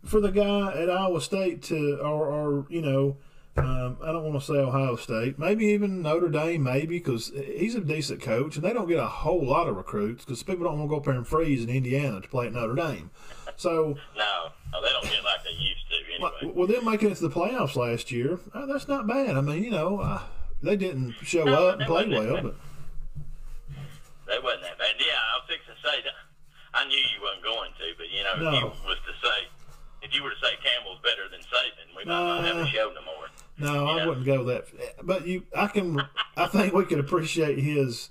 for 0.06 0.20
the 0.20 0.32
guy 0.32 0.74
at 0.74 0.90
Iowa 0.90 1.22
State 1.22 1.64
to, 1.64 2.00
or, 2.02 2.28
or 2.28 2.66
you 2.70 2.82
know, 2.82 3.18
um, 3.56 3.98
I 4.04 4.12
don't 4.12 4.24
want 4.24 4.40
to 4.40 4.46
say 4.46 4.54
Ohio 4.60 4.96
State, 4.96 5.38
maybe 5.38 5.66
even 5.68 6.02
Notre 6.02 6.30
Dame, 6.30 6.64
maybe 6.64 6.98
because 6.98 7.32
he's 7.56 7.76
a 7.76 7.82
decent 7.82 8.22
coach, 8.22 8.56
and 8.56 8.66
they 8.66 8.74
don't 8.74 8.88
get 8.88 8.98
a 9.00 9.06
whole 9.08 9.46
lot 9.46 9.68
of 9.68 9.76
recruits 9.76 10.26
because 10.26 10.42
people 10.44 10.66
don't 10.66 10.80
want 10.80 10.90
to 10.90 10.94
go 10.94 10.98
up 10.98 11.06
there 11.06 11.14
and 11.14 11.28
freeze 11.28 11.64
in 11.64 11.70
Indiana 11.70 12.20
to 12.22 12.28
play 12.28 12.48
at 12.48 12.54
Notre 12.54 12.76
Dame. 12.76 13.12
So, 13.56 13.98
no, 14.18 14.48
no, 14.72 14.82
they 14.82 14.90
don't 14.90 15.04
get 15.06 15.24
like 15.24 15.44
they 15.44 15.52
used 15.52 15.86
to 15.90 16.22
well, 16.22 16.32
anyway. 16.42 16.54
well, 16.56 16.68
them 16.68 16.86
making 16.86 17.12
it 17.12 17.16
to 17.18 17.28
the 17.28 17.34
playoffs 17.34 17.76
last 17.76 18.12
year, 18.12 18.40
uh, 18.54 18.66
that's 18.66 18.88
not 18.88 19.06
bad. 19.08 19.36
I 19.38 19.42
mean, 19.42 19.64
you 19.64 19.72
know, 19.72 20.00
uh, 20.00 20.22
they 20.62 20.76
didn't 20.76 21.14
show 21.24 21.44
No, 21.44 21.68
up 21.70 21.80
and 21.80 21.88
play 21.88 22.08
well, 22.08 22.42
but 22.42 22.56
They 24.28 24.40
wasn't 24.42 24.64
that 24.64 24.80
bad. 24.80 24.96
Yeah, 24.98 25.14
I 25.20 25.38
was 25.38 25.46
fixing 25.48 25.76
to 25.76 25.82
say 25.82 26.02
that. 26.06 26.16
I 26.74 26.88
knew 26.88 26.98
you 26.98 27.22
weren't 27.22 27.44
going 27.44 27.70
to, 27.78 27.86
but 27.98 28.10
you 28.10 28.24
know, 28.24 28.50
No. 28.50 28.50
if 28.50 28.62
you 28.82 28.88
was 28.90 28.98
to 29.06 29.14
say, 29.22 29.38
if 30.02 30.10
you 30.16 30.24
were 30.24 30.32
to 30.32 30.42
say 30.42 30.58
Campbell's 30.64 31.00
better 31.06 31.30
than 31.30 31.42
Saban, 31.46 31.94
we 31.96 32.04
might 32.06 32.18
not 32.18 32.44
have 32.46 32.58
a 32.58 32.68
show 32.68 32.90
no 32.96 33.02
more. 33.06 33.23
No, 33.58 33.86
I 33.88 33.98
Yeah. 33.98 34.06
wouldn't 34.08 34.26
go 34.26 34.44
that. 34.46 34.66
But 35.04 35.28
you, 35.28 35.44
I 35.56 35.68
can. 35.68 36.02
I 36.36 36.48
think 36.48 36.74
we 36.74 36.86
could 36.86 37.00
appreciate 37.00 37.60
his, 37.60 38.10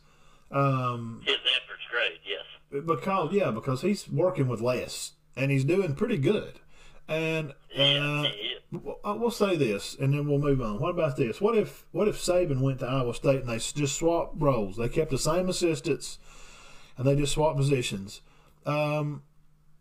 um, 0.51 1.23
His 1.25 1.35
effort's 1.37 1.83
great, 1.91 2.21
yes. 2.25 2.85
because 2.87 3.33
yeah, 3.33 3.51
because 3.51 3.83
he's 3.83 4.09
working 4.09 4.47
with 4.49 4.61
less 4.61 5.13
and 5.37 5.51
he's 5.51 5.65
doing 5.65 5.95
pretty 5.95 6.19
good. 6.19 6.61
And 7.09 7.55
Yeah, 7.75 7.85
uh, 7.85 8.23
he 8.23 8.29
is. 8.29 8.61
w- 8.73 8.95
uh, 9.05 9.17
we'll 9.19 9.31
say 9.33 9.57
this, 9.57 9.97
and 9.99 10.15
then 10.15 10.29
we'll 10.29 10.39
move 10.39 10.63
on. 10.63 10.79
What 10.79 10.91
about 10.91 11.17
this? 11.17 11.41
What 11.41 11.57
if 11.59 11.85
what 11.91 12.07
if 12.07 12.17
Saban 12.17 12.61
went 12.61 12.79
to 12.79 12.87
Iowa 12.87 13.13
State 13.15 13.41
and 13.41 13.49
they 13.49 13.59
just 13.59 13.97
swapped 13.97 14.41
roles? 14.41 14.77
They 14.77 14.89
kept 14.89 15.11
the 15.11 15.19
same 15.19 15.49
assistants, 15.49 16.19
and 16.97 17.05
they 17.07 17.17
just 17.17 17.33
swapped 17.33 17.57
positions. 17.59 18.21
Um, 18.65 19.23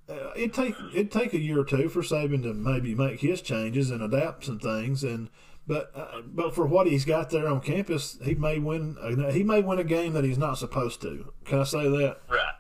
uh, 0.09 0.32
it'd 0.36 0.53
take 0.55 0.74
it'd 0.93 1.12
take 1.12 1.34
a 1.34 1.39
year 1.39 1.59
or 1.59 1.64
two 1.66 1.88
for 1.88 2.01
Saban 2.01 2.41
to 2.43 2.53
maybe 2.55 2.95
make 2.95 3.20
his 3.22 3.41
changes 3.43 3.91
and 3.91 4.01
adapt 4.01 4.45
some 4.45 4.57
things, 4.59 5.03
and 5.03 5.30
but 5.72 5.91
uh, 5.95 6.22
but 6.26 6.53
for 6.53 6.65
what 6.65 6.88
he's 6.88 7.05
got 7.05 7.30
there 7.30 7.47
on 7.47 7.61
campus, 7.61 8.17
he 8.24 8.36
may 8.36 8.59
win. 8.59 8.97
uh, 9.01 9.32
He 9.32 9.43
may 9.43 9.61
win 9.61 9.80
a 9.80 9.84
game 9.84 10.11
that 10.13 10.24
he's 10.26 10.38
not 10.38 10.57
supposed 10.57 11.01
to. 11.03 11.32
Can 11.45 11.59
I 11.59 11.63
say 11.63 11.84
that? 11.89 12.17
Right. 12.30 12.53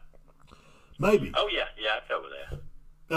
Maybe. 0.97 1.31
Oh 1.35 1.49
yeah, 1.51 1.65
yeah, 1.77 1.97
I 1.97 2.07
cover 2.07 2.27
that. 2.29 2.61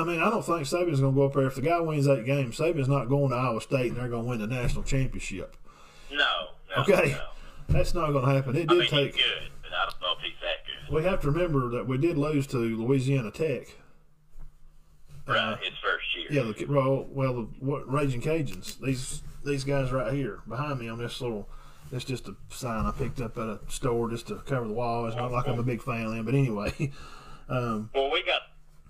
I 0.01 0.03
mean, 0.05 0.21
I 0.21 0.29
don't 0.31 0.45
think 0.45 0.63
Saban's 0.67 0.99
going 1.01 1.15
to 1.15 1.17
go 1.21 1.27
up 1.27 1.35
there. 1.35 1.47
If 1.47 1.55
the 1.55 1.61
guy 1.61 1.79
wins 1.79 2.09
eight 2.09 2.27
games, 2.27 2.59
Saban's 2.59 2.89
not 2.89 3.09
going 3.09 3.31
to 3.31 3.37
Iowa 3.37 3.61
State 3.61 3.93
and 3.93 3.97
they're 3.97 4.09
going 4.09 4.25
to 4.25 4.29
win 4.29 4.41
the 4.41 4.47
national 4.49 4.83
championship. 4.83 5.57
No, 6.11 6.19
no, 6.77 6.83
Okay. 6.83 7.13
no. 7.13 7.27
That's 7.69 7.95
not 7.95 8.11
going 8.11 8.25
to 8.27 8.33
happen. 8.35 8.57
It 8.57 8.63
I 8.69 8.75
did 8.75 8.79
mean, 8.79 8.89
take. 8.89 9.15
he's 9.15 9.25
good, 9.25 9.51
but 9.63 9.71
I 9.73 9.85
don't 9.89 10.01
know 10.01 10.13
if 10.19 10.25
he's 10.25 10.33
that 10.43 10.67
good. 10.67 10.95
We 10.97 11.05
have 11.05 11.21
to 11.21 11.31
remember 11.31 11.69
that 11.71 11.87
we 11.87 11.97
did 11.99 12.19
lose 12.19 12.47
to 12.49 12.57
Louisiana 12.59 13.31
Tech. 13.31 13.69
Right, 15.29 15.57
his 15.63 15.73
first 15.83 16.05
year. 16.17 16.27
Yeah, 16.45 16.53
the 16.53 16.67
well, 16.67 17.07
well, 17.09 17.33
the 17.35 17.41
what, 17.61 17.91
Raging 17.91 18.21
Cajuns. 18.21 18.79
These 18.81 19.23
these 19.45 19.65
guys 19.65 19.93
right 19.93 20.13
here 20.13 20.41
behind 20.49 20.79
me 20.81 20.89
on 20.89 20.99
this 20.99 21.21
little. 21.21 21.49
It's 21.93 22.05
just 22.05 22.27
a 22.29 22.35
sign 22.51 22.87
I 22.87 22.93
picked 22.93 23.21
up 23.21 23.37
at 23.39 23.47
a 23.47 23.61
store 23.69 24.11
just 24.11 24.27
to 24.29 24.37
cover 24.47 24.67
the 24.67 24.73
wall. 24.73 25.07
It's 25.07 25.17
not 25.17 25.31
like 25.31 25.47
I'm 25.47 25.59
a 25.59 25.63
big 25.63 25.83
fan 25.83 26.07
of 26.07 26.13
them, 26.15 26.25
but 26.25 26.35
anyway. 26.35 26.73
Um, 27.47 27.91
Well, 27.95 28.11
we 28.11 28.23
got. 28.25 28.41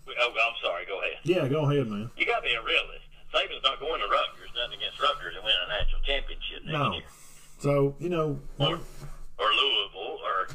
Oh, 0.07 0.31
I'm 0.31 0.55
sorry. 0.63 0.87
Go 0.87 1.01
ahead. 1.01 1.19
yeah, 1.25 1.49
go 1.49 1.69
ahead, 1.69 1.89
man. 1.89 2.09
You 2.17 2.25
got 2.25 2.37
to 2.37 2.43
be 2.43 2.55
a 2.55 2.63
realist. 2.63 3.03
Saban's 3.35 3.65
not 3.65 3.81
going 3.81 4.01
to 4.01 4.07
Rutgers. 4.07 4.49
Nothing 4.55 4.79
against 4.79 5.03
Rutgers 5.03 5.35
and 5.35 5.45
win 5.45 5.55
a 5.67 5.69
national 5.69 6.01
championship 6.03 6.63
next 6.65 6.73
No. 6.73 6.93
year, 6.93 7.03
So 7.59 7.97
you 7.99 8.09
know, 8.09 8.39
or 8.61 8.79
or 8.79 9.49
Louisville, 9.51 10.21
or 10.23 10.47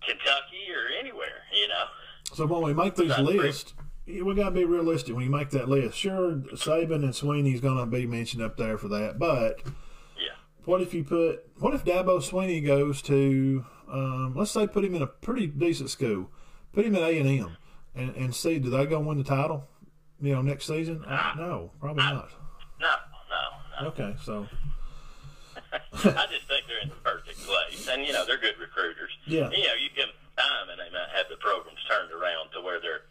Kentucky, 0.00 0.64
or 0.72 0.88
anywhere. 0.98 1.42
You 1.52 1.68
know. 1.68 1.84
So 2.32 2.46
when 2.46 2.62
we 2.62 2.72
make 2.72 2.96
these 2.96 3.16
lists, 3.18 3.74
we 4.06 4.34
got 4.34 4.44
to 4.46 4.50
be 4.50 4.64
realistic 4.64 5.14
when 5.14 5.24
you 5.24 5.30
make 5.30 5.50
that 5.50 5.68
list. 5.68 5.96
Sure, 5.98 6.32
Saban 6.52 7.02
and 7.04 7.14
Sweeney's 7.14 7.60
going 7.60 7.78
to 7.78 7.86
be 7.86 8.06
mentioned 8.06 8.42
up 8.42 8.56
there 8.56 8.76
for 8.78 8.88
that, 8.88 9.18
but 9.18 9.60
Yeah. 10.18 10.34
what 10.64 10.80
if 10.82 10.92
you 10.94 11.04
put? 11.04 11.44
What 11.58 11.74
if 11.74 11.84
Dabo 11.84 12.22
Sweeney 12.22 12.60
goes 12.60 13.00
to? 13.02 13.64
Um, 13.90 14.34
let's 14.36 14.50
say 14.50 14.66
put 14.66 14.84
him 14.84 14.94
in 14.94 15.02
a 15.02 15.06
pretty 15.06 15.46
decent 15.46 15.90
school, 15.90 16.30
put 16.72 16.84
him 16.86 16.96
at 16.96 17.02
A 17.02 17.18
and 17.18 17.28
M, 17.28 17.56
and 17.94 18.14
and 18.16 18.34
see 18.34 18.58
do 18.58 18.70
they 18.70 18.86
go 18.86 19.00
win 19.00 19.18
the 19.18 19.24
title? 19.24 19.68
You 20.20 20.34
know, 20.34 20.42
next 20.42 20.66
season? 20.66 21.04
Uh, 21.04 21.32
no, 21.36 21.70
probably 21.80 22.02
not. 22.02 22.30
No, 22.80 22.88
no, 23.30 23.82
no. 23.82 23.86
Okay, 23.88 24.14
so 24.22 24.46
I 25.74 26.26
just 26.30 26.46
think 26.48 26.64
they're 26.66 26.80
in 26.82 26.88
the 26.88 26.94
perfect 27.02 27.38
place, 27.40 27.88
and 27.88 28.04
you 28.06 28.12
know 28.12 28.24
they're 28.26 28.38
good 28.38 28.58
recruiters. 28.60 29.10
Yeah. 29.26 29.50
You 29.50 29.64
know, 29.64 29.74
you 29.74 29.88
give 29.94 30.06
them 30.06 30.14
time, 30.36 30.68
and 30.70 30.78
they 30.80 30.90
might 30.92 31.08
have 31.14 31.26
the 31.28 31.36
programs 31.36 31.78
turned 31.88 32.10
around 32.12 32.50
to 32.54 32.60
where 32.62 32.80
they're 32.80 33.02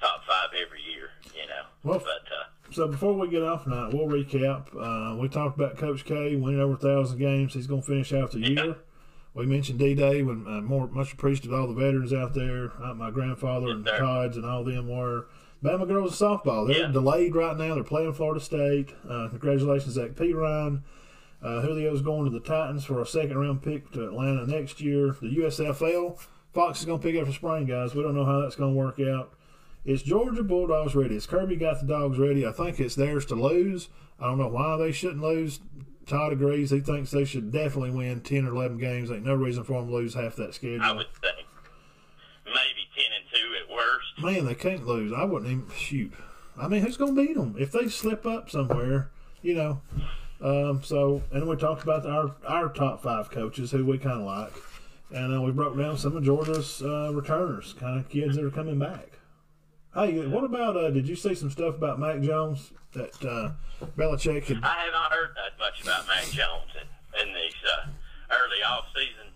top 0.00 0.24
five 0.26 0.50
every 0.56 0.80
year. 0.82 1.10
You 1.34 1.46
know. 1.48 1.64
Well, 1.82 1.98
but 1.98 2.24
uh, 2.32 2.65
So 2.76 2.86
before 2.86 3.14
we 3.14 3.28
get 3.28 3.42
off 3.42 3.64
tonight, 3.64 3.94
we'll 3.94 4.06
recap. 4.06 4.66
Uh, 4.78 5.16
we 5.16 5.30
talked 5.30 5.56
about 5.58 5.78
Coach 5.78 6.04
K 6.04 6.36
winning 6.36 6.60
over 6.60 6.74
a 6.74 6.76
thousand 6.76 7.18
games. 7.18 7.54
He's 7.54 7.66
going 7.66 7.80
to 7.80 7.86
finish 7.86 8.12
out 8.12 8.32
the 8.32 8.40
year. 8.40 8.76
We 9.32 9.46
mentioned 9.46 9.78
D-Day 9.78 10.22
when 10.22 10.46
uh, 10.46 10.60
more 10.60 10.86
much 10.86 11.14
appreciated 11.14 11.54
all 11.54 11.68
the 11.68 11.72
veterans 11.72 12.12
out 12.12 12.34
there. 12.34 12.72
Uh, 12.78 12.92
my 12.92 13.10
grandfather 13.10 13.68
and 13.70 13.86
sir. 13.86 13.98
Todd's 13.98 14.36
and 14.36 14.44
all 14.44 14.62
them 14.62 14.90
were. 14.90 15.26
Bama 15.64 15.88
girls 15.88 16.20
softball. 16.20 16.66
They're 16.68 16.80
Yeah. 16.82 16.92
delayed 16.92 17.34
right 17.34 17.56
now. 17.56 17.76
They're 17.76 17.82
playing 17.82 18.12
Florida 18.12 18.40
State. 18.44 18.92
Uh, 19.08 19.28
congratulations, 19.30 19.94
Zach 19.94 20.10
Pyron. 20.10 20.82
Uh, 21.42 21.62
Julio's 21.62 22.02
going 22.02 22.26
to 22.26 22.30
the 22.30 22.44
Titans 22.44 22.84
for 22.84 23.00
a 23.00 23.06
second 23.06 23.38
round 23.38 23.62
pick 23.62 23.90
to 23.92 24.04
Atlanta 24.04 24.46
next 24.46 24.82
year. 24.82 25.16
The 25.22 25.34
USFL, 25.38 26.18
Fox 26.52 26.80
is 26.80 26.84
going 26.84 27.00
to 27.00 27.02
pick 27.02 27.18
up 27.18 27.26
for 27.26 27.32
spring, 27.32 27.64
guys. 27.64 27.94
We 27.94 28.02
don't 28.02 28.14
know 28.14 28.26
how 28.26 28.42
that's 28.42 28.56
going 28.56 28.74
to 28.74 28.78
work 28.78 29.00
out. 29.00 29.32
Is 29.86 30.02
Georgia 30.02 30.42
Bulldogs 30.42 30.96
ready? 30.96 31.14
Has 31.14 31.26
Kirby 31.26 31.54
got 31.54 31.80
the 31.80 31.86
dogs 31.86 32.18
ready? 32.18 32.44
I 32.44 32.50
think 32.50 32.80
it's 32.80 32.96
theirs 32.96 33.24
to 33.26 33.36
lose. 33.36 33.88
I 34.18 34.26
don't 34.26 34.38
know 34.38 34.48
why 34.48 34.76
they 34.76 34.90
shouldn't 34.90 35.22
lose. 35.22 35.60
Todd 36.06 36.32
agrees. 36.32 36.70
He 36.70 36.80
thinks 36.80 37.12
they 37.12 37.24
should 37.24 37.52
definitely 37.52 37.90
win 37.90 38.20
10 38.20 38.46
or 38.46 38.54
11 38.54 38.78
games. 38.78 39.10
Ain't 39.12 39.24
no 39.24 39.34
reason 39.34 39.62
for 39.62 39.80
them 39.80 39.88
to 39.88 39.94
lose 39.94 40.14
half 40.14 40.34
that 40.36 40.54
schedule. 40.54 40.82
I 40.82 40.92
would 40.92 41.06
think 41.22 41.46
maybe 42.44 42.88
ten 42.94 43.06
and 43.16 43.24
two 43.32 43.54
at 43.62 43.72
worst. 43.72 44.22
Man, 44.22 44.44
they 44.44 44.54
can't 44.54 44.86
lose. 44.86 45.12
I 45.12 45.24
wouldn't 45.24 45.50
even 45.50 45.70
shoot. 45.76 46.12
I 46.58 46.68
mean, 46.68 46.82
who's 46.82 46.96
going 46.96 47.14
to 47.14 47.26
beat 47.26 47.36
them 47.36 47.54
if 47.58 47.70
they 47.70 47.88
slip 47.88 48.26
up 48.26 48.50
somewhere? 48.50 49.10
You 49.42 49.54
know. 49.54 49.80
Um, 50.40 50.82
so, 50.82 51.22
and 51.32 51.48
we 51.48 51.56
talked 51.56 51.82
about 51.82 52.06
our 52.06 52.34
our 52.46 52.68
top 52.68 53.02
five 53.02 53.30
coaches 53.30 53.70
who 53.70 53.84
we 53.84 53.98
kind 53.98 54.20
of 54.20 54.26
like, 54.26 54.52
and 55.10 55.36
uh, 55.36 55.40
we 55.40 55.52
broke 55.52 55.76
down 55.76 55.96
some 55.96 56.16
of 56.16 56.24
Georgia's 56.24 56.82
uh, 56.82 57.10
returners, 57.12 57.74
kind 57.78 57.98
of 57.98 58.08
kids 58.08 58.36
that 58.36 58.44
are 58.44 58.50
coming 58.50 58.78
back. 58.78 59.15
Hey, 59.96 60.26
what 60.26 60.44
about? 60.44 60.76
Uh, 60.76 60.90
did 60.90 61.08
you 61.08 61.16
see 61.16 61.34
some 61.34 61.50
stuff 61.50 61.76
about 61.76 61.98
Mac 61.98 62.20
Jones 62.20 62.70
that 62.92 63.24
uh, 63.24 63.52
Belichick 63.96 64.44
had? 64.44 64.58
I 64.62 64.84
have 64.84 64.92
not 64.92 65.10
heard 65.10 65.30
that 65.36 65.58
much 65.58 65.82
about 65.82 66.06
Mac 66.06 66.24
Jones 66.24 66.70
in, 66.74 67.28
in 67.28 67.34
these 67.34 67.54
uh, 67.64 67.88
early 68.30 68.62
off-season 68.62 69.32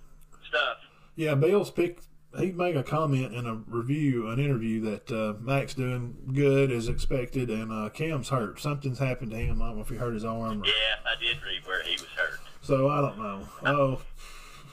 stuff. 0.47 0.77
Yeah, 1.17 1.33
Belichick. 1.35 2.01
He 2.39 2.53
made 2.53 2.77
a 2.77 2.83
comment 2.85 3.35
in 3.35 3.47
a 3.47 3.55
review, 3.67 4.29
an 4.29 4.39
interview 4.39 4.81
that 4.83 5.11
uh, 5.11 5.35
Mac's 5.41 5.75
doing 5.75 6.15
good 6.33 6.71
as 6.71 6.89
expected, 6.89 7.49
and 7.51 7.73
uh, 7.73 7.89
Cam's 7.89 8.29
hurt. 8.29 8.61
Something's 8.61 8.99
happened 9.01 9.33
to 9.33 9.39
him. 9.39 9.63
I 9.63 9.69
don't 9.69 9.77
know 9.77 9.83
if 9.83 9.89
he 9.89 9.97
hurt 9.97 10.15
his 10.15 10.25
arm. 10.25 10.63
Or, 10.63 10.67
Yeah, 10.67 10.73
I 11.07 11.19
did 11.19 11.43
read 11.43 11.67
where 11.67 11.83
he 11.83 11.93
was 11.93 12.07
hurt. 12.17 12.39
So 12.61 12.89
I 12.89 13.01
don't 13.01 13.19
know. 13.19 13.49
Oh, 13.65 14.01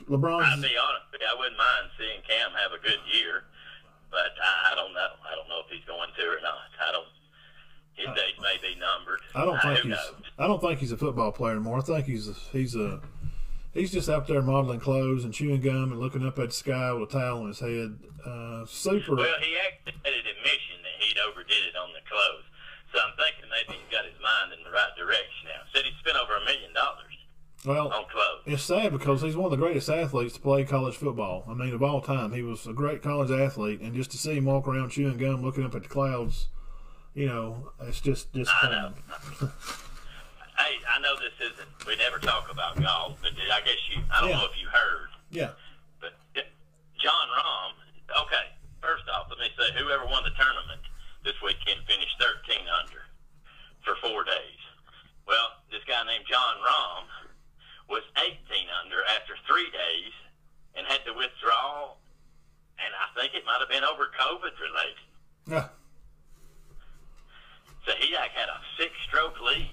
LeBron. 0.10 0.44
I'll 0.44 0.58
LeBron's. 0.58 0.62
be 0.62 0.78
honest 0.78 1.08
I 1.28 1.36
wouldn't 1.36 1.58
mind 1.58 1.92
seeing 1.98 2.22
Cam 2.24 2.52
have 2.56 2.72
a 2.72 2.80
good 2.82 3.00
year, 3.12 3.44
but 4.12 4.32
I, 4.42 4.72
I 4.72 4.76
don't 4.76 4.94
know. 4.94 5.12
I 5.26 5.36
don't 5.36 5.48
know 5.50 5.62
if 5.66 5.70
he's 5.72 5.86
going 5.86 6.10
to 6.16 6.24
or 6.24 6.42
not. 6.42 6.70
I 6.80 6.92
don't. 6.92 7.08
his 7.98 8.08
days 8.16 8.38
may 8.42 8.58
be 8.62 8.76
numbered. 8.80 9.22
I 9.36 9.44
don't 9.46 9.58
Uh, 9.58 9.62
think 9.74 9.80
he's. 9.80 9.98
knows? 9.98 10.14
I 10.38 10.48
don't 10.48 10.62
think 10.62 10.80
he's 10.80 10.92
a 10.92 10.98
football 10.98 11.32
player 11.32 11.54
anymore. 11.56 11.80
I 11.80 11.82
think 11.82 12.06
he's 12.06 12.28
a, 12.30 12.34
he's 12.54 12.76
a 12.76 13.02
he's 13.74 13.92
just 13.92 14.10
out 14.10 14.28
there 14.28 14.42
modeling 14.42 14.80
clothes 14.80 15.24
and 15.26 15.34
chewing 15.34 15.62
gum 15.62 15.92
and 15.92 16.00
looking 16.00 16.26
up 16.26 16.38
at 16.40 16.50
the 16.50 16.56
sky 16.56 16.94
with 16.94 17.10
a 17.10 17.12
towel 17.12 17.42
on 17.42 17.48
his 17.50 17.60
head. 17.60 17.98
Uh, 18.26 18.66
super. 18.70 19.16
Well, 19.16 19.40
he 19.42 19.58
actually 19.66 19.98
had 20.06 20.14
an 20.14 20.26
admission 20.30 20.78
that 20.86 20.96
he'd 21.02 21.18
overdid 21.26 21.64
it 21.74 21.76
on 21.76 21.90
the 21.98 22.04
clothes. 22.06 22.46
So 22.94 23.02
I'm 23.04 23.18
thinking 23.18 23.50
maybe 23.52 23.76
he's 23.82 23.92
got 23.92 24.06
his 24.06 24.16
mind 24.24 24.54
in 24.56 24.62
the 24.64 24.72
right 24.72 24.94
direction 24.96 25.50
now. 25.52 25.66
Said 25.74 25.84
he 25.84 25.92
spent 26.00 26.16
over 26.22 26.38
a 26.38 26.44
million 26.46 26.72
dollars 26.72 27.12
Well, 27.68 27.92
on 27.92 28.06
it's 28.46 28.64
sad 28.64 28.94
because 28.94 29.22
he's 29.22 29.36
one 29.36 29.46
of 29.46 29.52
the 29.52 29.58
greatest 29.58 29.90
athletes 29.90 30.36
to 30.36 30.40
play 30.40 30.64
college 30.64 30.96
football. 30.96 31.44
I 31.50 31.54
mean, 31.54 31.74
of 31.74 31.84
all 31.84 32.00
time, 32.00 32.32
he 32.32 32.42
was 32.42 32.66
a 32.66 32.72
great 32.72 33.04
college 33.04 33.30
athlete, 33.30 33.82
and 33.82 33.94
just 33.94 34.10
to 34.12 34.18
see 34.18 34.36
him 34.38 34.46
walk 34.46 34.70
around 34.70 34.92
chewing 34.92 35.18
gum, 35.18 35.44
looking 35.44 35.66
up 35.66 35.76
at 35.76 35.84
the 35.84 35.90
clouds, 35.90 36.48
you 37.14 37.28
know, 37.28 37.72
it's 37.82 38.00
just 38.00 38.32
disappointing. 38.32 38.94
Hey, 40.58 40.74
I 40.90 40.98
know 40.98 41.14
this 41.22 41.38
isn't. 41.38 41.70
We 41.86 41.94
never 42.02 42.18
talk 42.18 42.50
about 42.50 42.82
golf, 42.82 43.20
but 43.22 43.30
I 43.54 43.62
guess 43.62 43.78
you. 43.94 44.02
I 44.10 44.22
don't 44.22 44.30
Yeah. 44.34 44.40
know 44.42 44.46
if 44.50 44.58
you 44.60 44.66
heard, 44.68 45.10
Yeah. 45.30 45.52
but 46.02 46.18
Jon 46.98 47.28
Rahm. 47.30 47.72
Okay, 48.26 48.50
first 48.82 49.06
off, 49.08 49.30
let 49.30 49.38
me 49.38 49.54
say 49.54 49.70
whoever 49.78 50.08
won 50.08 50.24
the 50.24 50.32
tournament 50.32 50.82
this 51.24 51.36
weekend 51.46 51.86
finished 51.86 52.18
13 52.20 52.66
under 52.82 53.06
for 53.86 53.96
four 54.02 54.24
days. 54.24 54.58
Well, 55.28 55.62
this 55.70 55.84
guy 55.86 56.02
named 56.10 56.26
Jon 56.26 56.56
Rahm 56.58 57.04
was 57.90 58.04
18 58.20 58.36
under 58.84 59.00
after 59.16 59.34
three 59.48 59.70
days 59.72 60.14
and 60.76 60.86
had 60.88 61.04
to 61.08 61.14
withdraw, 61.16 61.96
and 62.78 62.92
I 62.94 63.08
think 63.20 63.34
it 63.34 63.46
might 63.48 63.60
have 63.64 63.70
been 63.72 63.84
over 63.88 64.12
COVID 64.14 64.54
related. 64.60 65.08
Yeah. 65.48 65.68
So 67.88 67.96
he 68.04 68.12
like 68.14 68.36
had 68.36 68.52
a 68.52 68.60
six 68.76 68.92
stroke 69.08 69.40
lead. 69.40 69.72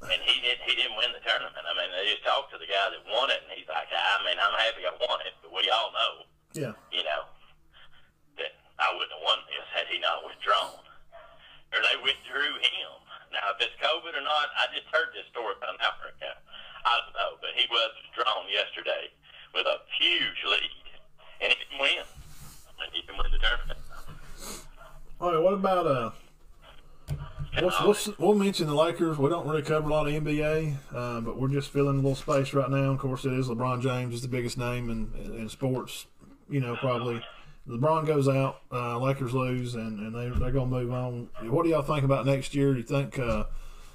And 0.00 0.16
he 0.24 0.40
didn't 0.40 0.64
he 0.64 0.72
didn't 0.80 0.96
win 0.96 1.12
the 1.12 1.20
tournament. 1.20 1.60
I 1.60 1.72
mean 1.76 1.92
they 1.92 2.08
just 2.08 2.24
talked 2.24 2.48
to 2.52 2.58
the 2.60 2.64
guy 2.68 2.88
that 2.88 3.04
won 3.04 3.28
it 3.28 3.40
and 3.44 3.52
he's 3.52 3.68
like, 3.68 3.88
I 3.92 4.16
mean, 4.24 4.36
I'm 4.40 4.56
happy 4.56 4.84
I 4.88 4.92
won 4.96 5.20
it, 5.28 5.36
but 5.44 5.52
we 5.52 5.68
all 5.68 5.92
know, 5.92 6.12
Yeah. 6.56 6.72
you 6.88 7.04
know, 7.04 7.28
that 8.40 8.56
I 8.80 8.88
wouldn't 8.96 9.12
have 9.12 9.24
won 9.24 9.44
this 9.52 9.64
had 9.76 9.88
he 9.92 10.00
not 10.00 10.24
withdrawn. 10.24 10.80
Or 11.76 11.84
they 11.84 12.00
withdrew 12.00 12.52
him. 12.64 12.92
Now 13.28 13.52
if 13.52 13.60
it's 13.60 13.76
COVID 13.76 14.16
or 14.16 14.24
not, 14.24 14.48
I 14.56 14.72
just 14.72 14.88
heard 14.88 15.12
this 15.12 15.28
story 15.32 15.52
about 15.60 15.76
Africa. 15.84 16.32
I 16.84 16.98
don't 17.00 17.14
know, 17.14 17.36
but 17.40 17.50
he 17.56 17.66
was 17.70 17.90
withdrawn 18.04 18.46
yesterday 18.50 19.10
with 19.54 19.66
a 19.66 19.78
huge 19.98 20.40
lead. 20.48 20.86
And 21.42 21.52
he 21.52 21.58
didn't 21.58 21.80
win. 21.80 22.04
And 22.80 22.92
he 22.92 23.00
didn't 23.02 23.18
win 23.18 23.30
the 23.32 23.38
tournament. 23.38 23.78
All 25.20 25.32
right. 25.32 25.42
What 25.42 25.54
about 25.54 25.86
uh? 25.86 26.10
What's, 27.58 27.80
what's, 27.82 28.18
we'll 28.18 28.34
mention 28.34 28.68
the 28.68 28.74
Lakers. 28.74 29.18
We 29.18 29.28
don't 29.28 29.46
really 29.46 29.62
cover 29.62 29.88
a 29.88 29.92
lot 29.92 30.06
of 30.06 30.14
NBA, 30.14 30.76
uh, 30.94 31.20
but 31.20 31.38
we're 31.38 31.48
just 31.48 31.70
filling 31.70 31.98
a 31.98 32.00
little 32.00 32.14
space 32.14 32.54
right 32.54 32.70
now. 32.70 32.92
Of 32.92 33.00
course, 33.00 33.24
it 33.24 33.32
is 33.32 33.48
LeBron 33.48 33.82
James 33.82 34.14
is 34.14 34.22
the 34.22 34.28
biggest 34.28 34.56
name 34.56 34.88
in, 34.88 35.12
in 35.34 35.48
sports. 35.48 36.06
You 36.48 36.60
know, 36.60 36.76
probably 36.76 37.20
LeBron 37.68 38.06
goes 38.06 38.28
out, 38.28 38.62
uh, 38.72 38.98
Lakers 38.98 39.34
lose, 39.34 39.74
and, 39.74 39.98
and 39.98 40.14
they 40.14 40.38
they're 40.38 40.52
gonna 40.52 40.66
move 40.66 40.92
on. 40.92 41.28
What 41.42 41.64
do 41.64 41.70
y'all 41.70 41.82
think 41.82 42.04
about 42.04 42.24
next 42.24 42.54
year? 42.54 42.72
Do 42.72 42.78
you 42.78 42.84
think 42.84 43.18
uh, 43.18 43.44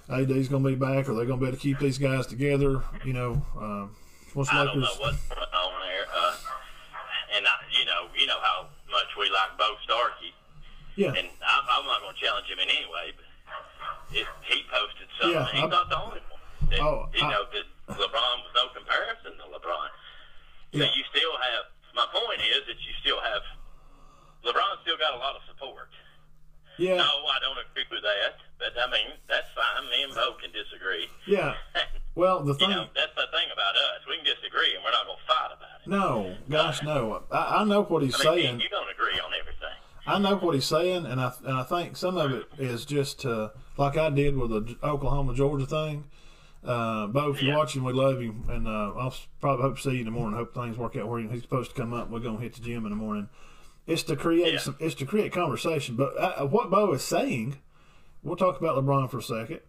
AD's 0.09 0.47
gonna 0.49 0.67
be 0.67 0.75
back? 0.75 1.09
Are 1.09 1.13
they 1.15 1.25
gonna 1.25 1.41
be 1.41 1.47
able 1.47 1.57
to 1.57 1.61
keep 1.61 1.79
these 1.79 1.97
guys 1.97 2.27
together? 2.27 2.81
You 3.03 3.13
know, 3.13 3.41
uh, 3.57 3.87
what's 4.33 4.51
I 4.53 4.65
don't 4.65 4.79
know 4.79 4.87
what's 5.01 5.17
going 5.27 5.41
on 5.41 5.73
there. 5.81 6.05
Uh, 6.13 6.35
and 7.35 7.43
I, 7.47 7.55
you 7.73 7.85
know, 7.85 8.07
you 8.15 8.27
know 8.27 8.39
how 8.41 8.67
much 8.91 9.09
we 9.17 9.29
like 9.33 9.57
Bo 9.57 9.75
Starkey, 9.83 10.31
Yeah, 10.95 11.09
and 11.09 11.27
I'm, 11.41 11.63
I'm 11.67 11.85
not 11.89 11.99
going 12.05 12.15
to 12.15 12.21
challenge 12.21 12.47
him 12.47 12.59
in 12.61 12.69
any 12.69 12.85
way. 12.87 13.11
But 13.17 13.27
it, 14.15 14.27
he 14.47 14.61
posted 14.71 15.09
something. 15.19 15.35
Yeah, 15.35 15.49
He's 15.51 15.61
I'm- 15.65 15.73
not 15.73 15.89
the 15.89 15.97
only 15.99 16.21
one. 16.29 16.39
That, 16.69 16.79
Oh, 16.79 17.09
you 17.13 17.25
I- 17.25 17.31
know 17.33 17.43
that 17.51 17.65
LeBron 17.99 18.35
was 18.45 18.53
no 18.55 18.69
comparison 18.77 19.35
to 19.41 19.45
LeBron. 19.51 19.89
So 20.73 20.79
Yeah. 20.85 20.91
you 20.95 21.03
still 21.11 21.35
have. 21.37 21.65
My 21.97 22.05
point 22.13 22.39
is 22.45 22.63
that 22.67 22.77
you 22.79 22.93
still 23.01 23.19
have. 23.19 23.43
LeBron 24.45 24.81
still 24.85 24.97
got 24.97 25.13
a 25.13 25.19
lot 25.19 25.35
of 25.35 25.41
support. 25.49 25.89
Yeah, 26.77 26.97
No, 26.97 27.03
I 27.27 27.37
don't 27.41 27.57
agree 27.57 27.85
with 27.91 28.01
that, 28.03 28.37
but 28.59 28.73
I 28.77 28.89
mean 28.91 29.15
that's 29.27 29.47
fine. 29.55 29.83
Me 29.89 30.03
and 30.03 30.13
Bo 30.15 30.33
can 30.41 30.51
disagree. 30.51 31.07
yeah. 31.27 31.55
Well, 32.15 32.43
the 32.45 32.53
you 32.53 32.59
thing. 32.59 32.69
know, 32.69 32.85
that's 32.95 33.13
the 33.13 33.27
thing 33.35 33.49
about 33.51 33.75
us. 33.75 33.99
We 34.07 34.15
can 34.15 34.23
disagree, 34.23 34.73
and 34.73 34.81
we're 34.85 34.91
not 34.91 35.05
going 35.05 35.17
to 35.19 35.27
fight 35.27 35.51
about 35.51 35.81
it. 35.83 35.89
No, 35.89 36.35
gosh, 36.49 36.81
no. 36.81 37.23
I, 37.29 37.57
I 37.59 37.63
know 37.65 37.83
what 37.83 38.03
he's 38.03 38.15
I 38.25 38.35
mean, 38.35 38.43
saying. 38.45 38.59
you 38.61 38.69
don't 38.69 38.89
agree 38.89 39.19
on 39.19 39.31
everything. 39.37 39.75
I 40.07 40.19
know 40.19 40.37
what 40.37 40.55
he's 40.55 40.63
saying, 40.63 41.05
and 41.05 41.19
I 41.19 41.33
and 41.43 41.57
I 41.57 41.63
think 41.63 41.97
some 41.97 42.15
of 42.15 42.31
it 42.31 42.45
is 42.57 42.85
just 42.85 43.25
uh, 43.25 43.49
like 43.75 43.97
I 43.97 44.09
did 44.11 44.37
with 44.37 44.49
the 44.51 44.77
Oklahoma 44.81 45.33
Georgia 45.35 45.65
thing. 45.65 46.05
Uh, 46.63 47.07
Bo, 47.07 47.31
if 47.31 47.41
you're 47.41 47.51
Yeah. 47.51 47.57
watching, 47.57 47.83
we 47.83 47.91
love 47.91 48.21
you, 48.21 48.33
and 48.47 48.65
uh, 48.65 48.93
I'll 48.97 49.13
probably 49.41 49.63
hope 49.63 49.75
to 49.75 49.81
see 49.81 49.91
you 49.95 49.99
in 49.99 50.05
the 50.05 50.11
morning. 50.11 50.37
Hope 50.37 50.53
things 50.53 50.77
work 50.77 50.95
out 50.95 51.09
where 51.09 51.19
he's 51.19 51.41
supposed 51.41 51.75
to 51.75 51.81
come 51.81 51.93
up. 51.93 52.09
We're 52.09 52.19
gonna 52.19 52.39
hit 52.39 52.53
the 52.53 52.61
gym 52.61 52.85
in 52.85 52.91
the 52.91 52.95
morning. 52.95 53.27
It's 53.87 54.03
to 54.03 54.15
create 54.15 54.53
Yeah. 54.53 54.59
some. 54.59 54.75
It's 54.79 54.95
to 54.95 55.05
create 55.05 55.31
conversation. 55.31 55.95
But 55.95 56.17
uh, 56.17 56.45
what 56.47 56.69
Bo 56.71 56.93
is 56.93 57.03
saying, 57.03 57.57
we'll 58.23 58.35
talk 58.35 58.59
about 58.59 58.75
LeBron 58.77 59.09
for 59.11 59.19
a 59.19 59.23
second. 59.23 59.59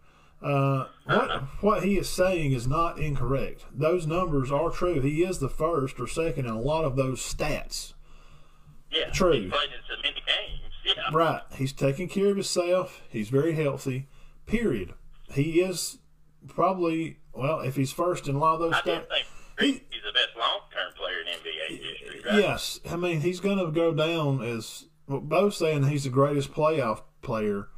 Uh, 0.43 0.87
what 1.07 1.43
what 1.63 1.83
he 1.85 1.97
is 1.99 2.09
saying 2.09 2.53
is 2.53 2.67
not 2.67 2.99
incorrect. 2.99 3.65
Those 3.73 4.07
numbers 4.07 4.53
are 4.53 4.71
true. 4.71 5.01
He 5.01 5.23
is 5.23 5.39
the 5.39 5.49
first 5.49 5.99
or 5.99 6.07
second 6.07 6.47
in 6.47 6.53
a 6.53 6.61
lot 6.61 6.85
of 6.85 6.97
those 6.97 7.21
stats. 7.21 7.95
Yeah, 8.91 9.11
True. 9.11 9.33
He 9.33 9.49
played 9.49 9.69
in 9.71 9.81
so 9.89 9.97
many 10.03 10.15
games. 10.27 10.73
Yeah, 10.85 11.03
Right. 11.13 11.41
He's 11.57 11.73
taking 11.73 12.09
care 12.09 12.29
of 12.29 12.37
himself. 12.37 13.03
He's 13.11 13.29
very 13.31 13.53
healthy. 13.55 14.09
Period. 14.47 14.95
He 15.33 15.61
is 15.61 15.99
probably 16.47 17.19
well, 17.33 17.61
if 17.61 17.77
he's 17.77 17.93
first 17.93 18.29
in 18.29 18.37
a 18.37 18.39
lot 18.39 18.55
of 18.55 18.61
those 18.61 18.75
stats. 18.75 19.05
Just 19.57 19.61
think 19.71 19.83
He- 19.91 19.97
he's 19.97 20.05
the 20.05 20.13
best 20.13 20.37
long-term 20.39 20.93
player 20.97 21.21
in 21.21 21.27
NBA 21.29 21.83
history. 21.83 22.23
Right? 22.25 22.39
Yes, 22.43 22.81
I 22.91 22.97
mean 22.97 23.21
he's 23.21 23.41
going 23.41 23.59
to 23.59 23.71
go 23.71 23.93
down 23.93 24.43
as 24.43 24.87
well, 25.07 25.21
both 25.21 25.55
saying 25.55 25.85
he's 25.85 26.05
the 26.05 26.11
greatest 26.11 26.53
playoff 26.53 27.03
player. 27.23 27.69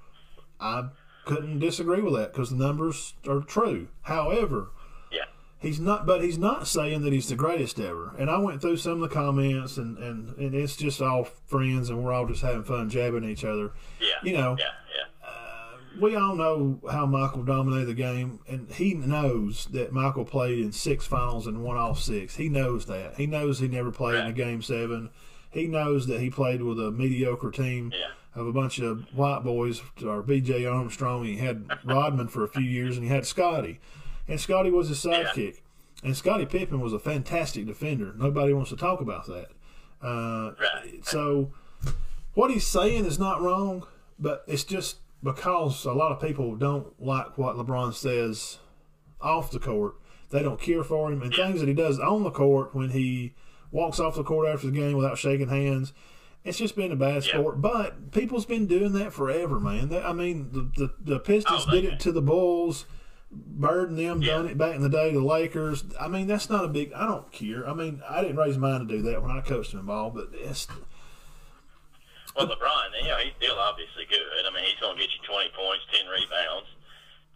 I 0.60 0.88
couldn't 1.24 1.58
disagree 1.58 2.00
with 2.00 2.14
that 2.14 2.32
because 2.32 2.50
the 2.50 2.56
numbers 2.56 3.14
are 3.28 3.40
true. 3.40 3.88
However, 4.02 4.70
Yeah. 5.12 5.26
he's 5.58 5.78
not, 5.78 6.06
but 6.06 6.22
he's 6.22 6.38
not 6.38 6.66
saying 6.66 7.02
that 7.02 7.12
he's 7.12 7.28
the 7.28 7.36
greatest 7.36 7.78
ever. 7.78 8.14
And 8.18 8.30
I 8.30 8.38
went 8.38 8.60
through 8.62 8.78
some 8.78 8.94
of 9.02 9.08
the 9.08 9.14
comments, 9.14 9.76
and 9.76 9.98
and, 9.98 10.36
and 10.38 10.54
it's 10.54 10.74
just 10.76 11.00
all 11.02 11.24
friends, 11.24 11.90
and 11.90 12.02
we're 12.02 12.12
all 12.12 12.26
just 12.26 12.42
having 12.42 12.64
fun 12.64 12.88
jabbing 12.88 13.24
each 13.24 13.44
other. 13.44 13.72
Yeah. 14.00 14.14
You 14.22 14.32
know, 14.32 14.56
Yeah. 14.58 14.64
Yeah. 14.96 15.04
We 16.00 16.14
all 16.16 16.34
know 16.36 16.80
how 16.90 17.06
Michael 17.06 17.42
dominated 17.44 17.86
the 17.86 17.94
game, 17.94 18.40
and 18.48 18.70
he 18.70 18.94
knows 18.94 19.66
that 19.72 19.92
Michael 19.92 20.24
played 20.24 20.58
in 20.58 20.72
six 20.72 21.06
finals 21.06 21.46
and 21.46 21.62
won 21.62 21.76
all 21.76 21.94
six. 21.94 22.36
He 22.36 22.48
knows 22.48 22.86
that. 22.86 23.14
He 23.16 23.26
knows 23.26 23.58
he 23.58 23.68
never 23.68 23.90
played 23.90 24.16
in 24.20 24.26
a 24.26 24.32
game 24.32 24.62
seven. 24.62 25.10
He 25.50 25.66
knows 25.66 26.06
that 26.06 26.20
he 26.20 26.30
played 26.30 26.62
with 26.62 26.78
a 26.78 26.90
mediocre 26.90 27.50
team 27.50 27.92
Yeah. 27.92 28.40
of 28.40 28.46
a 28.46 28.52
bunch 28.52 28.78
of 28.78 29.06
white 29.14 29.42
boys, 29.42 29.80
or 30.04 30.22
B.J. 30.22 30.66
Armstrong. 30.66 31.24
He 31.24 31.36
had 31.38 31.66
Rodman 31.84 32.28
for 32.28 32.44
a 32.44 32.48
few 32.48 32.62
years, 32.62 32.96
and 32.96 33.04
he 33.04 33.10
had 33.12 33.26
Scottie, 33.26 33.80
and 34.28 34.40
Scottie 34.40 34.70
was 34.70 34.88
his 34.88 34.98
sidekick. 34.98 35.60
And 36.04 36.16
Scottie 36.16 36.46
Pippen 36.46 36.80
was 36.80 36.92
a 36.92 36.98
fantastic 37.00 37.66
defender. 37.66 38.12
Nobody 38.16 38.52
wants 38.52 38.70
to 38.70 38.76
talk 38.76 39.00
about 39.00 39.26
that. 39.26 39.48
Uh, 40.00 40.52
Right. 40.60 41.04
so 41.04 41.50
what 42.34 42.52
he's 42.52 42.66
saying 42.68 43.04
is 43.04 43.18
not 43.18 43.40
wrong, 43.42 43.84
but 44.16 44.44
it's 44.46 44.62
just 44.62 44.98
because 45.22 45.84
a 45.84 45.92
lot 45.92 46.12
of 46.12 46.20
people 46.20 46.56
don't 46.56 47.00
like 47.02 47.36
what 47.38 47.56
LeBron 47.56 47.94
says 47.94 48.58
off 49.20 49.50
the 49.50 49.58
court. 49.58 49.94
They 50.30 50.42
don't 50.42 50.60
care 50.60 50.84
for 50.84 51.10
him 51.10 51.22
and 51.22 51.32
things 51.34 51.60
that 51.60 51.68
he 51.68 51.74
does 51.74 51.98
on 51.98 52.22
the 52.22 52.30
court 52.30 52.74
when 52.74 52.90
he 52.90 53.34
walks 53.70 53.98
off 53.98 54.14
the 54.16 54.22
court 54.24 54.46
after 54.48 54.66
the 54.66 54.72
game 54.78 54.96
without 54.96 55.18
shaking 55.18 55.48
hands. 55.48 55.92
It's 56.44 56.58
just 56.58 56.76
been 56.76 56.92
a 56.92 56.96
bad 56.96 57.24
Yeah. 57.26 57.32
sport, 57.40 57.60
but 57.60 58.12
people's 58.12 58.46
been 58.46 58.66
doing 58.66 58.92
that 58.92 59.12
forever, 59.12 59.58
man. 59.58 59.88
They, 59.88 60.00
I 60.00 60.12
mean, 60.12 60.50
the 60.52 60.70
the, 60.76 60.94
the 61.14 61.18
Pistons 61.18 61.64
Oh, 61.66 61.70
did 61.70 61.84
it 61.84 62.00
to 62.00 62.12
the 62.12 62.22
Bulls. 62.22 62.86
Bird 63.30 63.90
and 63.90 63.98
them 63.98 64.22
Yeah. 64.22 64.34
done 64.36 64.46
it 64.46 64.56
back 64.56 64.74
in 64.74 64.80
the 64.82 64.88
day. 64.88 65.12
To 65.12 65.18
the 65.20 65.24
Lakers. 65.26 65.84
I 66.00 66.08
mean, 66.08 66.26
that's 66.28 66.48
not 66.48 66.64
a 66.64 66.68
big. 66.68 66.92
I 66.94 67.06
don't 67.06 67.30
care. 67.32 67.68
I 67.68 67.74
mean, 67.74 68.00
I 68.08 68.22
didn't 68.22 68.36
raise 68.36 68.56
mine 68.56 68.80
to 68.80 68.86
do 68.86 69.02
that 69.02 69.20
when 69.20 69.30
I 69.30 69.40
coached 69.42 69.72
them 69.72 69.90
all, 69.90 70.10
but 70.10 70.28
it's 70.32 70.66
Well, 72.38 72.46
LeBron, 72.46 72.94
you 73.02 73.08
know, 73.08 73.18
he's 73.18 73.34
still 73.42 73.58
obviously 73.58 74.06
good. 74.08 74.22
I 74.46 74.54
mean, 74.54 74.62
he's 74.64 74.78
going 74.80 74.94
to 74.96 75.02
get 75.02 75.10
you 75.10 75.20
20 75.26 75.50
points, 75.58 75.82
10 75.90 76.06
rebounds, 76.06 76.68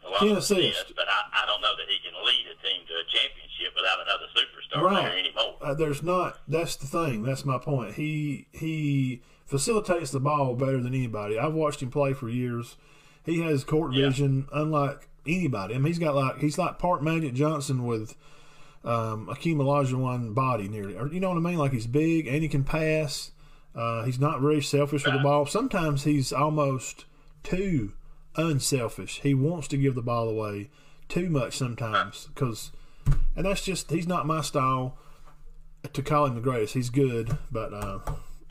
a 0.07 0.09
lot 0.15 0.21
10 0.23 0.31
of 0.31 0.37
assists. 0.39 0.93
But 0.95 1.07
I, 1.11 1.43
I 1.43 1.47
don't 1.47 1.61
know 1.61 1.75
that 1.75 1.91
he 1.91 1.99
can 1.99 2.15
lead 2.23 2.47
a 2.47 2.57
team 2.63 2.87
to 2.87 2.95
a 2.95 3.05
championship 3.11 3.75
without 3.75 3.99
another 3.99 4.31
superstar 4.31 4.83
Right. 4.87 5.11
player 5.11 5.19
anymore. 5.19 5.57
uh, 5.61 5.75
there's 5.75 6.03
not. 6.03 6.39
That's 6.47 6.77
the 6.77 6.87
thing. 6.87 7.25
That's 7.25 7.45
my 7.45 7.59
point. 7.59 7.95
He 7.95 8.47
he 8.53 9.23
facilitates 9.45 10.13
the 10.13 10.21
ball 10.21 10.55
better 10.55 10.79
than 10.81 10.95
anybody. 10.95 11.39
I've 11.39 11.53
watched 11.55 11.83
him 11.83 11.91
play 11.91 12.15
for 12.15 12.29
years. 12.29 12.77
He 13.27 13.41
has 13.43 13.65
court 13.65 13.93
Yeah. 13.93 14.07
vision 14.09 14.47
unlike 14.53 15.09
anybody. 15.27 15.75
I 15.75 15.79
mean, 15.79 15.87
he's 15.89 15.99
got 15.99 16.15
like 16.15 16.39
he's 16.39 16.59
like 16.59 16.79
part 16.79 17.03
Magic 17.03 17.35
Johnson 17.35 17.85
with 17.85 18.15
um, 18.85 19.27
Akeem 19.27 19.57
Olajuwon 19.57 20.35
body 20.35 20.69
nearly. 20.69 20.97
Or, 20.97 21.07
you 21.09 21.21
know 21.21 21.29
what 21.29 21.37
I 21.39 21.41
mean? 21.41 21.59
Like 21.59 21.73
he's 21.73 21.87
big 21.87 22.27
and 22.29 22.43
he 22.43 22.49
can 22.49 22.65
pass. 22.65 23.32
Uh, 23.75 24.05
he's 24.05 24.19
not 24.19 24.41
very 24.41 24.61
selfish 24.61 25.05
with 25.05 25.15
the 25.15 25.21
ball. 25.21 25.47
Sometimes 25.47 26.05
he's 26.05 26.33
almost 26.33 27.05
too 27.43 27.93
unselfish. 28.37 29.21
He 29.23 29.35
wants 29.35 29.69
to 29.69 29.77
give 29.77 29.95
the 29.95 30.03
ball 30.03 30.29
away 30.29 30.71
too 31.09 31.29
much 31.31 31.57
sometimes 31.57 32.29
because, 32.35 32.71
and 33.37 33.47
that's 33.47 33.65
just 33.65 33.91
he's 33.91 34.07
not 34.07 34.27
my 34.27 34.41
style. 34.43 34.97
To 35.95 36.01
call 36.03 36.27
him 36.27 36.37
the 36.37 36.41
greatest, 36.41 36.75
he's 36.75 36.91
good, 36.91 37.37
but 37.51 37.73
uh, 37.75 37.99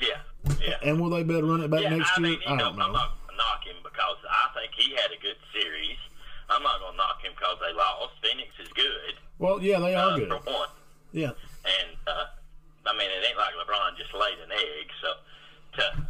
Yeah, 0.01 0.17
yeah. 0.59 0.75
and 0.83 0.99
will 0.99 1.09
they 1.09 1.23
be 1.23 1.31
able 1.37 1.47
to 1.47 1.51
run 1.53 1.61
it 1.63 1.71
back 1.71 1.81
yeah, 1.83 1.95
next 1.95 2.11
I 2.17 2.19
year? 2.21 2.29
mean, 2.31 2.39
you 2.45 2.53
I 2.53 2.57
don't 2.57 2.77
know. 2.77 2.85
I'm 2.87 2.91
not 2.91 3.11
knock 3.37 3.63
him 3.65 3.77
because 3.83 4.17
I 4.29 4.49
think 4.59 4.73
he 4.75 4.91
had 4.95 5.11
a 5.11 5.21
good 5.21 5.37
series. 5.53 5.95
I'm 6.49 6.61
not 6.61 6.81
gonna 6.81 6.97
knock 6.97 7.21
him 7.23 7.31
because 7.33 7.55
they 7.65 7.73
lost. 7.73 8.13
Phoenix 8.21 8.49
is 8.61 8.67
good. 8.73 9.15
Well, 9.39 9.61
yeah, 9.61 9.79
they 9.79 9.95
are 9.95 10.11
uh, 10.11 10.17
good. 10.17 10.27
for 10.27 10.51
one. 10.51 10.67
Yeah, 11.13 11.31
And 11.63 11.97
uh, 12.05 12.25
I 12.85 12.93
mean, 12.97 13.09
it 13.09 13.21
ain't 13.27 13.37
like 13.37 13.53
LeBron 13.55 13.97
just 13.97 14.13
laid 14.13 14.39
an 14.43 14.51
egg. 14.51 14.87
So, 15.01 15.09
to, 15.77 16.07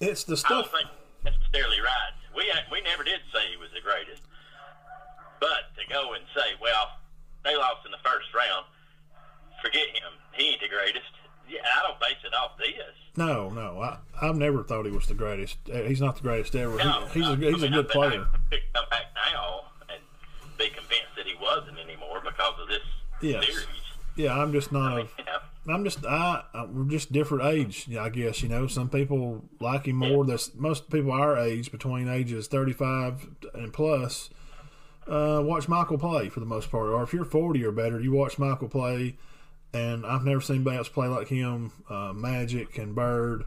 it's 0.00 0.24
the 0.24 0.34
I 0.46 0.48
don't 0.48 0.66
stuff. 0.66 0.72
think 0.72 0.88
necessarily 1.24 1.80
right. 1.80 2.14
We 2.36 2.50
we 2.70 2.80
never 2.82 3.02
did 3.04 3.20
say 3.32 3.40
he 3.50 3.56
was 3.56 3.70
the 3.74 3.80
greatest, 3.80 4.22
but 5.40 5.74
to 5.78 5.82
go 5.92 6.14
and 6.14 6.24
say, 6.34 6.54
well, 6.60 6.98
they 7.44 7.56
lost 7.56 7.84
in 7.86 7.92
the 7.92 8.02
first 8.04 8.32
round, 8.34 8.66
forget 9.62 9.88
him. 9.94 10.12
He 10.32 10.50
ain't 10.50 10.60
the 10.60 10.68
greatest. 10.68 11.10
Yeah, 11.48 11.60
I 11.62 11.86
don't 11.86 12.00
base 12.00 12.16
it 12.24 12.32
off 12.34 12.56
this. 12.58 12.74
No, 13.16 13.50
no, 13.50 13.80
I, 13.80 13.98
I've 14.22 14.36
never 14.36 14.64
thought 14.64 14.86
he 14.86 14.90
was 14.90 15.06
the 15.06 15.14
greatest. 15.14 15.58
Uh, 15.72 15.82
He's 15.82 16.00
not 16.00 16.16
the 16.16 16.22
greatest 16.22 16.54
ever. 16.56 16.78
He- 16.78 16.84
No, 16.84 17.04
he's 17.12 17.26
a 17.26 17.32
I 17.32 17.36
he's 17.36 17.62
a 17.62 17.66
mean, 17.68 17.72
good 17.72 17.90
I 17.90 17.92
player. 17.92 18.26
I 18.50 18.58
come 18.74 18.84
back 18.90 19.04
now 19.32 19.60
and 19.90 20.00
be 20.58 20.68
convinced 20.70 21.14
that 21.16 21.26
he 21.26 21.34
wasn't 21.40 21.78
anymore 21.78 22.20
because 22.24 22.54
of 22.60 22.68
this 22.68 22.80
Yes. 23.20 23.44
series. 23.46 23.66
Yeah, 24.16 24.36
I'm 24.36 24.52
just 24.52 24.72
not 24.72 24.96
a. 24.98 25.02
You 25.02 25.24
know, 25.26 25.38
I'm 25.66 25.84
just 25.84 26.04
I, 26.04 26.42
I 26.52 26.64
we're 26.66 26.84
just 26.84 27.12
different 27.12 27.44
age. 27.44 27.88
I 27.96 28.08
guess 28.10 28.42
you 28.42 28.48
know 28.48 28.66
some 28.66 28.88
people 28.88 29.44
like 29.60 29.86
him 29.86 29.96
more. 29.96 30.24
That's 30.24 30.54
most 30.54 30.90
people 30.90 31.12
our 31.12 31.38
age, 31.38 31.72
between 31.72 32.08
ages 32.08 32.48
35 32.48 33.28
and 33.54 33.72
plus, 33.72 34.30
uh, 35.06 35.40
watch 35.42 35.68
Michael 35.68 35.98
play 35.98 36.28
for 36.28 36.40
the 36.40 36.46
most 36.46 36.70
part. 36.70 36.88
Or 36.88 37.02
if 37.02 37.12
you're 37.12 37.24
40 37.24 37.64
or 37.64 37.72
better, 37.72 38.00
you 38.00 38.12
watch 38.12 38.38
Michael 38.38 38.68
play. 38.68 39.16
And 39.72 40.06
I've 40.06 40.24
never 40.24 40.40
seen 40.40 40.56
anybody 40.56 40.76
else 40.76 40.88
play 40.88 41.08
like 41.08 41.28
him. 41.28 41.72
Uh, 41.88 42.12
Magic 42.12 42.78
and 42.78 42.94
Bird, 42.94 43.44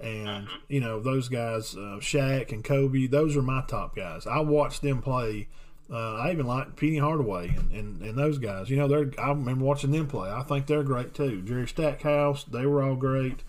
and 0.00 0.48
you 0.68 0.80
know 0.80 1.00
those 1.00 1.28
guys, 1.28 1.74
uh, 1.74 1.98
Shaq 2.00 2.52
and 2.52 2.64
Kobe. 2.64 3.06
Those 3.06 3.36
are 3.36 3.42
my 3.42 3.62
top 3.66 3.94
guys. 3.94 4.26
I 4.26 4.40
watched 4.40 4.82
them 4.82 5.02
play. 5.02 5.48
Uh, 5.90 6.14
I 6.16 6.32
even 6.32 6.46
like 6.46 6.74
Penny 6.76 6.98
Hardaway 6.98 7.48
and, 7.48 7.70
and, 7.70 8.02
and 8.02 8.18
those 8.18 8.38
guys. 8.38 8.68
You 8.68 8.76
know, 8.76 8.88
they're. 8.88 9.10
I 9.18 9.28
remember 9.28 9.64
watching 9.64 9.92
them 9.92 10.08
play. 10.08 10.30
I 10.30 10.42
think 10.42 10.66
they're 10.66 10.82
great 10.82 11.14
too. 11.14 11.42
Jerry 11.42 11.68
Stackhouse, 11.68 12.42
they 12.44 12.66
were 12.66 12.82
all 12.82 12.96
great. 12.96 13.44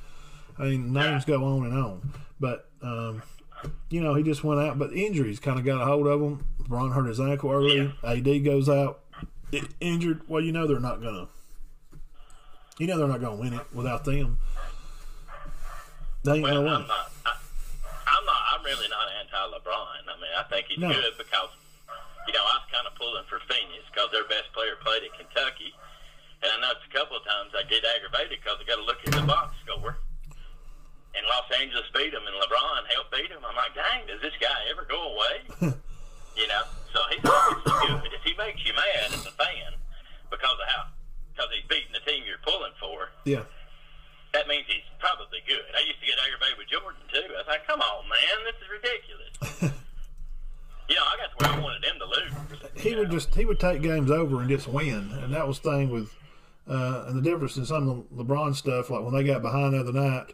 I 0.60 0.64
mean, 0.66 0.94
names 0.94 1.26
go 1.26 1.44
on 1.44 1.66
and 1.66 1.74
on. 1.78 2.14
But 2.40 2.70
um, 2.84 3.24
you 3.90 4.02
know, 4.02 4.14
he 4.14 4.22
just 4.22 4.44
went 4.44 4.60
out. 4.62 4.78
But 4.78 4.94
injuries 4.94 5.40
kind 5.40 5.58
of 5.58 5.66
got 5.66 5.82
a 5.82 5.86
hold 5.86 6.06
of 6.08 6.22
him. 6.22 6.46
Bron 6.68 6.92
hurt 6.92 7.08
his 7.08 7.20
ankle 7.20 7.52
early. 7.52 7.92
AD 8.04 8.44
goes 8.46 8.70
out 8.70 9.00
injured. 9.80 10.22
Well, 10.28 10.44
you 10.44 10.52
know 10.52 10.68
they're 10.68 10.80
not 10.80 11.02
gonna. 11.02 11.28
You 12.78 12.86
know 12.86 13.00
they're 13.00 13.08
not 13.08 13.20
gonna 13.22 13.36
win 13.38 13.54
it 13.54 13.66
without 13.74 14.06
them. 14.06 14.38
They 16.24 16.34
ain't 16.34 16.44
well, 16.44 16.56
gonna 16.64 16.70
I'm 16.70 16.80
win. 16.82 16.88
not. 16.88 17.12
I, 17.26 17.32
I'm 18.08 18.26
not. 18.26 18.42
I'm 18.54 18.64
really 18.66 18.88
not 18.90 19.08
anti-LeBron. 19.22 20.14
I 20.16 20.22
mean, 20.22 20.32
I 20.38 20.44
think 20.44 20.68
he's 20.68 20.78
No. 20.78 20.92
good 20.92 21.14
because 21.18 21.50
you 22.28 22.34
know 22.36 22.44
I 22.44 22.60
was 22.62 22.68
kind 22.70 22.86
of 22.86 22.94
pulling 23.00 23.24
for 23.32 23.40
Phoenix 23.48 23.82
because 23.90 24.12
their 24.12 24.28
best 24.28 24.52
player 24.54 24.76
played 24.84 25.04
at 25.08 25.16
Kentucky, 25.16 25.72
and 26.44 26.52
I 26.52 26.56
know 26.62 26.72
it's 26.76 26.86
a 26.86 26.94
couple 26.94 27.18
of 27.18 27.24
times 27.26 27.56
I 27.56 27.64
get 27.66 27.82
aggravated 27.88 28.38
because 28.44 28.60
I 28.60 28.64
got 28.68 28.78
to 28.78 28.86
look 28.86 29.00
at 29.08 29.12
the 29.16 29.24
box 29.26 29.56
score. 29.66 29.98
And 31.18 31.26
Los 31.26 31.50
Angeles 31.50 31.88
beat 31.98 32.14
them, 32.14 32.22
and 32.30 32.36
LeBron 32.38 32.86
helped 32.94 33.10
beat 33.10 33.34
them. 33.34 33.42
I'm 33.42 33.58
like, 33.58 33.74
dang, 33.74 34.06
does 34.06 34.22
this 34.22 34.38
guy 34.38 34.54
ever 34.70 34.86
go 34.86 35.18
away? 35.18 35.36
you 36.38 36.46
know, 36.46 36.62
so 36.94 37.00
he's 37.10 37.26
obviously 37.26 37.74
good. 37.90 38.14
If 38.14 38.22
he 38.22 38.38
makes 38.38 38.62
you 38.62 38.70
mad 38.78 39.10
as 39.18 39.26
a 39.26 39.34
fan 39.34 39.74
because 40.30 40.54
of 40.62 40.68
how, 40.70 40.94
because 41.34 41.50
he's 41.58 41.66
beating 41.66 41.90
the 41.90 42.06
team 42.06 42.22
you're 42.22 42.38
pulling 42.46 42.76
for, 42.78 43.10
Yeah. 43.26 43.50
that 44.38 44.46
means 44.46 44.70
he's 44.70 44.86
probably 45.02 45.42
good. 45.50 45.66
I 45.74 45.82
used 45.90 45.98
to 46.02 46.06
get 46.06 46.22
aggravated 46.22 46.62
with 46.62 46.70
Jordan 46.70 47.02
too. 47.10 47.26
I 47.34 47.42
was 47.42 47.50
like, 47.50 47.66
come 47.66 47.82
on, 47.82 48.06
man, 48.06 48.38
this 48.46 48.58
is 48.62 48.70
ridiculous. 48.70 49.34
know, 50.96 51.02
I 51.02 51.18
got 51.18 51.40
to 51.40 51.46
where 51.46 51.60
I 51.60 51.64
wanted 51.64 51.84
them 51.84 52.00
to 52.00 52.06
lose. 52.06 52.72
he 52.76 52.96
would 52.96 53.12
just 53.12 53.34
he 53.36 53.46
would 53.46 53.60
take 53.60 53.82
games 53.82 54.10
over 54.12 54.40
and 54.42 54.50
just 54.50 54.68
win, 54.68 55.12
and 55.22 55.34
that 55.34 55.48
was 55.48 55.60
the 55.60 55.72
thing 55.72 55.90
with 55.90 56.16
uh, 56.70 57.06
and 57.08 57.18
the 57.18 57.22
difference 57.22 57.58
in 57.58 57.66
some 57.66 57.90
of 57.90 58.18
the 58.18 58.24
LeBron 58.24 58.56
stuff. 58.56 58.90
Like 58.90 59.04
when 59.04 59.14
they 59.14 59.24
got 59.24 59.42
behind 59.42 59.74
the 59.74 59.80
other 59.80 59.94
night, 59.94 60.34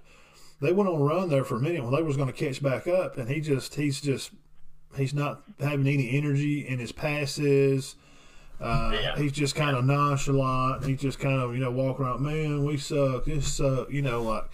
they 0.61 0.71
went 0.71 0.89
on 0.89 1.01
a 1.01 1.03
run 1.03 1.29
there 1.29 1.43
for 1.43 1.55
a 1.55 1.59
minute 1.59 1.83
when 1.83 1.93
they 1.93 2.01
was 2.01 2.17
going 2.17 2.31
to 2.31 2.33
catch 2.33 2.61
back 2.61 2.87
up, 2.87 3.17
and 3.17 3.29
he 3.29 3.41
just 3.41 3.75
he's 3.75 3.99
just 4.01 4.31
he's 4.95 5.13
not 5.13 5.43
having 5.59 5.87
any 5.87 6.11
energy 6.17 6.67
in 6.67 6.79
his 6.79 6.91
passes. 6.91 7.95
Uh, 8.61 8.91
Yeah. 8.93 9.15
He's 9.17 9.31
just 9.31 9.55
kind 9.55 9.75
of 9.75 9.83
nonchalant. 9.83 10.85
He's 10.85 11.01
just 11.01 11.19
kind 11.19 11.41
of 11.41 11.53
you 11.55 11.59
know 11.61 11.71
walking 11.71 12.05
around, 12.05 12.21
man, 12.21 12.63
we 12.63 12.77
suck, 12.77 13.25
this 13.25 13.51
suck, 13.53 13.91
you 13.91 14.01
know, 14.01 14.21
like. 14.21 14.45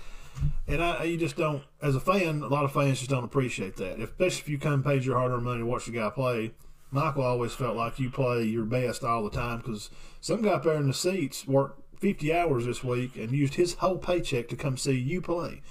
And 0.68 0.84
I, 0.84 1.04
you 1.06 1.18
just 1.18 1.36
don't, 1.36 1.64
as 1.82 1.96
a 1.96 2.00
fan, 2.00 2.42
a 2.44 2.48
lot 2.48 2.64
of 2.66 2.72
fans 2.72 3.00
just 3.00 3.10
don't 3.10 3.24
appreciate 3.24 3.76
that. 3.78 4.00
Especially 4.00 4.42
if 4.42 4.50
you 4.50 4.58
come 4.60 4.84
paid 4.84 5.04
your 5.04 5.18
hard-earned 5.18 5.44
money 5.44 5.60
to 5.60 5.66
watch 5.66 5.86
the 5.86 5.92
guy 5.92 6.10
play. 6.10 6.52
Michael 6.92 7.24
always 7.24 7.54
felt 7.54 7.76
like 7.76 8.00
you 8.00 8.10
play 8.10 8.44
your 8.44 8.66
best 8.66 9.04
all 9.04 9.24
the 9.24 9.30
time 9.30 9.58
because 9.60 9.90
some 10.22 10.42
guy 10.42 10.52
up 10.52 10.64
there 10.64 10.74
in 10.76 10.88
the 10.88 10.94
seats 10.94 11.48
worked 11.48 11.82
50 12.00 12.34
hours 12.34 12.66
this 12.66 12.84
week 12.84 13.16
and 13.16 13.32
used 13.32 13.56
his 13.56 13.76
whole 13.76 13.98
paycheck 13.98 14.48
to 14.50 14.56
come 14.56 14.78
see 14.78 14.94
you 14.98 15.22
play. 15.22 15.62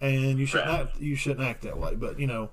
And 0.00 0.38
you 0.38 0.46
shouldn't 0.46 0.68
Right. 0.70 0.80
act, 0.80 1.00
you 1.00 1.16
shouldn't 1.16 1.46
act 1.46 1.62
that 1.62 1.78
way. 1.78 1.94
But 1.94 2.18
you 2.20 2.26
know, 2.26 2.50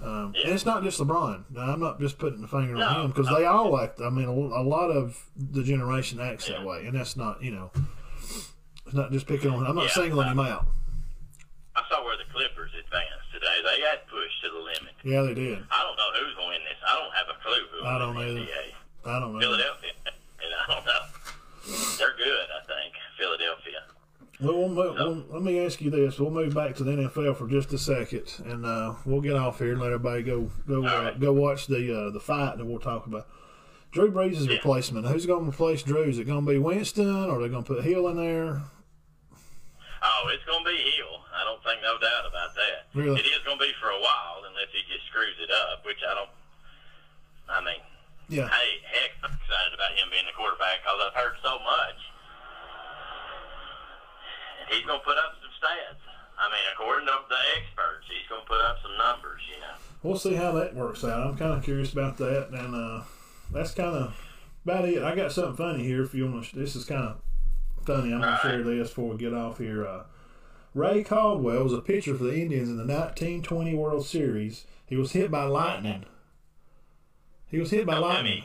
um, 0.00 0.32
Yeah. 0.36 0.44
and 0.46 0.52
it's 0.54 0.64
not 0.66 0.82
just 0.82 0.98
LeBron. 1.00 1.44
Now, 1.50 1.62
I'm 1.72 1.80
not 1.80 1.98
just 2.00 2.18
putting 2.18 2.40
the 2.40 2.48
finger 2.48 2.74
No, 2.74 2.86
on 2.86 3.00
him 3.02 3.08
because 3.12 3.28
they 3.28 3.44
all 3.44 3.78
act. 3.80 4.00
I 4.00 4.10
mean, 4.10 4.26
a, 4.26 4.30
a 4.32 4.62
lot 4.64 4.90
of 4.90 5.18
the 5.36 5.62
generation 5.62 6.20
acts 6.20 6.46
that 6.48 6.64
way, 6.64 6.86
and 6.86 6.96
that's 6.96 7.16
not 7.16 7.42
you 7.42 7.50
know, 7.50 7.70
it's 8.86 8.94
not 8.94 9.10
just 9.12 9.26
picking 9.26 9.50
on. 9.50 9.66
I'm 9.66 9.74
not 9.76 9.84
Yeah, 9.84 9.90
singling 9.90 10.28
him 10.28 10.40
out. 10.40 10.66
I 11.76 11.82
saw 11.88 12.04
where 12.04 12.16
the 12.16 12.24
Clippers 12.32 12.70
advanced 12.78 13.30
today. 13.32 13.58
They 13.64 13.80
had 13.82 14.06
pushed 14.08 14.42
to 14.44 14.50
the 14.50 14.59
limit. 14.78 14.94
Yeah, 15.04 15.22
they 15.22 15.34
did. 15.34 15.58
I 15.70 15.80
don't 15.82 15.96
know 15.98 16.10
who's 16.18 16.34
going 16.34 16.48
to 16.48 16.54
win 16.54 16.62
this. 16.64 16.78
I 16.86 16.92
don't 16.94 17.14
have 17.14 17.28
a 17.28 17.36
clue 17.42 17.64
who. 17.72 17.86
I 17.86 17.98
don't 17.98 18.14
win 18.16 18.34
the 18.34 18.42
either. 18.42 18.50
NBA. 18.50 19.10
I 19.10 19.18
don't 19.20 19.32
know. 19.34 19.40
Philadelphia, 19.40 19.90
and 20.06 20.52
I 20.54 20.74
don't 20.74 20.86
know. 20.86 21.02
They're 21.98 22.16
good, 22.16 22.46
I 22.50 22.60
think. 22.66 22.94
Philadelphia. 23.18 23.82
Well, 24.40 24.56
we'll 24.58 24.68
move, 24.70 24.94
we'll, 24.98 25.24
let 25.34 25.42
me 25.42 25.58
ask 25.64 25.80
you 25.82 25.90
this. 25.90 26.18
We'll 26.18 26.30
move 26.30 26.54
back 26.54 26.74
to 26.76 26.84
the 26.84 26.92
NFL 26.92 27.36
for 27.36 27.46
just 27.46 27.72
a 27.74 27.78
second, 27.78 28.32
and 28.46 28.64
uh, 28.64 28.94
we'll 29.04 29.20
get 29.20 29.36
off 29.36 29.58
here 29.58 29.72
and 29.72 29.80
let 29.80 29.92
everybody 29.92 30.22
go 30.22 30.50
go 30.66 30.86
uh, 30.86 31.02
right. 31.04 31.20
go 31.20 31.32
watch 31.32 31.66
the 31.66 32.06
uh, 32.06 32.10
the 32.10 32.20
fight, 32.20 32.54
and 32.56 32.66
we'll 32.66 32.78
talk 32.78 33.06
about 33.06 33.26
Drew 33.92 34.10
Brees' 34.10 34.46
Yeah. 34.46 34.54
replacement. 34.54 35.06
Who's 35.06 35.26
going 35.26 35.44
to 35.44 35.50
replace 35.50 35.82
Drew? 35.82 36.04
Is 36.04 36.18
it 36.18 36.24
going 36.24 36.44
to 36.46 36.50
be 36.50 36.58
Winston, 36.58 37.26
or 37.26 37.36
are 37.38 37.42
they 37.42 37.48
going 37.48 37.64
to 37.64 37.74
put 37.74 37.84
Hill 37.84 38.08
in 38.08 38.16
there? 38.16 38.62
Oh, 40.02 40.30
it's 40.32 40.44
going 40.44 40.64
to 40.64 40.70
be 40.70 40.76
Hill. 40.76 41.20
I 41.36 41.44
don't 41.44 41.62
think 41.62 41.82
no 41.82 41.98
doubt 41.98 42.24
about 42.26 42.54
that. 42.54 42.88
Really? 42.94 43.20
It 43.20 43.26
is 43.26 43.44
going 43.44 43.58
to 43.58 43.64
be 43.64 43.72
for 43.80 43.88
a 43.90 44.00
while 44.00 44.29
unless 44.60 44.76
he 44.76 44.84
just 44.92 45.08
screws 45.08 45.40
it 45.40 45.48
up, 45.48 45.80
which 45.88 46.04
I 46.04 46.12
don't. 46.12 46.28
I 47.48 47.64
mean, 47.64 47.80
Yeah, 48.28 48.46
hey, 48.52 48.84
heck, 48.84 49.16
I'm 49.24 49.32
excited 49.32 49.72
about 49.72 49.96
him 49.96 50.12
being 50.12 50.28
the 50.28 50.36
quarterback 50.36 50.84
because 50.84 51.00
I've 51.00 51.16
heard 51.16 51.40
so 51.40 51.56
much. 51.64 51.98
He's 54.68 54.84
going 54.84 55.00
to 55.00 55.06
put 55.08 55.16
up 55.16 55.34
some 55.40 55.50
stats. 55.56 56.04
I 56.38 56.46
mean, 56.52 56.64
according 56.76 57.08
to 57.08 57.16
the 57.28 57.40
experts, 57.56 58.04
he's 58.06 58.28
going 58.28 58.44
to 58.44 58.48
put 58.48 58.60
up 58.60 58.76
some 58.84 58.96
numbers, 59.00 59.40
you 59.48 59.58
know. 59.60 59.74
we'll 60.04 60.20
see 60.20 60.34
how 60.34 60.52
that 60.52 60.76
works 60.76 61.02
out. 61.02 61.26
I'm 61.26 61.36
kind 61.36 61.56
of 61.56 61.64
curious 61.64 61.92
about 61.92 62.18
that, 62.18 62.50
and 62.52 62.74
uh, 62.76 63.02
that's 63.50 63.72
kind 63.72 63.96
of 63.96 64.14
about 64.64 64.84
it. 64.88 65.02
I 65.02 65.16
got 65.16 65.32
something 65.32 65.56
funny 65.56 65.82
here. 65.82 66.04
If 66.04 66.14
you 66.14 66.30
want 66.30 66.44
to, 66.44 66.56
this 66.56 66.76
is 66.76 66.84
kind 66.84 67.02
of 67.02 67.16
funny. 67.84 68.12
I'm 68.12 68.20
going 68.20 68.36
to 68.36 68.40
share 68.42 68.62
this 68.62 68.88
before 68.88 69.08
we 69.10 69.16
get 69.16 69.34
off 69.34 69.58
here. 69.58 69.86
Uh, 69.88 70.04
Ray 70.74 71.02
Caldwell 71.02 71.64
was 71.64 71.72
a 71.72 71.80
pitcher 71.80 72.14
for 72.14 72.24
the 72.24 72.40
Indians 72.40 72.68
in 72.68 72.76
the 72.76 72.84
1920 72.84 73.74
World 73.74 74.06
Series. 74.06 74.66
He 74.86 74.96
was 74.96 75.12
hit 75.12 75.30
by 75.30 75.44
lightning. 75.44 76.04
He 77.48 77.58
was 77.58 77.70
hit 77.70 77.86
by 77.86 77.98
lightning. 77.98 78.44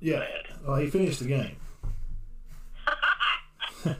Yeah. 0.00 0.18
bad. 0.20 0.46
Well, 0.66 0.76
he 0.76 0.90
finished 0.90 1.20
the 1.20 1.26
game. 1.28 1.56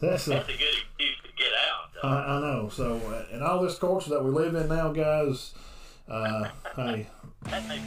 That's 0.00 0.26
a, 0.26 0.30
That's 0.30 0.48
a 0.48 0.52
good 0.52 0.74
excuse 0.84 1.16
to 1.24 1.32
get 1.36 1.52
out. 1.68 1.90
I, 2.04 2.36
I 2.36 2.40
know. 2.40 2.68
So, 2.68 2.96
uh, 2.96 3.34
in 3.34 3.42
all 3.42 3.62
this 3.62 3.78
culture 3.78 4.10
that 4.10 4.24
we 4.24 4.30
live 4.30 4.54
in 4.54 4.68
now, 4.68 4.92
guys, 4.92 5.54
uh, 6.08 6.48
hey, 6.76 7.08
that 7.44 7.66
makes 7.68 7.82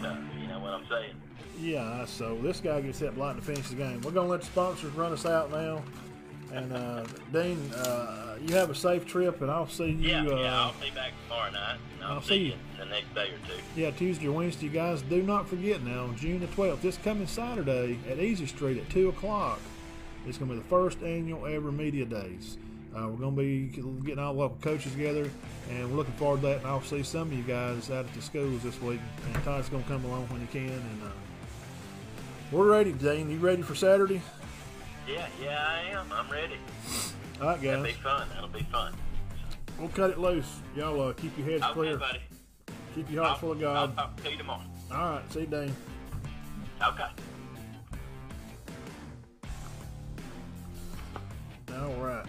tough. 0.00 0.18
You 0.40 0.48
know 0.48 0.60
what 0.60 0.72
I'm 0.74 0.86
saying? 0.88 1.14
yeah. 1.60 2.04
So 2.06 2.36
this 2.42 2.60
guy 2.60 2.80
gets 2.80 2.98
hit 2.98 3.14
by 3.16 3.26
lightning 3.26 3.44
to 3.44 3.52
finish 3.52 3.68
the 3.68 3.76
game. 3.76 4.00
We're 4.02 4.10
gonna 4.12 4.28
let 4.28 4.40
the 4.40 4.46
sponsors 4.46 4.92
run 4.94 5.12
us 5.12 5.24
out 5.26 5.50
now. 5.50 5.82
And 6.52 6.72
uh, 6.72 7.04
Dean, 7.32 7.58
uh, 7.72 8.36
you 8.44 8.54
have 8.54 8.70
a 8.70 8.74
safe 8.74 9.06
trip, 9.06 9.40
and 9.40 9.50
I'll 9.50 9.68
see 9.68 9.90
you. 9.90 10.08
Yeah, 10.08 10.26
uh, 10.26 10.36
yeah. 10.36 10.60
I'll 10.60 10.74
be 10.80 10.90
back 10.90 11.12
tomorrow 11.28 11.50
night, 11.52 11.78
and 11.94 12.04
I'll, 12.04 12.14
I'll 12.14 12.22
see 12.22 12.36
you 12.36 12.44
you. 12.46 12.54
the 12.78 12.86
next 12.86 13.14
day 13.14 13.28
or 13.28 13.46
two. 13.46 13.62
Yeah, 13.80 13.90
Tuesday 13.92 14.26
or 14.26 14.32
Wednesday, 14.32 14.68
guys. 14.68 15.02
Do 15.02 15.22
not 15.22 15.48
forget 15.48 15.82
now, 15.82 16.10
June 16.16 16.40
the 16.40 16.46
12th, 16.48 16.80
this 16.80 16.96
coming 16.98 17.26
Saturday 17.28 17.98
at 18.08 18.18
Easy 18.18 18.46
Street 18.46 18.78
at 18.78 18.90
2 18.90 19.10
o'clock, 19.10 19.60
it's 20.26 20.38
going 20.38 20.50
to 20.50 20.56
be 20.56 20.62
the 20.62 20.68
first 20.68 21.02
annual 21.02 21.46
ever 21.46 21.70
Media 21.70 22.04
Days. 22.04 22.58
Uh, 22.94 23.06
we're 23.06 23.18
going 23.18 23.36
to 23.36 23.42
be 23.42 24.04
getting 24.04 24.18
all 24.18 24.32
local 24.32 24.58
coaches 24.60 24.90
together, 24.92 25.30
and 25.70 25.88
we're 25.88 25.96
looking 25.96 26.14
forward 26.14 26.40
to 26.40 26.48
that. 26.48 26.58
And 26.58 26.66
I'll 26.66 26.82
see 26.82 27.04
some 27.04 27.28
of 27.30 27.32
you 27.32 27.44
guys 27.44 27.88
out 27.90 28.04
at 28.04 28.14
the 28.14 28.22
schools 28.22 28.64
this 28.64 28.80
week. 28.82 29.00
And 29.32 29.44
Todd's 29.44 29.68
going 29.68 29.84
to 29.84 29.88
come 29.88 30.04
along 30.04 30.26
when 30.26 30.40
he 30.40 30.46
can. 30.48 30.68
And 30.72 31.02
uh, 31.04 31.10
we're 32.50 32.68
ready, 32.68 32.92
Dean. 32.92 33.30
You 33.30 33.38
ready 33.38 33.62
for 33.62 33.76
Saturday? 33.76 34.20
Yeah, 35.08 35.26
yeah, 35.42 35.66
I 35.68 35.90
am. 35.90 36.06
I'm 36.12 36.30
ready. 36.30 36.54
All 37.40 37.48
right, 37.48 37.56
guys. 37.56 37.62
That'll 37.62 37.84
be 37.84 37.92
fun. 37.92 38.28
That'll 38.34 38.48
be 38.48 38.62
fun. 38.70 38.94
We'll 39.78 39.88
cut 39.88 40.10
it 40.10 40.18
loose. 40.18 40.60
Y'all 40.76 41.00
uh, 41.00 41.12
keep 41.14 41.36
your 41.38 41.48
heads 41.48 41.62
Okay, 41.64 41.72
clear. 41.72 41.96
buddy. 41.96 42.20
Keep 42.94 43.10
your 43.10 43.24
hearts 43.24 43.40
full 43.40 43.52
of 43.52 43.60
God. 43.60 43.76
I'll 43.76 43.88
talk 44.06 44.22
to 44.22 44.30
you 44.30 44.36
tomorrow. 44.36 44.62
All 44.92 44.96
right. 45.12 45.32
See 45.32 45.40
you, 45.40 45.46
Dean. 45.46 45.74
Okay. 46.82 47.06
All 51.74 51.92
right. 51.94 52.26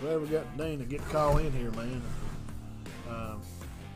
Glad 0.00 0.20
we 0.22 0.28
got 0.28 0.56
Dane 0.56 0.78
to 0.78 0.84
get 0.84 1.00
call 1.08 1.38
in 1.38 1.52
here, 1.52 1.70
man. 1.72 2.02
Um, 3.10 3.40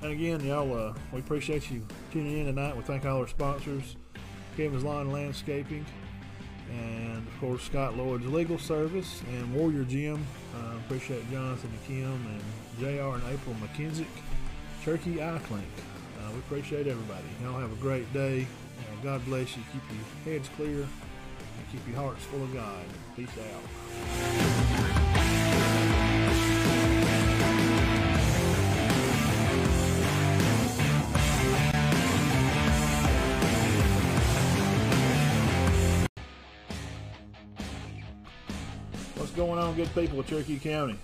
and 0.02 0.12
again, 0.12 0.40
y'all, 0.44 0.72
uh, 0.76 0.94
we 1.12 1.20
appreciate 1.20 1.70
you 1.70 1.86
tuning 2.12 2.38
in 2.40 2.46
tonight. 2.46 2.76
We 2.76 2.82
thank 2.82 3.06
all 3.06 3.18
our 3.20 3.28
sponsors, 3.28 3.96
Kevin's 4.56 4.82
Lawn 4.82 5.12
Landscaping, 5.12 5.86
and 6.70 7.26
of 7.26 7.40
course 7.40 7.62
Scott 7.62 7.96
Lloyd's 7.96 8.26
Legal 8.26 8.58
Service 8.58 9.22
and 9.32 9.54
Warrior 9.54 9.84
Gym. 9.84 10.24
Uh, 10.54 10.76
appreciate 10.84 11.28
Jonathan 11.30 11.70
and 11.70 11.86
Kim 11.86 12.26
and 12.26 12.42
Jr. 12.78 13.16
and 13.16 13.22
April 13.32 13.56
McKenzie, 13.60 14.06
Turkey 14.84 15.22
Eye 15.22 15.40
Clinic. 15.46 15.66
Uh, 16.18 16.32
we 16.32 16.38
appreciate 16.38 16.86
everybody. 16.86 17.24
Y'all 17.42 17.58
have 17.58 17.72
a 17.72 17.76
great 17.76 18.10
day. 18.12 18.46
Uh, 18.78 19.04
God 19.04 19.24
bless 19.24 19.56
you. 19.56 19.62
Keep 19.72 19.82
your 19.90 20.32
heads 20.32 20.48
clear 20.56 20.80
and 20.80 21.70
keep 21.70 21.86
your 21.86 21.96
hearts 21.96 22.24
full 22.24 22.42
of 22.42 22.52
God. 22.52 22.84
Peace 23.16 23.28
out. 23.38 24.51
What's 39.32 39.48
going 39.48 39.58
on, 39.58 39.74
good 39.76 39.94
people 39.94 40.20
of 40.20 40.26
Cherokee 40.26 40.58
County? 40.58 40.98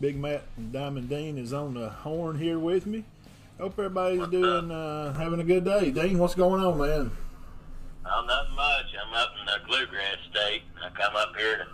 Big 0.00 0.16
Matt 0.16 0.44
and 0.56 0.72
Diamond 0.72 1.08
Dean 1.08 1.36
is 1.36 1.52
on 1.52 1.74
the 1.74 1.88
horn 1.88 2.38
here 2.38 2.56
with 2.56 2.86
me. 2.86 3.02
Hope 3.58 3.72
everybody's 3.72 4.24
doing, 4.28 4.70
uh, 4.70 5.12
having 5.14 5.40
a 5.40 5.42
good 5.42 5.64
day. 5.64 5.90
Dean, 5.90 6.16
what's 6.20 6.36
going 6.36 6.62
on, 6.62 6.78
man? 6.78 7.10
Oh, 8.06 8.24
nothing 8.24 8.54
much. 8.54 8.86
I'm 9.04 9.12
up 9.12 9.30
in 9.40 9.46
the 9.46 9.66
Bluegrass 9.66 10.18
State. 10.30 10.62
I 10.80 10.90
come 10.90 11.16
up 11.16 11.34
here 11.36 11.56
to. 11.56 11.66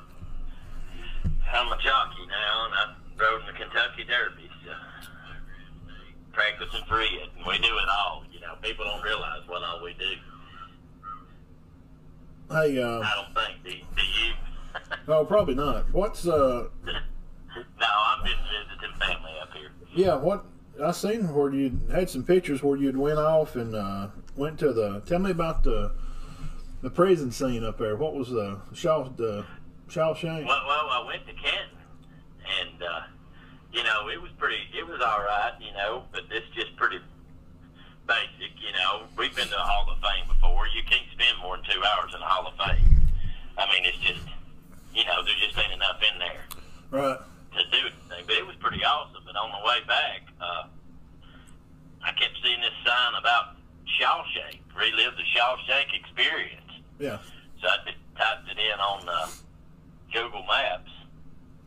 I'm 1.53 1.71
a 1.71 1.77
jockey 1.77 2.25
now, 2.27 2.65
and 2.65 2.73
I 2.73 2.95
rode 3.21 3.41
in 3.43 3.47
the 3.49 3.53
Kentucky 3.53 4.05
Derby. 4.05 4.49
So 4.65 4.73
practicing 6.33 6.87
for 6.89 7.03
it, 7.03 7.11
and 7.37 7.47
we 7.47 7.59
do 7.59 7.69
it 7.69 7.89
all. 7.99 8.25
You 8.33 8.41
know, 8.41 8.55
people 8.63 8.87
don't 8.87 9.03
realize 9.03 9.43
what 9.47 9.63
all 9.63 9.85
we 9.85 9.93
do. 9.93 10.15
Hey, 12.51 12.83
uh, 12.83 13.01
I 13.01 13.13
don't 13.15 13.35
think. 13.35 13.63
Do, 13.63 13.71
do 13.95 14.03
you? 14.03 14.33
oh, 15.09 15.25
probably 15.25 15.55
not. 15.55 15.93
What's, 15.93 16.27
uh, 16.27 16.69
no, 16.85 16.93
I'm 17.81 18.27
just 18.27 18.39
visiting 18.43 18.99
family 18.99 19.33
up 19.41 19.53
here. 19.53 19.71
yeah, 19.95 20.17
what, 20.17 20.45
I 20.83 20.93
seen 20.93 21.33
where 21.35 21.53
you 21.53 21.81
had 21.93 22.09
some 22.09 22.25
pictures 22.25 22.63
where 22.63 22.77
you'd 22.77 22.97
went 22.97 23.19
off 23.19 23.57
and, 23.57 23.75
uh, 23.75 24.09
went 24.37 24.59
to 24.61 24.73
the, 24.73 25.01
tell 25.07 25.19
me 25.19 25.31
about 25.31 25.65
the, 25.65 25.93
the 26.83 26.91
prison 26.91 27.33
scene 27.33 27.65
up 27.65 27.79
there. 27.79 27.97
What 27.97 28.15
was 28.15 28.31
the 28.31 28.61
Shaw, 28.73 29.09
the 29.09 29.45
Shawshank? 29.89 30.47
Well, 30.47 30.65
well, 30.67 30.89
I 30.91 31.05
went 31.07 31.27
to 31.27 31.33
Canton, 31.33 31.79
and 32.61 32.83
uh, 32.83 33.03
you 33.73 33.83
know, 33.83 34.09
it 34.09 34.21
was 34.21 34.31
pretty. 34.39 34.63
It 34.77 34.87
was 34.87 35.01
all 35.01 35.21
right, 35.21 35.53
you 35.61 35.73
know, 35.73 36.05
but 36.13 36.23
it's 36.31 36.47
just 36.55 36.77
pretty 36.77 37.01
basic. 38.07 38.55
You 38.61 38.73
know, 38.79 39.03
we've 39.17 39.35
been 39.35 39.47
to 39.47 39.51
the 39.51 39.57
Hall 39.59 39.91
of 39.91 39.99
Fame 39.99 40.29
before. 40.29 40.67
You 40.69 40.83
can't 40.85 41.07
spend 41.13 41.39
more 41.43 41.57
than 41.57 41.67
two 41.67 41.83
hours 41.83 42.15
in 42.15 42.21
the 42.21 42.27
Hall 42.27 42.47
of 42.47 42.55
Fame. 42.55 43.09
I 43.59 43.67
mean, 43.73 43.85
it's 43.85 43.99
just, 43.99 44.21
you 44.99 45.05
know, 45.07 45.23
there 45.23 45.39
just 45.39 45.55
ain't 45.57 45.73
enough 45.73 46.03
in 46.03 46.19
there 46.19 46.43
Right. 46.91 47.19
to 47.55 47.61
do 47.71 47.79
anything. 47.87 48.27
But 48.27 48.35
it 48.37 48.47
was 48.47 48.57
pretty 48.59 48.83
awesome. 48.85 49.23
But 49.25 49.37
on 49.39 49.55
the 49.55 49.63
way 49.63 49.79
back, 49.87 50.27
uh, 50.43 50.65
I 52.03 52.11
kept 52.19 52.35
seeing 52.43 52.61
this 52.61 52.75
sign 52.85 53.15
about 53.15 53.55
Shawshank, 53.99 54.59
relive 54.75 55.15
the 55.15 55.27
Shawshank 55.39 55.95
experience. 55.95 56.67
Yeah. 56.99 57.19
So 57.63 57.69
I 57.69 57.77
just 57.87 57.99
typed 58.19 58.51
it 58.51 58.59
in 58.59 58.79
on 58.81 59.09
uh, 59.09 59.27
Google 60.13 60.43
Maps, 60.51 60.91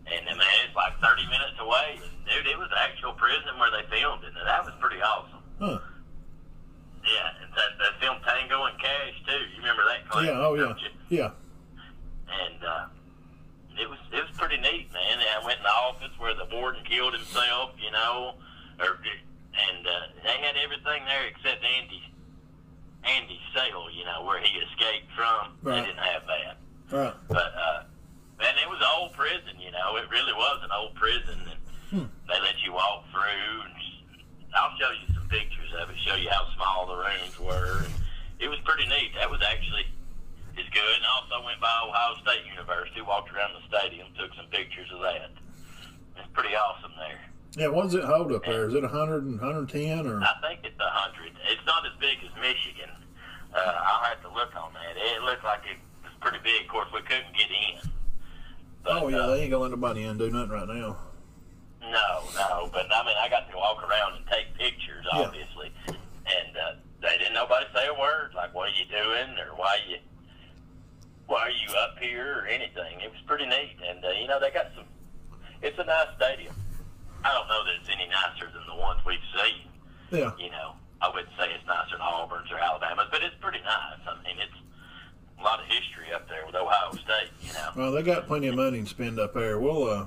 and 0.08 0.26
man, 0.26 0.38
it's 0.68 0.76
like 0.76 1.00
30 1.00 1.24
minutes 1.32 1.56
away. 1.60 2.00
And, 2.04 2.12
dude, 2.28 2.48
it 2.52 2.58
was 2.58 2.68
the 2.70 2.80
actual 2.80 3.14
prison 3.14 3.56
where 3.60 3.72
they 3.72 3.88
filmed 3.90 4.24
it, 4.24 4.34
and 4.36 4.48
that 4.48 4.64
was 4.66 4.74
pretty 4.80 5.02
awesome. 5.02 5.40
Huh. 5.60 5.80
Yeah, 7.04 7.32
and 7.44 7.52
that, 7.56 7.72
that 7.80 8.00
film 8.00 8.18
Tango 8.28 8.66
and 8.66 8.78
Cash 8.80 9.16
too. 9.28 9.34
You 9.56 9.58
remember 9.60 9.84
that? 9.88 10.08
Clip, 10.10 10.26
Yeah. 10.28 10.40
Oh, 10.40 10.54
yeah. 10.56 10.74
you? 11.10 11.18
Yeah. 11.18 11.32
And 12.30 12.64
uh, 12.64 12.86
it 13.82 13.90
was 13.90 14.00
it 14.14 14.22
was 14.22 14.32
pretty 14.38 14.58
neat, 14.62 14.94
man. 14.94 15.18
And 15.18 15.22
I 15.42 15.44
went 15.46 15.58
in 15.58 15.64
the 15.66 15.74
office 15.90 16.14
where 16.20 16.34
the 16.38 16.46
warden 16.54 16.84
killed 16.86 17.14
himself, 17.14 17.72
you 17.82 17.92
know, 17.92 18.36
or 18.80 19.02
and 19.52 19.82
uh, 19.86 19.92
they 20.24 20.38
had 20.40 20.56
everything 20.62 21.04
there 21.10 21.26
except 21.28 21.60
Andy 21.66 22.02
Andy's 23.04 23.42
cell, 23.54 23.90
you 23.92 24.06
know, 24.06 24.24
where 24.24 24.40
he 24.40 24.54
escaped 24.62 25.10
from. 25.18 25.58
Right. 25.64 25.82
They 25.82 25.88
didn't 25.90 26.06
have 26.06 26.24
that. 26.30 26.56
Right. 26.96 27.14
But 27.28 27.52
uh, 27.58 27.84
man, 28.40 28.54
it 28.62 28.70
was 28.70 28.78
an 28.80 28.88
old 28.96 29.14
prison. 29.14 29.58
You 29.60 29.72
know, 29.72 29.98
it 29.98 30.06
really 30.12 30.34
was 30.34 30.62
an 30.64 30.70
old 30.72 30.94
prison, 30.96 31.40
and 31.50 31.58
Hmm. 31.92 32.08
they 32.30 32.40
let 32.40 32.56
you 32.64 32.72
walk 32.72 33.04
through. 33.12 33.62
And 33.68 33.74
I'll 34.56 34.72
show 34.80 34.92
you 34.96 35.14
some 35.14 35.28
pictures 35.28 35.74
of 35.82 35.90
it. 35.90 35.98
Show 36.08 36.16
you 36.16 36.30
how 36.30 36.48
small 36.56 36.88
the 36.88 36.96
rooms 36.96 37.36
were. 37.38 37.84
And 37.84 37.94
it 38.40 38.48
was 38.48 38.60
pretty 38.64 38.88
neat. 38.88 39.12
That 39.20 39.30
was 39.30 39.42
actually 39.44 39.84
is 40.58 40.68
good. 40.74 40.96
And 40.98 41.06
I 41.06 41.12
also 41.22 41.46
went 41.46 41.60
by 41.62 41.72
Ohio 41.88 42.16
State 42.24 42.46
University, 42.50 43.02
walked 43.02 43.32
around 43.34 43.54
the 43.56 43.64
stadium, 43.68 44.08
took 44.18 44.34
some 44.36 44.48
pictures 44.52 44.90
of 44.94 45.02
that. 45.02 45.32
It's 46.18 46.28
pretty 46.34 46.56
awesome 46.56 46.92
there. 46.98 47.20
Yeah. 47.58 47.68
What 47.68 47.84
does 47.84 47.96
it 47.96 48.04
hold 48.04 48.32
up 48.32 48.46
there? 48.46 48.68
Is 48.68 48.74
it 48.74 48.84
100 48.84 49.24
and 49.24 49.40
110 49.40 50.08
or? 50.08 50.22
I 50.22 50.34
think 50.42 50.62
it's 50.64 50.80
a 50.80 50.90
hundred. 50.90 51.32
It's 51.50 51.66
not 51.66 51.86
as 51.86 51.92
big 52.00 52.18
as 52.24 52.32
Michigan. 52.40 52.90
Uh, 53.54 53.60
I'll 53.60 54.04
have 54.04 54.22
to 54.24 54.30
look 54.32 54.56
on 54.56 54.72
that. 54.74 54.96
It 54.96 55.22
looked 55.24 55.44
like 55.44 55.60
it 55.68 55.78
was 56.04 56.14
pretty 56.22 56.40
big. 56.44 56.64
Of 56.64 56.68
course, 56.70 56.88
we 56.94 57.02
couldn't 57.02 57.36
get 57.36 57.48
in. 57.52 57.90
But, 58.84 59.04
Oh 59.04 59.08
yeah, 59.10 59.18
uh, 59.18 59.28
they 59.36 59.42
ain't 59.44 59.52
gonna 59.52 59.64
let 59.64 59.72
nobody 59.72 60.04
in 60.04 60.18
do 60.18 60.30
nothing 60.32 60.52
right 60.52 60.68
now. 60.68 60.98
No, 61.82 62.24
no, 62.36 62.70
but 62.72 62.88
I 62.94 63.04
mean, 63.06 63.16
I 63.20 63.28
got 63.30 63.50
to 63.52 63.58
walk 63.58 63.84
around 63.84 64.16
and 64.16 64.26
take 64.28 64.54
pictures, 64.58 65.06
obviously, 65.12 65.74
Yeah. 65.88 65.94
and 66.30 66.56
uh, 66.56 66.72
they 67.02 67.18
didn't 67.18 67.34
nobody 67.34 67.66
say 67.76 67.88
a 67.88 67.94
word 68.00 68.32
like 68.36 68.54
"What 68.56 68.70
are 68.70 68.74
you 68.80 68.86
doing?" 68.86 69.36
or 69.40 69.56
"Why 69.58 69.78
you, 69.90 69.98
why 71.32 71.48
are 71.48 71.56
you 71.56 71.72
up 71.80 71.96
here?" 72.00 72.44
or 72.44 72.48
anything. 72.48 73.00
It 73.00 73.10
was 73.10 73.22
pretty 73.26 73.46
neat, 73.46 73.78
and 73.88 74.04
uh, 74.04 74.10
you 74.10 74.28
know 74.28 74.40
they 74.40 74.52
got 74.52 74.68
some. 74.76 74.86
It's 75.62 75.78
a 75.80 75.86
nice 75.86 76.12
stadium. 76.18 76.54
I 77.24 77.32
don't 77.34 77.48
know 77.48 77.64
that 77.64 77.74
it's 77.80 77.90
any 77.90 78.08
nicer 78.10 78.52
than 78.52 78.66
the 78.68 78.76
ones 78.76 79.00
we've 79.06 79.24
seen. 79.38 79.70
Yeah. 80.12 80.32
You 80.38 80.50
know, 80.52 80.74
I 81.02 81.08
wouldn't 81.08 81.32
say 81.38 81.46
it's 81.54 81.66
nicer 81.66 81.96
than 81.98 82.02
Auburn's 82.02 82.52
or 82.52 82.58
Alabama's, 82.60 83.08
but 83.12 83.24
it's 83.24 83.36
pretty 83.40 83.60
nice. 83.60 84.02
I 84.08 84.16
mean, 84.24 84.38
it's 84.42 84.60
a 85.40 85.44
lot 85.44 85.60
of 85.60 85.68
history 85.68 86.12
up 86.14 86.28
there 86.28 86.46
with 86.46 86.56
Ohio 86.56 86.92
State. 86.94 87.32
You 87.42 87.54
know. 87.54 87.70
Well, 87.76 87.92
they 87.92 88.04
got 88.04 88.28
plenty 88.28 88.48
of 88.48 88.56
money 88.56 88.82
to 88.82 88.88
spend 88.88 89.20
up 89.20 89.34
there. 89.34 89.60
We'll 89.60 89.84
uh, 89.88 90.06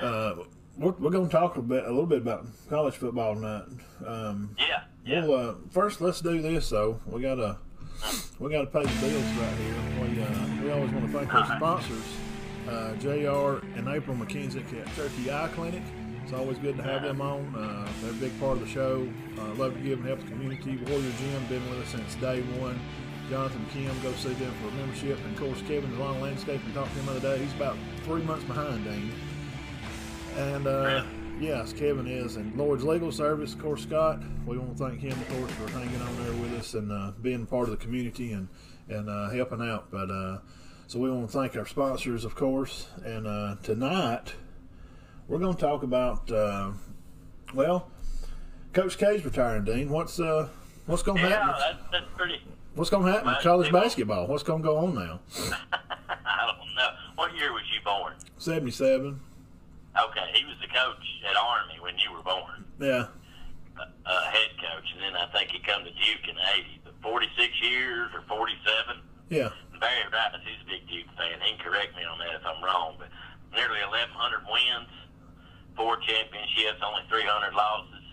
uh, 0.00 0.34
we're, 0.78 0.92
we're 0.92 1.10
gonna 1.10 1.28
talk 1.28 1.56
a 1.56 1.62
bit, 1.62 1.84
a 1.84 1.88
little 1.90 2.06
bit 2.06 2.18
about 2.18 2.46
college 2.68 2.94
football 2.94 3.34
tonight. 3.34 3.64
Um, 4.06 4.56
Yeah. 4.58 4.82
Yeah. 5.04 5.26
Well, 5.26 5.50
uh, 5.50 5.54
first 5.70 6.00
let's 6.00 6.20
do 6.20 6.40
this 6.40 6.70
though. 6.70 7.00
We 7.06 7.22
gotta 7.22 7.58
we 8.38 8.50
gotta 8.50 8.66
pay 8.66 8.84
the 8.84 9.00
bills 9.00 9.24
right 9.24 9.56
here. 9.56 9.74
We 10.00 10.22
uh, 10.22 10.62
we 10.62 10.70
always 10.70 10.90
want 10.92 11.06
to 11.06 11.12
thank 11.12 11.34
our 11.34 11.56
sponsors, 11.56 12.04
uh, 12.68 12.94
Jr. 12.96 13.64
and 13.76 13.88
April 13.88 14.16
McKenzie 14.16 14.80
at 14.80 14.94
Turkey 14.94 15.30
Eye 15.30 15.48
Clinic. 15.54 15.82
It's 16.22 16.32
always 16.32 16.58
good 16.58 16.76
to 16.76 16.82
have 16.82 17.02
them 17.02 17.20
on. 17.20 17.54
Uh, 17.54 17.88
they're 18.02 18.12
a 18.12 18.14
big 18.14 18.38
part 18.38 18.52
of 18.52 18.60
the 18.60 18.68
show. 18.68 19.08
Uh, 19.38 19.54
love 19.54 19.74
to 19.74 19.80
give 19.80 19.98
and 19.98 20.06
help 20.06 20.20
the 20.20 20.26
community. 20.26 20.78
Warrior 20.88 21.12
Gym 21.18 21.46
been 21.48 21.70
with 21.70 21.80
us 21.80 21.88
since 21.88 22.14
day 22.16 22.42
one. 22.60 22.78
Jonathan 23.28 23.64
Kim, 23.72 24.00
go 24.02 24.12
see 24.12 24.32
them 24.34 24.52
for 24.60 24.68
a 24.68 24.72
membership. 24.72 25.18
And 25.24 25.34
of 25.34 25.40
course, 25.40 25.60
Kevin 25.68 25.98
Lawn 25.98 26.20
Landscape. 26.20 26.60
We 26.66 26.72
talked 26.72 26.92
to 26.92 26.98
him 26.98 27.06
the 27.06 27.12
other 27.12 27.36
day. 27.36 27.44
He's 27.44 27.54
about 27.54 27.76
three 28.04 28.22
months 28.22 28.44
behind 28.44 28.84
Dane. 28.84 29.12
And 30.36 30.66
uh, 30.66 31.04
yes, 31.40 31.72
Kevin 31.72 32.06
is. 32.06 32.36
And 32.36 32.54
Lloyd's 32.56 32.84
Legal 32.84 33.10
Service, 33.12 33.54
of 33.54 33.60
course, 33.60 33.82
Scott. 33.82 34.20
We 34.46 34.58
want 34.58 34.76
to 34.76 34.84
thank 34.88 35.00
him, 35.00 35.12
of 35.12 35.28
course, 35.28 35.50
for 35.52 35.68
hanging 35.78 36.00
on 36.00 36.16
there 36.22 36.32
with 36.34 36.58
us 36.58 36.74
and 36.74 36.92
uh, 36.92 37.12
being 37.22 37.46
part 37.46 37.64
of 37.64 37.70
the 37.70 37.76
community 37.76 38.32
and 38.32 38.48
and 38.88 39.08
uh, 39.08 39.30
helping 39.30 39.60
out. 39.62 39.90
But 39.90 40.10
uh, 40.10 40.38
so 40.86 40.98
we 40.98 41.10
want 41.10 41.30
to 41.30 41.32
thank 41.38 41.56
our 41.56 41.66
sponsors, 41.66 42.24
of 42.24 42.34
course. 42.34 42.88
And 43.04 43.26
uh, 43.26 43.56
tonight 43.62 44.34
we're 45.28 45.38
going 45.38 45.54
to 45.54 45.60
talk 45.60 45.82
about 45.82 46.30
uh, 46.30 46.72
well, 47.54 47.90
Coach 48.72 48.98
K's 48.98 49.24
retiring. 49.24 49.64
Dean, 49.64 49.90
what's 49.90 50.18
uh 50.20 50.48
what's 50.86 51.02
going 51.02 51.18
to 51.22 51.28
Yeah, 51.28 51.38
happen? 51.46 51.54
that's, 51.60 51.90
that's 51.92 52.06
pretty. 52.16 52.42
What's 52.76 52.90
going 52.90 53.04
to 53.04 53.10
happen 53.12 53.28
with 53.28 53.42
college 53.42 53.72
basketball? 53.72 54.28
What's 54.28 54.44
going 54.44 54.62
to 54.62 54.66
go 54.68 54.76
on 54.76 54.94
now? 54.94 55.20
I 55.72 56.46
don't 56.46 56.74
know. 56.76 56.88
What 57.16 57.34
year 57.36 57.52
was 57.52 57.62
you 57.74 57.80
born? 57.84 58.14
Seventy-seven. 58.38 59.20
Okay, 59.98 60.30
he 60.34 60.44
was 60.46 60.54
the 60.62 60.68
coach 60.70 61.02
at 61.26 61.34
Army 61.36 61.78
when 61.82 61.98
you 61.98 62.12
were 62.14 62.22
born, 62.22 62.62
Yeah, 62.78 63.10
uh, 63.74 63.84
uh, 64.06 64.24
head 64.30 64.54
coach, 64.62 64.86
and 64.94 65.02
then 65.02 65.16
I 65.18 65.26
think 65.34 65.50
he 65.50 65.58
come 65.60 65.82
to 65.82 65.90
Duke 65.90 66.26
in 66.30 66.36
'80. 66.38 66.80
But 66.84 66.94
46 67.02 67.50
years 67.62 68.10
or 68.14 68.22
47. 68.28 69.02
yeah, 69.30 69.50
Barry 69.80 70.06
Rice, 70.12 70.38
he's 70.46 70.62
a 70.62 70.68
big 70.70 70.86
Duke 70.86 71.10
fan. 71.18 71.40
He 71.42 71.56
can 71.56 71.64
correct 71.64 71.96
me 71.96 72.04
on 72.06 72.18
that 72.22 72.38
if 72.38 72.44
I'm 72.46 72.62
wrong, 72.62 72.96
but 73.02 73.08
nearly 73.50 73.82
1,100 73.82 74.46
wins, 74.46 74.92
four 75.74 75.98
championships, 76.06 76.78
only 76.86 77.02
300 77.10 77.50
losses. 77.50 78.04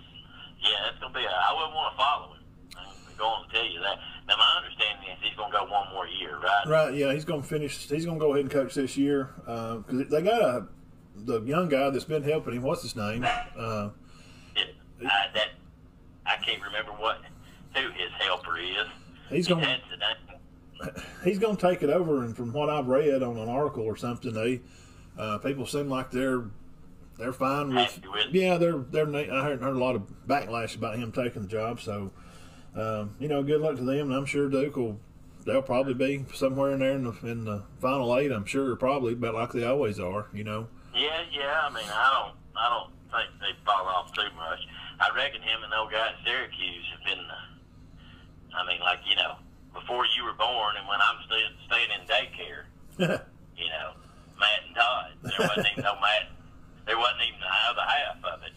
Yeah, 0.64 0.82
that's 0.90 0.98
gonna 0.98 1.14
be. 1.14 1.22
A, 1.22 1.30
I 1.30 1.54
wouldn't 1.54 1.76
want 1.78 1.94
to 1.94 1.98
follow 2.02 2.28
him. 2.34 2.42
I'm 2.74 3.18
going 3.22 3.46
to 3.46 3.54
tell 3.54 3.68
you 3.70 3.80
that. 3.86 3.98
Now, 4.28 4.36
my 4.42 4.50
understanding 4.58 5.14
is 5.14 5.18
he's 5.22 5.38
gonna 5.38 5.54
go 5.54 5.64
one 5.70 5.94
more 5.94 6.08
year, 6.08 6.38
right? 6.42 6.66
right. 6.68 6.94
Yeah, 6.94 7.14
he's 7.14 7.26
gonna 7.26 7.44
finish. 7.44 7.88
He's 7.88 8.06
gonna 8.06 8.20
go 8.20 8.34
ahead 8.34 8.46
and 8.46 8.52
coach 8.52 8.74
this 8.74 8.98
year 8.98 9.30
because 9.46 10.10
they 10.10 10.22
got 10.22 10.42
a 10.42 10.68
the 11.26 11.42
young 11.42 11.70
guy 11.70 11.90
that's 11.90 12.06
been 12.06 12.24
helping 12.24 12.54
him. 12.56 12.64
What's 12.64 12.82
his 12.82 12.96
name? 12.96 13.26
Uh, 13.58 13.90
I, 15.06 15.28
that 15.34 15.50
I 16.26 16.38
can't 16.38 16.62
remember 16.62 16.92
what 16.92 17.22
who 17.76 17.90
his 17.92 18.12
helper 18.20 18.58
is. 18.58 18.88
he's 19.30 19.48
gonna 19.48 19.66
had 19.66 19.82
the 19.92 19.98
name. 19.98 20.96
he's 21.24 21.40
gonna 21.40 21.58
take 21.58 21.84
it 21.84 21.90
over. 21.90 22.24
And 22.24 22.36
from 22.36 22.54
what 22.54 22.70
I've 22.70 22.88
read 22.88 23.24
on 23.24 23.38
an 23.38 23.50
article 23.50 23.84
or 23.84 23.96
something, 23.96 24.34
they 24.34 24.62
uh, 25.18 25.38
people 25.40 25.66
seem 25.66 25.90
like 25.90 26.12
they're 26.12 26.46
they're 27.18 27.34
fine 27.34 27.74
with. 27.74 28.02
With 28.12 28.28
it. 28.28 28.34
Yeah, 28.34 28.58
they're 28.58 28.78
they're. 28.78 29.08
I 29.08 29.44
heard, 29.44 29.62
heard 29.62 29.76
a 29.76 29.80
lot 29.80 29.96
of 29.96 30.04
backlash 30.28 30.76
about 30.76 30.98
him 30.98 31.12
taking 31.12 31.44
the 31.44 31.48
job. 31.48 31.82
So, 31.82 32.12
um, 32.76 33.16
you 33.20 33.28
know, 33.28 33.44
good 33.44 33.62
luck 33.62 33.78
to 33.78 33.84
them. 33.84 34.08
And 34.08 34.14
I'm 34.14 34.26
sure 34.26 34.50
Duke 34.50 34.76
will. 34.76 35.00
They'll 35.46 35.62
probably 35.62 35.94
be 35.94 36.26
somewhere 36.34 36.74
in 36.74 36.80
there 36.80 36.92
in 36.92 37.06
the, 37.06 37.14
in 37.24 37.46
the 37.46 37.64
final 37.80 38.18
eight. 38.18 38.34
I'm 38.34 38.46
sure, 38.46 38.76
probably, 38.76 39.16
but 39.16 39.34
like 39.34 39.54
they 39.54 39.64
always 39.64 40.00
are. 40.00 40.28
You 40.34 40.44
know. 40.44 40.68
Yeah, 40.98 41.22
yeah. 41.32 41.62
I 41.64 41.70
mean, 41.70 41.86
I 41.88 42.10
don't, 42.12 42.36
I 42.58 42.66
don't 42.74 42.92
think 43.14 43.30
they 43.40 43.54
fall 43.66 43.86
off 43.86 44.12
too 44.14 44.28
much. 44.36 44.60
I 45.00 45.14
reckon 45.16 45.42
him 45.42 45.62
and 45.64 45.72
the 45.72 45.78
old 45.78 45.92
guy 45.92 46.10
at 46.10 46.16
Syracuse 46.26 46.86
have 46.98 47.06
been. 47.06 47.22
Uh, 47.22 48.58
I 48.58 48.66
mean, 48.66 48.80
like 48.82 49.00
you 49.08 49.16
know, 49.16 49.38
before 49.74 50.06
you 50.18 50.26
were 50.26 50.34
born, 50.34 50.76
and 50.78 50.88
when 50.88 50.98
I'm 51.00 51.22
still 51.26 51.38
staying 51.70 51.94
in 51.94 52.02
daycare, 52.10 52.66
you 53.56 53.70
know, 53.70 53.94
Matt 54.40 54.66
and 54.66 54.76
Todd. 54.76 55.12
There 55.22 55.48
wasn't 55.48 55.68
even 55.72 55.84
no 55.84 55.94
Matt. 56.02 56.34
There 56.88 56.98
wasn't 56.98 57.22
even 57.30 57.40
the 57.42 57.54
other 57.70 57.86
half 57.86 58.18
of 58.34 58.40
it. 58.48 58.54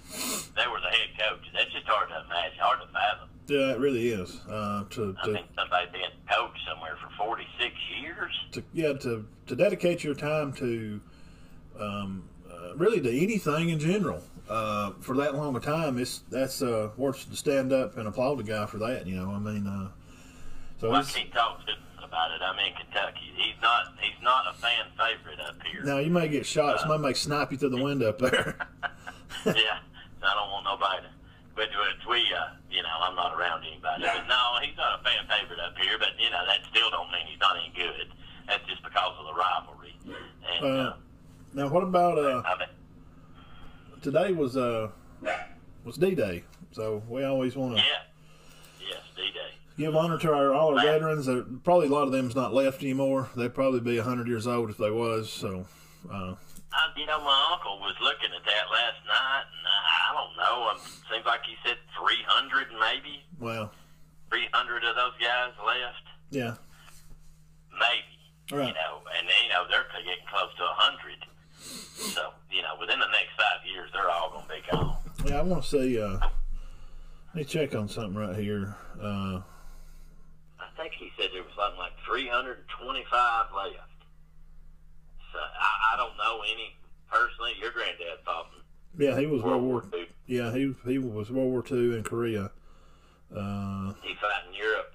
They 0.57 0.66
were 0.70 0.80
the 0.80 0.88
head 0.88 1.12
coaches. 1.18 1.51
That's 1.53 1.72
just 1.72 1.86
hard 1.86 2.09
to 2.09 2.24
imagine, 2.24 2.59
hard 2.61 2.80
to 2.80 2.86
fathom. 2.95 3.28
yeah, 3.49 3.72
it 3.74 3.78
really 3.80 4.09
is. 4.09 4.41
Uh, 4.49 4.84
to, 4.91 5.16
I 5.20 5.26
to 5.26 5.32
mean, 5.32 5.45
somebody 5.59 5.88
being 5.93 6.14
coach 6.30 6.57
somewhere 6.68 6.97
for 7.03 7.11
46 7.18 7.74
years. 8.01 8.32
to 8.53 8.62
yeah 8.72 8.93
to 8.95 9.26
to 9.47 9.57
dedicate 9.57 10.05
your 10.05 10.14
time 10.14 10.53
to 10.55 11.01
um, 11.78 12.28
uh, 12.61 12.74
really 12.76 13.00
to 13.00 13.11
anything 13.11 13.70
in 13.70 13.78
general 13.78 14.22
uh, 14.48 14.92
for 15.00 15.16
that 15.16 15.34
long 15.34 15.56
a 15.56 15.61
time 15.61 15.98
it's 15.98 16.20
that's 16.30 16.62
uh, 16.62 16.90
worth 16.96 17.28
to 17.30 17.36
stand 17.36 17.72
up 17.72 17.96
and 17.96 18.06
applaud 18.06 18.36
the 18.36 18.42
guy 18.42 18.66
for 18.66 18.78
that 18.78 19.06
you 19.06 19.16
know 19.16 19.30
I 19.30 19.38
mean 19.38 19.66
uh, 19.66 19.88
so 20.80 20.90
I 20.90 21.00
it's, 21.00 21.12
can't 21.14 21.32
talk 21.32 21.64
to 21.66 21.72
him 21.72 21.78
about 22.02 22.30
it. 22.32 22.40
I'm 22.42 22.58
in 22.58 22.72
Kentucky. 22.74 23.32
He's 23.36 23.61
not. 23.62 23.94
He's 24.00 24.22
not 24.22 24.44
a 24.50 24.54
fan 24.54 24.86
favorite 24.96 25.38
up 25.46 25.56
here. 25.62 25.84
now 25.84 25.98
you 25.98 26.11
may 26.11 26.28
get 26.28 26.46
shot 26.46 26.80
somebody 26.80 27.02
may 27.02 27.12
snipe 27.14 27.52
you 27.52 27.58
through 27.58 27.70
the 27.70 27.82
window 27.82 28.08
up 28.08 28.18
there 28.18 28.56
yeah, 29.46 29.80
I 30.22 30.34
don't 30.34 30.50
want 30.50 30.64
nobody. 30.64 31.06
To, 31.06 31.12
but 31.54 31.68
we, 32.08 32.20
uh, 32.32 32.56
you 32.70 32.82
know, 32.82 32.96
I'm 33.00 33.14
not 33.16 33.36
around 33.36 33.64
anybody. 33.64 34.04
But 34.04 34.28
no, 34.28 34.58
he's 34.62 34.76
not 34.76 35.00
a 35.00 35.04
fan 35.04 35.24
favorite 35.28 35.61
up 35.61 35.76
here. 35.78 35.98
But 35.98 36.16
you 36.18 36.30
know, 36.30 36.44
that 36.46 36.61
still 36.70 36.90
don't 36.90 37.11
mean 37.12 37.26
he's 37.26 37.40
not 37.40 37.56
any 37.56 37.72
good. 37.74 38.08
That's 38.46 38.64
just 38.68 38.82
because 38.82 39.14
of 39.18 39.26
the 39.26 39.34
rivalry. 39.34 39.94
And 40.48 40.64
uh, 40.64 40.68
uh, 40.68 40.96
now 41.55 41.68
what 41.68 41.82
about 41.82 42.18
uh, 42.18 42.42
today 44.03 44.32
was 44.32 44.57
uh 44.57 44.88
was 45.84 45.96
D-Day 45.96 46.44
so 46.72 47.03
we 47.09 47.24
always 47.24 47.57
want 47.57 47.76
to 47.76 47.82
yeah, 47.82 48.88
yes, 48.88 49.01
D-Day. 49.16 49.55
give 49.78 49.96
honor 49.96 50.18
to 50.18 50.32
our 50.32 50.53
all 50.53 50.78
our 50.78 50.84
veterans 50.84 51.26
there 51.26 51.42
probably 51.64 51.88
a 51.88 51.90
lot 51.90 52.05
of 52.05 52.12
them's 52.12 52.36
not 52.36 52.55
left 52.55 52.82
anymore 52.82 53.28
they'd 53.36 53.55
probably 53.55 53.80
be 53.80 53.96
100 53.96 54.28
years 54.28 54.46
old 54.46 54.70
if 54.70 54.76
they 54.78 54.90
was 54.90 55.32
so 55.32 55.66
uh, 56.11 56.34
I, 56.72 56.86
you 56.96 57.05
know, 57.05 57.18
my 57.18 57.48
uncle 57.53 57.78
was 57.80 57.96
looking 58.01 58.30
at 58.30 58.44
that 58.46 58.66
last 58.70 59.03
night, 59.05 59.42
and 59.42 59.66
I, 59.66 59.80
I 60.07 60.14
don't 60.14 60.36
know. 60.38 60.70
It 60.70 60.80
seems 61.11 61.26
like 61.26 61.42
he 61.44 61.57
said 61.66 61.76
300, 61.98 62.68
maybe 62.78 63.26
well 63.40 63.72
300 64.30 64.84
of 64.84 64.94
those 64.94 65.12
guys 65.20 65.51
left, 65.66 66.07
yeah 66.30 66.55
maybe. 67.80 68.16
Right. 68.53 68.68
You 68.68 68.74
know, 68.74 69.03
and 69.16 69.26
you 69.26 69.48
know 69.51 69.64
they're 69.70 69.86
getting 70.05 70.26
close 70.28 70.51
to 70.59 70.64
100. 70.64 71.26
So 72.01 72.32
you 72.51 72.62
know, 72.62 72.74
within 72.80 72.98
the 72.98 73.07
next 73.09 73.36
five 73.36 73.66
years, 73.66 73.90
they're 73.92 74.11
all 74.11 74.30
going 74.30 74.44
to 74.44 74.48
be 74.48 74.70
gone. 74.70 74.96
Yeah, 75.26 75.38
I 75.40 75.42
want 75.42 75.62
to 75.64 75.68
see. 75.68 76.01
Uh, 76.01 76.18
let 76.18 77.34
me 77.34 77.44
check 77.44 77.74
on 77.74 77.88
something 77.88 78.14
right 78.14 78.34
here. 78.36 78.74
Uh, 79.01 79.40
I 80.59 80.66
think 80.76 80.92
he 80.98 81.11
said 81.18 81.28
there 81.32 81.42
was 81.42 81.53
something 81.55 81.78
like 81.78 81.92
325 82.07 83.46
left. 83.55 83.76
So 85.32 85.38
I, 85.38 85.94
I 85.94 85.96
don't 85.96 86.16
know 86.16 86.40
any 86.51 86.74
personally. 87.11 87.53
Your 87.61 87.70
granddad 87.70 88.18
fought 88.24 88.48
yeah, 88.98 89.18
he 89.18 89.26
was 89.26 89.42
World 89.42 89.62
War. 89.62 89.84
II. 89.94 90.07
Yeah, 90.26 90.53
he 90.53 90.74
he 90.86 90.98
was 90.98 91.30
World 91.30 91.51
War 91.51 91.62
Two 91.62 91.94
in 91.94 92.03
Korea. 92.03 92.51
Uh, 93.34 93.92
He 94.03 94.14
fought 94.20 94.42
in 94.48 94.55
Europe. 94.55 94.92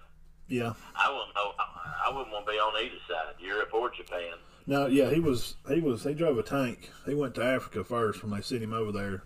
yeah. 0.48 0.74
I 0.96 1.10
wouldn't 1.10 1.34
know. 1.34 1.54
I, 1.58 2.10
I 2.10 2.14
wouldn't 2.14 2.32
want 2.34 2.46
to 2.46 2.52
be 2.52 2.58
on 2.58 2.74
either 2.84 3.00
side, 3.08 3.36
Europe 3.40 3.70
or 3.74 3.90
Japan. 3.90 4.34
No, 4.68 4.88
yeah, 4.88 5.10
he 5.12 5.20
was. 5.20 5.56
He 5.70 5.80
was. 5.80 6.04
He 6.04 6.14
drove 6.14 6.38
a 6.38 6.44
tank. 6.44 6.90
He 7.06 7.14
went 7.14 7.36
to 7.36 7.44
Africa 7.44 7.84
first 7.84 8.24
when 8.24 8.32
they 8.34 8.42
sent 8.42 8.64
him 8.64 8.74
over 8.74 8.92
there. 8.92 9.24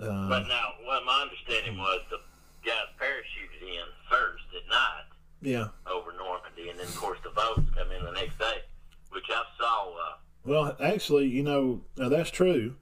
Uh, 0.00 0.28
But 0.28 0.46
now, 0.48 0.72
what 0.84 1.04
my 1.04 1.22
understanding 1.22 1.76
was, 1.76 2.00
the 2.10 2.18
guys 2.64 2.86
parachuted 3.00 3.62
in 3.62 3.84
first 4.10 4.44
at 4.56 4.68
night 4.68 5.04
yeah. 5.42 5.68
over 5.86 6.12
Normandy, 6.16 6.70
and 6.70 6.78
then 6.78 6.86
of 6.86 6.96
course 6.96 7.18
the 7.22 7.30
boats 7.30 7.68
come 7.76 7.90
in 7.90 8.04
the 8.04 8.12
next 8.12 8.38
day, 8.38 8.62
which 9.10 9.24
I 9.28 9.42
saw. 9.58 9.90
Uh, 9.90 10.16
Well, 10.44 10.76
actually, 10.80 11.26
you 11.26 11.42
know, 11.42 11.82
now 11.96 12.08
that's 12.08 12.30
true. 12.30 12.76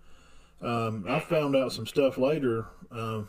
Um, 0.63 1.05
I 1.09 1.21
found 1.21 1.55
out 1.57 1.73
some 1.73 1.87
stuff 1.87 2.17
later 2.19 2.67
um, 2.91 3.29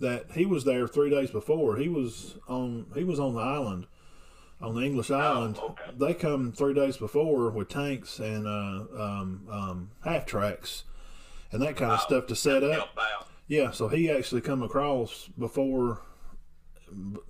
that 0.00 0.32
he 0.32 0.46
was 0.46 0.64
there 0.64 0.88
three 0.88 1.10
days 1.10 1.30
before. 1.30 1.76
He 1.76 1.88
was 1.88 2.36
on. 2.48 2.86
He 2.94 3.04
was 3.04 3.20
on 3.20 3.34
the 3.34 3.40
island, 3.40 3.86
on 4.60 4.74
the 4.74 4.82
English 4.82 5.10
island. 5.10 5.58
okay. 5.58 5.82
They 5.98 6.14
come 6.14 6.52
three 6.52 6.74
days 6.74 6.96
before 6.96 7.50
with 7.50 7.68
tanks 7.68 8.18
and 8.18 8.46
uh, 8.46 8.84
um, 9.02 9.46
um, 9.50 9.90
half 10.04 10.24
tracks 10.26 10.84
and 11.52 11.60
that 11.62 11.76
kind 11.76 11.92
of 11.92 12.00
stuff 12.00 12.26
to 12.28 12.36
set 12.36 12.62
up. 12.64 12.96
Yeah, 13.46 13.70
so 13.72 13.88
he 13.88 14.10
actually 14.10 14.40
come 14.40 14.62
across 14.62 15.28
before. 15.38 16.00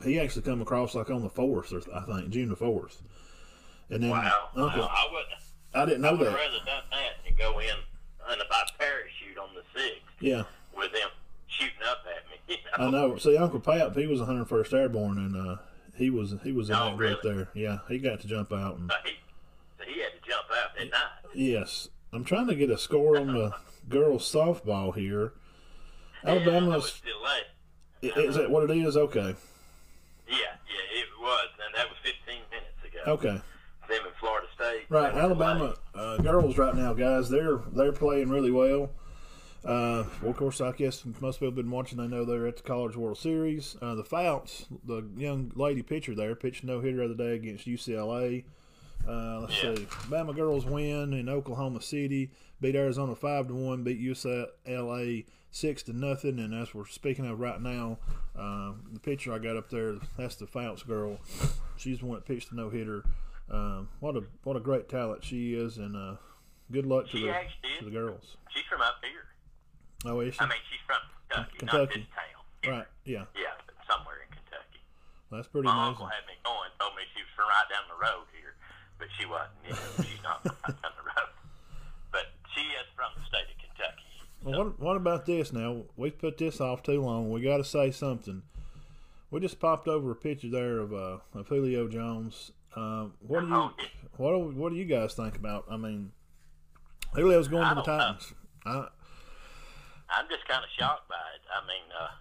He 0.04 0.20
actually 0.20 0.42
come 0.42 0.60
across 0.60 0.94
like 0.94 1.10
on 1.10 1.22
the 1.22 1.30
fourth, 1.30 1.72
or 1.72 1.80
I 1.94 2.00
think 2.02 2.30
June 2.30 2.50
the 2.50 2.56
fourth. 2.56 3.02
And 3.90 4.02
then 4.02 4.10
Wow. 4.10 4.48
Uncle, 4.54 4.80
Wow. 4.82 4.90
I 4.90 5.08
would. 5.12 5.24
I 5.74 5.84
didn't 5.86 6.02
know 6.02 6.10
I 6.10 6.16
that. 6.18 6.24
rather 6.26 6.58
done 6.64 6.84
that 6.90 7.24
than 7.24 7.34
go 7.36 7.58
in 7.58 7.68
and 8.30 8.42
by 8.48 8.62
parachute 8.78 9.36
on 9.38 9.48
the 9.54 9.62
sixth 9.78 10.00
Yeah, 10.20 10.44
with 10.76 10.92
them 10.92 11.08
shooting 11.48 11.74
up 11.88 11.98
at 12.06 12.28
me. 12.30 12.36
You 12.78 12.78
know? 12.78 12.86
I 12.86 12.90
know. 13.08 13.16
See, 13.16 13.36
Uncle 13.36 13.60
Pap, 13.60 13.96
he 13.96 14.06
was 14.06 14.20
101st 14.20 14.72
Airborne, 14.74 15.18
and 15.18 15.36
uh, 15.36 15.56
he 15.97 16.11
was 16.11 16.34
he 16.42 16.53
was 16.53 16.70
in 16.70 16.76
Oh, 16.76 16.90
that 16.90 16.97
really? 16.99 17.16
there. 17.22 17.49
Yeah, 17.55 17.78
he 17.88 17.99
got 17.99 18.20
to 18.20 18.26
jump 18.26 18.53
out. 18.53 18.76
And 18.78 18.90
So 18.90 18.97
he, 19.05 19.92
he 19.95 20.01
had 20.01 20.12
to 20.12 20.28
jump 20.28 20.47
out 20.51 20.78
at 20.80 20.90
night. 20.90 21.34
yes, 21.34 21.88
I'm 22.12 22.24
trying 22.24 22.47
to 22.49 22.55
get 22.55 22.70
a 22.70 22.78
score 22.78 23.16
on 23.18 23.28
the 23.34 23.53
girls 23.88 24.30
softball 24.30 24.95
here. 24.95 25.32
Yeah, 26.24 26.30
Alabama's 26.30 26.92
still 26.92 27.12
late. 27.22 28.12
is 28.16 28.36
that 28.36 28.51
what 28.51 28.68
it 28.70 28.76
is? 28.76 28.97
Okay, 28.97 29.34
Yeah, 30.28 30.36
yeah, 30.36 31.01
it 31.01 31.07
was, 31.20 31.49
and 31.64 31.74
that 31.74 31.88
was 31.88 31.99
15 32.03 32.34
minutes 32.51 32.84
ago. 32.86 33.12
okay. 33.12 33.42
Them 33.88 34.07
in 34.07 34.12
Florida 34.18 34.47
State. 34.55 34.86
Right, 34.88 35.14
Alabama 35.14 35.74
uh, 35.95 36.16
girls 36.16 36.57
right 36.57 36.74
now, 36.74 36.95
guys. 36.95 37.28
They're 37.28 37.59
they're 37.72 37.92
playing 37.92 38.30
really 38.30 38.51
well. 38.51 38.88
Uh, 39.64 40.04
well, 40.20 40.30
of 40.30 40.36
course, 40.36 40.60
I 40.60 40.72
guess 40.72 41.02
most 41.20 41.36
people 41.36 41.48
have 41.48 41.54
been 41.56 41.70
watching. 41.70 41.98
They 41.98 42.06
know 42.06 42.24
they're 42.24 42.46
at 42.46 42.56
the 42.58 42.62
College 42.62 42.96
World 42.96 43.16
Series. 43.16 43.76
Uh, 43.80 43.94
the 43.94 44.04
Fouts, 44.04 44.66
the 44.84 45.02
young 45.16 45.52
lady 45.54 45.82
pitcher 45.82 46.14
there, 46.14 46.34
pitched 46.34 46.64
no 46.64 46.80
hitter 46.80 46.98
the 46.98 47.04
other 47.04 47.14
day 47.14 47.34
against 47.34 47.66
UCLA. 47.66 48.44
Uh, 49.08 49.40
let's 49.40 49.62
Yeah. 49.62 49.74
see, 49.74 49.84
Bama 50.10 50.34
girls 50.34 50.64
win 50.66 51.12
in 51.14 51.28
Oklahoma 51.28 51.80
City, 51.80 52.30
beat 52.60 52.74
Arizona 52.74 53.14
five 53.14 53.48
to 53.48 53.54
one, 53.54 53.82
beat 53.84 53.98
UCLA 54.00 55.26
six 55.50 55.82
to 55.84 55.92
nothing. 55.92 56.38
And 56.38 56.54
as 56.54 56.74
we're 56.74 56.86
speaking 56.86 57.26
of 57.26 57.40
right 57.40 57.60
now, 57.60 57.98
uh, 58.36 58.72
the 58.92 59.00
pitcher 59.00 59.32
I 59.32 59.38
got 59.38 59.56
up 59.56 59.70
there, 59.70 59.94
that's 60.16 60.36
the 60.36 60.46
Fouts 60.46 60.82
girl. 60.82 61.18
She's 61.76 62.00
the 62.00 62.06
one 62.06 62.16
that 62.18 62.26
pitched 62.26 62.50
the 62.50 62.56
no 62.56 62.70
hitter. 62.70 63.04
Um, 63.50 63.88
what 64.00 64.16
a 64.16 64.24
what 64.42 64.56
a 64.56 64.60
great 64.60 64.88
talent 64.88 65.22
she 65.24 65.54
is, 65.54 65.76
and 65.78 65.96
uh, 65.96 66.16
good 66.72 66.86
luck 66.86 67.06
to 67.10 67.16
She 67.18 67.22
the 67.26 67.34
to 67.78 67.84
the 67.86 67.90
girls. 67.90 68.36
She's 68.54 68.64
from 68.64 68.80
up 68.80 68.96
here. 69.02 69.26
Oh, 70.05 70.20
is 70.20 70.34
she? 70.34 70.40
I 70.40 70.46
mean, 70.46 70.59
she's 70.70 70.80
from 70.86 71.00
Kentucky, 71.28 71.57
not 71.64 71.70
Kentucky. 71.70 72.00
this 72.00 72.09
town. 72.14 72.72
right? 72.78 72.88
Yeah, 73.05 73.24
Yeah, 73.34 73.57
but 73.66 73.74
somewhere 73.88 74.20
in 74.24 74.28
Kentucky. 74.36 74.80
that's 75.32 75.48
pretty 75.48 75.66
My 75.66 75.72
amazing. 75.74 75.88
uncle 75.96 76.07
had 76.07 76.24
me 76.28 76.34
going, 76.44 76.70
told 76.80 76.92
me 76.96 77.02
she 77.16 77.22
was 77.24 77.32
from 77.36 77.48
right 77.48 77.68
down 77.72 77.84
the 77.88 77.98
road 78.00 78.26
here, 78.36 78.52
but 78.98 79.09
she 79.18 79.24
wasn't. 79.26 79.57
You 79.64 79.72
know, 79.72 80.05
she's 80.05 80.22
not 80.22 80.42
from 80.44 80.57
right 80.68 80.76
down 80.82 80.92
the 80.96 81.07
road. 81.09 81.32
But 82.12 82.26
she 82.55 82.61
is 82.76 82.86
from 82.94 83.11
the 83.16 83.24
state 83.26 83.48
of 83.48 83.57
Kentucky. 83.59 84.12
Well, 84.44 84.55
what 84.64 84.80
what 84.80 84.96
about 84.96 85.24
this 85.26 85.52
now? 85.52 85.84
We 85.96 86.11
put 86.11 86.36
this 86.38 86.61
off 86.61 86.82
too 86.82 87.00
long. 87.00 87.30
We 87.30 87.40
got 87.40 87.57
to 87.59 87.64
say 87.64 87.90
something. 87.90 88.42
We 89.30 89.40
just 89.40 89.59
popped 89.59 89.88
over 89.88 90.12
a 90.12 90.14
picture 90.14 90.50
there 90.50 90.78
of 90.78 90.92
uh, 90.92 91.18
of 91.34 91.48
Julio 91.48 91.88
Jones. 91.88 92.52
Uh, 92.76 93.07
what 93.26 93.40
do 93.40 93.46
you 93.48 93.55
Oh, 93.55 93.72
what 94.16 94.30
do, 94.32 94.38
what 94.57 94.70
do 94.70 94.76
you 94.76 94.84
guys 94.84 95.14
think 95.14 95.34
about? 95.36 95.64
I 95.70 95.76
mean, 95.76 96.12
Julio's 97.14 97.48
going 97.48 97.64
I 97.64 97.68
to 97.70 97.74
the 97.76 97.80
know. 97.80 97.98
Titans. 97.98 98.32
I, 98.66 98.88
I'm 100.14 100.30
just 100.30 100.46
kind 100.46 100.62
of 100.62 100.70
shocked 100.78 101.10
by 101.10 101.22
it. 101.34 101.42
I 101.50 101.60
mean, 101.66 101.86
uh, 101.90 102.14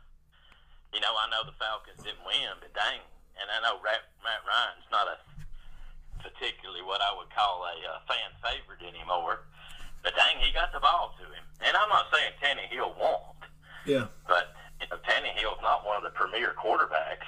you 0.93 1.01
know, 1.01 1.13
I 1.13 1.29
know 1.29 1.45
the 1.45 1.55
Falcons 1.61 2.01
didn't 2.01 2.25
win, 2.25 2.57
but 2.61 2.73
dang, 2.73 3.01
and 3.37 3.47
I 3.49 3.61
know 3.61 3.81
Matt, 3.81 4.09
Matt 4.25 4.41
Ryan's 4.45 4.89
not 4.89 5.09
a 5.09 5.17
particularly 6.23 6.81
what 6.81 7.03
I 7.03 7.11
would 7.19 7.27
call 7.35 7.67
a 7.67 7.75
uh, 7.83 7.99
fan 8.07 8.31
favorite 8.39 8.79
anymore. 8.81 9.43
But 10.01 10.15
dang, 10.15 10.39
he 10.39 10.51
got 10.55 10.71
the 10.71 10.79
ball 10.79 11.15
to 11.19 11.25
him, 11.27 11.45
and 11.63 11.75
I'm 11.75 11.89
not 11.89 12.07
saying 12.11 12.35
Tannehill 12.41 12.97
won't, 12.99 13.39
yeah, 13.85 14.11
but 14.27 14.55
you 14.81 14.87
know, 14.91 14.99
Tannehill's 15.05 15.61
not 15.61 15.85
one 15.85 15.95
of 15.97 16.03
the 16.03 16.11
premier 16.11 16.51
quarterbacks 16.59 17.27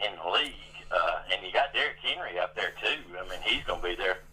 in 0.00 0.16
the 0.16 0.28
league, 0.30 0.76
uh, 0.90 1.28
and 1.28 1.44
you 1.44 1.52
got 1.52 1.74
Derrick 1.74 2.00
Henry 2.00 2.38
up 2.38 2.56
there 2.56 2.72
too. 2.80 3.04
I 3.12 3.22
mean, 3.28 3.40
he's 3.44 3.64
going 3.64 3.82
to 3.82 3.86
be 3.86 3.96
their 3.96 4.24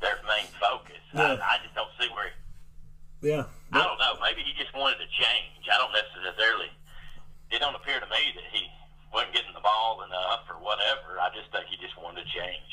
their 0.00 0.20
main 0.28 0.48
focus. 0.60 1.00
Yeah. 1.12 1.40
I, 1.40 1.56
I 1.56 1.64
just 1.64 1.74
don't 1.74 1.92
see 2.00 2.08
where. 2.12 2.28
He... 2.28 3.32
yeah, 3.32 3.44
I 3.72 3.80
don't 3.80 4.00
know. 4.00 4.20
Maybe 4.20 4.44
he 4.44 4.52
just 4.56 4.74
wanted 4.76 5.00
to 5.00 5.08
change. 5.08 5.64
I 5.64 5.78
don't 5.80 5.92
necessarily. 5.92 6.72
It 7.50 7.58
don't 7.58 7.74
appear 7.74 7.98
to 8.00 8.08
me 8.08 8.22
that 8.36 8.46
he 8.52 8.68
wasn't 9.12 9.34
getting 9.34 9.54
the 9.54 9.64
ball 9.64 10.02
enough 10.06 10.46
or 10.46 10.58
whatever. 10.62 11.18
I 11.18 11.34
just 11.34 11.50
think 11.50 11.66
he 11.66 11.76
just 11.82 11.98
wanted 11.98 12.22
to 12.22 12.28
change. 12.30 12.70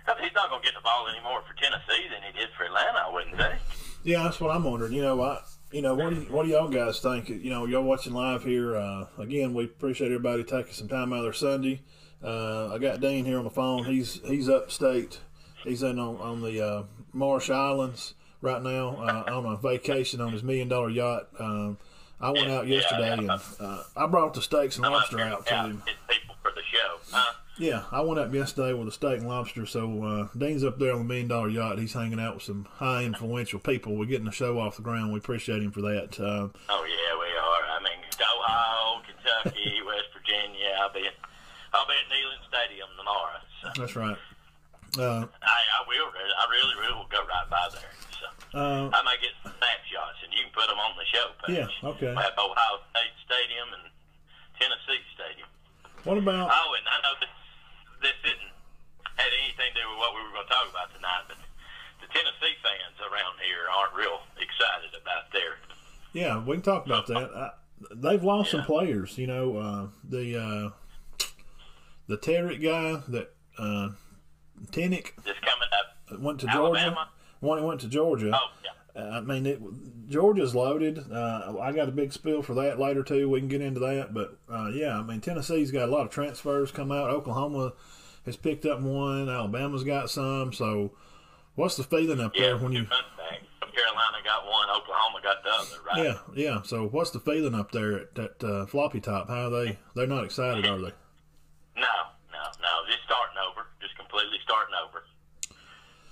Because 0.00 0.18
he's 0.18 0.34
not 0.34 0.50
going 0.50 0.64
to 0.64 0.66
get 0.66 0.74
the 0.74 0.82
ball 0.82 1.06
anymore 1.06 1.44
for 1.46 1.54
Tennessee 1.60 2.08
than 2.10 2.24
he 2.24 2.32
did 2.34 2.50
for 2.56 2.64
Atlanta. 2.64 3.06
I 3.06 3.10
wouldn't 3.12 3.36
think. 3.36 3.60
Yeah. 4.04 4.22
That's 4.24 4.40
what 4.40 4.54
I'm 4.54 4.64
wondering. 4.64 4.92
You 4.92 5.02
know, 5.02 5.22
I 5.22 5.40
you 5.72 5.82
know 5.82 5.94
what 5.94 6.10
do 6.10 6.20
what 6.30 6.44
do 6.44 6.50
y'all 6.50 6.68
guys 6.68 7.00
think? 7.00 7.28
You 7.28 7.50
know, 7.50 7.66
y'all 7.66 7.82
watching 7.82 8.12
live 8.12 8.44
here. 8.44 8.76
Uh, 8.76 9.06
again, 9.18 9.54
we 9.54 9.64
appreciate 9.64 10.08
everybody 10.08 10.44
taking 10.44 10.72
some 10.72 10.88
time 10.88 11.12
out 11.12 11.18
of 11.18 11.24
their 11.24 11.32
Sunday. 11.32 11.82
Uh, 12.22 12.72
I 12.72 12.78
got 12.78 13.00
Dean 13.00 13.24
here 13.24 13.38
on 13.38 13.44
the 13.44 13.50
phone. 13.50 13.84
He's 13.84 14.20
he's 14.24 14.48
upstate. 14.48 15.20
He's 15.64 15.82
in 15.82 15.98
on, 15.98 16.16
on 16.16 16.42
the 16.42 16.64
uh, 16.64 16.82
Marsh 17.12 17.50
Islands 17.50 18.14
right 18.40 18.62
now 18.62 18.96
uh, 18.96 19.32
on 19.32 19.46
a 19.46 19.56
vacation 19.56 20.20
on 20.20 20.32
his 20.32 20.42
million 20.42 20.68
dollar 20.68 20.90
yacht. 20.90 21.28
Um, 21.38 21.78
I 22.20 22.30
went 22.30 22.50
out 22.50 22.66
yesterday 22.66 23.12
and 23.12 23.30
uh, 23.30 23.82
I 23.96 24.06
brought 24.06 24.34
the 24.34 24.42
steaks 24.42 24.76
and 24.76 24.86
lobster 24.86 25.20
out 25.20 25.46
to 25.46 25.54
him. 25.54 25.82
his 25.86 25.96
people 26.08 26.36
for 26.42 26.52
the 26.52 26.62
show. 26.70 27.16
Huh? 27.16 27.32
Yeah, 27.58 27.84
I 27.92 28.00
went 28.00 28.18
up 28.18 28.32
yesterday 28.32 28.72
with 28.72 28.88
a 28.88 28.92
steak 28.92 29.18
and 29.20 29.28
lobster. 29.28 29.66
So 29.66 30.02
uh, 30.02 30.28
Dean's 30.36 30.64
up 30.64 30.78
there 30.78 30.92
on 30.92 30.98
the 31.00 31.04
million 31.04 31.28
dollar 31.28 31.48
yacht. 31.48 31.78
He's 31.78 31.92
hanging 31.92 32.18
out 32.18 32.34
with 32.34 32.44
some 32.44 32.66
high 32.80 33.04
influential 33.04 33.60
people. 33.60 33.94
We're 33.94 34.06
getting 34.06 34.24
the 34.24 34.32
show 34.32 34.58
off 34.58 34.76
the 34.76 34.82
ground. 34.82 35.12
We 35.12 35.18
appreciate 35.18 35.62
him 35.62 35.70
for 35.70 35.82
that. 35.82 36.18
Uh, 36.18 36.48
Oh 36.68 36.84
yeah, 36.88 37.12
we 37.20 37.28
are. 37.28 37.62
I 37.76 37.78
mean, 37.84 38.00
Ohio, 38.18 39.02
Kentucky, 39.04 39.78
West 39.86 40.08
Virginia. 40.16 40.72
I'll 40.80 40.92
be, 40.92 41.04
I'll 41.74 41.86
be 41.86 41.92
at 41.92 42.08
Neyland 42.08 42.42
Stadium 42.48 42.88
tomorrow. 42.96 43.38
So 43.60 43.68
that's 43.76 43.96
right. 43.96 44.16
Uh, 44.98 45.24
I, 45.24 45.58
I 45.76 45.80
will. 45.88 46.08
I 46.08 46.44
really, 46.50 46.74
really 46.80 46.94
will 46.96 47.08
go 47.12 47.20
right 47.28 47.48
by 47.48 47.68
there. 47.72 47.92
So. 48.16 48.26
uh, 48.58 48.88
I 48.92 49.00
might 49.04 49.20
get 49.20 49.32
some 49.44 49.52
snapshots, 49.60 50.20
and 50.24 50.32
you 50.32 50.44
can 50.48 50.52
put 50.56 50.68
them 50.68 50.80
on 50.80 50.96
the 50.96 51.04
show 51.08 51.26
page. 51.44 51.56
Yeah, 51.68 51.88
okay. 51.96 52.12
At 52.16 52.32
Ohio 52.36 52.80
State 52.92 53.12
Stadium 53.24 53.68
and 53.76 53.84
Tennessee 54.60 55.00
Stadium. 55.16 55.48
what 56.04 56.16
about? 56.16 56.48
Oh, 56.52 56.70
and 56.76 56.84
I 56.88 56.96
know 57.08 57.14
this 57.20 57.32
this 58.02 58.16
didn't 58.22 58.50
had 59.16 59.30
anything 59.42 59.70
to 59.74 59.80
do 59.80 59.86
with 59.88 59.98
what 59.98 60.14
we 60.14 60.20
were 60.22 60.34
going 60.34 60.46
to 60.46 60.52
talk 60.52 60.66
about 60.70 60.90
tonight, 60.94 61.24
but 61.28 61.38
the 62.02 62.08
Tennessee 62.10 62.54
fans 62.62 62.98
around 63.00 63.38
here 63.40 63.64
aren't 63.70 63.94
real 63.94 64.20
excited 64.36 64.92
about 65.00 65.30
their. 65.32 65.58
Yeah, 66.12 66.42
we 66.44 66.56
can 66.56 66.62
talk 66.62 66.86
about 66.86 67.06
that. 67.06 67.30
I, 67.34 67.50
they've 67.94 68.22
lost 68.22 68.50
some 68.50 68.64
players. 68.64 69.16
You 69.18 69.26
know, 69.26 69.56
uh, 69.56 69.86
the 70.04 70.36
uh, 70.36 71.26
the 72.08 72.16
Terrick 72.18 72.60
guy 72.62 73.02
that 73.08 73.34
uh, 73.58 73.90
Tenick 74.70 75.12
Just 75.24 75.40
coming 75.42 75.70
up. 75.72 76.20
went 76.20 76.40
to 76.40 76.46
Georgia. 76.46 76.96
One 77.40 77.64
went 77.64 77.80
to 77.80 77.88
Georgia. 77.88 78.30
Oh 78.34 78.48
yeah. 78.62 78.70
Uh, 78.94 79.00
I 79.00 79.20
mean, 79.20 79.46
it, 79.46 79.60
Georgia's 80.08 80.54
loaded. 80.54 80.98
Uh, 81.10 81.54
I 81.60 81.72
got 81.72 81.88
a 81.88 81.92
big 81.92 82.12
spill 82.12 82.42
for 82.42 82.54
that 82.54 82.78
later 82.78 83.02
too. 83.02 83.28
We 83.28 83.40
can 83.40 83.48
get 83.48 83.62
into 83.62 83.80
that, 83.80 84.12
but 84.12 84.36
uh, 84.52 84.68
yeah, 84.68 84.98
I 84.98 85.02
mean, 85.02 85.20
Tennessee's 85.20 85.70
got 85.70 85.88
a 85.88 85.92
lot 85.92 86.04
of 86.06 86.10
transfers 86.10 86.70
come 86.70 86.92
out. 86.92 87.08
Oklahoma 87.10 87.72
has 88.26 88.36
picked 88.36 88.66
up 88.66 88.80
one. 88.80 89.28
Alabama's 89.30 89.84
got 89.84 90.10
some. 90.10 90.52
So, 90.52 90.92
what's 91.54 91.76
the 91.76 91.84
feeling 91.84 92.20
up 92.20 92.32
Yeah, 92.36 92.42
there 92.42 92.58
when 92.58 92.72
you? 92.72 92.84
two 92.84 92.90
running 92.90 93.06
backs. 93.16 93.46
Carolina 93.72 94.18
got 94.22 94.44
one, 94.44 94.68
Oklahoma 94.68 95.20
got 95.22 95.42
the 95.42 95.48
other, 95.48 95.82
right? 95.88 96.04
Yeah, 96.04 96.18
yeah. 96.36 96.62
So, 96.62 96.86
what's 96.88 97.10
the 97.10 97.20
feeling 97.20 97.54
up 97.54 97.72
there 97.72 97.96
at 98.00 98.14
that 98.16 98.44
uh, 98.44 98.66
floppy 98.66 99.00
top? 99.00 99.28
How 99.28 99.46
are 99.46 99.50
they? 99.50 99.78
They're 99.96 100.06
not 100.06 100.24
excited, 100.24 100.66
are 100.66 100.76
they? 100.76 100.92
No, 101.80 101.94
no, 102.28 102.42
no. 102.60 102.72
Just 102.86 103.00
starting 103.08 103.38
over. 103.48 103.64
Just 103.80 103.96
completely 103.96 104.36
starting 104.44 104.74
over. 104.84 105.02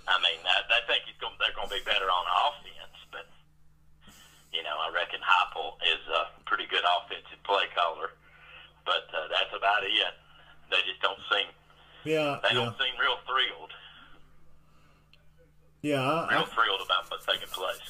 I 0.09 0.17
mean, 0.25 0.41
I, 0.43 0.65
I 0.67 0.81
think 0.89 1.05
he's 1.07 1.15
going, 1.21 1.37
they're 1.39 1.55
going 1.55 1.69
to 1.69 1.75
be 1.77 1.85
better 1.87 2.09
on 2.11 2.25
offense, 2.49 2.60
know, 4.71 4.79
I 4.79 4.89
reckon 4.95 5.19
Heupel 5.19 5.75
is 5.83 6.03
a 6.15 6.31
pretty 6.47 6.67
good 6.71 6.87
offensive 6.87 7.43
play 7.43 7.67
caller, 7.75 8.15
but 8.87 9.11
uh, 9.11 9.27
that's 9.35 9.51
about 9.51 9.83
it. 9.83 9.91
They 10.71 10.79
just 10.87 11.03
don't 11.03 11.19
seem 11.31 11.51
Yeah, 12.07 12.39
they 12.47 12.55
yeah, 12.55 12.63
don't 12.71 12.79
seem 12.79 12.95
real 13.03 13.19
thrilled, 13.27 13.75
yeah. 15.83 16.01
I, 16.03 16.31
real 16.31 16.47
I, 16.47 16.55
thrilled 16.55 16.83
about 16.85 17.11
what's 17.11 17.27
taking 17.27 17.49
place. 17.49 17.83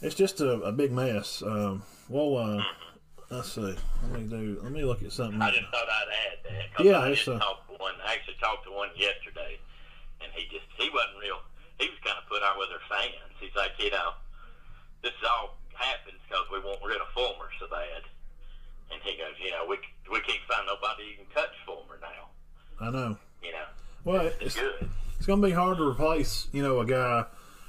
it's 0.00 0.14
just 0.14 0.40
a, 0.40 0.52
a 0.62 0.72
big 0.72 0.92
mess. 0.92 1.42
Um, 1.42 1.82
well, 2.08 2.36
uh, 2.38 2.62
Mm-hmm. 2.62 3.34
let's 3.36 3.52
see. 3.52 3.74
Let 4.02 4.10
me 4.20 4.28
do. 4.28 4.60
Let 4.62 4.72
me 4.72 4.84
look 4.84 5.02
at 5.02 5.12
something. 5.12 5.40
I 5.42 5.50
just 5.50 5.64
thought 5.72 5.88
I'd 5.88 6.12
add 6.32 6.38
that. 6.78 6.84
Yeah, 6.84 6.98
I 7.00 7.08
it's, 7.10 7.24
did 7.24 7.34
uh, 7.34 7.38
talk 7.40 7.66
to 7.68 7.74
one. 7.82 7.94
I 8.06 8.14
actually 8.14 8.36
talked 8.40 8.64
to 8.66 8.72
one 8.72 8.90
yesterday, 8.96 9.58
and 10.22 10.30
he 10.32 10.44
just 10.48 10.66
he 10.78 10.88
wasn't 10.90 11.18
real. 11.20 11.40
He 11.78 11.88
was 11.88 11.98
kind 12.04 12.16
of 12.16 12.28
put 12.28 12.42
out 12.42 12.56
with 12.58 12.68
their 12.70 12.84
fans. 12.88 13.34
He's 13.40 13.54
like, 13.56 13.72
you 13.78 13.90
know, 13.90 14.12
this 15.02 15.10
is 15.12 15.24
all 15.28 15.56
happens 15.74 16.18
because 16.28 16.44
we 16.52 16.58
want 16.60 16.78
rid 16.84 17.00
of 17.00 17.08
Fulmer 17.14 17.48
so 17.60 17.66
bad. 17.68 18.02
And 18.92 19.00
he 19.02 19.16
goes, 19.16 19.34
you 19.42 19.50
know, 19.50 19.66
we 19.68 19.78
we 20.10 20.20
can't 20.20 20.40
find 20.48 20.66
nobody 20.66 21.10
who 21.16 21.24
can 21.24 21.32
touch 21.34 21.54
Fulmer 21.66 21.98
now. 22.00 22.28
I 22.80 22.90
know. 22.90 23.16
You 23.42 23.52
know, 23.52 23.64
Well, 24.04 24.26
it's 24.26 24.36
it's 24.40 24.54
good. 24.56 24.88
it's 25.16 25.26
going 25.26 25.40
to 25.40 25.46
be 25.46 25.52
hard 25.52 25.78
to 25.78 25.84
replace. 25.88 26.48
You 26.52 26.62
know, 26.62 26.80
a 26.80 26.86
guy 26.86 27.24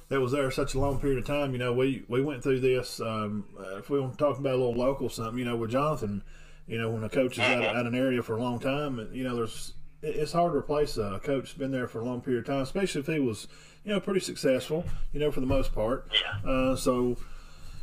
that 0.10 0.20
was 0.22 0.32
there 0.34 0.50
such 0.52 0.74
a 0.76 0.80
long 0.80 1.00
period 1.00 1.20
of 1.20 1.26
time. 1.26 1.54
You 1.54 1.58
know, 1.60 1.74
we 1.74 2.04
we 2.08 2.22
went 2.22 2.44
through 2.44 2.60
this. 2.60 3.00
Um, 3.00 3.46
uh, 3.60 3.78
if 3.78 3.90
we 3.90 4.00
want 4.00 4.14
to 4.14 4.18
talk 4.18 4.38
about 4.40 4.54
a 4.54 4.58
little 4.58 4.76
local 4.76 5.10
something, 5.10 5.38
you 5.40 5.46
know, 5.46 5.56
with 5.56 5.72
Jonathan, 5.72 6.24
you 6.68 6.78
know, 6.78 6.90
when 6.90 7.04
a 7.04 7.10
coach 7.10 7.34
is 7.34 7.40
out, 7.40 7.64
out 7.64 7.86
an 7.86 7.96
area 7.96 8.22
for 8.22 8.36
a 8.38 8.42
long 8.42 8.60
time, 8.60 9.00
and 9.00 9.16
you 9.16 9.24
know, 9.24 9.36
there's 9.36 9.74
it's 10.02 10.34
hard 10.34 10.52
to 10.52 10.58
replace 10.58 10.98
a 10.98 11.20
coach 11.24 11.46
that's 11.46 11.54
been 11.54 11.72
there 11.72 11.88
for 11.88 12.02
a 12.02 12.06
long 12.06 12.22
period 12.22 12.42
of 12.42 12.46
time, 12.46 12.62
especially 12.62 13.02
if 13.02 13.08
he 13.08 13.20
was, 13.20 13.48
you 13.84 13.92
know, 13.92 14.00
pretty 14.00 14.20
successful. 14.20 14.86
You 15.14 15.20
know, 15.22 15.32
for 15.32 15.40
the 15.40 15.48
most 15.48 15.74
part. 15.74 16.08
Yeah. 16.14 16.50
Uh, 16.52 16.76
so. 16.76 17.18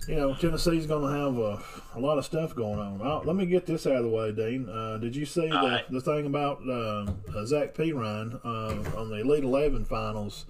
You 0.09 0.17
know, 0.17 0.35
Tennessee's 0.35 0.87
going 0.87 1.03
to 1.13 1.19
have 1.19 1.39
a, 1.39 1.63
a 1.97 2.01
lot 2.01 2.19
of 2.19 2.25
stuff 2.25 2.57
going 2.57 2.81
on. 2.81 3.01
Uh, 3.01 3.21
let 3.25 3.37
me 3.37 3.47
get 3.47 3.67
this 3.67 3.87
out 3.87 3.97
of 3.97 4.03
the 4.03 4.09
way, 4.09 4.33
Dean. 4.33 4.69
Uh, 4.69 4.99
did 4.99 5.15
you 5.15 5.25
see 5.25 5.49
the, 5.49 5.55
right. 5.55 5.91
the 5.91 6.01
thing 6.01 6.27
about 6.27 6.61
uh, 6.69 7.07
uh, 7.39 7.47
Zach 7.47 7.73
Pyron 7.75 8.41
uh, 8.45 8.99
on 8.99 9.11
the 9.11 9.21
Elite 9.21 9.45
Eleven 9.45 9.85
finals? 9.85 10.47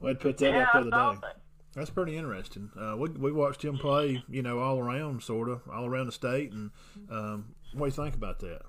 We 0.00 0.08
had 0.08 0.20
put 0.20 0.36
that 0.38 0.50
Yeah, 0.52 0.64
up 0.64 0.72
the 0.72 0.78
other 0.78 1.14
day. 1.14 1.20
that. 1.22 1.36
That's 1.74 1.88
pretty 1.88 2.18
interesting. 2.18 2.70
Uh, 2.78 2.96
we 2.98 3.08
we 3.10 3.32
watched 3.32 3.64
him 3.64 3.78
play, 3.78 4.22
you 4.28 4.42
know, 4.42 4.58
all 4.58 4.78
around, 4.78 5.22
sort 5.22 5.48
of, 5.48 5.62
all 5.72 5.86
around 5.86 6.04
the 6.04 6.12
state. 6.12 6.52
And 6.52 6.70
um, 7.10 7.54
what 7.72 7.88
do 7.88 7.96
you 7.96 8.04
think 8.04 8.14
about 8.14 8.40
that? 8.40 8.60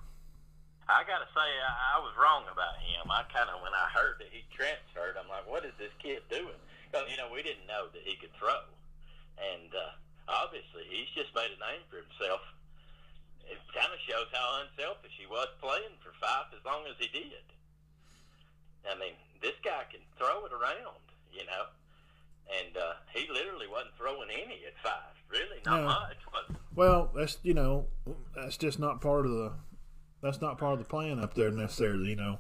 I 0.88 1.04
gotta 1.04 1.28
say, 1.36 1.44
I, 1.68 1.98
I 1.98 2.00
was 2.00 2.14
wrong 2.16 2.44
about 2.48 2.80
him. 2.80 3.12
I 3.12 3.24
kind 3.28 3.50
of, 3.52 3.60
when 3.60 3.76
I 3.76 3.92
heard 3.92 4.20
that 4.20 4.28
he 4.32 4.48
transferred, 4.56 5.20
I'm 5.20 5.28
like, 5.28 5.44
what 5.52 5.66
is 5.66 5.74
this 5.78 5.92
kid 6.00 6.24
doing? 6.32 6.56
Because 6.88 7.12
you 7.12 7.18
know, 7.18 7.28
we 7.28 7.44
didn't 7.44 7.68
know 7.68 7.92
that 7.92 8.04
he 8.06 8.16
could 8.16 8.32
throw, 8.40 8.64
and 9.36 9.68
uh, 9.76 10.00
obviously, 10.28 10.84
he's 10.90 11.10
just 11.16 11.34
made 11.36 11.52
a 11.52 11.60
name 11.60 11.84
for 11.90 11.98
himself. 12.02 12.42
It 13.50 13.60
kind 13.76 13.92
of 13.92 14.00
shows 14.08 14.28
how 14.32 14.64
unselfish 14.64 15.12
he 15.20 15.28
was 15.28 15.48
playing 15.60 16.00
for 16.00 16.16
Fyffe 16.24 16.56
as 16.56 16.64
long 16.66 16.88
as 16.88 16.96
he 16.98 17.08
did. 17.12 17.44
I 18.90 18.96
mean, 19.00 19.14
this 19.42 19.56
guy 19.64 19.84
can 19.92 20.00
throw 20.18 20.46
it 20.46 20.52
around, 20.54 21.04
you 21.32 21.46
know, 21.46 21.68
and 22.52 22.76
uh, 22.78 22.94
he 23.14 23.28
literally 23.32 23.68
wasn't 23.68 23.96
throwing 23.98 24.30
any 24.32 24.64
at 24.68 24.76
Fyffe. 24.84 25.16
Really, 25.30 25.60
not 25.66 25.82
No. 25.82 25.86
much. 25.88 26.18
Well, 26.76 27.12
that's 27.16 27.38
you 27.44 27.54
know, 27.54 27.88
that's 28.36 28.58
just 28.58 28.80
not 28.80 29.02
part 29.02 29.26
of 29.26 29.32
the. 29.32 29.52
That's 30.22 30.40
not 30.42 30.58
part 30.58 30.74
of 30.74 30.80
the 30.80 30.86
plan 30.86 31.20
up 31.20 31.34
there 31.34 31.52
necessarily. 31.52 32.10
You 32.12 32.16
know, 32.16 32.40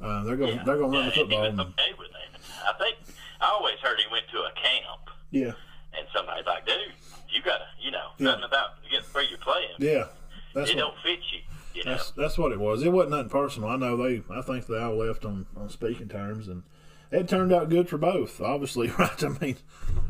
uh, 0.00 0.22
they're 0.24 0.36
going 0.36 0.58
to 0.58 0.64
they're 0.64 0.78
going 0.78 0.92
to 0.92 0.98
run 0.98 1.06
the 1.08 1.14
yeah, 1.14 1.20
and 1.20 1.30
football. 1.30 1.44
And- 1.44 1.60
okay 1.60 1.92
with 1.98 2.08
that. 2.12 2.40
I 2.74 2.78
think 2.78 2.96
I 3.40 3.46
always 3.50 3.78
heard 3.82 3.98
he 3.98 4.10
went 4.12 4.26
to 4.30 4.38
a 4.38 4.52
camp, 4.52 5.10
yeah, 5.30 5.52
and 5.96 6.06
somebody's 6.14 6.46
like, 6.46 6.64
"Dude, 6.66 6.92
you 7.34 7.42
gotta, 7.42 7.64
you 7.80 7.90
know, 7.90 8.08
Yeah. 8.18 8.26
nothing 8.28 8.44
about 8.44 8.70
get 8.90 9.02
where 9.12 9.24
you're 9.24 9.38
playing. 9.38 9.68
yeah. 9.78 10.04
That's 10.54 10.70
it 10.70 10.76
what, 10.76 10.80
don't 10.82 10.98
fit 11.02 11.18
you." 11.32 11.40
You 11.74 11.84
know, 11.84 11.90
That's 11.92 12.10
that's 12.12 12.38
what 12.38 12.52
it 12.52 12.60
was. 12.60 12.82
It 12.84 12.92
wasn't 12.92 13.10
nothing 13.10 13.28
personal. 13.30 13.68
I 13.68 13.76
know 13.76 13.96
they. 13.96 14.22
I 14.32 14.40
think 14.42 14.66
they 14.66 14.78
all 14.78 14.94
left 14.96 15.24
on, 15.24 15.46
on 15.56 15.68
speaking 15.68 16.08
terms, 16.08 16.46
and 16.46 16.62
it 17.10 17.28
turned 17.28 17.52
out 17.52 17.68
good 17.68 17.88
for 17.88 17.98
both. 17.98 18.40
Obviously, 18.40 18.88
right? 18.98 19.22
I 19.24 19.28
mean, 19.40 19.56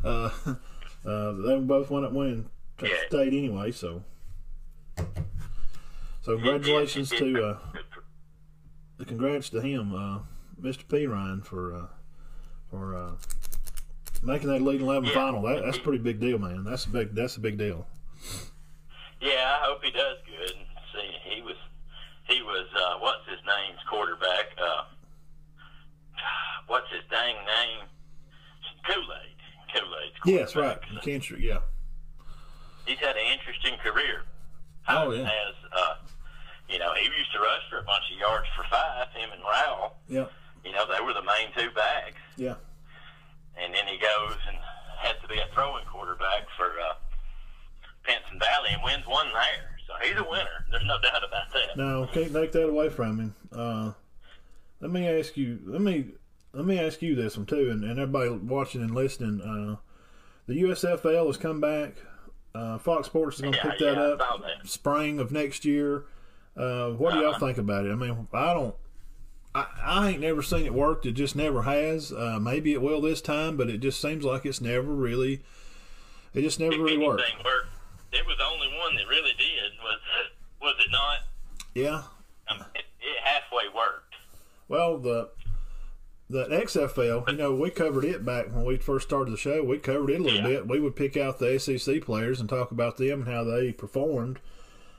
uh, 0.05 0.31
Uh, 1.07 1.33
they 1.33 1.59
both 1.59 1.91
went 1.91 2.07
up 2.07 2.13
winning 2.13 2.49
Yeah. 2.83 2.89
state 3.09 3.35
anyway, 3.35 3.71
so 3.73 4.05
so 6.23 6.37
congratulations 6.37 7.11
He 7.11 7.19
did- 7.19 7.35
to 7.35 7.45
uh, 7.45 7.59
congrats 9.07 9.51
to 9.51 9.61
him, 9.61 9.95
uh, 9.95 10.21
Mr. 10.61 10.85
Pyron 10.87 11.45
for 11.45 11.75
uh, 11.75 11.87
for 12.71 12.97
uh, 12.97 13.11
making 14.25 14.49
that 14.49 14.57
Elite 14.61 14.81
Eleven 14.81 15.05
Yeah. 15.09 15.15
final. 15.15 15.43
That, 15.43 15.63
that's 15.65 15.77
a 15.79 15.81
pretty 15.81 15.99
big 15.99 16.21
deal, 16.21 16.39
man. 16.39 16.65
That's 16.65 16.85
a 16.87 16.91
big 16.91 17.15
that's 17.15 17.37
a 17.37 17.41
big 17.41 17.59
deal. 17.59 17.87
Yeah, 19.21 19.59
I 19.61 19.65
hope 19.65 19.83
he 19.83 19.91
does 19.91 20.17
good. 20.27 20.53
See, 20.93 21.11
he 21.35 21.43
was 21.43 21.57
he 22.29 22.43
was 22.43 22.67
uh, 22.77 22.99
what's 23.01 23.27
his 23.29 23.39
name's 23.47 23.81
quarterback? 23.89 24.47
Uh, 24.61 24.85
what's 26.67 26.91
his 26.91 27.03
dang 27.11 27.35
name? 27.37 27.87
Kool 28.87 29.03
Aid. 29.03 29.37
Kool 29.75 29.95
Aid's 30.05 30.17
Yes, 30.27 30.57
right. 30.57 30.79
McKinstry, 30.95 31.41
yeah. 31.41 31.59
He's 32.87 32.99
had 32.99 33.17
an 33.17 33.25
interesting 33.33 33.79
career. 33.83 34.23
Oh, 34.89 35.11
yeah. 35.13 35.25
Has 35.25 35.55
uh, 35.73 35.95
you 36.69 36.79
know, 36.79 36.93
he 36.95 37.05
used 37.05 37.33
to 37.33 37.39
rush 37.41 37.63
for 37.71 37.79
a 37.79 37.83
bunch 37.83 38.05
of 38.13 38.19
yards 38.19 38.47
for 38.57 38.63
Fyffe. 38.65 39.13
Him 39.15 39.31
and 39.33 39.41
Rowell. 39.43 39.97
Yeah. 40.09 40.27
You 40.65 40.73
know, 40.73 40.85
they 40.87 41.03
were 41.05 41.15
the 41.15 41.23
main 41.23 41.49
two 41.57 41.71
backs. 41.75 42.17
Yeah. 42.37 42.55
And 43.61 43.73
then 43.75 43.87
he 43.87 43.99
goes 43.99 44.37
and 44.49 44.57
has 44.99 45.15
to 45.23 45.29
be 45.29 45.39
a 45.39 45.47
throwing 45.55 45.85
quarterback 45.87 46.47
for 46.57 46.67
uh, 46.67 46.95
Pinson 48.03 48.39
Valley 48.39 48.71
and 48.73 48.83
wins 48.83 49.07
one 49.07 49.27
there. 49.33 49.71
So 49.87 49.93
he's 50.07 50.17
a 50.19 50.29
winner. 50.29 50.65
There's 50.71 50.85
no 50.87 50.99
doubt 51.01 51.23
about 51.27 51.53
that. 51.53 51.77
No, 51.77 52.09
can't 52.13 52.33
take 52.33 52.53
that 52.53 52.69
away 52.69 52.89
from 52.89 53.19
him. 53.21 53.35
Uh, 53.53 53.93
let 54.81 54.91
me 54.91 55.07
ask 55.09 55.37
you. 55.37 55.61
Let 55.65 55.81
me 55.81 56.07
let 56.53 56.65
me 56.65 56.79
ask 56.79 57.03
you 57.03 57.15
this 57.15 57.37
one 57.37 57.47
too, 57.47 57.71
and, 57.71 57.85
and 57.85 57.99
everybody 57.99 58.31
watching 58.31 58.83
and 58.83 58.95
listening. 58.95 59.41
Uh, 59.41 59.77
the 60.47 60.63
USFL 60.63 61.27
has 61.27 61.37
come 61.37 61.61
back. 61.61 61.95
Uh, 62.55 62.79
Fox 62.79 63.07
Sports 63.07 63.37
is 63.37 63.43
going 63.43 63.53
to 63.55 63.59
Yeah, 63.59 63.71
pick 63.71 63.79
that 63.81 63.97
yeah, 63.97 64.03
up 64.03 64.19
that. 64.43 64.67
spring 64.69 65.19
of 65.19 65.33
next 65.33 65.65
year. 65.65 66.05
Uh, 66.57 66.91
what 66.91 67.13
do 67.13 67.19
y'all 67.21 67.31
Uh-huh. 67.31 67.47
think 67.47 67.59
about 67.59 67.85
it? 67.87 67.91
I 67.93 67.95
mean, 67.97 68.29
I 68.33 68.53
don't. 68.55 68.75
I, 69.55 69.67
I 69.85 70.09
ain't 70.11 70.21
never 70.21 70.43
seen 70.43 70.67
it 70.67 70.75
work. 70.75 71.07
It 71.07 71.13
just 71.13 71.37
never 71.37 71.63
has. 71.63 72.13
Uh, 72.13 72.39
maybe 72.41 72.73
it 72.73 72.83
will 72.83 73.01
this 73.01 73.21
time, 73.21 73.57
but 73.57 73.69
it 73.71 73.79
just 73.79 74.01
seems 74.01 74.25
like 74.25 74.45
it's 74.45 74.61
never 74.61 74.93
really. 74.93 75.43
It 76.33 76.43
just 76.43 76.59
never 76.59 76.77
really 76.83 76.99
worked. 76.99 77.23
worked, 77.45 77.69
it 78.13 78.27
was 78.27 78.37
the 78.37 78.45
only 78.45 78.67
one 78.79 78.97
that 78.97 79.07
really 79.09 79.33
did. 79.39 79.73
Was 79.83 80.01
was 80.61 80.75
it 80.85 80.91
not? 80.91 81.19
Yeah. 81.75 82.03
I 82.49 82.55
mean, 82.55 82.65
it, 82.75 82.85
it 83.01 83.19
halfway 83.23 83.69
worked. 83.75 84.15
Well, 84.69 84.99
the 84.99 85.31
the 86.29 86.47
XFL, 86.47 87.29
you 87.31 87.37
know, 87.37 87.55
we 87.55 87.71
covered 87.71 88.05
it 88.05 88.25
back 88.25 88.47
when 88.53 88.65
we 88.65 88.79
first 88.79 89.07
started 89.07 89.33
the 89.33 89.37
show. 89.37 89.63
We 89.63 89.79
covered 89.79 90.11
it 90.11 90.21
a 90.21 90.23
little 90.25 90.39
Yeah. 90.41 90.47
bit. 90.61 90.69
We 90.69 90.81
would 90.81 90.97
pick 90.97 91.17
out 91.17 91.39
the 91.39 91.59
SEC 91.61 92.01
players 92.03 92.41
and 92.41 92.49
talk 92.49 92.73
about 92.73 92.97
them 92.97 93.21
and 93.23 93.29
how 93.29 93.45
they 93.45 93.73
performed. 93.73 94.41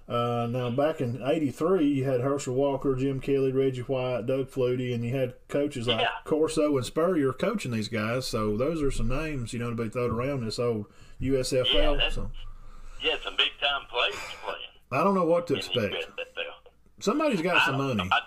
Uh, 0.07 0.47
now, 0.51 0.69
back 0.69 1.01
in 1.01 1.19
'83, 1.23 1.83
you 1.87 2.03
had 2.05 2.21
Herschel 2.21 2.53
Walker, 2.53 2.93
Jim 2.95 3.19
Kelly, 3.19 3.51
Reggie 3.51 3.81
White, 3.81 4.27
Doug 4.27 4.49
Flutie, 4.51 4.93
and 4.93 5.03
you 5.03 5.15
had 5.15 5.33
coaches 5.47 5.87
like 5.87 6.01
Yeah. 6.01 6.09
Corso 6.25 6.77
and 6.77 6.85
Spurrier 6.85 7.33
coaching 7.33 7.71
these 7.71 7.87
guys. 7.87 8.27
So 8.27 8.55
those 8.55 8.83
are 8.83 8.91
some 8.91 9.07
names, 9.07 9.51
you 9.51 9.57
know, 9.59 9.71
to 9.71 9.75
be 9.75 9.89
thrown 9.89 10.11
around 10.11 10.45
this 10.45 10.59
old 10.59 10.85
USFL. 11.19 11.97
Yeah, 11.99 12.09
so 12.09 12.29
had 13.01 13.21
some 13.23 13.35
big 13.35 13.49
time 13.59 13.81
players 13.89 14.15
playing. 14.43 14.69
I 14.91 15.03
don't 15.03 15.15
know 15.15 15.25
what 15.25 15.47
to 15.47 15.55
expect. 15.55 15.95
Somebody's 16.99 17.41
got 17.41 17.65
some 17.65 17.77
money. 17.77 18.07
I, 18.11 18.19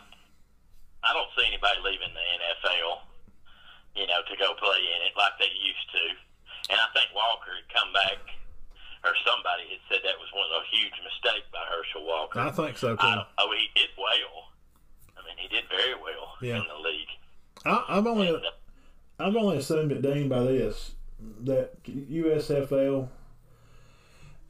I 1.05 1.13
don't 1.15 1.31
see 1.39 1.47
anybody 1.47 1.79
leaving 1.85 2.11
the 2.13 2.27
NFL, 2.43 2.99
you 3.97 4.07
know, 4.07 4.21
to 4.29 4.37
go 4.37 4.53
play 4.59 4.79
in 4.83 5.07
it 5.07 5.15
like 5.17 5.33
they 5.39 5.47
used 5.47 5.89
to. 5.95 6.05
And 6.71 6.79
I 6.79 6.87
think 6.93 7.15
Walker 7.15 7.55
had 7.55 7.69
come 7.73 7.93
back, 7.95 8.19
or 9.05 9.13
somebody 9.27 9.69
had 9.71 9.81
said 9.89 10.01
that 10.05 10.19
was 10.19 10.29
one 10.35 10.45
of 10.47 10.53
those 10.59 10.69
huge 10.71 10.97
mistakes 11.05 11.47
by 11.53 11.63
Herschel 11.71 12.05
Walker. 12.07 12.41
I 12.41 12.51
think 12.51 12.77
so 12.79 12.97
too. 12.97 13.03
don't, 13.03 13.27
oh, 13.39 13.51
he 13.57 13.69
did 13.79 13.91
well. 13.97 14.51
I 15.17 15.21
mean, 15.27 15.37
he 15.39 15.49
did 15.49 15.65
very 15.69 15.95
well 15.95 16.35
Yeah. 16.41 16.59
in 16.63 16.65
the 16.69 16.81
league. 16.83 17.09
I, 17.65 17.85
I've 17.99 18.07
only 18.07 18.29
And, 18.29 18.37
uh, 18.45 18.51
I've 19.21 19.37
only 19.37 19.57
assumed 19.59 19.93
it, 19.93 20.03
Dean, 20.03 20.29
by 20.29 20.43
this 20.43 20.93
that 21.45 21.83
USFL. 21.85 23.09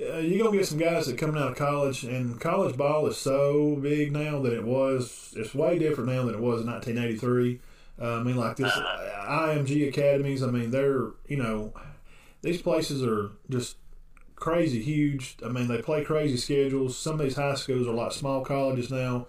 Uh, 0.00 0.18
you're 0.18 0.44
gonna 0.44 0.56
get 0.56 0.66
some 0.66 0.78
guys 0.78 1.06
that 1.06 1.18
coming 1.18 1.40
out 1.40 1.50
of 1.50 1.56
college, 1.56 2.04
and 2.04 2.40
college 2.40 2.76
ball 2.76 3.06
is 3.08 3.16
so 3.16 3.74
big 3.76 4.12
now 4.12 4.40
that 4.42 4.52
it 4.52 4.62
was. 4.64 5.34
It's 5.36 5.54
way 5.54 5.78
different 5.78 6.10
now 6.10 6.24
than 6.24 6.34
it 6.36 6.40
was 6.40 6.60
in 6.60 6.68
1983. 6.68 7.60
Uh, 8.00 8.20
I 8.20 8.22
mean, 8.22 8.36
like 8.36 8.56
this 8.56 8.72
IMG 8.72 9.88
academies. 9.88 10.42
I 10.42 10.50
mean, 10.52 10.70
they're 10.70 11.08
you 11.26 11.36
know, 11.36 11.72
these 12.42 12.62
places 12.62 13.02
are 13.02 13.30
just 13.50 13.76
crazy 14.38 14.80
huge. 14.82 15.36
I 15.44 15.48
mean, 15.48 15.68
they 15.68 15.82
play 15.82 16.04
crazy 16.04 16.36
schedules. 16.36 16.96
Some 16.96 17.14
of 17.14 17.20
these 17.20 17.36
high 17.36 17.54
schools 17.54 17.86
are 17.86 17.94
like 17.94 18.12
small 18.12 18.44
colleges 18.44 18.90
now. 18.90 19.26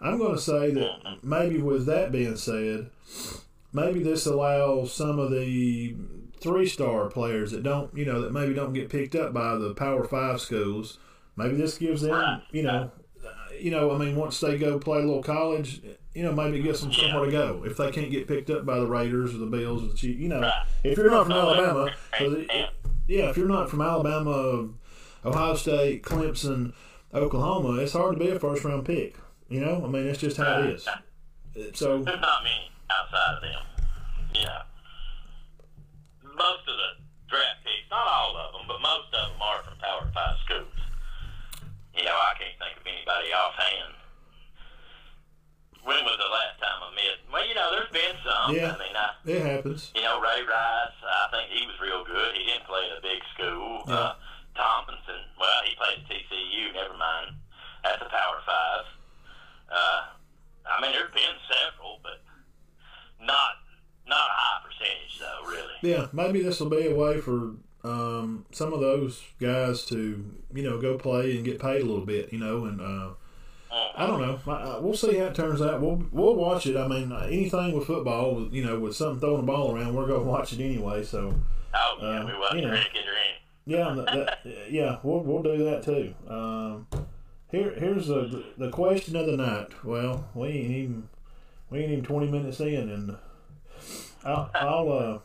I'm 0.00 0.18
going 0.18 0.34
to 0.34 0.40
say 0.40 0.70
that 0.72 0.90
maybe 1.22 1.58
with 1.58 1.86
that 1.86 2.12
being 2.12 2.36
said, 2.36 2.90
maybe 3.72 4.02
this 4.02 4.26
allows 4.26 4.92
some 4.92 5.18
of 5.18 5.30
the 5.30 5.94
three 6.40 6.66
star 6.66 7.08
players 7.08 7.50
that 7.52 7.62
don't, 7.62 7.94
you 7.96 8.04
know, 8.04 8.20
that 8.20 8.32
maybe 8.32 8.52
don't 8.54 8.72
get 8.74 8.88
picked 8.90 9.14
up 9.14 9.32
by 9.32 9.56
the 9.56 9.74
Power 9.74 10.04
Five 10.04 10.40
schools. 10.40 10.98
Maybe 11.36 11.56
this 11.56 11.78
gives 11.78 12.02
them, 12.02 12.12
you 12.50 12.62
know, 12.62 12.90
you 13.58 13.70
know, 13.70 13.90
I 13.90 13.98
mean, 13.98 14.16
once 14.16 14.38
they 14.40 14.58
go 14.58 14.78
play 14.78 14.98
a 14.98 15.02
little 15.02 15.22
college, 15.22 15.80
you 16.14 16.22
know, 16.22 16.32
maybe 16.32 16.58
it 16.58 16.62
gives 16.62 16.80
them 16.82 16.92
somewhere 16.92 17.24
to 17.26 17.30
go 17.30 17.62
if 17.66 17.76
they 17.78 17.90
can't 17.90 18.10
get 18.10 18.28
picked 18.28 18.50
up 18.50 18.64
by 18.66 18.78
the 18.78 18.86
Raiders 18.86 19.34
or 19.34 19.38
the 19.38 19.46
Bills 19.46 19.82
or 19.82 19.86
the 19.88 19.94
Chiefs. 19.94 20.18
You 20.20 20.28
know, 20.28 20.50
if 20.84 20.96
you're 20.98 21.10
not 21.10 21.24
from 21.24 21.32
Alabama, 21.32 21.90
it- 22.20 22.50
it- 22.50 22.68
yeah, 23.06 23.30
if 23.30 23.36
you're 23.36 23.48
not 23.48 23.70
from 23.70 23.80
Alabama, 23.80 24.68
Ohio 25.24 25.54
State, 25.54 26.02
Clemson, 26.02 26.72
Oklahoma, 27.14 27.80
it's 27.80 27.92
hard 27.92 28.14
to 28.14 28.24
be 28.24 28.30
a 28.30 28.38
first 28.38 28.64
round 28.64 28.84
pick. 28.84 29.16
You 29.48 29.60
know, 29.60 29.82
I 29.84 29.88
mean, 29.88 30.06
it's 30.06 30.20
just 30.20 30.36
how 30.36 30.60
it 30.60 30.70
is. 30.70 30.86
Uh, 30.86 30.96
so 31.72 32.02
There's 32.02 32.20
not 32.20 32.42
many 32.42 32.70
outside 32.90 33.36
of 33.36 33.42
them. 33.42 33.62
Yeah. 34.34 34.62
Most 36.22 36.66
of 36.66 36.76
the 36.76 36.90
draft 37.28 37.62
picks, 37.62 37.88
not 37.90 38.06
all 38.06 38.36
of 38.36 38.52
them, 38.52 38.62
but 38.68 38.80
most 38.82 39.06
of 39.14 39.30
them 39.30 39.40
are 39.40 39.62
from 39.62 39.78
Power 39.78 40.10
Five 40.12 40.36
schools. 40.44 40.74
You 41.96 42.04
know, 42.04 42.12
I 42.12 42.34
can't 42.36 42.58
think 42.58 42.76
of 42.76 42.86
anybody 42.86 43.32
offhand. 43.32 43.94
When 45.86 46.02
was 46.02 46.18
the 46.18 46.26
last 46.34 46.58
time 46.58 46.82
I 46.82 46.90
met? 46.98 47.16
Well, 47.30 47.46
you 47.46 47.54
know, 47.54 47.70
there's 47.70 47.92
been 47.94 48.16
some. 48.26 48.50
Yeah. 48.50 48.74
I 48.74 48.78
mean, 48.82 48.94
I, 48.98 49.06
it 49.22 49.42
happens. 49.46 49.94
you 49.94 50.02
know, 50.02 50.18
Ray 50.18 50.42
Rice, 50.42 50.98
I 50.98 51.30
think 51.30 51.46
he 51.54 51.62
was 51.66 51.78
real 51.78 52.02
good. 52.02 52.34
He 52.34 52.42
didn't 52.42 52.66
play 52.66 52.90
at 52.90 52.98
a 52.98 53.02
big 53.02 53.22
school. 53.34 53.86
Yeah. 53.86 53.94
Uh, 53.94 54.14
Tomlinson, 54.58 55.22
well, 55.38 55.60
he 55.64 55.76
played 55.76 56.02
at 56.02 56.08
TCU, 56.10 56.74
never 56.74 56.96
mind, 56.96 57.36
That's 57.84 58.02
a 58.02 58.10
Power 58.10 58.40
Five. 58.44 58.84
Uh, 59.70 60.00
I 60.66 60.80
mean, 60.82 60.92
there's 60.92 61.12
been 61.12 61.36
several, 61.46 62.00
but 62.02 62.18
not 63.20 63.62
not 64.08 64.26
a 64.30 64.34
high 64.34 64.62
percentage, 64.66 65.18
though, 65.20 65.48
really. 65.50 65.76
Yeah, 65.82 66.06
maybe 66.12 66.42
this 66.42 66.58
will 66.60 66.70
be 66.70 66.86
a 66.86 66.94
way 66.94 67.20
for 67.20 67.54
um, 67.84 68.46
some 68.50 68.72
of 68.72 68.80
those 68.80 69.22
guys 69.40 69.84
to, 69.86 70.24
you 70.54 70.62
know, 70.62 70.80
go 70.80 70.96
play 70.96 71.36
and 71.36 71.44
get 71.44 71.60
paid 71.60 71.82
a 71.82 71.84
little 71.84 72.06
bit, 72.06 72.32
you 72.32 72.38
know, 72.38 72.64
and 72.64 72.80
uh, 72.80 73.10
I 73.96 74.06
don't 74.06 74.20
know. 74.20 74.38
I- 74.46 74.76
I- 74.76 74.78
We'll 74.78 74.94
see 74.94 75.16
how 75.18 75.26
it 75.26 75.34
turns 75.34 75.60
out. 75.62 75.80
We'll 75.80 76.02
we'll 76.12 76.34
watch 76.34 76.66
it. 76.66 76.76
I 76.76 76.86
mean, 76.86 77.12
uh, 77.12 77.26
anything 77.30 77.72
with 77.76 77.86
football, 77.86 78.48
you 78.50 78.64
know, 78.64 78.78
with 78.78 78.94
something 78.96 79.20
throwing 79.20 79.40
the 79.46 79.52
ball 79.52 79.74
around, 79.74 79.94
we're 79.94 80.06
gonna 80.06 80.22
watch 80.22 80.52
it 80.52 80.60
anyway. 80.60 81.02
So 81.04 81.34
Oh, 81.74 81.98
yeah, 82.00 82.06
Uh, 82.20 82.26
we 82.26 82.38
watched 82.38 82.54
you 82.54 82.62
know. 82.62 82.68
cricket 82.70 83.04
or 83.06 83.12
any. 83.12 83.76
yeah, 83.78 83.94
that, 83.94 84.44
that, 84.44 84.70
yeah, 84.70 84.96
we'll 85.02 85.20
we'll 85.20 85.42
do 85.42 85.64
that 85.64 85.82
too. 85.82 86.14
Um, 86.28 86.86
here 87.50 87.74
here's 87.78 88.06
the 88.08 88.44
the 88.58 88.70
question 88.70 89.16
of 89.16 89.26
the 89.26 89.36
night. 89.36 89.68
Well, 89.84 90.28
we 90.34 90.48
ain't 90.48 90.70
even 90.70 91.08
we 91.70 91.80
ain't 91.80 91.92
even 91.92 92.04
twenty 92.04 92.28
minutes 92.30 92.60
in, 92.60 92.88
and 92.90 93.16
I'll, 94.24 94.50
I'll 94.54 94.92
uh. 94.92 95.18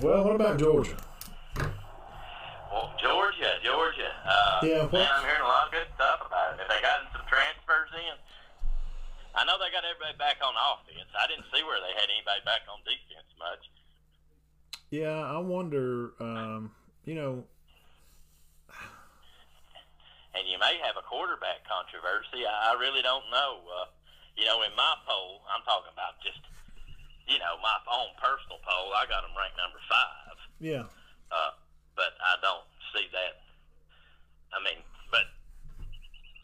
Well, 0.00 0.24
what 0.24 0.34
about 0.36 0.58
Georgia? 0.58 0.96
Well, 2.72 2.92
Georgia, 3.00 3.52
Georgia. 3.62 4.10
Uh, 4.24 4.60
Yeah, 4.62 4.82
what- 4.84 4.92
man, 4.92 5.08
I'm 5.14 5.24
hearing 5.24 5.42
a 5.42 5.44
lot 5.44 5.66
of 5.66 5.72
good 5.72 5.86
stuff 5.94 6.20
about 6.26 6.54
it. 6.54 6.60
Have 6.60 6.68
they 6.68 6.80
gotten 6.80 7.06
some 7.12 7.22
transfers 7.28 7.90
in? 7.92 8.16
I 9.34 9.44
know 9.48 9.56
they 9.56 9.72
got 9.72 9.84
everybody 9.84 10.16
back 10.20 10.38
on 10.44 10.52
offense. 10.52 11.08
I 11.16 11.24
didn't 11.26 11.48
see 11.48 11.64
where 11.64 11.80
they 11.80 11.92
had 11.96 12.12
anybody 12.12 12.44
back 12.44 12.68
on 12.68 12.84
defense 12.84 13.28
much. 13.40 13.64
Yeah, 14.92 15.24
I 15.24 15.40
wonder. 15.40 16.12
Um, 16.20 16.70
you 17.08 17.16
know, 17.16 17.48
and 20.36 20.44
you 20.48 20.60
may 20.60 20.76
have 20.84 21.00
a 21.00 21.04
quarterback 21.04 21.64
controversy. 21.64 22.44
I, 22.44 22.72
I 22.72 22.80
really 22.80 23.00
don't 23.00 23.24
know. 23.32 23.64
Uh, 23.64 23.88
you 24.36 24.44
know, 24.44 24.60
in 24.64 24.72
my 24.76 24.94
poll, 25.08 25.44
I'm 25.48 25.64
talking 25.64 25.92
about 25.92 26.20
just, 26.20 26.40
you 27.28 27.40
know, 27.40 27.56
my 27.64 27.76
own 27.88 28.12
personal 28.20 28.60
poll. 28.64 28.92
I 28.96 29.08
got 29.08 29.24
them 29.24 29.32
ranked 29.32 29.56
number 29.56 29.80
five, 29.88 30.36
yeah, 30.60 30.84
uh, 31.32 31.52
but 31.96 32.16
I 32.20 32.36
don't 32.40 32.68
see 32.92 33.08
that. 33.12 33.40
I 34.52 34.60
mean, 34.60 34.80
but 35.08 35.24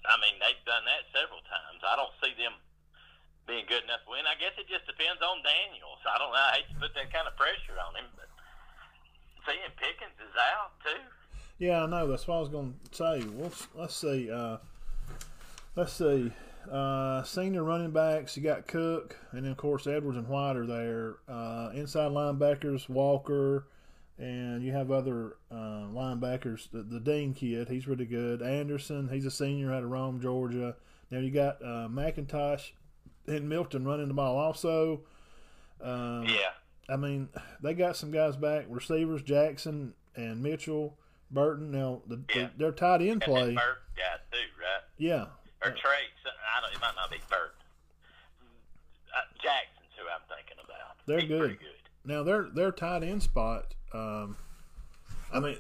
I 0.09 0.17
mean 0.25 0.41
they've 0.41 0.65
done 0.65 0.85
that 0.89 1.05
several 1.13 1.45
times. 1.49 1.85
I 1.85 1.97
don't 1.97 2.17
see 2.25 2.33
them 2.37 2.57
being 3.49 3.65
good 3.65 3.83
enough 3.89 4.05
to 4.05 4.13
win. 4.13 4.29
I 4.29 4.37
guess 4.37 4.53
it 4.61 4.69
just 4.69 4.85
depends 4.85 5.25
on 5.25 5.41
Daniels. 5.41 6.05
I 6.05 6.21
don't 6.21 6.31
know. 6.31 6.39
I 6.39 6.61
hate 6.61 6.69
to 6.69 6.79
put 6.79 6.93
that 6.95 7.09
kind 7.09 7.25
of 7.25 7.35
pressure 7.35 7.81
on 7.81 7.97
him, 7.97 8.09
but 8.13 8.29
seeing 9.49 9.73
Pickens 9.81 10.21
is 10.21 10.37
out 10.37 10.77
too. 10.85 11.03
Yeah, 11.57 11.83
I 11.83 11.87
know. 11.89 12.07
That's 12.07 12.29
what 12.29 12.37
I 12.37 12.41
was 12.45 12.53
going 12.53 12.77
to 12.77 12.95
say. 12.95 13.25
Well, 13.35 13.51
let's 13.75 13.97
see. 13.97 14.31
Uh, 14.31 14.59
let's 15.75 15.97
see. 15.97 16.31
Uh, 16.71 17.23
senior 17.23 17.65
running 17.65 17.91
backs, 17.91 18.37
you 18.37 18.43
got 18.43 18.67
Cook, 18.67 19.17
and 19.33 19.45
then 19.45 19.53
of 19.53 19.57
course 19.57 19.87
Edwards 19.87 20.19
and 20.19 20.29
White 20.29 20.57
are 20.57 20.67
there. 20.67 21.17
Uh, 21.27 21.71
inside 21.75 22.13
linebackers, 22.13 22.89
Walker, 22.91 23.67
and 24.19 24.63
you 24.63 24.73
have 24.73 24.91
other 24.91 25.37
uh, 25.51 25.89
linebackers. 25.89 26.71
The, 26.71 26.83
the, 26.83 27.01
Dean 27.01 27.33
kid, 27.33 27.69
he's 27.69 27.89
really 27.89 28.05
good. 28.05 28.43
Anderson, 28.43 29.09
he's 29.09 29.25
a 29.25 29.31
senior 29.31 29.73
out 29.73 29.83
of 29.83 29.91
Rome, 29.91 30.21
Georgia. 30.21 30.77
Now 31.11 31.21
you 31.21 31.31
got 31.31 31.63
uh, 31.63 31.89
McIntosh 31.89 32.73
and 33.29 33.49
Milton 33.49 33.87
running 33.87 34.09
the 34.09 34.15
ball 34.15 34.37
also. 34.37 35.01
Um, 35.81 36.25
yeah. 36.25 36.51
I 36.89 36.97
mean, 36.97 37.29
they 37.63 37.75
got 37.75 37.97
some 37.97 38.11
guys 38.11 38.37
back. 38.37 38.67
Receivers, 38.69 39.23
Jackson 39.23 39.95
and 40.17 40.43
Mitchell, 40.43 40.97
Burton. 41.31 41.71
Now 41.71 42.03
the, 42.07 42.21
yeah. 42.35 42.49
the, 42.57 42.65
their 42.65 42.73
tight 42.73 43.03
end 43.03 43.23
play. 43.23 43.55
Burton 43.55 43.57
got 43.57 44.33
too, 44.33 44.39
right? 44.59 44.83
Yeah. 44.97 45.27
Or 45.65 45.71
Trey. 45.71 46.07
I 46.57 46.61
don't. 46.61 46.73
It 46.75 46.81
might 46.81 46.95
not 46.97 47.11
be 47.11 47.19
Burton. 47.29 47.55
Uh, 49.15 49.21
Jackson's 49.43 49.93
who 49.97 50.05
I'm 50.09 50.21
thinking 50.29 50.57
about. 50.65 50.97
They're 51.07 51.21
good. 51.21 51.59
good. 51.59 51.69
Now 52.05 52.23
their 52.23 52.49
their 52.55 52.73
tight 52.73 53.03
end 53.03 53.23
spot. 53.23 53.75
Um, 53.93 54.37
I 55.33 55.41
mean, 55.41 55.57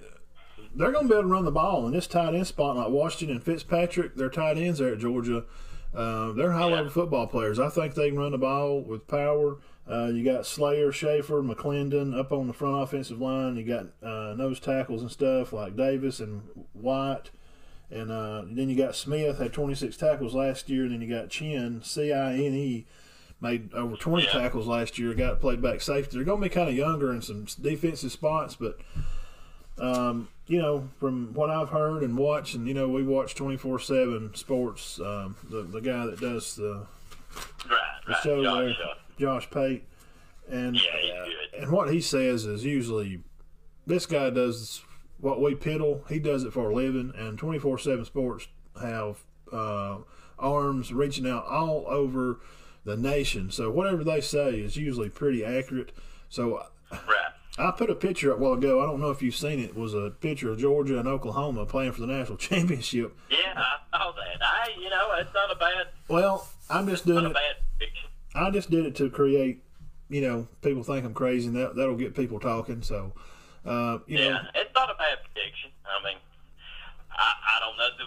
they're 0.75 0.93
going 0.93 1.07
to 1.07 1.09
be 1.09 1.15
able 1.15 1.29
to 1.29 1.33
run 1.33 1.45
the 1.45 1.51
ball 1.51 1.87
in 1.87 1.93
this 1.93 2.07
tight 2.07 2.35
end 2.35 2.47
spot 2.47 2.77
like 2.77 2.89
Washington 2.89 3.37
and 3.37 3.45
Fitzpatrick. 3.45 4.17
Their 4.17 4.31
tight 4.31 4.57
ends 4.57 4.79
there 4.79 4.93
at 4.93 4.99
Georgia. 4.99 5.45
Uh, 5.95 6.33
they're 6.33 6.53
high 6.53 6.65
level 6.65 6.85
yeah. 6.85 6.91
football 6.91 7.27
players. 7.27 7.59
I 7.59 7.69
think 7.69 7.95
they 7.95 8.11
can 8.11 8.19
run 8.19 8.33
the 8.33 8.39
ball 8.39 8.81
with 8.81 9.09
power. 9.09 9.57
Uh, 9.91 10.07
you 10.07 10.23
got 10.23 10.45
Slayer, 10.45 10.93
Shaffer, 10.93 11.43
McClendon 11.43 12.19
up 12.19 12.31
on 12.31 12.47
the 12.47 12.53
front 12.53 12.83
offensive 12.83 13.21
line. 13.21 13.57
You 13.57 13.65
got 13.65 13.87
uh, 14.07 14.35
nose 14.35 14.61
tackles 14.61 15.01
and 15.01 15.11
stuff 15.11 15.53
like 15.53 15.77
Davis 15.77 16.21
and 16.21 16.43
White. 16.75 17.31
And 17.91 18.11
uh, 18.11 18.43
then 18.47 18.69
you 18.69 18.77
got 18.77 18.95
Smith, 18.95 19.39
had 19.39 19.55
26 19.55 19.97
tackles 19.97 20.35
last 20.35 20.69
year. 20.69 20.83
And 20.83 20.93
then 20.93 21.01
you 21.01 21.09
got 21.09 21.31
Chin, 21.31 21.81
C 21.83 22.13
I 22.13 22.35
N 22.35 22.55
E, 22.55 22.87
made 23.41 23.73
over 23.73 23.97
20 23.97 24.25
yeah. 24.25 24.31
tackles 24.31 24.67
last 24.67 24.99
year. 24.99 25.15
Got 25.15 25.41
played 25.41 25.63
back 25.63 25.81
safety. 25.81 26.17
They're 26.17 26.25
going 26.25 26.43
to 26.43 26.49
be 26.49 26.55
kind 26.55 26.69
of 26.69 26.75
younger 26.75 27.11
in 27.11 27.23
some 27.23 27.47
defensive 27.61 28.13
spots, 28.13 28.57
but 28.57 28.79
um, 29.81 30.29
you 30.47 30.61
know, 30.61 30.89
from 30.99 31.33
what 31.35 31.51
I've 31.51 31.69
heard 31.69 32.03
and 32.03 32.17
watched, 32.17 32.55
and 32.55 32.67
you 32.67 32.75
know, 32.75 32.89
we 32.89 33.03
watch 33.03 33.35
24 33.35 33.79
7 33.79 34.35
sports. 34.35 34.99
Um, 35.01 35.37
the, 35.49 35.63
the 35.63 35.81
guy 35.81 36.07
that 36.07 36.21
does 36.21 36.57
the, 36.57 36.87
right, 37.69 37.79
the 38.07 38.13
right. 38.13 38.23
show 38.23 38.43
Josh, 38.43 38.77
there, 38.79 38.95
Josh 39.19 39.51
Pate. 39.51 39.85
And, 40.49 40.77
yeah, 40.77 41.27
and 41.59 41.71
what 41.71 41.93
he 41.93 42.01
says 42.01 42.47
is 42.47 42.65
usually 42.65 43.21
this 43.87 44.07
guy 44.07 44.31
does 44.31 44.83
what 45.21 45.43
we 45.43 45.55
piddle, 45.55 46.09
he 46.09 46.19
does 46.19 46.45
it 46.45 46.53
for 46.53 46.71
a 46.71 46.75
living, 46.75 47.13
and 47.17 47.39
24 47.39 47.79
7 47.79 48.05
sports 48.05 48.49
have 48.81 49.19
uh, 49.53 49.99
arms 50.39 50.93
reaching 50.93 51.29
out 51.29 51.45
all 51.47 51.85
over 51.89 52.41
the 52.85 52.97
nation. 52.97 53.51
So 53.51 53.71
whatever 53.71 54.05
they 54.05 54.21
say 54.21 54.61
is 54.61 54.77
usually 54.77 55.11
pretty 55.11 55.45
accurate. 55.45 55.93
So 56.29 56.65
right. 56.91 57.33
I 57.59 57.73
put 57.73 57.91
a 57.91 57.95
picture 57.95 58.33
up 58.33 58.39
a 58.39 58.41
while 58.41 58.53
ago. 58.53 58.81
I 58.83 58.87
don't 58.87 59.01
know 59.01 59.11
if 59.11 59.21
you've 59.21 59.35
seen 59.35 59.59
it. 59.59 59.71
it. 59.71 59.77
Was 59.77 59.95
a 59.95 60.11
picture 60.11 60.51
of 60.51 60.59
Georgia 60.59 60.99
and 60.99 61.09
Oklahoma 61.09 61.67
playing 61.67 61.93
for 61.93 62.01
the 62.01 62.07
national 62.07 62.39
championship. 62.39 63.17
Yeah, 63.31 63.37
I 63.57 63.77
saw 63.91 64.13
that. 64.13 64.43
I, 64.43 64.71
you 64.79 64.89
know, 64.89 65.15
it's 65.19 65.35
not 65.35 65.51
a 65.51 65.57
bad. 65.59 65.89
Well, 66.09 66.49
I'm 66.71 66.89
just 66.89 67.05
doing 67.05 67.25
not 67.25 67.31
it. 67.31 67.31
a 67.33 67.35
bad 67.35 67.57
picture. 67.79 68.07
I 68.35 68.51
just 68.51 68.71
did 68.71 68.87
it 68.87 68.95
to 68.97 69.11
create, 69.11 69.63
you 70.09 70.21
know, 70.21 70.47
people 70.63 70.83
think 70.83 71.05
I'm 71.05 71.15
crazy, 71.15 71.49
and 71.49 71.57
that 71.57 71.75
that'll 71.75 71.97
get 71.97 72.15
people 72.15 72.39
talking. 72.39 72.83
So, 72.83 73.13
uh, 73.67 73.99
you 74.07 74.19
know 74.19 74.25
yeah, 74.25 74.31
know, 74.31 74.41
it's 74.55 74.75
not 74.75 74.91
a 74.91 74.95
bad 74.95 75.19
prediction. 75.25 75.71
I 75.85 76.05
mean, 76.05 76.19
I, 77.11 77.33
I 77.57 77.61
don't 77.61 77.77
know. 77.77 78.07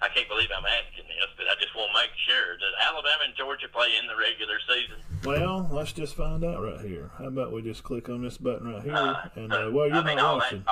I 0.00 0.08
can't 0.08 0.28
believe 0.28 0.48
I'm 0.56 0.64
asking 0.64 1.06
this, 1.08 1.26
but 1.36 1.46
I 1.50 1.54
just 1.60 1.74
want 1.74 1.90
to 1.90 1.98
make 1.98 2.10
sure 2.26 2.54
that 2.56 2.72
Alabama 2.86 3.22
and 3.26 3.34
Georgia 3.36 3.66
play 3.72 3.88
in 4.00 4.06
the 4.06 4.14
regular 4.16 4.58
season. 4.68 5.02
Well, 5.24 5.68
let's 5.72 5.92
just 5.92 6.14
find 6.14 6.44
out 6.44 6.62
right 6.62 6.80
here. 6.80 7.10
How 7.18 7.26
about 7.26 7.52
we 7.52 7.62
just 7.62 7.82
click 7.82 8.08
on 8.08 8.22
this 8.22 8.38
button 8.38 8.72
right 8.72 8.82
here? 8.82 8.94
Uh, 8.94 9.28
and 9.34 9.52
uh, 9.52 9.70
well, 9.72 9.88
you're 9.88 9.96
I 9.96 10.04
mean, 10.04 10.16
not 10.16 10.24
all 10.24 10.36
watching. 10.38 10.64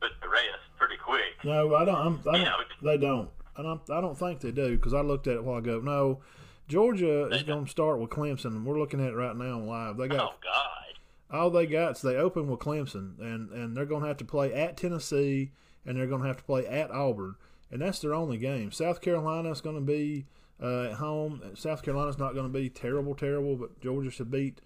with 0.00 0.12
the 0.22 0.28
rest 0.28 0.62
pretty 0.78 0.96
quick. 0.96 1.34
No, 1.44 1.74
I 1.74 1.84
don't. 1.84 1.96
I'm, 1.96 2.20
I 2.28 2.36
don't 2.38 2.44
know, 2.44 2.56
they 2.82 2.96
don't. 2.96 3.28
I 3.56 3.62
don't. 3.62 3.80
I 3.90 4.00
don't 4.00 4.16
think 4.18 4.40
they 4.40 4.52
do 4.52 4.76
because 4.76 4.94
I 4.94 5.00
looked 5.00 5.26
at 5.26 5.34
it 5.34 5.40
a 5.40 5.42
while 5.42 5.58
ago. 5.58 5.80
No, 5.82 6.20
Georgia 6.68 7.26
is 7.26 7.42
going 7.42 7.64
to 7.64 7.70
start 7.70 7.98
with 7.98 8.10
Clemson. 8.10 8.62
We're 8.64 8.78
looking 8.78 9.00
at 9.00 9.08
it 9.12 9.16
right 9.16 9.36
now 9.36 9.58
live. 9.58 9.96
They 9.96 10.06
got 10.08 10.20
Oh 10.20 10.34
God. 10.42 11.36
all 11.36 11.50
they 11.50 11.66
got 11.66 11.96
is 11.96 12.02
they 12.02 12.14
open 12.14 12.46
with 12.48 12.60
Clemson, 12.60 13.18
and 13.18 13.50
and 13.50 13.76
they're 13.76 13.84
going 13.84 14.02
to 14.02 14.08
have 14.08 14.18
to 14.18 14.24
play 14.24 14.54
at 14.54 14.76
Tennessee, 14.76 15.50
and 15.84 15.98
they're 15.98 16.06
going 16.06 16.22
to 16.22 16.28
have 16.28 16.36
to 16.38 16.44
play 16.44 16.66
at 16.66 16.90
Auburn, 16.92 17.34
and 17.70 17.80
that's 17.80 18.00
their 18.00 18.14
only 18.14 18.38
game. 18.38 18.72
South 18.72 19.00
Carolina 19.00 19.50
is 19.50 19.60
going 19.60 19.76
to 19.76 19.80
be 19.80 20.26
uh, 20.62 20.84
at 20.84 20.94
home. 20.94 21.42
South 21.54 21.82
Carolina's 21.82 22.18
not 22.18 22.34
going 22.34 22.46
to 22.46 22.52
be 22.52 22.68
terrible, 22.68 23.14
terrible, 23.14 23.56
but 23.56 23.80
Georgia 23.80 24.10
should 24.10 24.30
beat 24.30 24.60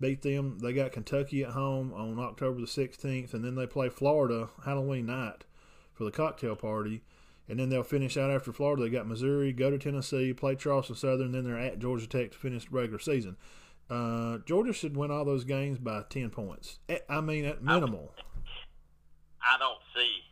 beat 0.00 0.22
them. 0.22 0.58
They 0.60 0.72
got 0.72 0.92
Kentucky 0.92 1.44
at 1.44 1.50
home 1.50 1.92
on 1.92 2.18
October 2.18 2.60
the 2.60 2.66
16th, 2.66 3.34
and 3.34 3.44
then 3.44 3.54
they 3.54 3.66
play 3.66 3.90
Florida 3.90 4.48
Halloween 4.64 5.06
night 5.06 5.44
for 5.92 6.04
the 6.04 6.10
cocktail 6.10 6.56
party. 6.56 7.02
And 7.48 7.58
then 7.58 7.68
they'll 7.68 7.82
finish 7.82 8.16
out 8.16 8.30
after 8.30 8.52
Florida. 8.52 8.84
They 8.84 8.90
got 8.90 9.08
Missouri, 9.08 9.52
go 9.52 9.70
to 9.70 9.78
Tennessee, 9.78 10.32
play 10.32 10.54
Charleston 10.54 10.94
Southern, 10.94 11.32
then 11.32 11.44
they're 11.44 11.58
at 11.58 11.80
Georgia 11.80 12.06
Tech 12.06 12.30
to 12.30 12.38
finish 12.38 12.64
the 12.64 12.70
regular 12.70 13.00
season. 13.00 13.36
Uh, 13.90 14.38
Georgia 14.46 14.72
should 14.72 14.96
win 14.96 15.10
all 15.10 15.24
those 15.24 15.44
games 15.44 15.78
by 15.78 16.04
10 16.08 16.30
points. 16.30 16.78
Eh, 16.88 16.98
I 17.08 17.20
mean, 17.20 17.44
at 17.44 17.62
minimal. 17.62 18.14
I 19.42 19.58
don't 19.58 19.80
see. 19.94 20.29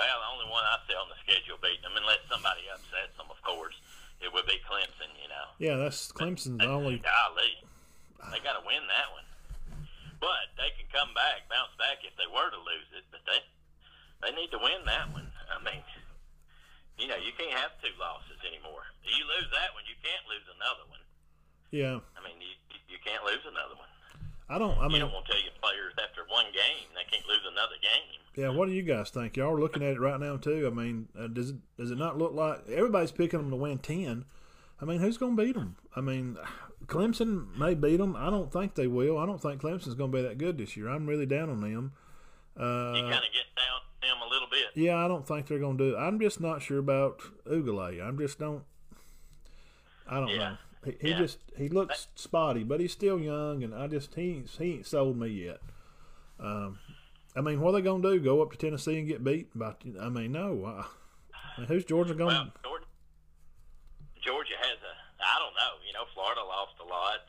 Well, 0.00 0.16
the 0.16 0.30
only 0.32 0.48
one 0.48 0.64
I 0.64 0.80
see 0.88 0.96
on 0.96 1.12
the 1.12 1.20
schedule 1.20 1.60
beating 1.60 1.84
them, 1.84 1.92
unless 1.92 2.24
somebody 2.24 2.64
upsets 2.72 3.12
them, 3.20 3.28
of 3.28 3.36
course, 3.44 3.76
it 4.24 4.32
would 4.32 4.48
be 4.48 4.56
Clemson. 4.64 5.12
You 5.20 5.28
know. 5.28 5.46
Yeah, 5.60 5.76
that's 5.76 6.08
Clemson's 6.08 6.56
the 6.56 6.72
only. 6.72 7.04
Golly, 7.04 7.60
they 8.32 8.40
ah. 8.40 8.48
got 8.48 8.56
to 8.56 8.64
win 8.64 8.80
that 8.88 9.12
one. 9.12 9.28
But 10.24 10.56
they 10.56 10.72
can 10.72 10.88
come 10.88 11.12
back, 11.12 11.44
bounce 11.52 11.76
back 11.76 12.00
if 12.00 12.16
they 12.16 12.24
were 12.32 12.48
to 12.48 12.60
lose 12.64 12.88
it. 12.96 13.04
But 13.12 13.28
they 13.28 13.44
they 14.24 14.32
need 14.32 14.48
to 14.56 14.60
win 14.64 14.88
that 14.88 15.12
one. 15.12 15.28
I 15.52 15.60
mean, 15.60 15.84
you 16.96 17.04
know, 17.04 17.20
you 17.20 17.36
can't 17.36 17.52
have 17.60 17.76
two 17.84 17.92
losses 18.00 18.40
anymore. 18.40 18.88
You 19.04 19.20
lose 19.36 19.52
that 19.52 19.76
one, 19.76 19.84
you 19.84 20.00
can't 20.00 20.24
lose 20.32 20.48
another 20.48 20.88
one. 20.88 21.04
Yeah, 21.76 22.00
I 22.16 22.24
mean, 22.24 22.40
you 22.40 22.56
you 22.88 22.96
can't 23.04 23.20
lose 23.28 23.44
another 23.44 23.76
one. 23.76 23.92
I 24.50 24.58
don't. 24.58 24.76
I 24.78 24.84
you 24.86 24.90
mean, 24.90 25.00
don't 25.02 25.12
want 25.12 25.26
to 25.26 25.32
tell 25.32 25.40
your 25.40 25.52
players 25.62 25.92
after 26.02 26.22
one 26.28 26.46
game 26.46 26.86
they 26.94 27.04
can't 27.10 27.26
lose 27.28 27.40
another 27.50 27.76
game. 27.80 28.20
yeah. 28.34 28.48
What 28.50 28.66
do 28.66 28.72
you 28.74 28.82
guys 28.82 29.08
think? 29.10 29.36
Y'all 29.36 29.54
are 29.54 29.60
looking 29.60 29.82
at 29.82 29.92
it 29.92 30.00
right 30.00 30.18
now 30.18 30.36
too. 30.36 30.66
I 30.66 30.70
mean, 30.74 31.08
uh, 31.18 31.28
does 31.28 31.50
it 31.50 31.56
does 31.78 31.90
it 31.92 31.98
not 31.98 32.18
look 32.18 32.32
like 32.34 32.68
everybody's 32.68 33.12
picking 33.12 33.40
them 33.40 33.50
to 33.50 33.56
win 33.56 33.78
ten? 33.78 34.24
I 34.82 34.86
mean, 34.86 35.00
who's 35.00 35.18
going 35.18 35.36
to 35.36 35.42
beat 35.44 35.54
them? 35.54 35.76
I 35.94 36.00
mean, 36.00 36.36
Clemson 36.86 37.56
may 37.56 37.74
beat 37.74 37.98
them. 37.98 38.16
I 38.16 38.30
don't 38.30 38.50
think 38.50 38.74
they 38.74 38.86
will. 38.86 39.18
I 39.18 39.26
don't 39.26 39.40
think 39.40 39.60
Clemson's 39.60 39.94
going 39.94 40.10
to 40.10 40.16
be 40.16 40.22
that 40.22 40.38
good 40.38 40.56
this 40.58 40.76
year. 40.76 40.88
I'm 40.88 41.06
really 41.06 41.26
down 41.26 41.50
on 41.50 41.60
them. 41.60 41.92
Uh, 42.58 42.94
You 42.96 43.02
kind 43.02 43.14
of 43.14 43.30
get 43.32 43.46
down 43.56 43.80
them 44.00 44.16
a 44.26 44.30
little 44.30 44.48
bit. 44.50 44.68
Yeah, 44.74 44.96
I 44.96 45.06
don't 45.06 45.26
think 45.28 45.46
they're 45.46 45.58
going 45.58 45.76
to 45.78 45.90
do 45.90 45.96
it. 45.96 45.98
I'm 46.00 46.18
just 46.18 46.40
not 46.40 46.62
sure 46.62 46.78
about 46.78 47.20
Ugale. 47.46 48.02
I'm 48.02 48.18
just 48.18 48.38
don't. 48.38 48.62
I 50.08 50.18
don't 50.18 50.28
Yeah. 50.28 50.38
know. 50.38 50.56
He, 50.84 50.96
he 51.00 51.08
Yeah. 51.10 51.18
just 51.18 51.38
he 51.56 51.68
looks 51.68 52.06
spotty, 52.14 52.64
but 52.64 52.80
he's 52.80 52.92
still 52.92 53.18
young, 53.18 53.62
and 53.62 53.74
I 53.74 53.86
just 53.86 54.14
he 54.14 54.30
ain't- 54.32 54.50
he 54.50 54.72
ain't 54.74 54.86
sold 54.86 55.16
me 55.18 55.28
yet. 55.28 55.60
Um, 56.38 56.78
I 57.36 57.42
mean, 57.42 57.60
what 57.60 57.70
are 57.70 57.72
they 57.72 57.82
going 57.82 58.02
to 58.02 58.12
do? 58.12 58.20
Go 58.20 58.42
up 58.42 58.50
to 58.52 58.56
Tennessee 58.56 58.98
and 58.98 59.06
get 59.06 59.22
beat? 59.22 59.56
By, 59.56 59.74
I 60.00 60.08
mean, 60.08 60.32
no. 60.32 60.64
I, 60.64 60.86
I 61.56 61.60
mean, 61.60 61.68
who's 61.68 61.84
Georgia 61.84 62.14
going? 62.14 62.34
Well, 62.34 62.52
Georgia, 62.64 62.86
Georgia 64.22 64.54
has 64.58 64.78
a. 64.82 64.94
I 65.22 65.38
don't 65.38 65.54
know. 65.54 65.84
You 65.86 65.92
know, 65.92 66.04
Florida 66.14 66.40
lost 66.42 66.72
a 66.80 66.84
lot. 66.88 67.20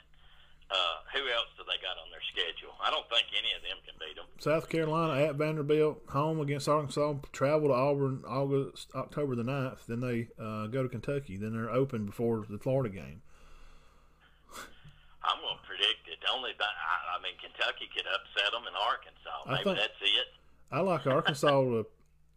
Uh, 0.72 1.04
who 1.14 1.20
else 1.30 1.48
do 1.58 1.64
they 1.68 1.76
got 1.84 1.98
on 2.02 2.10
their 2.10 2.24
schedule? 2.32 2.72
I 2.82 2.90
don't 2.90 3.08
think 3.10 3.26
any 3.38 3.52
of 3.52 3.62
them 3.62 3.78
can 3.86 3.96
beat 4.00 4.16
them. 4.16 4.26
South 4.40 4.70
Carolina 4.70 5.22
at 5.28 5.36
Vanderbilt, 5.36 6.02
home 6.08 6.40
against 6.40 6.70
Arkansas, 6.70 7.16
travel 7.34 7.68
to 7.68 7.74
Auburn 7.74 8.24
August 8.26 8.88
October 8.96 9.36
the 9.36 9.44
9th. 9.44 9.86
Then 9.88 10.00
they 10.00 10.30
uh, 10.42 10.68
go 10.68 10.82
to 10.84 10.88
Kentucky. 10.88 11.36
Then 11.36 11.52
they're 11.52 11.70
open 11.70 12.06
before 12.06 12.46
the 12.50 12.58
Florida 12.58 12.88
game. 12.96 13.22
I'm 15.24 15.38
going 15.42 15.58
to 15.58 15.66
predict 15.68 16.08
it. 16.10 16.18
Only, 16.34 16.52
by, 16.58 16.66
I, 16.66 17.18
I 17.18 17.22
mean, 17.22 17.34
Kentucky 17.38 17.86
could 17.94 18.06
upset 18.10 18.52
them 18.52 18.64
in 18.66 18.74
Arkansas. 18.74 19.38
I 19.46 19.52
Maybe 19.52 19.64
think- 19.64 19.78
that's 19.78 20.02
it. 20.02 20.28
I 20.72 20.80
like 20.82 21.06
Arkansas 21.06 21.50
to 21.62 21.86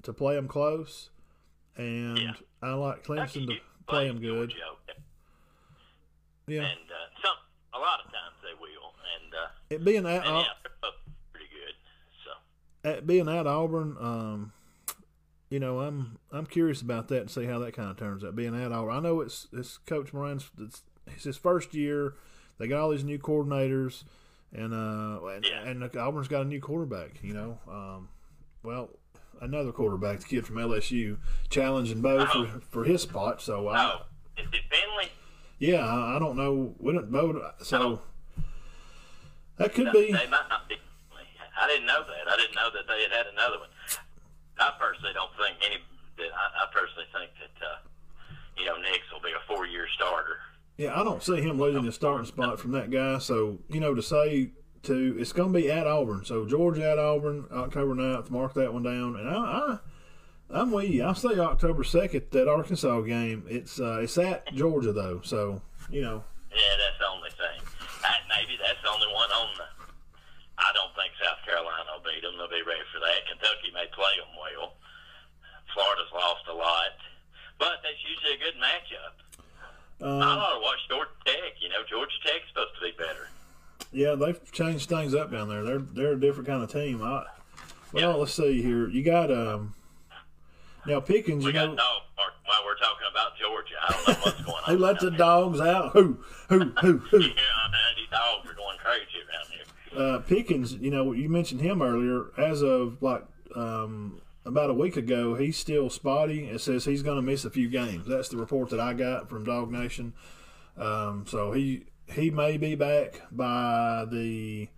to 0.03 0.13
play 0.13 0.35
them 0.35 0.49
close, 0.49 1.09
and 1.77 2.19
Yeah. 2.19 2.33
I 2.61 2.75
like 2.75 3.05
Clemson 3.05 3.47
to 3.47 3.57
play 3.87 4.07
them 4.09 4.19
good. 4.21 4.51
Georgia. 4.51 4.57
Yeah, 6.47 6.61
And 6.61 6.91
uh, 6.91 7.23
some, 7.23 7.37
a 7.73 7.79
lot 7.79 8.01
of 8.05 8.07
times 8.13 8.37
they 8.43 8.53
will. 8.61 8.93
And, 9.23 9.35
uh, 9.35 9.49
it 9.71 9.85
being 9.85 10.05
at 10.07 10.27
and 10.27 10.45
yeah, 10.45 10.91
pretty 11.33 11.47
good. 11.49 11.75
So. 12.25 12.91
at 12.91 13.07
being 13.07 13.29
at 13.29 13.47
Auburn, 13.47 13.97
um, 13.99 14.53
you 15.49 15.59
know, 15.59 15.81
I'm 15.81 16.19
I'm 16.33 16.45
curious 16.47 16.83
about 16.83 17.09
that 17.09 17.21
and 17.23 17.31
see 17.31 17.45
how 17.47 17.59
that 17.61 17.73
kind 17.75 17.89
of 17.91 17.97
turns 17.97 18.25
out. 18.25 18.37
Being 18.37 18.61
at 18.61 18.73
Auburn, 18.73 18.95
I 18.95 19.01
know 19.01 19.21
it's 19.21 19.47
it's 19.53 19.79
Coach 19.79 20.13
Moran's 20.13 20.51
it's, 20.61 20.83
it's 21.07 21.25
his 21.25 21.37
first 21.39 21.73
year. 21.75 22.15
They 22.59 22.69
got 22.69 22.81
all 22.81 22.91
these 22.91 23.05
new 23.05 23.19
coordinators, 23.19 24.05
and 24.53 24.73
uh, 24.73 25.25
and, 25.27 25.45
yeah. 25.45 25.69
and 25.69 25.97
Auburn's 25.97 26.29
got 26.29 26.43
a 26.43 26.45
new 26.45 26.61
quarterback. 26.61 27.23
You 27.23 27.35
know, 27.35 27.59
um, 27.69 28.09
well, 28.63 28.91
another 29.41 29.73
quarterback, 29.73 30.21
the 30.21 30.27
kid 30.27 30.47
from 30.47 30.57
LSU, 30.57 31.19
challenging 31.51 32.01
Bo 32.01 32.27
Oh. 32.33 32.47
for, 32.47 32.61
for 32.71 32.85
his 32.85 33.03
spot. 33.03 33.43
So 33.43 33.69
I, 33.69 33.85
Oh, 33.95 34.03
is 34.39 34.47
it 34.53 34.63
Finley? 34.71 35.11
yeah, 35.59 35.85
I, 35.85 36.17
I 36.17 36.19
don't 36.19 36.37
know. 36.37 36.75
We 36.79 36.93
don't 36.93 37.11
Bo. 37.11 37.53
So 37.63 38.01
Oh. 38.39 38.43
that 39.57 39.75
could 39.75 39.87
No, 39.87 39.93
be. 39.93 40.07
They 40.13 40.27
might 40.29 40.49
not 40.49 40.69
be. 40.69 40.77
I 41.61 41.69
didn't 41.69 41.87
know 41.87 42.03
that. 42.03 42.33
I 42.33 42.37
didn't 42.37 42.55
know 42.57 42.69
that 42.75 42.87
they 42.89 43.03
had 43.03 43.13
had 43.13 43.27
another 43.33 43.59
one. 43.61 43.69
I 44.59 44.73
personally 44.79 45.13
don't 45.15 45.31
think 45.39 45.57
any. 45.65 45.79
That 46.19 46.31
I, 46.35 46.63
I 46.63 46.67
personally 46.73 47.07
think 47.15 47.31
that 47.43 47.57
uh, 47.67 47.79
you 48.59 48.67
know 48.67 48.77
Nix 48.79 49.03
will 49.13 49.21
be 49.23 49.31
a 49.35 49.43
four-year 49.47 49.87
starter. 49.97 50.39
Yeah, 50.77 50.99
I 51.01 51.05
don't 51.05 51.23
see 51.23 51.41
him 51.41 51.59
losing 51.59 51.85
his 51.85 51.95
starting 51.95 52.27
spot 52.27 52.59
from 52.59 52.73
that 52.73 52.91
guy. 52.91 53.19
So 53.19 53.59
you 53.69 53.81
know, 53.81 53.95
to 53.95 54.03
say 54.03 54.51
to 54.85 55.17
it's 55.19 55.33
going 55.33 55.53
to 55.53 55.59
be 55.59 55.71
at 55.71 55.87
Auburn. 55.87 56.25
So 56.25 56.47
Georgia 56.47 56.91
at 56.91 56.99
Auburn, 56.99 57.47
October 57.53 57.95
9th. 57.95 58.31
Mark 58.31 58.55
that 58.55 58.73
one 58.73 58.83
down. 58.83 59.17
And 59.17 59.29
I, 59.29 59.35
I 59.35 59.79
I'm 60.51 60.71
with 60.71 60.91
you. 60.91 61.03
I'll 61.05 61.15
say 61.15 61.39
October 61.39 61.85
second 61.85 62.31
that 62.31 62.49
Arkansas 62.49 63.01
game. 63.03 63.45
It's 63.49 63.81
uh, 63.81 64.01
it's 64.03 64.19
at 64.19 64.53
Georgia 64.53 64.93
though. 64.93 65.21
So 65.25 65.63
you 65.91 66.03
know, 66.03 66.25
Yeah, 66.51 66.75
that's 66.79 66.99
the 66.99 67.09
only 67.09 67.31
thing. 67.31 67.59
That, 68.03 68.21
maybe 68.29 68.59
that's 68.61 68.81
the 68.83 68.91
only 68.91 69.09
one 69.15 69.31
on 69.31 69.49
the. 69.57 69.67
I 70.55 70.71
don't 70.71 70.95
think 70.95 71.11
South 71.19 71.43
Carolina 71.43 71.99
will 71.99 72.07
beat 72.07 72.23
them. 72.23 72.39
They'll 72.39 72.53
be 72.53 72.63
ready 72.63 72.87
for 72.95 73.03
that. 73.03 73.27
Kentucky 73.27 73.75
may 73.75 73.91
play 73.91 74.15
them 74.23 74.31
well. 74.39 74.79
Florida's 75.75 76.13
lost 76.15 76.47
a 76.47 76.55
lot, 76.55 76.95
but 77.59 77.83
that's 77.83 77.99
usually 78.07 78.39
a 78.39 78.45
good 78.45 78.55
matchup. 78.63 79.24
I 80.01 80.05
uh, 80.05 80.09
ought 80.09 80.55
to 80.55 80.61
watch 80.61 80.79
Georgia 80.89 81.11
Tech. 81.27 81.55
You 81.61 81.69
know, 81.71 81.77
Georgia 81.89 82.13
Tech's 82.25 82.49
supposed 82.49 82.75
to 82.77 82.81
be 82.83 82.93
better. 82.99 83.29
yeah, 83.93 84.15
they've 84.15 84.53
changed 84.53 84.89
things 84.89 85.15
up 85.15 85.31
down 85.31 85.49
there. 85.49 85.63
They're 85.65 85.79
they're 85.79 86.13
a 86.13 86.21
different 86.21 86.47
kind 86.49 86.63
of 86.63 86.71
team. 86.73 87.03
I, 87.03 87.25
well, 87.93 88.03
Yeah. 88.03 88.09
let's 88.15 88.35
see 88.35 88.61
here. 88.63 88.89
You 88.89 89.03
got 89.03 89.31
um. 89.33 89.75
Now 90.87 91.01
Pickens, 91.01 91.45
We 91.45 91.49
you 91.51 91.55
got 91.55 91.71
know, 91.71 91.77
dog 91.77 92.03
park 92.15 92.33
while 92.45 92.59
we're 92.67 92.77
talking 92.77 93.07
about 93.11 93.39
Georgia. 93.39 93.75
I 93.81 93.93
don't 93.93 94.07
know 94.09 94.15
what's 94.25 94.43
going 94.43 94.57
on. 94.69 94.75
who 94.75 94.79
let 94.79 95.01
the 95.01 95.11
down 95.11 95.19
dogs 95.53 95.61
out? 95.61 95.93
Who 95.93 96.19
who 96.51 96.59
who 96.81 96.99
who? 97.11 97.21
Yeah, 97.21 97.29
man, 97.29 97.95
these 97.97 98.11
dogs 98.11 98.51
are 98.51 98.55
going 98.55 98.77
crazy 98.79 99.07
around 99.27 99.47
here. 99.51 99.99
uh, 100.17 100.19
Pickens, 100.21 100.75
you 100.75 100.91
know, 100.91 101.13
you 101.13 101.29
mentioned 101.31 101.63
him 101.63 101.81
earlier. 101.81 102.25
As 102.37 102.63
of 102.63 103.03
like 103.03 103.25
um, 103.57 104.21
about 104.45 104.71
a 104.71 104.75
week 104.75 104.97
ago, 104.97 105.35
he's 105.35 105.57
still 105.57 105.89
spotty. 105.91 106.45
It 106.47 106.61
says 106.61 106.85
he's 106.85 107.03
going 107.03 107.17
to 107.17 107.23
miss 107.23 107.45
a 107.45 107.51
few 107.51 107.69
games. 107.69 108.07
That's 108.07 108.29
the 108.29 108.37
report 108.37 108.71
that 108.71 108.81
I 108.81 108.93
got 108.95 109.29
from 109.29 109.47
DawgNation. 109.47 110.13
Um, 110.77 111.25
so 111.29 111.53
he 111.53 111.85
he 112.13 112.31
may 112.31 112.57
be 112.57 112.75
back 112.75 113.23
by 113.31 114.05
the 114.11 114.69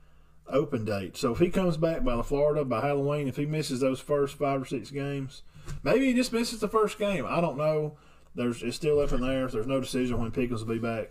open 0.49 0.85
date. 0.85 1.17
So 1.17 1.33
if 1.33 1.39
he 1.39 1.51
comes 1.51 1.77
back 1.77 2.05
by 2.05 2.17
the 2.17 2.23
Florida 2.23 2.65
by 2.65 2.81
Halloween, 2.81 3.29
if 3.29 3.37
he 3.37 3.47
misses 3.47 3.81
those 3.81 4.01
first 4.01 4.39
five 4.39 4.63
or 4.63 4.65
six 4.65 4.91
games, 4.91 5.43
maybe 5.83 6.07
he 6.07 6.15
just 6.15 6.33
misses 6.33 6.61
the 6.61 6.69
first 6.69 6.99
game. 6.99 7.27
I 7.27 7.41
don't 7.41 7.57
know. 7.59 7.97
There's 8.35 8.63
it's 8.63 8.77
still 8.77 9.01
up 9.01 9.13
in 9.13 9.23
there. 9.23 9.49
There's 9.49 9.67
no 9.67 9.81
decision 9.81 10.21
when 10.21 10.31
Pickens 10.31 10.65
will 10.65 10.75
be 10.75 10.81
back. 10.81 11.09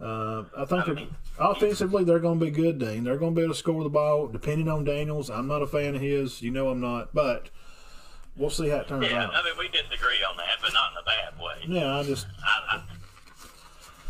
Uh, 0.00 0.44
I 0.56 0.64
think 0.64 0.88
I 0.88 0.92
mean- 0.92 1.16
offensively 1.40 2.04
they're 2.04 2.20
going 2.20 2.38
to 2.38 2.44
be 2.44 2.52
good, 2.52 2.78
Dean. 2.78 3.02
They're 3.02 3.18
going 3.18 3.34
to 3.34 3.36
be 3.40 3.42
able 3.44 3.54
to 3.54 3.58
score 3.58 3.82
the 3.82 3.88
ball. 3.88 4.28
Depending 4.28 4.68
on 4.68 4.84
Daniels, 4.84 5.28
I'm 5.30 5.48
not 5.48 5.62
a 5.62 5.66
fan 5.66 5.96
of 5.96 6.00
his. 6.00 6.40
You 6.42 6.52
know 6.52 6.68
I'm 6.68 6.80
not, 6.80 7.12
but 7.12 7.50
we'll 8.38 8.50
see 8.50 8.68
how 8.68 8.76
it 8.78 8.88
turns 8.88 9.06
Yeah, 9.10 9.24
out. 9.24 9.34
I 9.34 9.42
mean 9.44 9.54
we 9.58 9.68
disagree 9.68 10.22
on 10.28 10.36
that, 10.38 10.58
but 10.62 10.72
not 10.72 10.92
in 10.92 10.98
a 10.98 11.02
bad 11.04 11.38
way. 11.42 11.56
Yeah, 11.66 11.96
I 11.96 12.02
just 12.04 12.26
I, 12.44 12.76
I, 12.76 12.82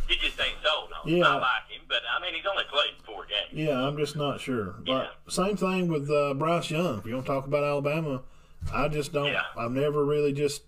he 0.08 0.16
just 0.16 0.40
ain't 0.40 0.56
sold 0.64 0.90
on. 1.04 1.08
Yeah. 1.12 1.24
I 1.28 1.34
like 1.34 1.68
him, 1.68 1.82
but 1.88 2.00
I 2.16 2.20
mean 2.22 2.34
he's 2.34 2.46
only 2.46 2.64
played 2.70 2.94
four 3.04 3.26
games. 3.26 3.52
yeah, 3.52 3.78
I'm 3.86 3.96
just 3.96 4.16
not 4.16 4.40
sure. 4.40 4.76
Yeah. 4.84 5.06
But 5.24 5.32
same 5.32 5.56
thing 5.56 5.88
with 5.88 6.10
uh, 6.10 6.34
Bryce 6.34 6.70
Young. 6.70 6.98
If 6.98 7.06
you 7.06 7.14
want 7.14 7.26
to 7.26 7.32
talk 7.32 7.46
about 7.46 7.64
Alabama, 7.64 8.22
I 8.72 8.88
just 8.88 9.12
don't. 9.12 9.26
Yeah. 9.32 9.42
I've 9.56 9.72
never 9.72 10.04
really 10.04 10.32
just 10.32 10.62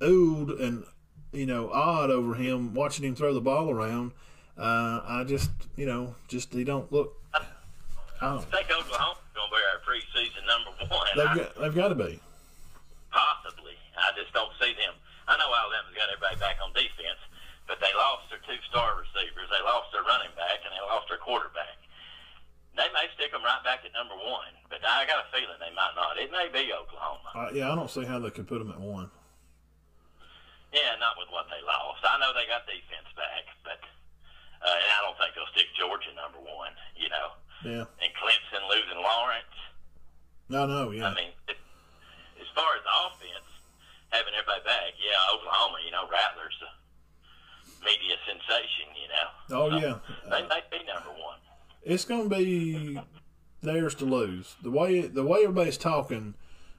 oohed 0.00 0.60
and 0.62 0.84
you 1.32 1.46
know 1.46 1.70
awed 1.70 2.10
over 2.10 2.34
him 2.34 2.74
watching 2.74 3.04
him 3.04 3.14
throw 3.14 3.32
the 3.34 3.40
ball 3.40 3.70
around. 3.70 4.12
Uh, 4.58 5.00
I 5.06 5.24
just 5.26 5.50
you 5.76 5.86
know 5.86 6.14
just 6.28 6.52
he 6.52 6.64
don't 6.64 6.90
look. 6.92 7.16
I 7.34 7.44
I 8.22 8.30
don't, 8.34 8.42
think 8.50 8.66
Oklahoma's 8.70 9.16
going 9.34 9.48
to 9.48 9.56
be 9.56 9.62
our 9.72 9.80
preseason 9.86 10.46
number 10.46 10.94
one. 10.94 11.06
they've 11.16 11.46
got 11.46 11.60
they've 11.60 11.74
got 11.74 11.88
to 11.88 11.94
be. 11.94 12.20
I 14.00 14.10
just 14.16 14.32
don't 14.32 14.52
see 14.60 14.72
them. 14.76 14.96
I 15.28 15.36
know 15.38 15.48
Alabama's 15.52 15.94
got 15.94 16.08
everybody 16.10 16.36
back 16.40 16.58
on 16.64 16.72
defense, 16.74 17.20
but 17.68 17.78
they 17.78 17.92
lost 17.94 18.26
their 18.32 18.42
two 18.48 18.58
star 18.72 18.98
receivers. 18.98 19.46
They 19.52 19.62
lost 19.62 19.92
their 19.94 20.02
running 20.02 20.32
back, 20.34 20.64
and 20.64 20.72
they 20.74 20.82
lost 20.90 21.06
their 21.12 21.20
quarterback. 21.22 21.78
They 22.74 22.86
may 22.96 23.06
stick 23.18 23.30
them 23.34 23.42
right 23.44 23.60
back 23.66 23.82
at 23.84 23.92
number 23.92 24.14
one, 24.16 24.54
but 24.70 24.80
I 24.82 25.04
got 25.04 25.26
a 25.26 25.28
feeling 25.34 25.58
they 25.60 25.74
might 25.74 25.92
not. 25.98 26.16
It 26.16 26.30
may 26.32 26.48
be 26.48 26.70
Oklahoma. 26.72 27.28
Uh, 27.34 27.50
yeah, 27.52 27.68
I 27.70 27.74
don't 27.74 27.90
see 27.90 28.06
how 28.06 28.18
they 28.22 28.30
could 28.30 28.46
put 28.48 28.58
them 28.62 28.70
at 28.72 28.80
one. 28.80 29.10
Yeah, 30.72 30.94
not 31.02 31.18
with 31.18 31.26
what 31.34 31.50
they 31.50 31.58
lost. 31.66 31.98
I 32.06 32.14
know 32.22 32.30
they 32.30 32.46
got 32.46 32.62
defense 32.70 33.10
back, 33.18 33.42
but 33.66 33.82
uh, 34.62 34.70
and 34.70 34.90
I 34.94 34.98
don't 35.02 35.18
think 35.18 35.34
they'll 35.34 35.50
stick 35.50 35.66
Georgia 35.74 36.14
number 36.14 36.38
one. 36.38 36.70
You 36.94 37.10
know, 37.10 37.28
Yeah, 37.66 37.84
and 37.98 38.10
Clemson 38.14 38.62
losing 38.70 39.02
Lawrence. 39.02 39.56
no, 40.46 40.70
no, 40.70 40.94
yeah. 40.94 41.10
I 41.10 41.14
mean, 41.18 41.34
as 41.50 42.48
far 42.54 42.70
as 42.78 42.86
offense, 42.86 43.49
having 44.10 44.34
everybody 44.34 44.62
back, 44.64 44.92
yeah, 44.98 45.16
Oklahoma, 45.34 45.78
you 45.84 45.90
know, 45.92 46.02
Rattler's 46.10 46.58
a 46.62 47.84
media 47.84 48.16
sensation, 48.26 48.86
you 49.00 49.08
know. 49.08 49.56
Oh 49.56 49.70
So, 49.70 49.76
yeah, 49.86 49.98
They 50.30 50.46
may 50.48 50.60
be 50.70 50.84
number 50.86 51.10
one. 51.10 51.38
it's 51.82 52.04
going 52.04 52.28
to 52.28 52.36
be 52.36 53.00
theirs 53.62 53.94
to 53.96 54.04
lose. 54.04 54.54
The 54.62 54.70
way 54.70 55.02
the 55.02 55.24
way 55.24 55.40
everybody's 55.42 55.78
talking, 55.78 56.34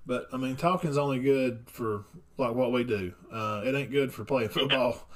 but 0.05 0.27
I 0.33 0.37
mean, 0.37 0.55
talking's 0.55 0.97
only 0.97 1.19
good 1.19 1.65
for 1.67 2.05
like 2.37 2.53
what 2.53 2.71
we 2.71 2.83
do. 2.83 3.13
Uh, 3.31 3.61
it 3.65 3.75
ain't 3.75 3.91
good 3.91 4.13
for 4.13 4.23
playing 4.25 4.49
football. 4.49 5.07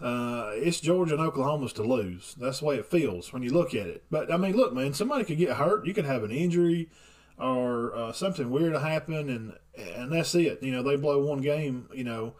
Uh, 0.00 0.50
it's 0.54 0.80
Georgia 0.80 1.14
and 1.14 1.22
Oklahoma's 1.22 1.72
to 1.74 1.82
lose. 1.82 2.34
That's 2.38 2.58
the 2.58 2.64
way 2.66 2.76
it 2.76 2.84
feels 2.86 3.32
when 3.32 3.42
you 3.42 3.50
look 3.52 3.74
at 3.74 3.86
it. 3.86 4.02
But 4.10 4.32
I 4.32 4.36
mean, 4.36 4.54
look, 4.56 4.74
man, 4.74 4.92
somebody 4.92 5.24
could 5.24 5.38
get 5.38 5.52
hurt. 5.56 5.86
You 5.86 5.94
could 5.94 6.04
have 6.04 6.24
an 6.24 6.30
injury 6.32 6.90
or 7.38 7.94
uh, 7.94 8.12
something 8.12 8.50
weird 8.50 8.72
to 8.74 8.80
happen, 8.80 9.28
and 9.28 9.52
and 9.76 10.12
that's 10.12 10.34
it. 10.34 10.62
You 10.62 10.72
know, 10.72 10.82
they 10.82 10.96
blow 10.96 11.24
one 11.24 11.40
game. 11.40 11.88
You 11.94 12.04
know. 12.04 12.34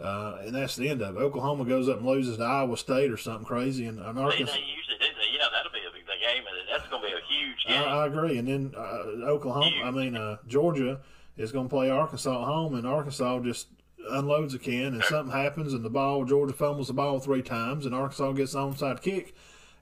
Uh, 0.00 0.38
and 0.42 0.54
that's 0.54 0.76
the 0.76 0.88
end 0.88 1.02
of 1.02 1.16
it. 1.16 1.18
Oklahoma 1.18 1.64
goes 1.64 1.88
up 1.88 1.98
and 1.98 2.06
loses 2.06 2.36
to 2.36 2.44
Iowa 2.44 2.76
State 2.76 3.10
or 3.10 3.16
something 3.16 3.44
crazy, 3.44 3.84
and, 3.84 3.98
and 3.98 4.16
Arkansas. 4.16 4.54
they 4.54 4.60
usually 4.60 4.96
do 4.96 5.06
that. 5.06 5.32
You 5.32 5.40
know, 5.40 5.48
that'll 5.50 5.72
be 5.72 5.80
a 5.80 5.92
big 5.92 6.06
game, 6.06 6.44
and 6.46 6.68
that's 6.70 6.88
going 6.88 7.02
to 7.02 7.08
be 7.08 7.14
a 7.14 7.20
huge 7.28 7.64
I, 7.66 7.72
game. 7.72 7.88
I 7.88 8.06
agree. 8.06 8.38
And 8.38 8.46
then 8.46 8.74
uh, 8.76 9.26
Oklahoma, 9.26 9.82
I 9.84 9.90
mean 9.90 10.16
uh, 10.16 10.36
Georgia, 10.46 11.00
is 11.36 11.52
going 11.52 11.66
to 11.66 11.70
play 11.70 11.90
Arkansas 11.90 12.42
at 12.42 12.46
home, 12.46 12.74
and 12.74 12.86
Arkansas 12.86 13.40
just 13.40 13.68
unloads 14.10 14.54
a 14.54 14.58
can, 14.58 14.94
and 14.94 15.04
something 15.04 15.36
happens, 15.36 15.72
and 15.72 15.84
the 15.84 15.90
ball 15.90 16.24
Georgia 16.24 16.52
fumbles 16.52 16.88
the 16.88 16.94
ball 16.94 17.18
three 17.20 17.42
times, 17.42 17.86
and 17.86 17.94
Arkansas 17.94 18.32
gets 18.32 18.54
an 18.54 18.60
onside 18.60 19.02
kick, 19.02 19.34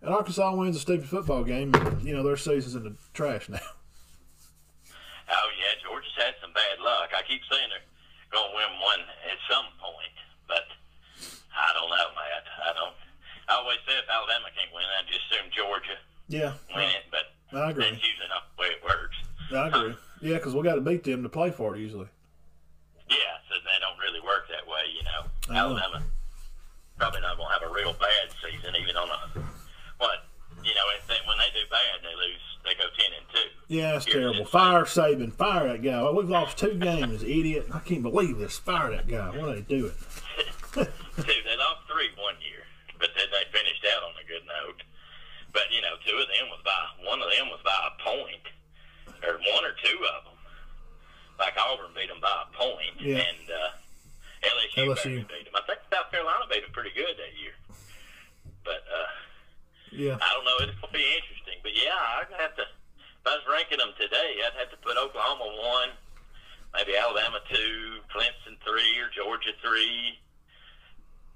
and 0.03 0.13
Arkansas 0.13 0.55
wins 0.55 0.77
a 0.77 0.81
stupid 0.81 1.09
football 1.09 1.45
game. 1.45 1.75
And, 1.75 2.03
you 2.03 2.15
know 2.15 2.23
their 2.23 2.37
season's 2.37 2.75
in 2.75 2.85
the 2.85 2.95
trash 3.15 3.49
now. 3.49 3.59
oh, 5.31 5.49
yeah, 5.59 5.83
Georgia's 5.83 6.13
had 6.17 6.35
some 6.41 6.53
bad 6.53 6.81
luck. 6.83 7.11
I 7.17 7.23
keep 7.37 7.45
saying 7.53 7.69
they're 7.69 7.85
going 8.33 8.49
to 8.49 8.57
win 8.57 8.73
one 8.81 9.05
at 9.29 9.37
some 9.45 9.69
point, 9.77 10.17
but 10.49 10.65
I 11.53 11.69
don't 11.77 11.93
know, 11.93 12.09
Matt. 12.17 12.45
I 12.65 12.73
don't. 12.73 12.97
I 13.53 13.61
always 13.61 13.77
say 13.85 13.93
if 14.01 14.09
Alabama 14.09 14.49
can't 14.57 14.73
win, 14.73 14.89
I 14.89 15.05
just 15.05 15.21
assume 15.29 15.53
Georgia 15.53 16.01
Yeah, 16.33 16.57
win 16.73 16.89
it, 16.97 17.05
but 17.13 17.37
I 17.53 17.71
agree. 17.77 17.93
that's 17.93 18.01
usually 18.01 18.33
not 18.33 18.49
the 18.49 18.65
way 18.65 18.69
it 18.73 18.81
works. 18.81 19.17
I 19.53 19.69
agree. 19.69 19.95
Yeah, 20.25 20.41
because 20.41 20.57
we 20.57 20.65
got 20.65 20.81
to 20.81 20.85
beat 20.85 21.05
them 21.05 21.23
to 21.23 21.29
play 21.29 21.53
for 21.53 21.77
it 21.77 21.85
usually. 21.85 22.09
Yeah, 23.07 23.37
so 23.53 23.55
they 23.63 23.77
don't 23.85 24.01
really 24.01 24.25
work 24.25 24.49
that 24.49 24.65
way, 24.65 24.89
you 24.97 25.05
know. 25.05 25.21
I 25.53 25.61
know. 25.61 25.77
Alabama 25.77 26.01
probably 26.97 27.21
not 27.21 27.37
going 27.37 27.53
to 27.53 27.55
have 27.61 27.69
a 27.69 27.73
real 27.77 27.93
bad 28.01 28.33
season, 28.41 28.73
even 28.81 28.97
on 28.97 29.13
a 29.13 29.21
what 30.01 30.25
you 30.65 30.73
know. 30.73 30.87
If 30.97 31.05
they, 31.07 31.21
when 31.29 31.37
they 31.37 31.53
do 31.53 31.61
bad, 31.69 32.01
they 32.01 32.17
lose. 32.17 32.41
They 32.65 32.73
go 32.81 32.89
ten 32.97 33.13
and 33.15 33.27
two. 33.31 33.47
Yeah, 33.69 33.97
it's 33.97 34.05
terrible. 34.05 34.45
Fire 34.45 34.85
Saban, 34.85 35.33
fire 35.33 35.67
that 35.69 35.83
guy. 35.83 36.09
We've 36.11 36.29
lost 36.29 36.57
two 36.59 36.75
games, 36.79 37.23
idiot. 37.25 37.67
I 37.75 37.81
can't 37.81 38.03
believe 38.03 38.39
this. 38.39 38.59
Fire 38.59 38.91
that 38.93 39.09
guy. 39.09 39.27
What 39.31 39.49
are 39.51 39.55
they 39.57 39.63
doing? 39.67 39.91
two. 40.73 40.87
They 41.19 41.57
lost 41.59 41.83
three 41.91 42.15
one 42.15 42.39
year, 42.47 42.63
but 43.01 43.11
then 43.17 43.27
they 43.35 43.43
finished 43.51 43.83
out 43.91 44.05
on 44.07 44.15
a 44.23 44.27
good 44.29 44.47
note. 44.47 44.83
But 45.53 45.67
you 45.75 45.81
know, 45.83 45.99
two 46.07 46.15
of 46.15 46.29
them 46.31 46.47
was 46.53 46.63
by 46.63 46.79
one 47.11 47.19
of 47.19 47.27
them 47.35 47.49
was 47.51 47.59
by 47.67 47.75
a 47.91 47.95
point, 48.07 48.45
or 49.27 49.35
one 49.51 49.65
or 49.67 49.75
two 49.83 49.99
of 50.15 50.31
them. 50.31 50.39
Like 51.43 51.59
Auburn 51.59 51.91
beat 51.97 52.07
them 52.09 52.23
by 52.23 52.47
a 52.47 52.49
point, 52.55 52.97
Yeah. 53.03 53.19
and 53.27 53.45
uh, 53.51 53.75
LSU, 54.47 54.95
LSU. 54.95 55.27
beat 55.27 55.43
them. 55.51 55.59
I 55.59 55.67
think 55.67 55.81
South 55.91 56.09
Carolina 56.15 56.47
beat 56.49 56.63
them 56.63 56.71
pretty 56.71 56.95
good 56.95 57.19
that 57.19 57.35
year. 57.35 57.57
But 58.63 58.87
uh, 58.87 59.11
Yeah. 59.91 60.23
I 60.23 60.29
don't 60.39 60.47
know. 60.47 60.71
It's 60.71 60.79
gonna 60.79 60.95
be 60.95 61.03
interesting. 61.19 61.59
But 61.67 61.75
yeah, 61.75 61.99
I'd 62.23 62.31
have 62.39 62.55
to. 62.63 62.65
If 63.27 63.33
I 63.33 63.37
was 63.43 63.47
ranking 63.51 63.79
them 63.79 63.91
today, 63.99 64.39
I'd 64.47 64.55
have 64.57 64.71
to 64.71 64.77
put 64.87 64.97
Oklahoma 64.97 65.51
one, 65.59 65.89
maybe 66.75 66.97
Alabama 66.97 67.41
two, 67.53 67.99
Clemson 68.15 68.55
three, 68.63 69.01
or 69.03 69.11
Georgia 69.11 69.51
three. 69.61 70.15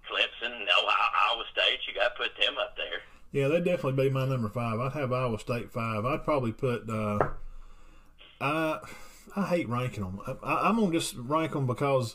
Clemson, 0.06 0.50
no, 0.60 0.86
Iowa 0.86 1.42
State. 1.52 1.80
You 1.88 1.94
got 1.94 2.14
to 2.14 2.22
put 2.22 2.30
them 2.40 2.54
up 2.62 2.76
there. 2.76 3.00
Yeah, 3.32 3.48
they'd 3.48 3.64
definitely 3.64 4.04
be 4.04 4.08
my 4.08 4.24
number 4.24 4.48
five. 4.48 4.78
I'd 4.78 4.92
have 4.92 5.12
Iowa 5.12 5.40
State 5.40 5.72
five. 5.72 6.04
I'd 6.04 6.22
probably 6.22 6.52
put. 6.52 6.88
Uh, 6.88 7.18
I 8.40 8.78
I 9.34 9.46
hate 9.46 9.68
ranking 9.68 10.04
them. 10.04 10.20
I, 10.44 10.68
I'm 10.68 10.76
gonna 10.76 10.92
just 10.92 11.16
rank 11.16 11.54
them 11.54 11.66
because 11.66 12.14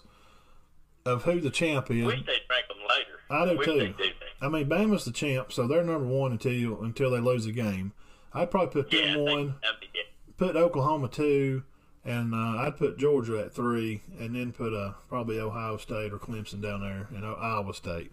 of 1.06 1.24
who 1.26 1.42
the 1.42 1.50
champ 1.50 1.92
is. 1.92 2.06
Wish 2.06 2.26
they'd 2.26 2.48
rank 2.50 2.68
them 2.70 2.78
later. 2.88 3.20
I 3.30 3.52
do 3.52 3.58
Wish 3.58 3.66
too. 3.66 3.94
do. 3.98 4.10
I 4.42 4.48
mean, 4.48 4.70
Bama's 4.70 5.04
the 5.04 5.12
champ, 5.12 5.52
so 5.52 5.68
they're 5.68 5.84
number 5.84 6.08
one 6.08 6.32
until 6.32 6.82
until 6.82 7.12
they 7.12 7.20
lose 7.20 7.46
a 7.46 7.52
game. 7.52 7.92
I'd 8.36 8.52
probably 8.52 8.84
put 8.84 8.92
them 8.92 9.00
Yeah, 9.02 9.18
one, 9.34 9.56
that'd 9.62 9.80
be 9.80 9.88
it. 9.94 10.08
put 10.38 10.56
Oklahoma 10.56 11.08
two, 11.08 11.64
and 12.04 12.34
uh, 12.36 12.62
I'd 12.62 12.78
put 12.78 12.98
Georgia 12.98 13.40
at 13.40 13.54
three, 13.56 14.02
and 14.20 14.36
then 14.36 14.52
put 14.52 14.74
uh, 14.74 14.92
probably 15.10 15.40
Ohio 15.40 15.78
State 15.78 16.12
or 16.14 16.20
Clemson 16.20 16.62
down 16.62 16.82
there, 16.82 17.08
and 17.16 17.26
Iowa 17.26 17.74
State. 17.74 18.12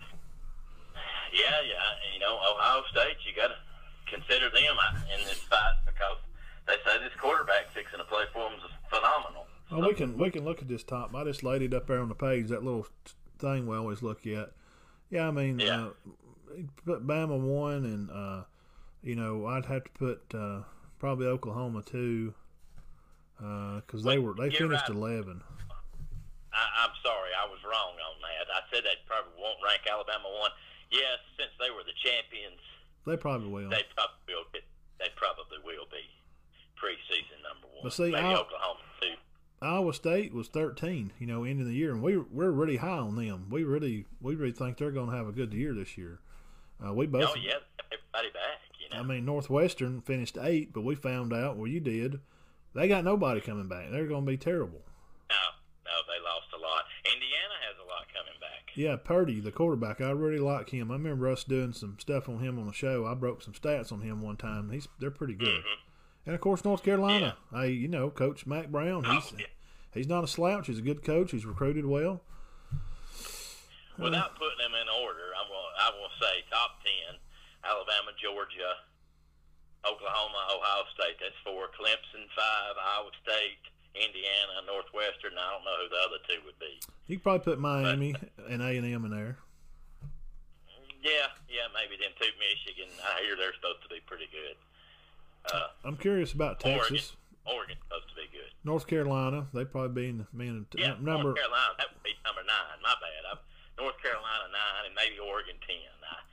Yeah, 1.33 1.61
yeah. 1.67 2.13
You 2.15 2.21
know, 2.21 2.37
Ohio 2.55 2.83
State, 2.91 3.17
you 3.27 3.35
got 3.35 3.49
to 3.49 3.55
consider 4.11 4.51
them 4.51 4.77
uh, 4.79 4.97
in 5.19 5.25
this 5.25 5.39
fight 5.41 5.75
because 5.87 6.19
they 6.67 6.75
say 6.85 6.99
this 7.03 7.13
quarterback 7.21 7.71
fixing 7.73 7.99
to 7.99 8.05
play 8.05 8.25
for 8.33 8.51
them 8.51 8.59
is 8.59 8.71
phenomenal. 8.89 9.47
Well, 9.71 9.89
we 9.89 9.95
can 9.95 10.19
we 10.19 10.31
can 10.31 10.45
look 10.45 10.61
at 10.61 10.69
this 10.69 10.85
top. 10.85 11.15
I 11.15 11.25
just 11.25 11.43
laid 11.43 11.63
it 11.63 11.73
up 11.73 11.87
there 11.87 12.01
on 12.01 12.09
the 12.11 12.15
page. 12.15 12.49
That 12.49 12.63
little 12.63 12.87
thing 13.39 13.67
we 13.67 13.77
always 13.77 14.03
look 14.03 14.27
at. 14.27 14.53
Yeah, 15.11 15.29
I 15.29 15.31
mean, 15.31 15.59
Yeah. 15.59 15.87
uh, 15.87 16.63
put 16.85 17.07
Bama 17.07 17.39
one, 17.39 17.85
and 17.87 18.11
uh, 18.11 18.43
you 19.03 19.17
know 19.17 19.47
I'd 19.47 19.67
have 19.67 19.85
to 19.85 19.91
put 19.91 20.23
uh, 20.35 20.63
probably 20.99 21.27
Oklahoma 21.27 21.83
too, 21.83 22.35
because 23.37 24.03
they 24.05 24.19
were 24.19 24.35
they 24.35 24.51
finished 24.51 24.89
right. 24.89 24.97
eleven. 24.97 25.43
I, 26.53 26.85
I'm 26.85 26.95
sorry, 27.03 27.31
I 27.33 27.49
was 27.49 27.59
wrong 27.65 27.97
on 27.97 28.17
that. 28.21 28.47
I 28.53 28.61
said 28.71 28.85
they 28.85 29.01
probably 29.07 29.33
won't 29.41 29.59
rank 29.65 29.83
Alabama 29.91 30.29
one. 30.41 30.51
Yes, 30.91 31.19
since 31.39 31.51
they 31.59 31.71
were 31.71 31.81
the 31.83 31.97
champions, 31.97 32.61
They 33.07 33.17
probably 33.17 33.49
will. 33.49 33.71
they 33.71 33.85
probably 33.97 34.21
will 34.29 34.45
get. 34.53 34.63
They 35.01 35.09
probably 35.17 35.59
will 35.65 35.89
be 35.91 36.05
preseason 36.77 37.41
number 37.43 37.67
one. 37.73 37.85
But 37.85 37.93
see, 37.93 38.13
maybe 38.13 38.19
I- 38.19 38.35
Oklahoma 38.35 38.81
too. 39.01 39.15
Iowa 39.63 39.95
State 39.95 40.35
was 40.35 40.49
thirteen. 40.49 41.13
You 41.19 41.27
know, 41.27 41.45
end 41.45 41.61
of 41.61 41.67
the 41.67 41.75
year, 41.75 41.93
and 41.93 42.03
we 42.03 42.17
we're 42.19 42.51
really 42.51 42.77
high 42.77 42.99
on 42.99 43.17
them. 43.17 43.47
We 43.49 43.65
really 43.65 44.07
we 44.21 44.35
really 44.35 44.53
think 44.53 44.77
they're 44.77 44.91
going 44.91 45.11
to 45.11 45.17
have 45.17 45.29
a 45.29 45.33
good 45.33 45.55
year 45.55 45.73
this 45.73 45.97
year. 45.97 46.19
Uh, 46.85 46.93
we 46.93 47.07
both. 47.07 47.31
Oh 47.31 47.35
yeah, 47.37 47.63
everybody 47.93 48.29
back. 48.35 48.59
I 48.95 49.03
mean, 49.03 49.25
Northwestern 49.25 50.01
finished 50.03 50.37
eight, 50.41 50.73
but 50.73 50.83
we 50.85 50.95
found 50.95 51.33
out, 51.33 51.57
well, 51.57 51.67
you 51.67 51.81
did, 51.81 52.21
they 52.75 52.89
got 52.89 53.05
nobody 53.05 53.41
coming 53.41 53.69
back. 53.69 53.91
They're 53.91 54.07
going 54.07 54.25
to 54.25 54.31
be 54.31 54.37
terrible. 54.37 54.81
no, 55.31 55.37
no, 55.85 55.91
they 56.07 56.23
lost 56.25 56.47
a 56.55 56.61
lot. 56.61 56.85
Indiana 57.05 57.55
has 57.69 57.77
a 57.79 57.89
lot 57.89 58.07
coming 58.13 58.39
back. 58.41 58.71
Yeah, 58.75 58.97
Purdy, 58.97 59.41
the 59.41 59.53
quarterback, 59.53 60.01
I 60.01 60.11
really 60.11 60.39
like 60.39 60.71
him. 60.71 60.91
I 60.91 60.95
remember 60.95 61.29
us 61.29 61.45
doing 61.45 61.73
some 61.73 61.97
stuff 61.99 62.29
on 62.29 62.39
him 62.39 62.59
on 62.59 62.67
the 62.67 62.73
show. 62.73 63.07
I 63.07 63.15
broke 63.15 63.43
some 63.43 63.53
stats 63.55 63.93
on 63.93 64.01
him 64.01 64.23
one 64.23 64.37
time. 64.37 64.71
He's 64.71 64.89
they're 64.99 65.11
pretty 65.11 65.35
good. 65.35 65.49
Mm-hmm. 65.49 66.27
And 66.27 66.35
of 66.35 66.41
course, 66.41 66.65
North 66.65 66.83
Carolina. 66.83 67.37
Hey, 67.53 67.71
you 67.73 67.89
know, 67.89 68.09
Coach 68.09 68.47
Mack 68.47 68.69
Brown. 68.69 69.05
He's 69.05 69.33
Oh, 69.33 69.37
yeah. 69.39 69.47
he's 69.93 70.07
not 70.09 70.25
a 70.25 70.29
slouch. 70.29 70.69
He's 70.69 70.79
a 70.79 70.83
good 70.83 71.03
coach. 71.05 71.33
He's 71.33 71.45
recruited 71.45 71.85
well. 71.85 72.23
Without 73.99 74.35
putting 74.39 74.59
them 74.59 74.73
in 74.81 74.89
order, 75.05 75.29
I 75.37 75.43
will 75.49 75.69
I 75.79 75.91
will 76.01 76.09
say 76.19 76.43
top 76.51 76.81
ten: 76.83 77.19
Alabama, 77.65 78.11
Georgia, 78.19 78.83
Oklahoma, 79.87 80.41
Ohio 80.55 80.85
State. 80.95 81.19
That's 81.23 81.39
four. 81.47 81.71
Clemson 81.75 82.27
five. 82.35 82.75
Iowa 82.79 83.11
State, 83.23 83.63
Indiana, 83.95 84.63
Northwestern. 84.67 85.35
I 85.39 85.47
don't 85.55 85.65
know 85.67 85.77
who 85.83 85.89
the 85.91 86.01
other 86.07 86.21
two 86.29 86.41
would 86.47 86.59
be. 86.59 86.79
You 87.07 87.17
could 87.19 87.23
probably 87.27 87.45
put 87.45 87.59
Miami 87.59 88.15
and 88.49 88.63
A 88.63 88.71
and 88.79 88.87
M 88.87 89.05
in 89.05 89.11
there. 89.11 89.39
Yeah, 91.03 91.35
yeah, 91.51 91.67
maybe 91.75 91.99
them 91.99 92.15
two. 92.19 92.31
Michigan. 92.39 92.87
I 93.03 93.23
hear 93.27 93.35
they're 93.35 93.55
supposed 93.59 93.83
to 93.83 93.89
be 93.91 93.99
pretty 94.07 94.31
good. 94.31 94.55
Uh, 95.51 95.67
I'm 95.85 95.97
curious 95.97 96.33
about 96.33 96.61
Texas. 96.61 97.19
Oregon. 97.45 97.75
Oregon's 97.75 97.83
supposed 97.83 98.09
to 98.11 98.15
be 98.15 98.31
good. 98.31 98.51
North 98.63 98.87
Carolina. 98.87 99.47
They'd 99.53 99.67
probably 99.71 99.91
be 99.91 100.09
in 100.11 100.19
the 100.23 100.27
man 100.33 100.65
Yeah, 100.79 100.95
number. 101.03 101.35
North 101.35 101.43
Carolina. 101.43 101.75
That 101.79 101.91
would 101.91 102.03
be 102.07 102.15
number 102.23 102.43
nine. 102.47 102.79
My 102.87 102.95
bad. 103.03 103.27
I'm, 103.35 103.39
North 103.79 104.01
Carolina 104.03 104.45
nine, 104.53 104.87
and 104.87 104.95
maybe 104.95 105.19
Oregon 105.19 105.55
ten. 105.67 105.77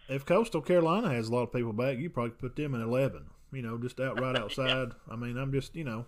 I, 0.09 0.13
If 0.13 0.25
Coastal 0.25 0.61
Carolina 0.61 1.13
has 1.13 1.29
a 1.29 1.33
lot 1.33 1.43
of 1.43 1.53
people 1.53 1.73
back, 1.73 1.97
you 1.97 2.09
probably 2.09 2.31
put 2.31 2.55
them 2.55 2.75
in 2.75 2.81
eleven. 2.81 3.25
You 3.51 3.61
know, 3.61 3.77
just 3.77 3.99
out 3.99 4.19
right 4.19 4.35
outside. 4.39 4.91
I 5.09 5.15
mean, 5.15 5.37
I'm 5.37 5.51
just 5.51 5.75
you 5.75 5.83
know, 5.83 6.05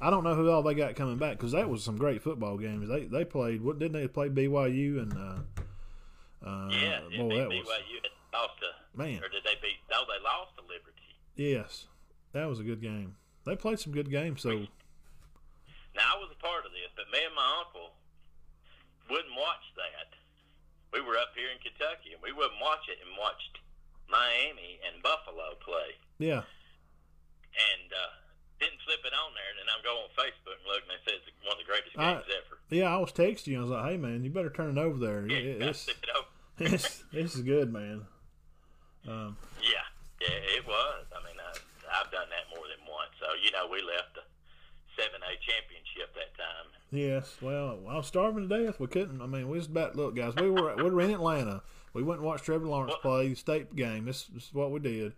I 0.00 0.10
don't 0.10 0.24
know 0.24 0.34
who 0.34 0.50
all 0.50 0.62
they 0.62 0.74
got 0.74 0.96
coming 0.96 1.18
back 1.18 1.36
because 1.36 1.52
that 1.52 1.68
was 1.68 1.82
some 1.82 1.96
great 1.96 2.22
football 2.22 2.56
games. 2.56 2.88
They 2.88 3.04
they 3.04 3.24
played. 3.24 3.62
What 3.62 3.78
didn't 3.78 4.00
they 4.00 4.08
play 4.08 4.28
BYU 4.28 5.02
and 5.02 5.12
uh, 5.12 6.46
uh, 6.46 6.68
yeah, 6.70 7.00
boy 7.18 7.36
that 7.36 7.48
BYU. 7.50 7.98
It 8.04 8.12
lost 8.32 8.54
to 8.60 8.98
man. 8.98 9.18
Or 9.18 9.28
did 9.28 9.42
they 9.44 9.54
beat? 9.60 9.78
No, 9.90 10.02
they 10.06 10.22
lost 10.22 10.56
to 10.56 10.62
Liberty. 10.62 11.16
Yes, 11.36 11.86
that 12.32 12.48
was 12.48 12.60
a 12.60 12.64
good 12.64 12.80
game. 12.80 13.16
They 13.44 13.56
played 13.56 13.80
some 13.80 13.92
good 13.92 14.10
games. 14.10 14.42
So 14.42 14.50
Now 15.96 16.14
I 16.14 16.18
was 16.18 16.30
a 16.30 16.40
part 16.42 16.66
of 16.66 16.72
this, 16.72 16.90
but 16.94 17.06
me 17.10 17.24
and 17.24 17.34
my 17.34 17.64
uncle 17.64 17.92
wouldn't 19.10 19.34
watch 19.34 19.64
that. 19.76 20.12
We 20.92 21.00
were 21.04 21.16
up 21.20 21.36
here 21.36 21.52
in 21.52 21.60
Kentucky, 21.60 22.16
and 22.16 22.20
we 22.24 22.32
wouldn't 22.32 22.60
watch 22.60 22.88
it, 22.88 22.96
and 23.04 23.12
watched 23.18 23.60
Miami 24.08 24.80
and 24.88 25.02
Buffalo 25.02 25.52
play, 25.60 26.00
yeah, 26.16 26.42
and 27.52 27.88
uh, 27.92 28.12
didn't 28.60 28.80
flip 28.88 29.00
it 29.04 29.12
on 29.12 29.30
there. 29.36 29.48
And 29.52 29.58
then 29.60 29.68
I 29.68 29.76
go 29.84 29.94
on 30.04 30.08
Facebook 30.16 30.56
and 30.56 30.68
look, 30.68 30.82
and 30.88 30.96
it 30.96 31.04
says 31.04 31.20
it's 31.28 31.36
one 31.44 31.56
of 31.56 31.60
the 31.60 31.68
greatest 31.68 31.92
I- 31.98 32.16
games 32.16 32.28
ever. 32.32 32.56
yeah. 32.72 32.88
I 32.88 32.96
was 32.98 33.12
texting 33.12 33.52
you. 33.52 33.58
I 33.60 33.62
was 33.68 33.70
like, 33.70 33.84
hey 33.92 33.96
man, 34.00 34.24
you 34.24 34.30
better 34.30 34.50
turn 34.50 34.76
it 34.76 34.80
over 34.80 34.96
there. 34.98 35.28
Yeah, 35.28 35.60
It- 35.60 35.62
it's, 35.62 35.88
it 35.88 36.00
over. 36.16 36.28
it's 36.72 37.04
this 37.12 37.34
is 37.36 37.42
good, 37.42 37.72
man. 37.72 38.06
Um, 39.06 39.36
Yeah, 39.62 39.84
yeah, 40.20 40.56
it 40.58 40.66
was. 40.66 41.04
I 41.12 41.20
mean, 41.24 41.36
I, 41.38 41.52
I've 42.00 42.10
done 42.10 42.26
that 42.32 42.48
more 42.50 42.64
than 42.66 42.80
once. 42.88 43.12
So 43.20 43.28
you 43.44 43.52
know, 43.52 43.68
we 43.70 43.80
left 43.84 44.16
the 44.16 44.24
A 45.28 45.36
championship 45.36 46.14
that 46.14 46.34
time. 46.36 46.72
Yes, 46.90 47.36
well, 47.42 47.80
I 47.88 47.96
was 47.96 48.06
starving 48.06 48.48
to 48.48 48.64
death. 48.64 48.80
We 48.80 48.86
couldn't. 48.86 49.20
I 49.20 49.26
mean, 49.26 49.48
we 49.50 49.58
was 49.58 49.66
about 49.66 49.94
look, 49.94 50.16
guys. 50.16 50.34
We 50.36 50.50
were 50.50 50.74
we 50.76 50.84
were 50.84 51.00
in 51.02 51.10
Atlanta. 51.10 51.62
We 51.92 52.02
went 52.02 52.20
and 52.20 52.26
watched 52.26 52.44
Trevor 52.44 52.66
Lawrence 52.66 52.94
play 53.02 53.28
the 53.28 53.34
state 53.34 53.74
game. 53.76 54.06
This, 54.06 54.24
this 54.24 54.44
is 54.44 54.54
what 54.54 54.70
we 54.70 54.78
did, 54.80 55.12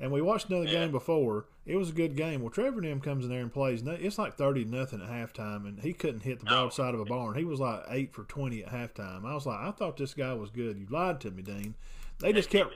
and 0.00 0.10
we 0.10 0.20
watched 0.20 0.48
another 0.48 0.64
Yeah. 0.64 0.72
game 0.80 0.90
before. 0.90 1.44
It 1.64 1.76
was 1.76 1.90
a 1.90 1.92
good 1.92 2.16
game. 2.16 2.40
Well, 2.40 2.50
Trevor 2.50 2.78
and 2.78 2.86
him 2.88 3.00
comes 3.00 3.24
in 3.24 3.30
there 3.30 3.40
and 3.40 3.52
plays. 3.52 3.82
It's 3.86 4.18
like 4.18 4.34
thirty 4.34 4.64
to 4.64 4.70
nothing 4.70 5.00
at 5.00 5.08
halftime, 5.08 5.66
and 5.66 5.78
he 5.80 5.92
couldn't 5.92 6.20
hit 6.22 6.40
the 6.40 6.46
broadside 6.46 6.94
of 6.94 7.00
a 7.00 7.04
barn. 7.04 7.36
He 7.36 7.44
was 7.44 7.60
like 7.60 7.84
eight 7.88 8.12
for 8.12 8.24
twenty 8.24 8.64
at 8.64 8.72
halftime. 8.72 9.24
I 9.24 9.34
was 9.34 9.46
like, 9.46 9.60
I 9.60 9.70
thought 9.70 9.96
this 9.96 10.14
guy 10.14 10.32
was 10.34 10.50
good. 10.50 10.76
You 10.78 10.86
lied 10.90 11.20
to 11.20 11.30
me, 11.30 11.42
Dean. 11.42 11.74
They 12.18 12.32
just 12.32 12.50
kept 12.50 12.72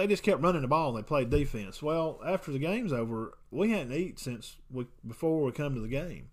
they 0.00 0.06
just 0.06 0.22
kept 0.22 0.40
running 0.40 0.62
the 0.62 0.68
ball 0.68 0.88
and 0.88 0.98
they 0.98 1.06
played 1.06 1.28
defense. 1.28 1.82
Well, 1.82 2.20
after 2.26 2.50
the 2.50 2.58
game's 2.58 2.92
over, 2.92 3.36
we 3.50 3.70
hadn't 3.70 3.92
eaten 3.92 4.16
since 4.16 4.56
we 4.72 4.86
before 5.06 5.42
we 5.42 5.52
come 5.52 5.74
to 5.74 5.80
the 5.80 5.88
game. 5.88 6.30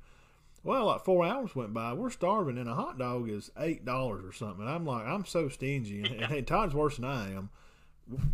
Well, 0.63 0.85
like 0.85 1.03
four 1.03 1.25
hours 1.25 1.55
went 1.55 1.73
by. 1.73 1.93
We're 1.93 2.09
starving, 2.09 2.57
and 2.57 2.69
a 2.69 2.75
hot 2.75 2.97
dog 2.97 3.29
is 3.29 3.51
eight 3.57 3.83
dollars 3.83 4.23
or 4.23 4.31
something. 4.31 4.65
I'm 4.65 4.85
like, 4.85 5.05
I'm 5.05 5.25
so 5.25 5.49
stingy, 5.49 6.01
and, 6.01 6.31
and 6.31 6.47
Todd's 6.47 6.73
worse 6.73 6.95
than 6.95 7.05
I 7.05 7.31
am. 7.33 7.49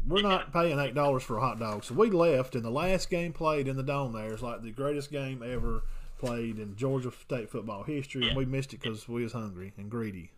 We're 0.08 0.22
not 0.22 0.54
paying 0.54 0.80
eight 0.80 0.94
dollars 0.94 1.24
for 1.24 1.38
a 1.38 1.42
hot 1.42 1.60
dog, 1.60 1.84
so 1.84 1.96
we 1.96 2.12
left. 2.12 2.56
And 2.56 2.64
the 2.64 2.70
last 2.70 3.10
game 3.10 3.34
played 3.34 3.68
in 3.68 3.76
the 3.76 3.84
dome 3.84 4.14
there 4.14 4.34
is 4.34 4.44
like 4.44 4.62
the 4.62 4.72
greatest 4.72 5.12
game 5.12 5.44
ever 5.44 5.84
played 6.20 6.60
in 6.60 6.76
Georgia 6.76 7.12
State 7.12 7.50
football 7.50 7.84
history, 7.84 8.28
and 8.28 8.38
we 8.38 8.46
missed 8.46 8.74
it 8.74 8.82
because 8.82 9.08
we 9.08 9.24
was 9.24 9.34
hungry 9.34 9.74
and 9.78 9.90
greedy. 9.90 10.32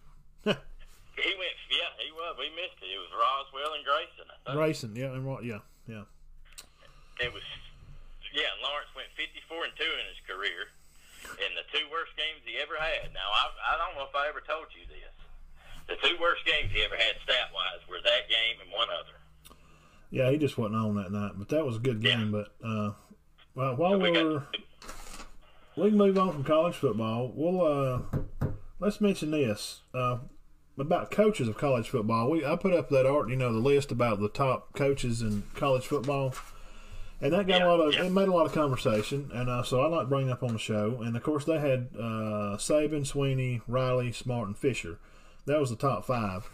He 1.15 1.31
went, 1.39 1.55
yeah, 1.71 1.91
he 2.03 2.11
was. 2.11 2.35
We 2.35 2.51
missed 2.51 2.75
it. 2.83 2.91
It 2.91 2.99
was 2.99 3.11
Roswell 3.15 3.71
and 3.75 3.83
Grayson. 3.87 4.27
I 4.27 4.35
think. 4.43 4.59
Racing, 4.59 4.93
yeah, 4.99 5.15
and 5.15 5.23
what, 5.23 5.47
yeah, 5.47 5.63
yeah. 5.87 6.03
It 7.23 7.31
was, 7.31 7.43
yeah. 8.35 8.51
Lawrence 8.59 8.91
went 8.91 9.07
54 9.15 9.71
and 9.71 9.75
two 9.79 9.87
in 9.87 10.05
his 10.11 10.19
career, 10.27 10.67
in 11.39 11.55
the 11.55 11.63
two 11.71 11.87
worst 11.87 12.11
games 12.19 12.43
he 12.43 12.59
ever 12.59 12.75
had. 12.75 13.15
Now 13.15 13.31
I, 13.31 13.47
I 13.63 13.73
don't 13.79 13.95
know 13.95 14.03
if 14.03 14.15
I 14.15 14.27
ever 14.27 14.43
told 14.43 14.67
you 14.75 14.83
this. 14.91 15.15
The 15.87 15.95
two 16.03 16.19
worst 16.19 16.43
games 16.43 16.71
he 16.73 16.83
ever 16.83 16.95
had 16.99 17.15
stat 17.23 17.53
wise 17.53 17.79
were 17.87 18.03
that 18.03 18.27
game 18.27 18.59
and 18.59 18.71
one 18.71 18.89
other. 18.91 19.15
Yeah, 20.11 20.31
he 20.31 20.37
just 20.37 20.57
wasn't 20.57 20.75
on 20.75 20.95
that 20.95 21.11
night, 21.11 21.33
but 21.35 21.49
that 21.49 21.65
was 21.65 21.77
a 21.77 21.79
good 21.79 22.01
game. 22.01 22.31
But 22.31 22.51
uh, 22.63 22.91
well, 23.53 23.75
while 23.75 23.99
We 23.99 24.11
we're 24.11 24.43
we 25.77 25.89
can 25.89 25.97
move 25.97 26.17
on 26.17 26.33
from 26.33 26.43
college 26.43 26.75
football. 26.75 27.31
We'll 27.35 27.61
uh, 27.61 28.49
let's 28.79 29.01
mention 29.01 29.31
this 29.31 29.81
uh, 29.93 30.19
about 30.77 31.11
coaches 31.11 31.47
of 31.47 31.57
college 31.57 31.89
football. 31.89 32.29
We 32.29 32.45
I 32.45 32.55
put 32.55 32.73
up 32.73 32.89
that 32.89 33.05
art, 33.05 33.29
you 33.29 33.35
know, 33.35 33.51
the 33.53 33.59
list 33.59 33.91
about 33.91 34.19
the 34.19 34.29
top 34.29 34.73
coaches 34.73 35.21
in 35.21 35.43
college 35.53 35.85
football, 35.87 36.33
and 37.21 37.33
that 37.33 37.47
got 37.47 37.61
a 37.61 37.67
lot 37.67 37.79
of 37.79 37.93
yeah. 37.93 38.03
it 38.03 38.11
made 38.11 38.27
a 38.27 38.31
lot 38.33 38.45
of 38.45 38.53
conversation. 38.53 39.31
And 39.33 39.49
uh, 39.49 39.63
so 39.63 39.81
I 39.81 39.87
like 39.87 40.09
bringing 40.09 40.31
up 40.31 40.43
on 40.43 40.53
the 40.53 40.59
show. 40.59 41.01
And 41.01 41.15
of 41.15 41.23
course, 41.23 41.45
they 41.45 41.59
had 41.59 41.89
uh, 41.97 42.57
Saban, 42.57 43.05
Swinney, 43.09 43.61
Riley, 43.67 44.11
Smart, 44.11 44.47
and 44.47 44.57
Fisher. 44.57 44.99
That 45.45 45.59
was 45.59 45.69
the 45.69 45.75
top 45.75 46.05
five. 46.05 46.49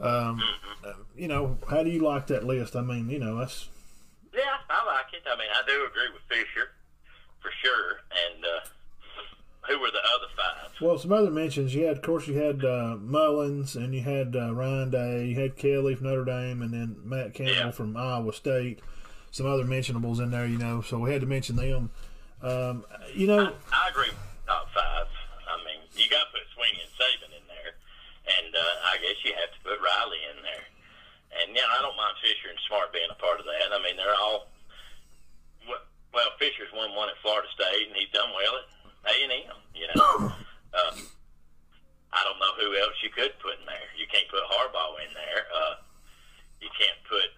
Um, 0.00 0.42
Mm-hmm. 0.84 1.00
you 1.16 1.28
know, 1.28 1.58
how 1.70 1.84
do 1.84 1.90
you 1.90 2.00
like 2.00 2.26
that 2.26 2.42
list? 2.44 2.74
I 2.74 2.80
mean, 2.80 3.08
you 3.08 3.20
know, 3.20 3.38
that's 3.38 3.68
Yeah, 4.34 4.40
I 4.68 4.84
like 4.84 5.14
it. 5.14 5.22
I 5.24 5.38
mean, 5.38 5.48
I 5.54 5.62
do 5.64 5.86
agree 5.86 6.10
with 6.12 6.22
Fisher 6.28 6.70
for 7.40 7.52
sure, 7.62 8.00
and 8.10 8.44
uh, 8.44 8.66
who 9.68 9.78
were 9.80 9.90
the 9.90 9.98
other 9.98 10.26
five? 10.36 10.72
Well, 10.80 10.98
some 10.98 11.12
other 11.12 11.30
mentions. 11.30 11.74
You 11.74 11.84
had, 11.86 11.98
of 11.98 12.02
course, 12.02 12.26
you 12.26 12.34
had 12.34 12.64
uh, 12.64 12.96
Mullins, 13.00 13.76
and 13.76 13.94
you 13.94 14.00
had 14.02 14.34
uh, 14.34 14.52
Ryan 14.54 14.90
Day, 14.90 15.26
you 15.26 15.40
had 15.40 15.56
Kelly 15.56 15.94
from 15.94 16.06
Notre 16.08 16.24
Dame, 16.24 16.62
and 16.62 16.72
then 16.74 16.96
Matt 17.04 17.34
Campbell 17.34 17.54
Yeah. 17.54 17.70
from 17.70 17.96
Iowa 17.96 18.32
State. 18.32 18.80
Some 19.30 19.46
other 19.46 19.64
mentionables 19.64 20.18
in 20.20 20.30
there, 20.30 20.44
you 20.46 20.58
know. 20.58 20.82
So 20.82 20.98
we 20.98 21.12
had 21.12 21.20
to 21.22 21.26
mention 21.26 21.56
them. 21.56 21.90
Um, 22.42 22.84
you 23.14 23.26
know, 23.26 23.54
I 23.72 23.88
agree 23.88 24.10
top 24.46 24.66
five. 24.74 25.06
I 25.46 25.56
mean, 25.64 25.78
you 25.94 26.10
got 26.10 26.26
to 26.26 26.30
put 26.34 26.42
Swinney 26.58 26.82
and 26.82 26.92
Saban 26.98 27.30
in 27.32 27.44
there, 27.46 27.72
and 28.26 28.50
uh, 28.52 28.90
I 28.92 28.98
guess 28.98 29.16
you 29.24 29.32
have 29.38 29.48
to 29.54 29.60
put 29.62 29.78
Riley 29.78 30.18
in 30.34 30.42
there. 30.42 30.66
And 31.38 31.54
yeah, 31.56 31.64
I 31.70 31.80
don't 31.80 31.96
mind 31.96 32.18
Fisher 32.20 32.50
and 32.50 32.58
Smart 32.68 32.92
being 32.92 33.08
a 33.08 33.16
part 33.16 33.38
of 33.40 33.46
that. 33.46 33.70
I 33.72 33.78
mean, 33.80 33.96
they're 33.96 34.18
all 34.20 34.50
well 36.12 36.28
Fisher's 36.38 36.68
won 36.76 36.92
one 36.94 37.08
at 37.08 37.16
Florida 37.22 37.48
State, 37.54 37.88
and 37.88 37.96
he's 37.96 38.10
done 38.12 38.28
well 38.36 38.52
at 38.60 38.66
A 39.06 39.14
and 39.22 39.32
M. 39.32 39.58
You 39.74 39.86
know, 39.96 40.32
uh, 40.74 40.94
I 42.12 42.20
don't 42.24 42.38
know 42.38 42.54
who 42.60 42.76
else 42.76 42.96
you 43.02 43.10
could 43.10 43.32
put 43.40 43.58
in 43.58 43.66
there. 43.66 43.88
You 43.96 44.06
can't 44.10 44.28
put 44.28 44.44
Harbaugh 44.44 45.00
in 45.02 45.12
there. 45.14 45.48
Uh, 45.48 45.74
you 46.60 46.68
can't 46.78 47.00
put 47.08 47.32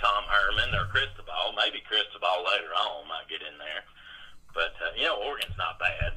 Tom 0.00 0.24
Herman 0.26 0.74
or 0.74 0.86
Cristobal. 0.90 1.54
Maybe 1.54 1.82
Cristobal 1.86 2.42
later 2.48 2.72
on 2.74 3.06
might 3.06 3.28
get 3.28 3.42
in 3.42 3.58
there. 3.58 3.84
But, 4.54 4.74
uh, 4.80 4.96
you 4.96 5.04
know, 5.04 5.20
Oregon's 5.22 5.56
not 5.58 5.78
bad. 5.78 6.16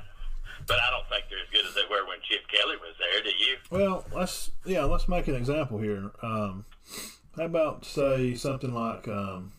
But 0.67 0.79
I 0.79 0.89
don't 0.91 1.07
think 1.09 1.25
they're 1.29 1.41
as 1.43 1.49
good 1.51 1.65
as 1.65 1.75
they 1.75 1.85
were 1.89 2.07
when 2.07 2.17
Chip 2.23 2.47
Kelly 2.47 2.77
was 2.77 2.95
there, 2.99 3.21
do 3.23 3.29
you? 3.29 3.57
well, 3.69 4.05
let's 4.13 4.51
yeah, 4.63 4.83
let's 4.83 5.07
make 5.07 5.27
an 5.27 5.35
example 5.35 5.79
here. 5.79 6.11
Um, 6.21 6.65
how 7.35 7.45
about 7.45 7.83
say 7.83 8.35
something 8.35 8.73
like 8.73 9.07
um, 9.07 9.53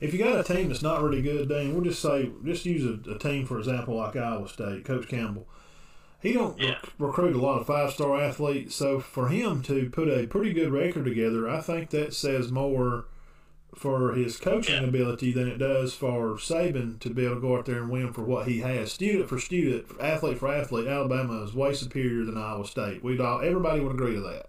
if 0.00 0.12
you 0.12 0.18
got 0.18 0.38
a 0.38 0.44
team 0.44 0.68
that's 0.68 0.82
not 0.82 1.02
really 1.02 1.22
good, 1.22 1.48
Dane, 1.48 1.74
we'll 1.74 1.84
just 1.84 2.00
say 2.02 2.30
just 2.44 2.64
use 2.66 2.84
a, 2.84 3.10
a 3.12 3.18
team 3.18 3.46
for 3.46 3.58
example 3.58 3.96
like 3.96 4.16
Iowa 4.16 4.48
State, 4.48 4.84
Coach 4.84 5.08
Campbell. 5.08 5.46
He 6.20 6.32
don't 6.32 6.58
Yeah. 6.58 6.70
rec- 6.70 6.92
recruit 6.98 7.36
a 7.36 7.40
lot 7.40 7.60
of 7.60 7.66
five 7.66 7.92
star 7.92 8.20
athletes, 8.20 8.74
so 8.74 8.98
for 9.00 9.28
him 9.28 9.62
to 9.62 9.88
put 9.90 10.08
a 10.08 10.26
pretty 10.26 10.52
good 10.52 10.72
record 10.72 11.04
together, 11.04 11.48
I 11.48 11.60
think 11.60 11.90
that 11.90 12.12
says 12.14 12.50
more 12.50 13.04
for 13.76 14.14
his 14.14 14.36
coaching 14.38 14.82
Yeah. 14.82 14.88
ability 14.88 15.30
than 15.30 15.46
it 15.46 15.58
does 15.58 15.94
for 15.94 16.34
Saban 16.36 16.98
to 17.00 17.10
be 17.10 17.24
able 17.24 17.36
to 17.36 17.40
go 17.40 17.56
out 17.56 17.66
there 17.66 17.76
and 17.82 17.90
win 17.90 18.12
for 18.12 18.22
what 18.22 18.48
he 18.48 18.58
has. 18.60 18.90
Student 18.90 19.28
for 19.28 19.38
student, 19.38 19.86
athlete 20.00 20.38
for 20.38 20.48
athlete, 20.52 20.88
Alabama 20.88 21.42
is 21.44 21.54
way 21.54 21.72
superior 21.74 22.24
than 22.24 22.36
Iowa 22.36 22.66
State. 22.66 23.04
We'd 23.04 23.20
all 23.20 23.40
everybody 23.40 23.80
would 23.80 23.92
agree 23.92 24.14
to 24.14 24.20
that. 24.22 24.46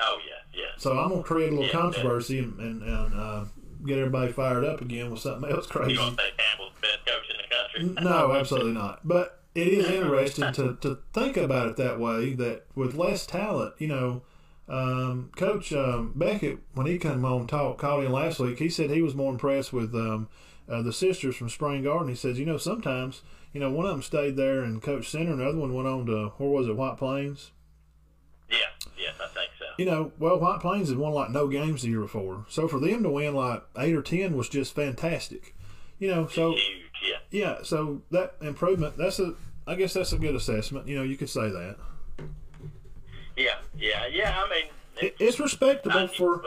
Oh, 0.00 0.18
yeah, 0.26 0.60
yeah. 0.60 0.66
So 0.76 0.98
I'm 0.98 1.10
gonna 1.10 1.22
create 1.22 1.48
a 1.48 1.54
little 1.54 1.66
Yeah, 1.66 1.72
controversy 1.72 2.38
and, 2.40 2.58
and, 2.58 2.82
and 2.82 3.14
uh, 3.14 3.44
get 3.86 3.98
everybody 3.98 4.32
fired 4.32 4.64
up 4.64 4.80
again 4.80 5.10
with 5.10 5.20
something 5.20 5.50
else 5.50 5.66
crazy. 5.66 5.92
You 5.92 6.00
want 6.00 6.18
to 6.18 6.24
say 6.24 6.30
Campbell's 6.36 6.72
the 6.74 6.86
best 6.86 7.06
coach 7.06 7.30
in 7.30 7.36
the 7.36 7.92
country? 7.94 8.04
No, 8.04 8.34
absolutely 8.34 8.72
not. 8.72 9.06
But 9.06 9.40
it 9.54 9.68
is 9.68 9.88
interesting 9.88 10.52
to, 10.52 10.76
to 10.82 10.98
think 11.12 11.36
about 11.36 11.68
it 11.68 11.76
that 11.76 11.98
way. 11.98 12.34
That 12.34 12.66
with 12.74 12.94
less 12.94 13.26
talent, 13.26 13.74
you 13.78 13.88
know, 13.88 14.22
um, 14.68 15.30
Coach 15.36 15.72
um, 15.72 16.12
Beckett, 16.14 16.58
when 16.74 16.86
he 16.86 16.98
came 16.98 17.24
on 17.24 17.46
talk, 17.46 17.78
called 17.78 18.04
in 18.04 18.12
last 18.12 18.38
week, 18.38 18.58
he 18.58 18.68
said 18.68 18.90
he 18.90 19.02
was 19.02 19.14
more 19.14 19.32
impressed 19.32 19.72
with 19.72 19.94
um, 19.94 20.28
uh, 20.68 20.82
the 20.82 20.92
sisters 20.92 21.36
from 21.36 21.48
Spring 21.48 21.84
Garden. 21.84 22.08
He 22.08 22.16
says, 22.16 22.38
you 22.38 22.46
know, 22.46 22.58
sometimes, 22.58 23.22
you 23.52 23.60
know, 23.60 23.70
one 23.70 23.86
of 23.86 23.92
them 23.92 24.02
stayed 24.02 24.36
there 24.36 24.62
and 24.62 24.82
coached 24.82 25.10
center, 25.10 25.30
and 25.30 25.40
the 25.40 25.48
other 25.48 25.58
one 25.58 25.74
went 25.74 25.88
on 25.88 26.06
to 26.06 26.32
where 26.36 26.48
was 26.48 26.68
it, 26.68 26.76
White 26.76 26.96
Plains. 26.96 27.52
Yeah, 28.50 28.58
yes, 28.98 29.14
I 29.20 29.28
think. 29.28 29.50
You 29.78 29.84
know, 29.84 30.12
well, 30.18 30.38
White 30.38 30.60
Plains 30.60 30.88
had 30.88 30.98
won 30.98 31.12
like 31.12 31.30
no 31.30 31.48
games 31.48 31.82
the 31.82 31.88
year 31.88 32.00
before, 32.00 32.46
so 32.48 32.66
for 32.66 32.80
them 32.80 33.02
to 33.02 33.10
win 33.10 33.34
like 33.34 33.62
eight 33.78 33.94
or 33.94 34.02
ten 34.02 34.36
was 34.36 34.48
just 34.48 34.74
fantastic. 34.74 35.54
You 35.98 36.08
know, 36.08 36.26
so 36.26 36.52
Huge, 36.52 36.62
yeah. 37.06 37.18
yeah, 37.30 37.58
so 37.62 38.02
that 38.10 38.34
improvement, 38.40 38.96
that's 38.96 39.18
a, 39.18 39.34
I 39.66 39.74
guess 39.74 39.94
that's 39.94 40.12
a 40.12 40.18
good 40.18 40.34
assessment. 40.34 40.86
You 40.88 40.96
know, 40.96 41.02
you 41.02 41.16
could 41.16 41.30
say 41.30 41.50
that. 41.50 41.76
Yeah, 43.36 43.56
yeah, 43.76 44.06
yeah. 44.06 44.42
I 44.42 44.50
mean, 44.50 44.64
It, 45.00 45.16
it's 45.18 45.38
respectable 45.38 46.08
for 46.08 46.42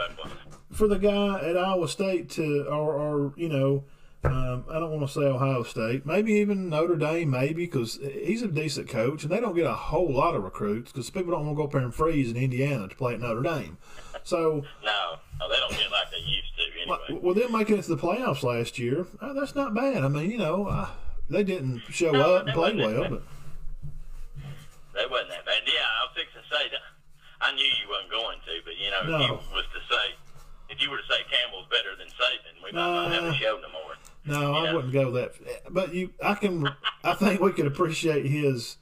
for 0.72 0.88
the 0.88 0.97
guy 0.97 1.39
at 1.41 1.57
Iowa 1.57 1.88
State 1.88 2.30
to, 2.31 2.65
or, 2.68 2.93
or 2.93 3.34
you 3.38 3.49
know, 3.49 3.84
um, 4.24 4.66
I 4.70 4.80
don't 4.80 4.91
want 4.91 5.08
to 5.08 5.14
say 5.14 5.22
Ohio 5.26 5.64
State, 5.64 6.06
maybe 6.06 6.34
even 6.34 6.70
Notre 6.70 6.96
Dame, 6.98 7.30
maybe 7.30 7.66
because 7.66 8.00
he's 8.02 8.41
a 8.41 8.48
decent 8.48 8.90
coach, 8.90 9.24
and 9.24 9.32
they 9.32 9.40
don't 9.40 9.56
get 9.56 9.66
a 9.66 9.74
whole 9.74 10.12
lot 10.14 10.36
of 10.36 10.44
recruits 10.44 10.91
because 10.91 11.10
people 11.10 11.32
don't 11.32 11.46
want 11.46 11.56
to 11.56 11.62
go 11.62 11.64
up 11.66 11.72
there 11.72 11.82
and 11.82 11.94
freeze 11.96 12.30
in 12.30 12.36
Indiana 12.38 12.88
to 12.88 12.96
play 12.96 13.14
at 13.14 13.22
Notre 13.22 13.41
Dame. 13.41 13.78
So, 14.24 14.66
no, 14.84 15.16
no, 15.40 15.50
they 15.50 15.56
don't 15.56 15.72
get 15.72 15.90
like 15.91 16.12
they 16.12 16.18
used 16.18 16.52
to 16.58 16.90
well, 16.90 17.00
anyway. 17.08 17.20
well, 17.24 17.34
them 17.36 17.52
making 17.52 17.78
it 17.78 17.84
to 17.84 17.96
the 17.96 18.02
playoffs 18.02 18.44
last 18.44 18.78
year, 18.80 19.06
uh, 19.22 19.34
that's 19.34 19.56
not 19.56 19.74
bad. 19.74 20.04
I 20.04 20.08
mean, 20.10 20.32
you 20.32 20.38
know, 20.38 20.66
uh, 20.68 20.90
they 21.30 21.44
didn't 21.44 21.82
show 21.90 22.12
No, 22.12 22.36
up 22.36 22.46
and 22.48 22.54
play 22.54 22.76
well, 22.76 23.08
but 23.10 23.24
They 24.96 25.06
wasn't 25.08 25.30
that 25.30 25.46
bad. 25.46 25.64
Yeah, 25.66 25.86
I 25.86 26.04
was 26.10 26.12
fixing 26.16 26.41
to 26.41 26.48
say 26.50 26.68
that. 26.72 26.84
I 27.40 27.56
knew 27.56 27.64
you 27.64 27.88
weren't 27.88 28.12
going 28.12 28.36
to, 28.44 28.54
but 28.66 28.76
you 28.76 28.91
know, 28.91 29.00
if 29.00 29.08
No. 29.08 29.20
you 29.24 29.32
was 29.56 29.64
to 29.72 29.80
say, 29.88 30.06
if 30.70 30.82
you 30.82 30.90
were 30.91 30.98
to 30.98 31.08
say 31.08 31.24
Campbell's 31.32 31.68
better 31.72 31.96
than 31.96 32.08
Saban, 32.12 32.60
we 32.60 32.72
might 32.76 32.84
not 32.84 33.12
have 33.14 33.24
Uh, 33.24 33.28
a 33.32 33.34
show 33.40 33.56
no 33.64 33.70
more. 33.72 33.89
No, 34.26 34.54
I 34.54 34.64
Yeah. 34.66 34.74
wouldn't 34.74 34.94
go 34.94 35.12
that. 35.12 35.34
But 35.70 35.94
you, 35.94 36.12
I 36.24 36.36
can. 36.36 36.68
I 37.04 37.14
think 37.14 37.40
we 37.41 37.52
could 37.54 37.66
appreciate 37.66 38.26
his, 38.26 38.78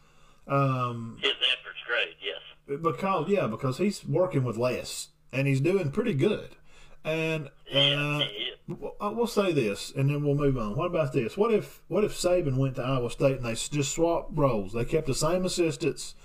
um, 0.47 1.17
His 1.21 1.31
effort's 1.31 1.79
great. 1.85 2.15
Yes. 2.21 2.81
because 2.81 3.29
yeah, 3.29 3.47
because 3.47 3.77
he's 3.77 4.03
working 4.05 4.43
with 4.43 4.57
less 4.57 5.09
and 5.31 5.47
he's 5.47 5.61
doing 5.61 5.91
pretty 5.91 6.13
good. 6.13 6.55
And 7.03 7.49
Yeah. 7.71 7.79
uh, 7.79 8.19
he 8.19 8.25
is. 8.25 8.57
w- 8.67 8.91
uh, 8.99 9.11
we'll 9.15 9.27
say 9.27 9.51
this, 9.53 9.93
and 9.95 10.09
then 10.09 10.23
we'll 10.25 10.35
move 10.35 10.57
on. 10.57 10.75
What 10.75 10.87
about 10.87 11.13
this? 11.13 11.37
What 11.37 11.53
if 11.53 11.81
what 11.87 12.03
if 12.03 12.13
Saban 12.13 12.57
went 12.57 12.75
to 12.75 12.83
Iowa 12.83 13.09
State 13.11 13.37
and 13.37 13.45
they 13.45 13.53
just 13.53 13.93
swapped 13.93 14.31
roles? 14.37 14.73
They 14.73 14.83
kept 14.85 15.07
the 15.07 15.15
same 15.15 15.45
assistants, 15.45 16.15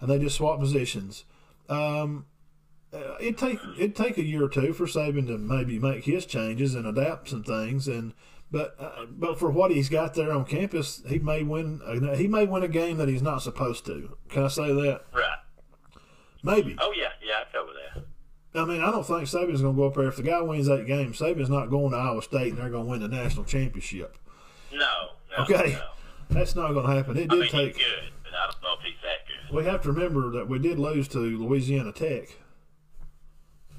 and 0.00 0.08
they 0.10 0.18
just 0.18 0.36
swapped 0.36 0.60
positions. 0.60 1.24
Um, 1.68 2.26
uh, 2.92 3.16
it'd 3.18 3.38
take 3.38 3.58
it'd 3.76 3.96
take 3.96 4.18
a 4.18 4.22
year 4.22 4.44
or 4.44 4.48
two 4.48 4.72
for 4.74 4.86
Saban 4.86 5.26
to 5.28 5.38
maybe 5.38 5.78
make 5.80 6.04
his 6.04 6.26
changes 6.26 6.74
and 6.76 6.86
adapt 6.86 7.30
some 7.30 7.42
things, 7.42 7.88
and 7.88 8.12
but 8.54 8.76
uh, 8.78 9.06
but 9.10 9.36
for 9.36 9.50
what 9.50 9.72
he's 9.72 9.88
got 9.88 10.14
there 10.14 10.30
on 10.30 10.44
campus, 10.44 11.02
he 11.08 11.18
may 11.18 11.42
win. 11.42 11.80
Uh, 11.84 12.14
he 12.14 12.28
may 12.28 12.46
win 12.46 12.62
a 12.62 12.68
game 12.68 12.98
that 12.98 13.08
he's 13.08 13.20
not 13.20 13.42
supposed 13.42 13.84
to. 13.86 14.16
Can 14.28 14.44
I 14.44 14.48
say 14.48 14.72
that? 14.72 15.02
Right. 15.12 15.38
Maybe. 16.44 16.76
Oh 16.80 16.92
yeah, 16.96 17.08
yeah, 17.20 17.40
I 17.40 17.52
cover 17.52 17.72
that. 17.72 18.04
I 18.56 18.64
mean, 18.64 18.80
I 18.80 18.92
don't 18.92 19.04
think 19.04 19.22
Saban's 19.22 19.60
going 19.60 19.74
to 19.74 19.80
go 19.80 19.88
up 19.88 19.94
there. 19.94 20.06
If 20.06 20.16
the 20.16 20.22
guy 20.22 20.40
wins 20.40 20.68
eight 20.68 20.86
games, 20.86 21.18
Saban's 21.18 21.50
not 21.50 21.68
going 21.68 21.90
to 21.90 21.96
Iowa 21.96 22.22
State 22.22 22.52
and 22.52 22.58
they're 22.58 22.70
going 22.70 22.84
to 22.84 22.90
win 22.90 23.00
the 23.00 23.08
national 23.08 23.44
championship. 23.44 24.16
No. 24.72 25.08
no 25.36 25.42
Okay. 25.42 25.72
No. 25.72 25.86
That's 26.30 26.54
not 26.54 26.72
going 26.72 26.86
to 26.86 26.94
happen. 26.94 27.16
It 27.16 27.22
I 27.22 27.34
did 27.34 27.40
mean, 27.40 27.48
take. 27.50 27.76
he's 27.76 27.84
good, 27.84 28.12
but 28.22 28.32
I 28.32 28.52
don't 28.52 28.62
know 28.62 28.74
if 28.78 28.84
he's 28.84 28.94
that 29.02 29.26
good. 29.26 29.56
We 29.56 29.64
have 29.64 29.82
to 29.82 29.90
remember 29.90 30.30
that 30.30 30.48
we 30.48 30.60
did 30.60 30.78
lose 30.78 31.08
to 31.08 31.18
Louisiana 31.18 31.90
Tech. 31.90 32.28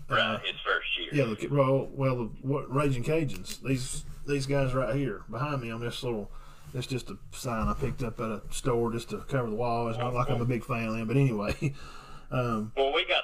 Right. 0.10 0.42
His 0.44 0.60
first 0.66 0.88
year. 1.00 1.24
Uh, 1.24 1.30
Yeah, 1.30 1.36
the 1.36 1.48
well, 1.56 1.88
well, 1.94 2.16
the 2.18 2.30
what, 2.42 2.70
Raging 2.74 3.06
Cajuns. 3.06 3.62
These 3.64 4.04
these 4.28 4.46
guys 4.46 4.74
right 4.74 4.96
here 4.96 5.22
behind 5.30 5.62
me 5.62 5.72
on 5.72 5.80
this 5.82 6.02
little. 6.04 6.32
It's 6.74 6.88
just 6.88 7.10
a 7.10 7.18
sign 7.32 7.68
I 7.68 7.74
picked 7.74 8.04
up 8.04 8.20
at 8.20 8.30
a 8.30 8.42
store 8.52 8.92
just 8.92 9.10
to 9.12 9.20
cover 9.30 9.50
the 9.50 9.56
wall. 9.56 9.88
It's 9.88 9.98
not 9.98 10.14
like 10.14 10.30
I'm 10.30 10.42
a 10.42 10.46
big 10.46 10.64
fan 10.66 10.88
of 10.88 10.94
them, 10.98 11.08
but 11.08 11.18
anyway. 11.18 11.56
Um, 12.32 12.72
Well, 12.76 12.92
we 12.92 13.06
got. 13.06 13.24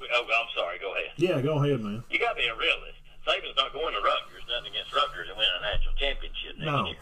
Oh, 0.00 0.22
I'm 0.22 0.46
sorry. 0.56 0.78
Go 0.78 0.92
ahead. 0.94 1.10
yeah, 1.16 1.40
go 1.42 1.62
ahead, 1.62 1.80
man. 1.80 2.04
You 2.08 2.18
got 2.20 2.30
to 2.34 2.36
be 2.36 2.46
a 2.46 2.54
realist. 2.56 2.94
Saban's 3.26 3.56
not 3.56 3.72
going 3.72 3.92
to 3.92 3.98
Rutgers. 4.00 4.44
Nothing 4.48 4.70
against 4.70 4.94
Rutgers 4.94 5.28
and 5.28 5.36
win 5.36 5.48
a 5.58 5.62
national 5.62 5.94
championship 5.98 6.56
next 6.56 6.64
No. 6.66 6.86
year. 6.86 6.96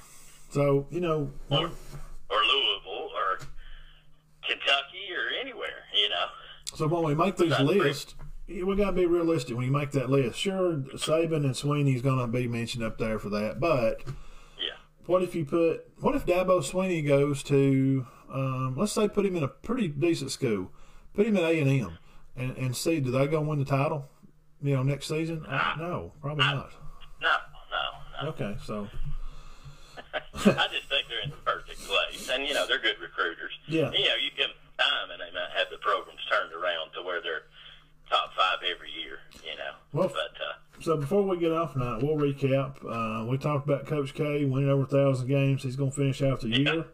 So 0.51 0.87
you 0.91 1.01
know, 1.01 1.31
Or, 1.51 1.59
or 1.69 2.41
Louisville 2.43 3.11
or 3.15 3.39
Kentucky 4.43 5.13
or 5.13 5.29
anywhere. 5.41 5.85
You 5.95 6.09
know. 6.09 6.27
So 6.75 6.87
when 6.89 7.05
we 7.05 7.15
make 7.15 7.37
these 7.37 7.59
lists, 7.61 8.15
we 8.49 8.77
got 8.77 8.87
to 8.87 8.93
be 8.93 9.07
realistic 9.07 9.57
when 9.57 9.65
you 9.67 9.73
make 9.73 9.93
that 9.93 10.11
list. 10.11 10.39
Sure, 10.39 10.75
Saban 10.95 11.45
and 11.45 11.55
Swinney's 11.55 12.03
going 12.03 12.19
to 12.19 12.27
be 12.27 12.47
mentioned 12.49 12.85
up 12.85 12.99
there 12.99 13.19
for 13.19 13.29
that, 13.31 13.59
but 13.61 14.03
Yeah. 14.59 14.75
what 15.07 15.23
if 15.23 15.35
you 15.35 15.45
put? 15.45 15.87
What 16.01 16.15
if 16.15 16.27
Dabo 16.27 16.61
Swinney 16.61 17.07
goes 17.07 17.43
to? 17.45 18.07
Um, 18.33 18.75
let's 18.77 18.93
say 18.93 19.09
put 19.09 19.25
him 19.27 19.37
in 19.37 19.43
a 19.45 19.49
pretty 19.49 19.89
decent 19.89 20.31
school, 20.31 20.73
put 21.15 21.27
him 21.27 21.37
at 21.37 21.45
A 21.45 21.61
and 21.61 21.71
M, 21.71 21.99
and 22.37 22.57
and 22.57 22.77
see 22.77 23.01
do 23.01 23.11
they 23.11 23.27
go 23.27 23.41
win 23.41 23.59
the 23.59 23.65
title? 23.65 24.09
You 24.63 24.77
know, 24.77 24.83
next 24.83 25.07
season? 25.09 25.45
Uh, 25.47 25.75
no, 25.79 26.13
probably 26.21 26.45
not. 26.45 26.73
No. 27.21 27.29
No. 27.71 28.23
No. 28.23 28.29
Okay, 28.31 28.57
so 28.65 28.89
I 30.15 30.69
just 30.73 30.89
think 30.89 31.07
they're 31.09 31.23
in 31.23 31.31
the 31.31 31.37
perfect 31.45 31.81
place, 31.81 32.29
and 32.31 32.47
you 32.47 32.55
know 32.55 32.67
they're 32.67 32.79
good 32.81 32.97
recruiters. 33.01 33.53
Yeah. 33.67 33.91
You 33.93 34.09
know, 34.09 34.17
you 34.17 34.31
give 34.37 34.49
them 34.49 34.57
time, 34.79 35.11
and 35.13 35.21
they 35.21 35.33
might 35.35 35.51
have 35.57 35.69
the 35.71 35.79
programs 35.79 36.21
turned 36.31 36.53
around 36.53 36.93
to 36.95 37.03
where 37.03 37.21
they're 37.21 37.43
top 38.09 38.33
five 38.35 38.59
every 38.65 38.91
year. 38.91 39.19
You 39.45 39.57
know. 39.59 39.73
Well, 39.93 40.09
but 40.09 40.35
uh, 40.41 40.74
So 40.85 40.99
before 40.99 41.23
we 41.23 41.39
get 41.39 41.51
off 41.51 41.73
tonight, 41.73 42.03
we'll 42.03 42.17
recap. 42.17 42.75
Uh, 42.87 43.25
we 43.25 43.39
talked 43.39 43.65
about 43.67 43.87
Coach 43.87 44.13
K 44.13 44.45
winning 44.45 44.69
over 44.69 44.83
a 44.83 44.87
thousand 44.87 45.29
games. 45.29 45.63
He's 45.63 45.77
going 45.77 45.89
to 45.91 45.97
finish 45.97 46.21
out 46.21 46.43
the 46.43 46.49
Yeah. 46.51 46.59
year. 46.73 46.85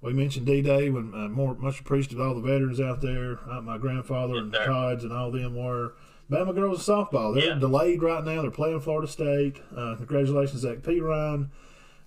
We 0.00 0.12
mentioned 0.12 0.46
D 0.46 0.62
Day 0.62 0.90
when 0.90 1.12
uh, 1.12 1.28
more 1.28 1.52
much 1.56 1.80
appreciated 1.80 2.20
all 2.20 2.36
the 2.36 2.40
veterans 2.40 2.80
out 2.80 3.00
there. 3.00 3.40
Uh, 3.50 3.60
my 3.60 3.78
grandfather 3.78 4.36
and 4.36 4.54
sir. 4.54 4.64
Todd's 4.64 5.02
and 5.02 5.12
all 5.12 5.32
them 5.32 5.56
were. 5.56 5.94
Bama 6.30 6.54
girls 6.54 6.86
softball. 6.86 7.34
They're 7.34 7.48
Yeah. 7.54 7.58
delayed 7.58 8.00
right 8.00 8.24
now. 8.24 8.42
They're 8.42 8.50
playing 8.52 8.78
Florida 8.78 9.08
State. 9.08 9.60
Uh, 9.76 9.96
congratulations, 9.96 10.60
Zach 10.60 10.78
Pyron. 10.78 11.48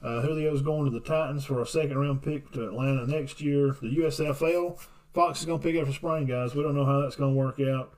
Uh, 0.01 0.21
Julio's 0.21 0.61
going 0.61 0.85
to 0.85 0.91
the 0.91 1.01
Titans 1.01 1.43
for 1.43 1.61
a 1.61 1.67
second 1.67 1.97
round 1.97 2.21
pick 2.21 2.49
to 2.53 2.63
Atlanta 2.65 3.05
next 3.07 3.41
year. 3.41 3.75
The 3.81 3.89
USFL, 3.89 4.77
Fox 5.13 5.41
is 5.41 5.45
going 5.45 5.59
to 5.59 5.63
pick 5.67 5.75
up 5.81 5.87
for 5.87 5.93
spring, 5.93 6.27
guys. 6.27 6.55
We 6.55 6.63
don't 6.63 6.75
know 6.75 6.85
how 6.85 7.01
that's 7.01 7.17
going 7.17 7.33
to 7.33 7.37
work 7.37 7.59
out. 7.59 7.91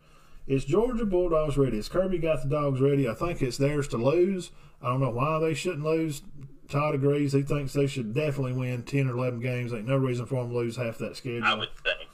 Is 0.48 0.64
Georgia 0.64 1.06
Bulldogs 1.06 1.58
ready? 1.58 1.76
Has 1.76 1.90
Kirby 1.90 2.20
got 2.20 2.42
the 2.42 2.50
dogs 2.50 2.80
ready? 2.80 3.08
I 3.08 3.14
think 3.14 3.42
it's 3.42 3.58
theirs 3.58 3.88
to 3.90 3.98
lose. 3.98 4.52
I 4.82 4.90
don't 4.90 5.02
know 5.02 5.10
why 5.10 5.40
they 5.40 5.54
shouldn't 5.54 5.84
lose. 5.84 6.22
Todd 6.70 6.96
agrees. 6.96 7.34
He 7.34 7.42
thinks 7.42 7.74
they 7.74 7.88
should 7.88 8.14
definitely 8.14 8.54
win 8.54 8.84
10 8.84 9.10
or 9.10 9.18
11 9.18 9.40
games. 9.42 9.74
Ain't 9.74 9.88
no 9.88 9.98
reason 9.98 10.26
for 10.26 10.36
them 10.42 10.52
to 10.52 10.58
lose 10.58 10.78
half 10.78 10.98
that 11.00 11.18
schedule. 11.18 11.44
I 11.44 11.54
would 11.54 11.70
think 11.84 12.10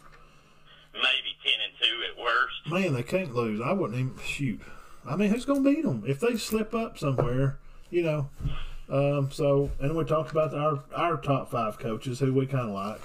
maybe 0.93 1.35
ten 1.43 1.53
and 1.63 1.73
two 1.79 2.03
at 2.09 2.23
worst. 2.23 2.69
Man, 2.69 2.93
they 2.93 3.03
can't 3.03 3.35
lose. 3.35 3.59
I 3.61 3.73
wouldn't 3.73 3.99
even 3.99 4.17
shoot. 4.23 4.61
I 5.05 5.15
mean, 5.15 5.29
who's 5.29 5.45
going 5.45 5.63
to 5.63 5.69
beat 5.69 5.83
them 5.83 6.03
if 6.07 6.19
they 6.19 6.37
slip 6.37 6.73
up 6.73 6.97
somewhere? 6.97 7.59
You 7.89 8.03
know. 8.03 8.29
Um, 8.89 9.31
so, 9.31 9.71
and 9.79 9.95
we 9.95 10.03
talked 10.05 10.31
about 10.31 10.53
our 10.53 10.83
our 10.95 11.17
top 11.17 11.51
five 11.51 11.79
coaches 11.79 12.19
who 12.19 12.33
we 12.33 12.45
kind 12.45 12.69
of 12.69 12.75
like, 12.75 13.01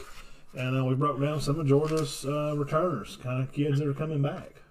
and 0.54 0.78
uh, 0.78 0.84
we 0.84 0.94
broke 0.94 1.20
down 1.20 1.40
some 1.40 1.58
of 1.58 1.66
Georgia's 1.66 2.24
uh, 2.26 2.54
returners, 2.56 3.16
kind 3.22 3.42
of 3.42 3.52
kids 3.52 3.78
that 3.78 3.88
are 3.88 3.94
coming 3.94 4.22
back. 4.22 4.62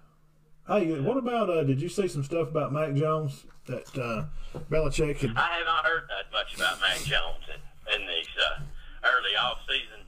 Hey, 0.68 1.00
what 1.00 1.16
about? 1.16 1.48
Uh, 1.48 1.62
did 1.64 1.80
you 1.80 1.88
see 1.88 2.08
some 2.08 2.22
stuff 2.22 2.48
about 2.48 2.72
Mac 2.72 2.94
Jones 2.94 3.46
that 3.66 3.86
uh, 3.98 4.24
Belichick 4.70 5.16
had? 5.18 5.30
I 5.36 5.56
have 5.56 5.66
not 5.66 5.84
heard 5.86 6.02
that 6.08 6.30
much 6.30 6.54
about 6.56 6.78
Mac 6.80 6.98
Jones 6.98 7.42
in, 7.48 7.94
in 8.02 8.06
these 8.06 8.28
uh, 8.38 8.60
early 9.04 9.34
off-season 9.40 10.04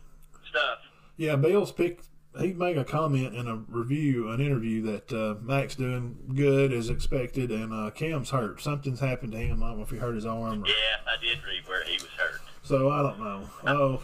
stuff. 0.48 0.78
Yeah, 1.16 1.36
Bill's 1.36 1.72
picked. 1.72 2.06
He 2.38 2.52
made 2.52 2.76
a 2.78 2.84
comment 2.84 3.34
in 3.34 3.48
a 3.48 3.56
review, 3.56 4.28
an 4.30 4.40
interview 4.40 4.82
that 4.82 5.12
uh, 5.12 5.34
Mac's 5.42 5.74
doing 5.74 6.16
good 6.36 6.72
as 6.72 6.88
expected, 6.90 7.50
and 7.50 7.72
uh, 7.72 7.90
Cam's 7.90 8.30
hurt. 8.30 8.60
Something's 8.60 9.00
happened 9.00 9.32
to 9.32 9.38
him. 9.38 9.62
I 9.64 9.68
don't 9.68 9.78
know 9.78 9.82
if 9.84 9.90
he 9.90 9.96
hurt 9.96 10.14
his 10.14 10.26
arm. 10.26 10.62
Or, 10.62 10.66
Yeah, 10.66 10.72
I 11.08 11.16
did 11.20 11.38
read 11.42 11.66
where 11.66 11.82
he 11.84 11.94
was 11.94 12.06
hurt. 12.18 12.40
so 12.62 12.90
I 12.90 13.02
don't 13.02 13.18
know. 13.18 13.50
Oh, 13.66 14.02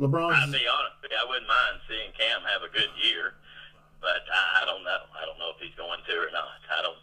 LeBron. 0.00 0.32
I'll 0.34 0.48
LeBron's. 0.48 0.52
be 0.52 0.66
honest, 0.66 0.96
I 1.22 1.28
wouldn't 1.28 1.46
mind 1.46 1.80
seeing 1.88 2.10
Cam 2.18 2.40
have 2.50 2.62
a 2.68 2.72
good 2.72 2.90
year, 3.04 3.34
but 4.06 4.22
I, 4.30 4.62
I 4.62 4.64
don't 4.64 4.86
know. 4.86 5.02
I 5.18 5.26
don't 5.26 5.38
know 5.42 5.50
if 5.50 5.58
he's 5.58 5.74
going 5.74 5.98
to 6.06 6.14
or 6.14 6.30
not. 6.30 6.62
I 6.70 6.78
don't. 6.86 7.02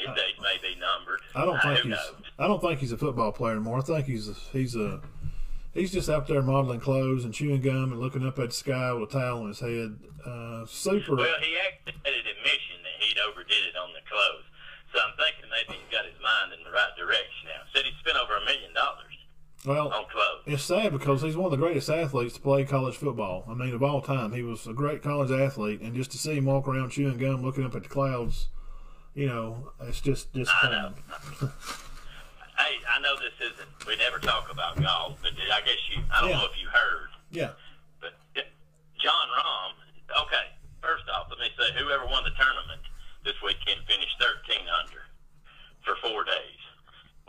His 0.00 0.08
days 0.16 0.36
may 0.40 0.56
be 0.60 0.76
numbered. 0.80 1.20
I 1.36 1.44
don't 1.44 1.56
Uh, 1.56 1.62
think 1.72 1.88
he's. 1.88 1.92
knows? 1.92 2.24
I 2.40 2.46
don't 2.48 2.60
think 2.60 2.80
he's 2.80 2.92
a 2.92 2.96
football 3.00 3.32
player 3.32 3.52
anymore. 3.56 3.78
I 3.78 3.82
think 3.82 4.04
he's 4.08 4.28
a, 4.28 4.36
he's 4.52 4.76
a 4.76 5.00
he's 5.72 5.92
just 5.92 6.08
out 6.08 6.26
there 6.28 6.40
modeling 6.42 6.80
clothes 6.80 7.24
and 7.24 7.32
chewing 7.32 7.60
gum 7.60 7.92
and 7.92 8.00
looking 8.00 8.24
up 8.26 8.38
at 8.38 8.48
the 8.52 8.56
sky 8.56 8.92
with 8.92 9.08
a 9.08 9.12
towel 9.12 9.44
on 9.44 9.48
his 9.48 9.60
head. 9.60 9.96
Uh, 10.20 10.64
super. 10.68 11.16
Well, 11.16 11.40
he 11.40 11.56
actually 11.64 11.96
had 12.04 12.12
an 12.12 12.28
admission 12.28 12.76
that 12.84 12.96
he'd 13.00 13.16
overdid 13.24 13.72
it 13.72 13.76
on 13.76 13.92
the 13.96 14.04
clothes. 14.04 14.44
So 14.92 15.00
I'm 15.00 15.16
thinking 15.16 15.48
maybe 15.48 15.80
he's 15.80 15.88
got 15.92 16.04
his 16.04 16.16
mind 16.20 16.52
in 16.52 16.60
the 16.60 16.72
right 16.76 16.92
direction 17.00 17.48
now. 17.48 17.64
Said 17.72 17.88
he 17.88 17.92
spent 18.04 18.20
over 18.20 18.36
a 18.36 18.44
million 18.44 18.76
dollars 18.76 19.15
Well, 19.66 20.06
it's 20.46 20.62
sad 20.62 20.92
because 20.92 21.22
he's 21.22 21.36
one 21.36 21.46
of 21.46 21.50
the 21.50 21.56
greatest 21.56 21.90
athletes 21.90 22.34
to 22.34 22.40
play 22.40 22.64
college 22.64 22.96
football. 22.96 23.44
I 23.48 23.54
mean, 23.54 23.74
of 23.74 23.82
all 23.82 24.00
time, 24.00 24.32
he 24.32 24.42
was 24.42 24.66
a 24.66 24.72
great 24.72 25.02
college 25.02 25.32
athlete, 25.32 25.80
and 25.80 25.92
just 25.94 26.12
to 26.12 26.18
see 26.18 26.34
him 26.36 26.44
walk 26.44 26.68
around 26.68 26.90
chewing 26.90 27.18
gum, 27.18 27.42
looking 27.42 27.64
up 27.64 27.74
at 27.74 27.82
the 27.82 27.88
clouds, 27.88 28.46
you 29.14 29.26
know, 29.26 29.72
it's 29.82 30.00
just 30.00 30.32
disappointing. 30.32 30.94
Hey, 32.56 32.80
I 32.88 32.96
know 33.04 33.12
this 33.20 33.36
isn't. 33.52 33.68
We 33.86 33.96
never 34.00 34.16
talk 34.18 34.48
about 34.50 34.80
golf, 34.80 35.20
but 35.20 35.32
I 35.52 35.60
guess 35.60 35.76
you. 35.92 36.00
I 36.10 36.20
don't 36.24 36.30
Yeah. 36.32 36.38
know 36.40 36.46
if 36.48 36.56
you 36.56 36.66
heard, 36.72 37.10
Yeah. 37.30 37.52
but 38.00 38.16
Jon 38.96 39.28
Rahm. 39.28 39.72
Okay, 40.24 40.56
first 40.80 41.04
off, 41.12 41.28
let 41.28 41.38
me 41.38 41.52
say 41.60 41.68
whoever 41.76 42.06
won 42.06 42.24
the 42.24 42.30
tournament 42.32 42.80
this 43.28 43.36
weekend 43.44 43.84
finished 43.86 44.16
13 44.18 44.66
under 44.82 45.04
for 45.84 45.96
four 46.00 46.24
days. 46.24 46.56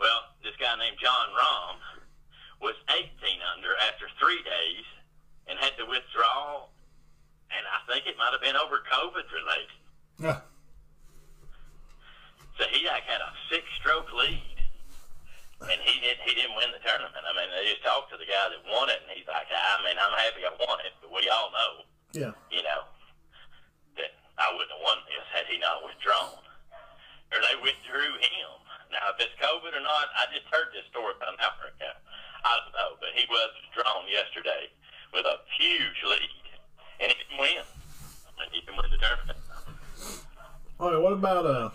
Well, 0.00 0.32
this 0.42 0.56
guy 0.56 0.74
named 0.80 0.96
Jon 0.98 1.28
Rahm 1.36 1.76
was 2.60 2.74
18 2.90 3.06
under 3.54 3.70
after 3.86 4.10
three 4.18 4.42
days 4.42 4.84
and 5.46 5.58
had 5.58 5.76
to 5.78 5.86
withdraw, 5.86 6.66
and 7.54 7.64
I 7.64 7.78
think 7.90 8.06
it 8.06 8.18
might 8.18 8.32
have 8.34 8.42
been 8.42 8.56
over 8.58 8.82
COVID 8.84 9.26
related. 9.30 9.78
Yeah. 10.18 10.40
So 12.58 12.66
he 12.74 12.82
like 12.90 13.06
had 13.06 13.22
a 13.22 13.30
six-stroke 13.48 14.10
lead, 14.12 14.58
and 15.62 15.78
he 15.86 15.94
didn't. 16.02 16.20
He 16.26 16.34
didn't 16.34 16.58
win 16.58 16.74
the 16.74 16.82
tournament. 16.82 17.22
I 17.22 17.30
mean, 17.38 17.46
they 17.54 17.70
just 17.70 17.86
talked 17.86 18.10
to 18.10 18.18
the 18.18 18.26
guy 18.26 18.50
that 18.50 18.62
won 18.66 18.90
it, 18.90 18.98
and 19.06 19.14
he's 19.14 19.30
like, 19.30 19.46
"I 19.46 19.78
mean, 19.86 19.94
I'm 19.94 20.14
happy 20.18 20.42
I 20.42 20.50
won 20.58 20.82
it, 20.82 20.92
but 20.98 21.14
we 21.14 21.22
all 21.30 21.54
know, 21.54 21.72
Yeah. 22.18 22.32
you 22.50 22.62
know, 22.66 22.82
that 23.94 24.10
I 24.42 24.50
wouldn't 24.58 24.74
have 24.74 24.82
won 24.82 24.98
this 25.06 25.22
had 25.30 25.46
he 25.46 25.58
not 25.62 25.86
withdrawn, 25.86 26.42
or 27.30 27.38
they 27.38 27.56
withdrew 27.62 28.18
him. 28.18 28.50
Now, 28.90 29.14
if 29.14 29.20
it's 29.22 29.34
COVID 29.38 29.70
or 29.76 29.84
not, 29.84 30.10
I 30.18 30.26
just 30.34 30.46
heard 30.50 30.72
this 30.74 30.86
story 30.90 31.14
hour 31.22 31.68
ago. 31.70 31.92
I 32.44 32.58
don't 32.62 32.72
know, 32.72 32.96
but 33.00 33.10
he 33.14 33.26
was 33.28 33.50
withdrawn 33.62 34.04
yesterday 34.10 34.70
with 35.12 35.26
a 35.26 35.36
huge 35.58 35.98
lead, 36.04 36.46
and 37.00 37.12
he 37.12 37.16
didn't 37.18 37.40
win. 37.40 37.64
And 38.40 38.50
he 38.52 38.60
didn't 38.60 38.76
win 38.76 38.90
the 38.90 38.98
tournament. 38.98 39.38
All 40.78 40.92
right. 40.92 41.02
What 41.02 41.12
about 41.14 41.46
uh? 41.46 41.70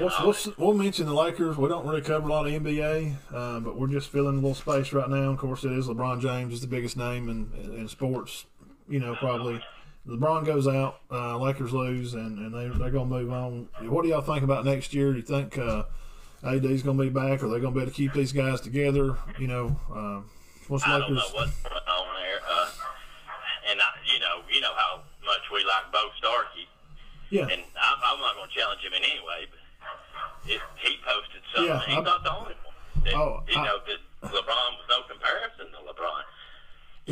We'll, 0.00 0.12
we'll, 0.22 0.36
we'll 0.58 0.74
mention 0.74 1.06
the 1.06 1.14
Lakers. 1.14 1.56
We 1.56 1.68
don't 1.68 1.86
really 1.86 2.02
cover 2.02 2.28
a 2.28 2.30
lot 2.30 2.46
of 2.46 2.52
NBA, 2.52 3.14
uh, 3.32 3.60
but 3.60 3.78
we're 3.78 3.88
just 3.88 4.10
filling 4.10 4.34
a 4.34 4.40
little 4.40 4.54
space 4.54 4.92
right 4.92 5.08
now. 5.08 5.30
Of 5.30 5.38
course, 5.38 5.64
it 5.64 5.72
is 5.72 5.88
LeBron 5.88 6.20
James 6.20 6.52
is 6.52 6.60
the 6.60 6.66
biggest 6.66 6.96
name 6.96 7.28
in, 7.28 7.50
in 7.74 7.88
sports. 7.88 8.44
You 8.88 9.00
know, 9.00 9.16
probably 9.16 9.60
LeBron 10.06 10.46
goes 10.46 10.68
out, 10.68 11.00
uh, 11.10 11.38
Lakers 11.38 11.72
lose, 11.72 12.14
and, 12.14 12.38
and 12.38 12.54
they 12.54 12.78
they're 12.78 12.90
gonna 12.90 13.06
move 13.06 13.32
on. 13.32 13.68
What 13.82 14.02
do 14.02 14.08
y'all 14.08 14.20
think 14.20 14.44
about 14.44 14.64
next 14.64 14.94
year? 14.94 15.12
Do 15.12 15.18
you 15.18 15.24
think 15.24 15.58
uh, 15.58 15.84
AD's 16.44 16.82
gonna 16.82 17.02
be 17.02 17.08
back? 17.10 17.42
Are 17.42 17.48
they 17.48 17.58
gonna 17.60 17.74
be 17.74 17.82
able 17.82 17.90
to 17.90 17.96
keep 17.96 18.12
these 18.12 18.32
guys 18.32 18.60
together? 18.60 19.16
You 19.38 19.48
know, 19.48 19.76
uh, 19.92 20.20
what's 20.68 20.86
I 20.86 20.98
don't 20.98 21.14
know 21.14 21.22
what's 21.34 21.50
going 21.62 21.74
on 21.74 22.06
there. 22.14 22.40
Uh, 22.46 22.70
and 23.70 23.80
I, 23.82 23.88
you 24.06 24.18
know, 24.20 24.40
you 24.50 24.60
know 24.60 24.72
how 24.76 25.02
much 25.26 25.44
we 25.52 25.60
like 25.66 25.90
Bo 25.92 26.08
Starkey, 26.18 26.64
Yeah, 27.30 27.42
and 27.50 27.60
I'm, 27.76 27.98
I'm 28.00 28.18
not 28.22 28.34
going 28.38 28.48
to 28.48 28.54
challenge 28.54 28.80
him 28.80 28.94
in 28.96 29.02
any 29.04 29.20
way. 29.20 29.44
But 29.50 29.60
it, 30.48 30.60
he 30.80 30.96
posted 31.04 31.42
something. 31.52 31.68
Yeah, 31.68 31.84
He's 31.84 31.96
I'm- 32.00 32.04
not 32.08 32.22
the 32.24 32.32
only 32.32 32.56
one. 32.64 32.74
That, 33.04 33.14
Oh, 33.14 33.42
you 33.50 33.58
I- 33.58 33.64
know 33.66 33.78
that 33.84 34.00
LeBron 34.32 34.70
was 34.80 34.86
no 34.88 35.04
comparison 35.10 35.68
to 35.74 35.78
LeBron. 35.84 36.22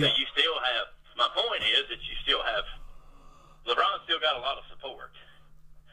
So 0.01 0.07
Yeah. 0.07 0.15
you 0.16 0.24
still 0.32 0.57
have. 0.65 0.86
My 1.19 1.28
point 1.35 1.61
is 1.66 1.85
that 1.93 2.01
you 2.01 2.15
still 2.24 2.40
have. 2.43 2.65
LeBron 3.69 4.05
still 4.09 4.20
got 4.20 4.36
a 4.36 4.43
lot 4.43 4.57
of 4.59 4.65
support. 4.70 5.11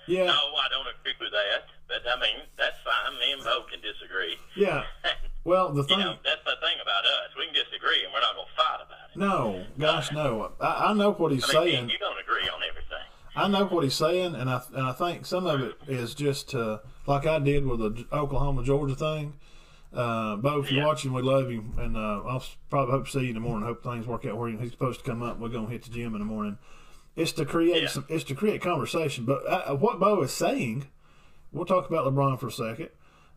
Yeah, 0.07 0.25
No, 0.25 0.34
I 0.57 0.67
don't 0.69 0.88
agree 0.99 1.13
with 1.19 1.31
that, 1.31 1.65
but 1.88 2.01
I 2.07 2.19
mean 2.19 2.43
that's 2.57 2.77
fine. 2.84 3.13
Me 3.19 3.34
and 3.34 3.43
Bo 3.43 3.63
can 3.71 3.80
disagree. 3.81 4.38
yeah. 4.55 4.84
Well, 5.45 5.73
the 5.73 5.81
you 5.81 5.88
thing. 5.89 5.99
know, 5.99 6.15
that's 6.23 6.41
the 6.45 6.55
thing 6.65 6.77
about 6.81 7.03
us. 7.03 7.35
We 7.38 7.43
can 7.47 7.53
disagree, 7.53 8.05
and 8.05 8.13
we're 8.13 8.21
not 8.21 8.34
going 8.35 8.47
to 8.47 8.55
fight 8.55 8.80
about 8.80 9.11
it. 9.13 9.17
No, 9.19 9.65
gosh, 9.77 10.09
no. 10.13 10.53
I, 10.61 10.91
I 10.91 10.93
know 10.93 11.11
what 11.11 11.34
he's 11.34 11.43
I 11.43 11.65
mean, 11.65 11.73
saying. 11.73 11.89
you 11.89 11.97
don't 11.97 12.17
agree 12.17 12.47
on 12.47 12.61
everything. 12.63 13.03
I 13.35 13.49
know 13.49 13.65
what 13.65 13.84
he's 13.84 13.93
saying, 13.93 14.35
and 14.35 14.49
I 14.49 14.61
and 14.73 14.84
I 14.88 14.93
think 14.93 15.25
some 15.25 15.45
of 15.45 15.59
it 15.59 15.75
is 15.85 16.15
just 16.15 16.55
uh, 16.55 16.77
like 17.07 17.25
I 17.27 17.39
did 17.39 17.65
with 17.65 17.80
the 17.81 18.05
Oklahoma 18.13 18.63
Georgia 18.63 18.95
thing. 18.95 19.34
Uh, 19.93 20.38
Bo, 20.38 20.61
if 20.61 20.71
you're 20.71 20.80
Yeah. 20.80 20.88
watching, 20.88 21.11
we 21.11 21.21
love 21.21 21.51
you, 21.51 21.65
and 21.77 21.97
uh, 21.97 22.21
I'll 22.25 22.43
probably 22.69 22.93
hope 22.93 23.05
to 23.07 23.11
see 23.11 23.19
you 23.23 23.27
in 23.27 23.34
the 23.34 23.41
morning. 23.41 23.67
Hope 23.67 23.84
things 23.84 24.07
work 24.07 24.25
out 24.25 24.38
where 24.38 24.49
he's 24.49 24.71
supposed 24.71 25.03
to 25.03 25.05
come 25.11 25.21
up. 25.21 25.39
We're 25.39 25.49
gonna 25.49 25.67
hit 25.67 25.84
the 25.84 25.89
gym 25.89 26.13
in 26.15 26.19
the 26.19 26.25
morning. 26.25 26.57
It's 27.15 27.31
to 27.34 27.45
create 27.45 27.84
Yeah. 27.84 27.90
some. 27.90 28.06
It's 28.10 28.23
to 28.26 28.35
create 28.35 28.61
conversation. 28.61 29.26
But 29.26 29.45
uh, 29.48 29.76
what 29.76 29.99
Bo 29.99 30.22
is 30.23 30.31
saying, 30.31 30.88
we'll 31.52 31.65
talk 31.65 31.88
about 31.90 32.06
LeBron 32.06 32.40
for 32.40 32.48
a 32.48 32.52
second. 32.52 32.90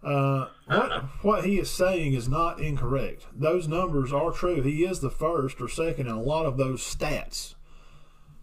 Uh, 0.03 0.49
what 0.67 1.03
what 1.23 1.45
he 1.45 1.59
is 1.59 1.71
saying 1.71 2.13
is 2.15 2.29
not 2.29 2.61
incorrect. 2.61 3.27
Those 3.35 3.67
numbers 3.69 4.13
are 4.13 4.31
true. 4.31 4.63
He 4.63 4.85
is 4.85 5.01
the 5.01 5.11
first 5.11 5.61
or 5.61 5.69
second 5.69 6.07
in 6.07 6.13
a 6.15 6.23
lot 6.23 6.47
of 6.47 6.57
those 6.57 6.81
stats. 6.83 7.55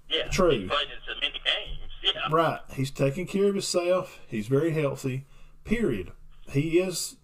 Yeah, 0.09 0.27
True. 0.27 0.51
He 0.51 0.67
played 0.67 0.87
in 0.87 0.97
so 1.07 1.13
many 1.21 1.33
games. 1.43 1.79
Yeah, 2.03 2.27
Right. 2.29 2.59
He's 2.73 2.91
taking 2.91 3.25
care 3.25 3.45
of 3.47 3.53
himself. 3.55 4.19
He's 4.27 4.47
very 4.47 4.71
healthy. 4.71 5.25
Period. 5.63 6.11
He 6.51 6.79
is 6.79 7.15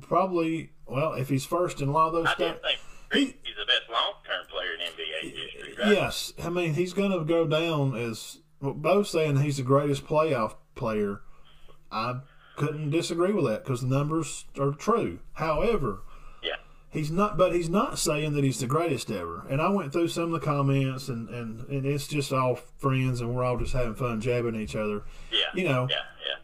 probably 0.00 0.70
well, 0.86 1.12
if 1.14 1.28
he's 1.28 1.44
first 1.44 1.80
in 1.82 1.88
a 1.88 1.92
lot 1.92 2.08
of 2.08 2.12
those 2.14 2.26
I 2.28 2.34
stats. 2.34 2.36
think 2.62 2.78
He- 3.12 3.36
he's 3.42 3.56
the 3.56 3.66
best 3.66 3.88
long-term 3.90 4.46
player 4.50 4.74
in 4.74 4.80
NBA 4.80 5.34
history. 5.34 5.74
Right? 5.78 5.92
Yes, 5.92 6.32
I 6.42 6.48
mean 6.50 6.74
he's 6.74 6.92
going 6.92 7.12
to 7.12 7.24
go 7.24 7.46
down 7.46 7.94
as 7.96 8.38
well, 8.60 8.74
both 8.74 9.06
saying 9.08 9.36
he's 9.38 9.56
the 9.56 9.62
greatest 9.62 10.06
playoff 10.06 10.54
player. 10.74 11.20
I 11.90 12.20
couldn't 12.56 12.90
disagree 12.90 13.32
with 13.32 13.44
that 13.46 13.64
because 13.64 13.80
the 13.82 13.86
numbers 13.86 14.44
are 14.58 14.72
true. 14.72 15.20
However, 15.34 16.00
Yeah. 16.42 16.56
he's 16.90 17.10
not, 17.10 17.38
but 17.38 17.54
he's 17.54 17.68
not 17.70 17.98
saying 17.98 18.34
that 18.34 18.44
he's 18.44 18.60
the 18.60 18.66
greatest 18.66 19.10
ever. 19.10 19.46
And 19.48 19.60
I 19.62 19.68
went 19.70 19.92
through 19.92 20.08
some 20.08 20.24
of 20.34 20.40
the 20.40 20.40
comments, 20.44 21.08
and 21.08 21.28
and, 21.30 21.60
and 21.68 21.86
it's 21.86 22.08
just 22.08 22.32
all 22.32 22.56
friends, 22.56 23.20
and 23.20 23.34
we're 23.34 23.44
all 23.44 23.56
just 23.58 23.72
having 23.72 23.94
fun 23.94 24.20
jabbing 24.20 24.56
each 24.56 24.74
other. 24.76 25.04
Yeah. 25.30 25.38
You 25.54 25.64
know, 25.64 25.86
Yeah. 25.88 25.96
Yeah. 26.26 26.34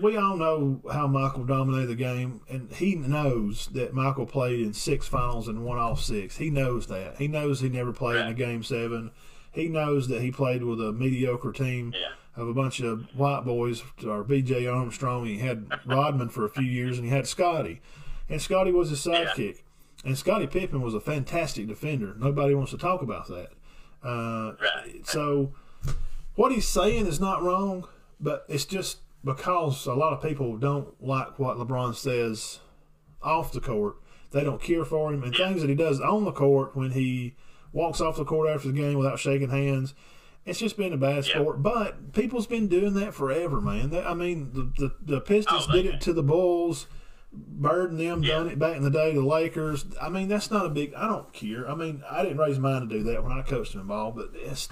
We 0.00 0.16
all 0.16 0.36
know 0.36 0.80
how 0.92 1.06
Michael 1.06 1.44
dominated 1.44 1.88
the 1.88 1.94
game, 1.96 2.40
and 2.48 2.70
he 2.72 2.94
knows 2.94 3.66
that 3.72 3.92
Michael 3.94 4.26
played 4.26 4.60
in 4.60 4.72
six 4.72 5.06
finals 5.06 5.48
and 5.48 5.64
won 5.64 5.78
all 5.78 5.96
six. 5.96 6.36
He 6.36 6.50
knows 6.50 6.86
that. 6.86 7.16
He 7.18 7.28
knows 7.28 7.60
he 7.60 7.68
never 7.68 7.92
played 7.92 8.20
in 8.20 8.26
a 8.28 8.34
game 8.34 8.62
seven. 8.62 9.10
He 9.50 9.68
knows 9.68 10.08
that 10.08 10.20
he 10.22 10.30
played 10.30 10.62
with 10.62 10.80
a 10.80 10.92
mediocre 10.92 11.52
team 11.52 11.92
Yeah. 11.94 12.12
of 12.42 12.48
a 12.48 12.54
bunch 12.54 12.80
of 12.80 13.06
white 13.16 13.44
boys, 13.44 13.82
or 14.06 14.22
B.J. 14.24 14.66
Armstrong. 14.66 15.26
He 15.26 15.38
had 15.38 15.68
Rodman 15.84 16.28
for 16.28 16.44
a 16.44 16.50
few 16.50 16.66
years, 16.66 16.96
and 16.98 17.04
he 17.06 17.10
had 17.12 17.26
Scottie. 17.26 17.80
and 18.28 18.40
Scottie 18.42 18.72
was 18.72 18.90
his 18.90 19.00
sidekick. 19.04 19.62
And 20.04 20.16
Scottie 20.16 20.46
Pippen 20.46 20.80
was 20.82 20.94
a 20.94 21.00
fantastic 21.00 21.66
defender. 21.66 22.14
Nobody 22.16 22.54
wants 22.54 22.70
to 22.70 22.78
talk 22.78 23.02
about 23.02 23.26
that. 23.28 23.48
Uh, 24.02 24.52
Right. 24.62 25.04
So, 25.04 25.52
what 26.36 26.52
he's 26.52 26.68
saying 26.68 27.06
is 27.06 27.18
not 27.18 27.42
wrong, 27.42 27.88
but 28.20 28.44
it's 28.48 28.64
just 28.64 28.98
because 29.24 29.86
a 29.86 29.94
lot 29.94 30.12
of 30.12 30.22
people 30.22 30.56
don't 30.56 30.88
like 31.02 31.38
what 31.38 31.56
LeBron 31.56 31.94
says 31.94 32.60
off 33.22 33.52
the 33.52 33.60
court. 33.60 33.96
They 34.30 34.44
don't 34.44 34.60
care 34.62 34.84
for 34.84 35.12
him, 35.12 35.22
and 35.22 35.34
things 35.34 35.60
that 35.62 35.70
he 35.70 35.74
does 35.76 36.00
on 36.00 36.24
the 36.24 36.32
court 36.32 36.76
when 36.76 36.90
he 36.92 37.34
walks 37.72 38.00
off 38.00 38.16
the 38.16 38.24
court 38.24 38.48
after 38.50 38.68
the 38.68 38.74
game 38.74 38.98
without 38.98 39.18
shaking 39.18 39.50
hands. 39.50 39.94
It's 40.44 40.58
just 40.58 40.76
been 40.76 40.92
a 40.92 40.96
bad 40.98 41.26
Yeah. 41.26 41.40
sport, 41.40 41.62
but 41.62 42.12
people's 42.12 42.46
been 42.46 42.68
doing 42.68 42.94
that 42.94 43.12
forever, 43.14 43.60
man. 43.60 43.90
That, 43.90 44.06
I 44.06 44.14
mean, 44.14 44.50
the 44.52 44.72
the, 44.88 44.94
the 45.14 45.20
Pistons 45.20 45.66
Oh, 45.68 45.72
did 45.72 45.86
it 45.86 46.00
to 46.02 46.12
the 46.12 46.22
Bulls. 46.22 46.86
Bird 47.32 47.90
and 47.90 48.00
them 48.00 48.22
Yeah. 48.22 48.36
done 48.38 48.48
it 48.48 48.58
back 48.58 48.76
in 48.76 48.82
the 48.82 48.90
day. 48.90 49.12
To 49.12 49.20
the 49.20 49.26
Lakers. 49.26 49.84
I 50.00 50.08
mean, 50.08 50.28
that's 50.28 50.50
not 50.50 50.64
a 50.64 50.70
big. 50.70 50.94
I 50.94 51.06
don't 51.06 51.30
care. 51.34 51.70
I 51.70 51.74
mean, 51.74 52.02
I 52.10 52.22
didn't 52.22 52.38
raise 52.38 52.58
mine 52.58 52.80
to 52.82 52.86
do 52.86 53.02
that 53.04 53.22
when 53.22 53.32
I 53.32 53.42
coached 53.42 53.74
them 53.74 53.90
all, 53.90 54.12
but 54.12 54.30
it's 54.34 54.68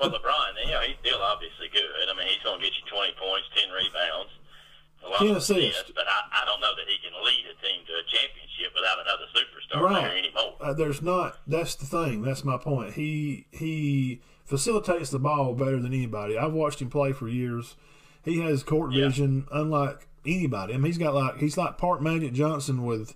Well, 0.00 0.10
LeBron, 0.10 0.56
you 0.64 0.72
know, 0.72 0.80
he's 0.80 0.96
still 1.04 1.20
obviously 1.20 1.68
good. 1.72 1.84
I 2.08 2.16
mean, 2.16 2.26
he's 2.28 2.42
going 2.42 2.58
to 2.58 2.64
get 2.64 2.72
you 2.74 2.84
20 2.88 3.12
points, 3.20 3.46
10 3.54 3.68
rebounds, 3.68 4.32
a 5.04 5.08
lot 5.08 5.18
10 5.20 5.30
of 5.30 5.36
assists. 5.36 5.92
But 5.94 6.04
I, 6.08 6.42
I 6.42 6.44
don't 6.46 6.60
know 6.60 6.72
that 6.74 6.88
he 6.88 6.96
can 7.04 7.12
lead 7.20 7.44
a 7.44 7.56
team 7.60 7.84
to 7.84 7.92
a 8.00 8.04
championship 8.08 8.72
without 8.74 8.98
another 9.04 9.28
superstar 9.36 9.80
Right. 9.84 10.02
there 10.08 10.18
anymore. 10.18 10.56
uh, 10.60 10.72
there's 10.72 11.02
not. 11.02 11.36
That's 11.46 11.74
the 11.76 11.86
thing. 11.86 12.22
That's 12.22 12.44
my 12.44 12.56
point. 12.56 12.94
He 12.94 13.46
he 13.52 14.20
facilitates 14.44 15.10
the 15.10 15.18
ball 15.18 15.54
better 15.54 15.78
than 15.80 15.92
anybody. 15.94 16.36
I've 16.36 16.52
watched 16.52 16.80
him 16.82 16.90
play 16.90 17.12
for 17.12 17.28
years. 17.28 17.76
He 18.24 18.40
has 18.40 18.62
court 18.62 18.92
Yeah. 18.92 19.06
vision 19.08 19.46
unlike 19.52 20.08
anybody. 20.26 20.74
I 20.74 20.76
mean, 20.76 20.86
he's 20.86 20.98
got 20.98 21.14
like 21.14 21.38
he's 21.38 21.56
like 21.56 21.78
part 21.78 22.02
Magic 22.02 22.32
Johnson 22.32 22.84
with 22.84 23.14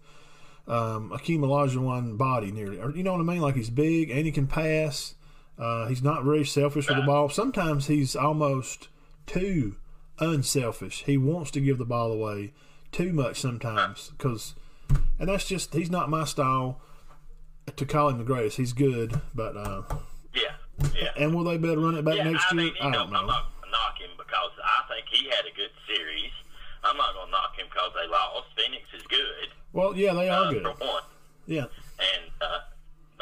um, 0.66 1.10
Akeem 1.10 1.40
Olajuwon 1.40 2.16
body 2.16 2.50
nearly. 2.52 2.80
Or, 2.80 2.90
you 2.90 3.02
know 3.02 3.12
what 3.12 3.20
I 3.20 3.24
mean? 3.24 3.40
Like 3.40 3.56
he's 3.56 3.70
big 3.70 4.10
and 4.10 4.24
he 4.26 4.32
can 4.32 4.46
pass. 4.46 5.14
Uh, 5.58 5.86
he's 5.86 6.02
not 6.02 6.24
very 6.24 6.44
selfish 6.44 6.88
with 6.88 6.96
the 6.96 7.02
ball. 7.04 7.28
Sometimes 7.28 7.86
he's 7.86 8.16
almost 8.16 8.88
too 9.26 9.76
unselfish. 10.18 11.04
He 11.04 11.16
wants 11.16 11.50
to 11.52 11.60
give 11.60 11.78
the 11.78 11.84
ball 11.84 12.12
away 12.12 12.52
too 12.92 13.12
much 13.12 13.40
sometimes 13.40 14.10
because, 14.16 14.54
and 15.18 15.28
that's 15.28 15.46
just 15.46 15.74
he's 15.74 15.90
not 15.90 16.10
my 16.10 16.24
style. 16.24 16.80
To 17.76 17.86
call 17.86 18.10
him 18.10 18.18
the 18.18 18.24
greatest, 18.24 18.58
he's 18.58 18.74
good, 18.74 19.20
but 19.34 19.56
uh, 19.56 19.82
Yeah, 20.34 20.52
yeah. 20.94 21.08
and 21.16 21.34
will 21.34 21.44
they 21.44 21.56
be 21.56 21.70
able 21.72 21.80
to 21.80 21.86
run 21.86 21.96
it 21.96 22.04
back 22.04 22.16
yeah, 22.18 22.24
next 22.30 22.44
I 22.50 22.54
year? 22.54 22.64
mean, 22.66 22.74
you 22.78 22.88
I 22.88 22.90
don't 22.92 23.06
I'm 23.06 23.12
know. 23.12 23.26
not 23.26 23.46
going 23.56 23.64
to 23.64 23.70
knock 23.70 23.98
him 23.98 24.10
because 24.18 24.50
I 24.62 24.82
think 24.92 25.06
he 25.08 25.24
had 25.30 25.46
a 25.50 25.56
good 25.56 25.70
series. 25.88 26.30
I'm 26.84 26.94
not 26.98 27.14
going 27.14 27.24
to 27.26 27.32
knock 27.32 27.56
him 27.56 27.64
because 27.70 27.90
they 27.94 28.06
lost. 28.10 28.48
Phoenix 28.54 28.84
is 28.94 29.02
good, 29.08 29.48
Well, 29.72 29.96
yeah, 29.96 30.12
they 30.12 30.28
are 30.28 30.44
uh, 30.44 30.50
good. 30.52 30.62
for 30.62 30.74
one. 30.84 31.02
Yeah, 31.46 31.64
And, 31.98 32.30
uh, 32.42 32.58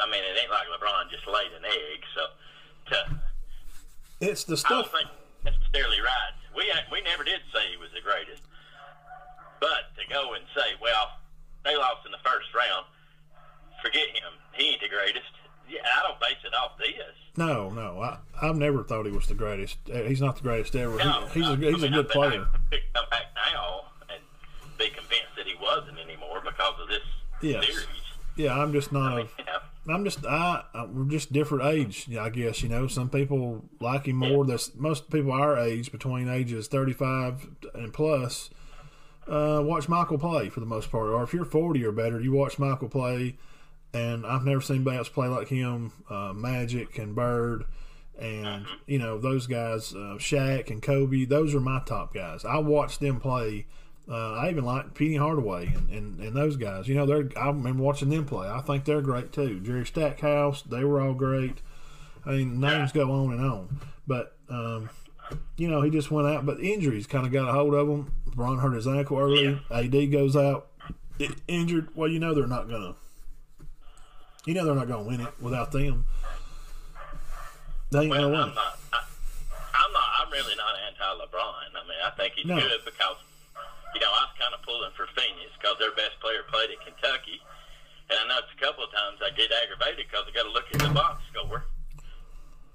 I 0.03 0.11
mean, 0.11 0.19
it 0.23 0.35
ain't 0.35 0.51
like 0.51 0.67
LeBron 0.67 1.09
just 1.09 1.25
laid 1.27 1.51
an 1.55 1.63
egg. 1.63 1.99
So, 2.15 2.23
to, 2.91 2.97
it's 4.19 4.43
the 4.43 4.57
stuff. 4.57 4.71
I 4.71 4.75
don't 4.81 4.91
think 4.91 5.09
necessarily 5.55 5.99
right. 6.01 6.33
We 6.55 6.67
we 6.91 7.01
never 7.01 7.23
did 7.23 7.39
say 7.53 7.71
he 7.71 7.77
was 7.77 7.89
the 7.95 8.01
greatest, 8.01 8.43
but 9.59 9.95
to 9.97 10.03
go 10.13 10.33
and 10.33 10.43
say, 10.55 10.75
well, 10.81 11.17
they 11.63 11.75
lost 11.77 12.05
in 12.05 12.11
the 12.11 12.21
first 12.23 12.53
round, 12.53 12.85
forget 13.81 14.07
him. 14.13 14.35
He 14.53 14.69
ain't 14.71 14.81
the 14.81 14.89
greatest. 14.89 15.31
Yeah, 15.69 15.79
I 15.97 16.03
don't 16.07 16.19
base 16.19 16.37
it 16.45 16.53
off 16.53 16.77
this. 16.77 17.15
No, 17.37 17.69
no, 17.69 17.99
I, 18.01 18.17
I've 18.41 18.57
never 18.57 18.83
thought 18.83 19.05
he 19.05 19.11
was 19.11 19.27
the 19.27 19.33
greatest. 19.33 19.77
Uh, 19.91 20.03
He's 20.03 20.21
not 20.21 20.35
the 20.35 20.43
greatest 20.43 20.75
ever. 20.75 20.99
He- 20.99 21.05
No, 21.05 21.25
he's 21.33 21.47
a 21.47 21.51
I 21.51 21.55
he's 21.55 21.83
a 21.83 21.89
good 21.89 22.09
I 22.09 22.13
player. 22.13 22.45
I 22.71 22.77
come 22.93 23.05
back 23.09 23.25
now 23.33 23.85
and 24.09 24.19
be 24.77 24.89
convinced 24.89 25.33
that 25.37 25.47
he 25.47 25.55
wasn't 25.61 25.97
anymore 25.99 26.41
because 26.43 26.73
of 26.81 26.89
this 26.89 27.01
Yes. 27.41 27.65
series. 27.65 27.87
Yeah, 28.35 28.57
I'm 28.59 28.71
just 28.73 28.91
not 28.91 29.17
a. 29.17 29.21
You 29.21 29.45
know, 29.45 29.59
I'm 29.87 30.05
just 30.05 30.25
I, 30.25 30.63
I 30.73 30.85
we're 30.85 31.05
just 31.05 31.33
different 31.33 31.65
age. 31.65 32.07
I 32.15 32.29
guess 32.29 32.63
you 32.63 32.69
know 32.69 32.87
some 32.87 33.09
people 33.09 33.65
like 33.81 34.07
him 34.07 34.17
more. 34.17 34.45
That's 34.45 34.73
most 34.75 35.09
people 35.09 35.31
our 35.31 35.57
age, 35.57 35.91
between 35.91 36.29
ages 36.29 36.67
35 36.67 37.47
and 37.73 37.93
plus, 37.93 38.49
uh, 39.27 39.61
watch 39.63 39.89
Michael 39.89 40.17
play 40.17 40.49
for 40.49 40.61
the 40.61 40.65
most 40.65 40.89
part. 40.89 41.07
Or 41.07 41.23
if 41.23 41.33
you're 41.33 41.45
40 41.45 41.83
or 41.83 41.91
better, 41.91 42.19
you 42.21 42.31
watch 42.31 42.57
Michael 42.59 42.89
play. 42.89 43.37
And 43.93 44.25
I've 44.25 44.43
never 44.43 44.61
seen 44.61 44.77
anybody 44.77 44.97
else 44.97 45.09
play 45.09 45.27
like 45.27 45.49
him. 45.49 45.91
Uh, 46.09 46.33
Magic 46.33 46.97
and 46.97 47.13
Bird, 47.13 47.65
and 48.17 48.65
you 48.87 48.97
know 48.97 49.19
those 49.19 49.47
guys, 49.47 49.93
uh, 49.93 50.15
Shaq 50.17 50.71
and 50.71 50.81
Kobe. 50.81 51.25
Those 51.25 51.53
are 51.53 51.59
my 51.59 51.81
top 51.85 52.13
guys. 52.13 52.45
I 52.45 52.57
watched 52.57 53.01
them 53.01 53.19
play. 53.19 53.67
Uh, 54.09 54.33
I 54.33 54.49
even 54.49 54.65
like 54.65 54.93
Penny 54.95 55.15
Hardaway 55.15 55.67
and, 55.67 55.89
and, 55.89 56.19
and 56.19 56.35
those 56.35 56.57
guys. 56.57 56.87
You 56.89 56.95
know, 56.95 57.05
they're. 57.05 57.29
I 57.37 57.47
remember 57.47 57.81
watching 57.83 58.09
them 58.09 58.25
play. 58.25 58.49
I 58.49 58.59
think 58.61 58.83
they're 58.85 59.01
great 59.01 59.31
too. 59.31 59.59
Jerry 59.61 59.85
Stackhouse, 59.85 60.61
they 60.61 60.83
were 60.83 60.99
all 61.01 61.13
great. 61.13 61.61
I 62.25 62.31
mean, 62.31 62.59
names 62.59 62.91
go 62.91 63.09
on 63.11 63.31
and 63.33 63.41
on. 63.45 63.79
But 64.05 64.35
um, 64.49 64.89
you 65.57 65.69
know, 65.69 65.81
he 65.81 65.89
just 65.89 66.11
went 66.11 66.27
out. 66.27 66.45
But 66.45 66.59
injuries 66.59 67.07
kind 67.07 67.25
of 67.25 67.31
got 67.31 67.47
a 67.47 67.53
hold 67.53 67.73
of 67.73 67.87
him. 67.87 68.13
Bron 68.35 68.59
hurt 68.59 68.73
his 68.73 68.87
ankle 68.87 69.17
early. 69.19 69.61
AD 69.71 70.11
goes 70.11 70.35
out 70.35 70.67
injured. 71.47 71.95
Well, 71.95 72.09
you 72.09 72.19
know 72.19 72.33
they're 72.33 72.45
not 72.47 72.69
gonna. 72.69 72.95
You 74.45 74.53
know 74.53 74.65
they're 74.65 74.75
not 74.75 74.89
gonna 74.89 75.03
win 75.07 75.21
it 75.21 75.33
without 75.39 75.71
them. 75.71 76.05
They 77.91 77.99
ain't 78.01 78.09
well, 78.09 78.21
gonna 78.31 78.37
I'm 78.37 78.47
win. 78.47 78.55
not. 78.55 78.79
I, 78.91 79.03
I'm 79.75 79.93
not. 79.93 80.03
I'm 80.19 80.31
really 80.31 80.55
not 80.55 80.73
anti-LeBron. 80.87 81.81
I 81.81 81.87
mean, 81.87 81.97
I 82.05 82.09
think 82.17 82.33
he's 82.35 82.45
No. 82.45 82.59
good 82.59 82.81
because 82.83 83.15
you 83.93 84.01
know 84.01 84.11
I 84.11 84.27
was 84.29 84.33
kind 84.37 84.53
of 84.53 84.61
pulling 84.65 84.91
for 84.97 85.05
Phoenix 85.15 85.53
because 85.57 85.77
their 85.79 85.93
best 85.95 86.17
player 86.19 86.43
played 86.49 86.69
at 86.73 86.79
Kentucky, 86.83 87.37
and 88.09 88.17
I 88.17 88.23
know 88.27 88.37
it's 88.43 88.53
a 88.53 88.61
couple 88.61 88.83
of 88.85 88.91
times 88.93 89.21
I 89.21 89.29
get 89.37 89.49
aggravated 89.53 90.05
because 90.09 90.25
I 90.27 90.31
got 90.33 90.45
to 90.49 90.53
look 90.53 90.67
at 90.73 90.79
the 90.81 90.91
box 90.93 91.21
score. 91.31 91.65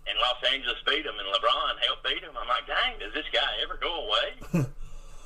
And 0.09 0.17
Los 0.25 0.41
Angeles 0.49 0.81
beat 0.89 1.05
them, 1.05 1.21
and 1.21 1.29
LeBron 1.29 1.77
helped 1.85 2.01
beat 2.09 2.25
them. 2.25 2.33
I'm 2.33 2.49
like, 2.49 2.65
dang, 2.65 2.97
does 2.97 3.13
this 3.13 3.29
guy 3.29 3.45
ever 3.61 3.77
go 3.77 4.09
away? 4.09 4.29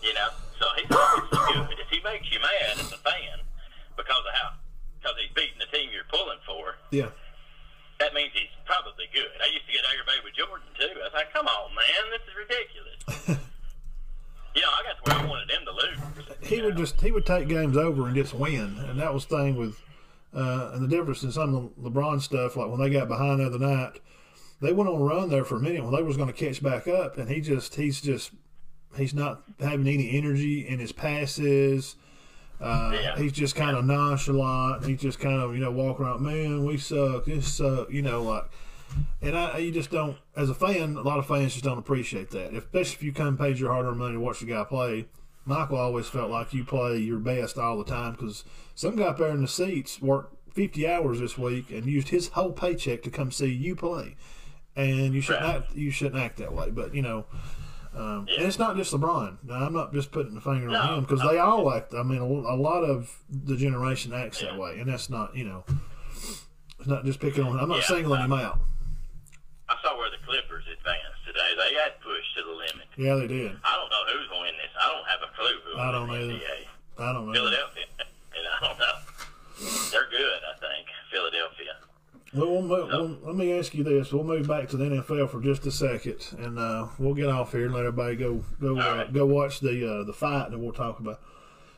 you 0.03 0.13
know, 0.19 0.29
so 0.59 0.67
he's 0.75 0.91
obviously 0.91 1.39
good. 1.55 1.79
If 1.79 1.87
he 1.87 2.03
makes 2.03 2.27
you 2.35 2.43
mad 2.43 2.83
as 2.83 2.91
a 2.91 2.99
fan 2.99 3.47
because 3.95 4.25
of 4.27 4.35
how, 4.35 4.59
because 4.99 5.15
he's 5.23 5.31
beating 5.39 5.63
the 5.63 5.71
team 5.71 5.87
you're 5.95 6.09
pulling 6.11 6.43
for, 6.43 6.75
Yeah. 6.91 7.15
that 8.03 8.11
means 8.11 8.35
he's 8.35 8.51
probably 8.67 9.07
good. 9.15 9.31
I 9.39 9.55
used 9.55 9.71
to 9.71 9.73
get 9.73 9.87
aggravated 9.87 10.27
with 10.27 10.35
Jordan 10.35 10.67
too. 10.75 10.91
I 10.99 11.07
was 11.07 11.15
like, 11.15 11.31
come 11.31 11.47
on, 11.47 11.71
man, 11.79 12.03
this 12.11 12.27
is 12.27 12.35
ridiculous. 12.35 12.99
know, 14.61 14.69
I 14.69 14.83
got 14.83 15.07
where 15.07 15.27
I 15.27 15.31
wanted 15.31 15.49
them 15.49 15.65
to 15.65 15.73
lose. 15.73 16.37
he 16.41 16.61
would 16.61 16.77
just 16.77 17.01
he 17.01 17.11
would 17.11 17.25
take 17.25 17.49
games 17.49 17.77
over 17.77 18.07
and 18.07 18.15
just 18.15 18.35
win, 18.35 18.77
and 18.87 19.01
that 19.01 19.15
was 19.15 19.25
the 19.27 19.37
thing 19.39 19.57
with 19.57 19.81
uh, 20.35 20.73
and 20.75 20.83
the 20.83 20.89
difference 20.89 21.23
in 21.23 21.33
some 21.33 21.55
of 21.55 21.71
the 21.83 21.91
LeBron 21.91 22.21
stuff. 22.21 22.57
Like 22.57 22.69
when 22.71 22.81
they 22.81 22.91
got 22.91 23.09
behind 23.09 23.41
the 23.41 23.47
other 23.47 23.59
night, 23.59 24.01
they 24.61 24.73
went 24.73 24.91
on 24.91 25.01
a 25.01 25.05
run 25.05 25.31
there 25.31 25.45
for 25.45 25.57
a 25.57 25.61
minute 25.61 25.83
when 25.83 25.95
they 25.95 26.03
was 26.03 26.17
going 26.17 26.29
to 26.29 26.35
catch 26.35 26.63
back 26.63 26.87
up, 26.87 27.17
and 27.17 27.31
he 27.31 27.41
just 27.41 27.75
he's 27.77 28.01
just 28.01 28.33
he's 28.97 29.15
not 29.15 29.43
having 29.61 29.89
any 29.89 30.17
energy 30.17 30.67
in 30.67 30.79
his 30.79 30.93
passes. 30.93 31.97
Uh, 32.61 32.91
Yeah. 32.95 33.17
He's 33.17 33.33
just 33.33 33.57
kind 33.57 33.77
of 33.77 33.85
nonchalant. 33.85 34.85
He's 34.85 35.01
just 35.01 35.19
kind 35.19 35.41
of 35.41 35.55
you 35.55 35.61
know 35.61 35.71
walking 35.73 36.05
around, 36.05 36.23
man, 36.23 36.65
we 36.65 36.77
suck. 36.77 37.25
This 37.25 37.55
suck, 37.55 37.91
you 37.91 38.03
know, 38.03 38.23
like. 38.23 38.45
And 39.21 39.37
I, 39.39 39.59
you 39.59 39.71
just 39.71 39.91
don't, 39.91 40.17
as 40.37 40.51
a 40.51 40.55
fan, 40.55 40.97
a 40.97 41.03
lot 41.03 41.19
of 41.19 41.27
fans 41.27 41.53
just 41.53 41.65
don't 41.65 41.79
appreciate 41.79 42.31
that. 42.31 42.55
If, 42.55 42.65
especially 42.65 42.95
if 42.97 43.03
you 43.03 43.13
come 43.13 43.39
paid 43.39 43.59
your 43.59 43.73
hard-earned 43.73 43.99
money 43.99 44.15
to 44.15 44.21
watch 44.21 44.41
the 44.41 44.47
guy 44.47 44.65
play. 44.65 45.07
Michael 45.45 45.79
always 45.79 46.07
felt 46.07 46.31
like 46.31 46.53
you 46.55 46.65
play 46.65 46.99
your 46.99 47.19
best 47.19 47.59
all 47.59 47.77
the 47.79 47.85
time 47.85 48.13
because 48.13 48.45
some 48.77 48.95
guy 48.97 49.05
up 49.05 49.19
there 49.19 49.29
in 49.31 49.43
the 49.43 49.49
seats 49.49 50.01
worked 50.01 50.37
50 50.55 50.87
hours 50.89 51.19
this 51.19 51.37
week 51.37 51.71
and 51.71 51.85
used 51.87 52.09
his 52.11 52.29
whole 52.29 52.53
paycheck 52.53 53.03
to 53.03 53.11
come 53.11 53.31
see 53.33 53.47
you 53.53 53.75
play. 53.75 54.15
And 54.77 55.15
you 55.15 55.21
shouldn't 55.21 55.45
Right. 55.45 55.57
act, 55.57 55.75
you 55.75 55.91
shouldn't 55.91 56.23
act 56.23 56.37
that 56.39 56.53
way. 56.53 56.71
But 56.71 56.95
you 56.95 57.03
know, 57.03 57.27
um, 57.95 58.27
Yeah. 58.29 58.37
and 58.39 58.47
it's 58.47 58.59
not 58.59 58.77
just 58.77 58.93
LeBron. 58.93 59.39
Now, 59.45 59.55
I'm 59.67 59.73
not 59.73 59.93
just 59.93 60.13
putting 60.13 60.35
the 60.35 60.41
finger 60.41 60.69
No, 60.69 60.79
on 60.79 60.95
him 60.99 61.01
because 61.03 61.21
they 61.23 61.39
all 61.39 61.73
act. 61.75 61.93
I 61.93 62.03
mean, 62.05 62.19
a, 62.19 62.25
a 62.25 62.57
lot 62.57 62.83
of 62.85 63.13
the 63.29 63.57
generation 63.57 64.13
acts 64.13 64.41
that 64.43 64.57
way, 64.57 64.79
and 64.79 64.89
that's 64.89 65.11
not 65.11 65.37
you 65.37 65.45
know, 65.45 65.65
it's 66.79 66.87
not 66.89 67.05
just 67.05 67.19
picking 67.21 67.45
on. 67.45 67.59
I'm 67.59 67.69
not 67.69 67.79
Yeah, 67.79 67.85
singling 67.85 68.21
uh, 68.21 68.25
him 68.27 68.33
out. 68.33 68.61
I 69.69 69.77
saw 69.83 69.97
where 69.99 70.11
the 70.11 70.19
Clippers 70.25 70.65
advanced 70.73 71.25
today. 71.27 71.52
They 71.63 71.75
got 71.79 72.01
pushed 72.03 72.35
to 72.37 72.43
the 72.43 72.51
limit. 72.53 72.87
Yeah, 72.99 73.15
they 73.17 73.29
did. 73.31 73.55
I 73.63 73.77
don't 73.79 73.91
know 73.91 74.03
who's 74.11 74.29
going 74.29 74.43
to 74.43 74.47
win 74.51 74.57
this. 74.59 74.73
I 74.75 74.87
don't 74.91 75.07
have 75.07 75.23
a 75.23 75.31
clue 75.37 75.59
who. 75.65 75.79
I 75.79 75.93
don't 75.93 76.09
win 76.09 76.29
the 76.29 76.35
either. 76.35 76.45
NBA. 76.45 76.61
I 76.99 77.13
don't 77.13 77.27
know. 77.27 77.33
Philadelphia, 77.33 77.85
and 77.99 78.45
I 78.51 78.67
don't 78.67 78.79
know. 78.79 78.97
They're 79.91 80.11
good, 80.11 80.41
I 80.43 80.59
think. 80.59 80.87
Philadelphia. 81.11 81.77
Well, 82.35 82.51
we'll 82.51 82.63
move, 82.63 82.89
we'll, 82.89 83.19
let 83.29 83.37
me 83.37 83.53
ask 83.59 83.75
you 83.75 83.85
this. 83.85 84.11
We'll 84.13 84.25
move 84.25 84.49
back 84.49 84.69
to 84.71 84.77
the 84.79 84.87
NFL 84.87 85.29
for 85.31 85.41
just 85.43 85.67
a 85.67 85.71
second, 85.71 86.17
and 86.39 86.59
uh, 86.59 86.89
we'll 86.99 87.15
get 87.15 87.29
off 87.29 87.53
here 87.53 87.67
and 87.67 87.75
let 87.75 87.85
everybody 87.85 88.17
go 88.17 88.43
go 88.61 88.79
uh, 88.81 88.97
right. 88.97 89.13
go 89.13 89.27
watch 89.27 89.61
the 89.61 90.01
uh, 90.01 90.05
the 90.05 90.15
fight 90.15 90.51
that 90.51 90.59
we'll 90.59 90.73
talk 90.73 90.99
about. 90.99 91.21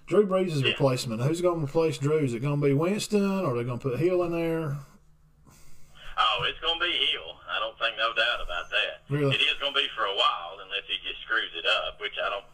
Drew 0.07 0.27
Brees' 0.27 0.61
Yeah. 0.61 0.69
replacement. 0.69 1.23
Who's 1.23 1.41
going 1.41 1.59
to 1.59 1.65
replace 1.65 1.99
Drew? 1.99 2.19
Is 2.19 2.35
it 2.35 2.41
going 2.41 2.61
to 2.61 2.67
be 2.67 2.73
Winston, 2.73 3.41
or 3.41 3.55
are 3.55 3.57
they 3.57 3.65
going 3.65 3.79
to 3.79 3.89
put 3.89 3.99
Hill 3.99 4.23
in 4.23 4.33
there? 4.33 4.77
Oh, 6.17 6.45
it's 6.49 6.61
going 6.61 6.79
to 6.79 6.85
be 6.85 6.93
Hill. 6.93 7.35
I 7.51 7.59
don't 7.59 7.77
think 7.79 7.97
no 7.99 8.13
doubt 8.15 8.41
about 8.45 8.71
that. 8.71 8.74
Really? 9.13 9.37
It 9.37 9.43
is 9.45 9.57
going 9.61 9.75
to 9.75 9.81
be 9.81 9.89
for 9.93 10.05
a 10.09 10.17
while 10.17 10.57
unless 10.65 10.89
he 10.89 10.97
just 11.05 11.21
screws 11.29 11.53
it 11.53 11.67
up, 11.69 12.01
which 12.01 12.17
I 12.17 12.29
don't. 12.33 12.49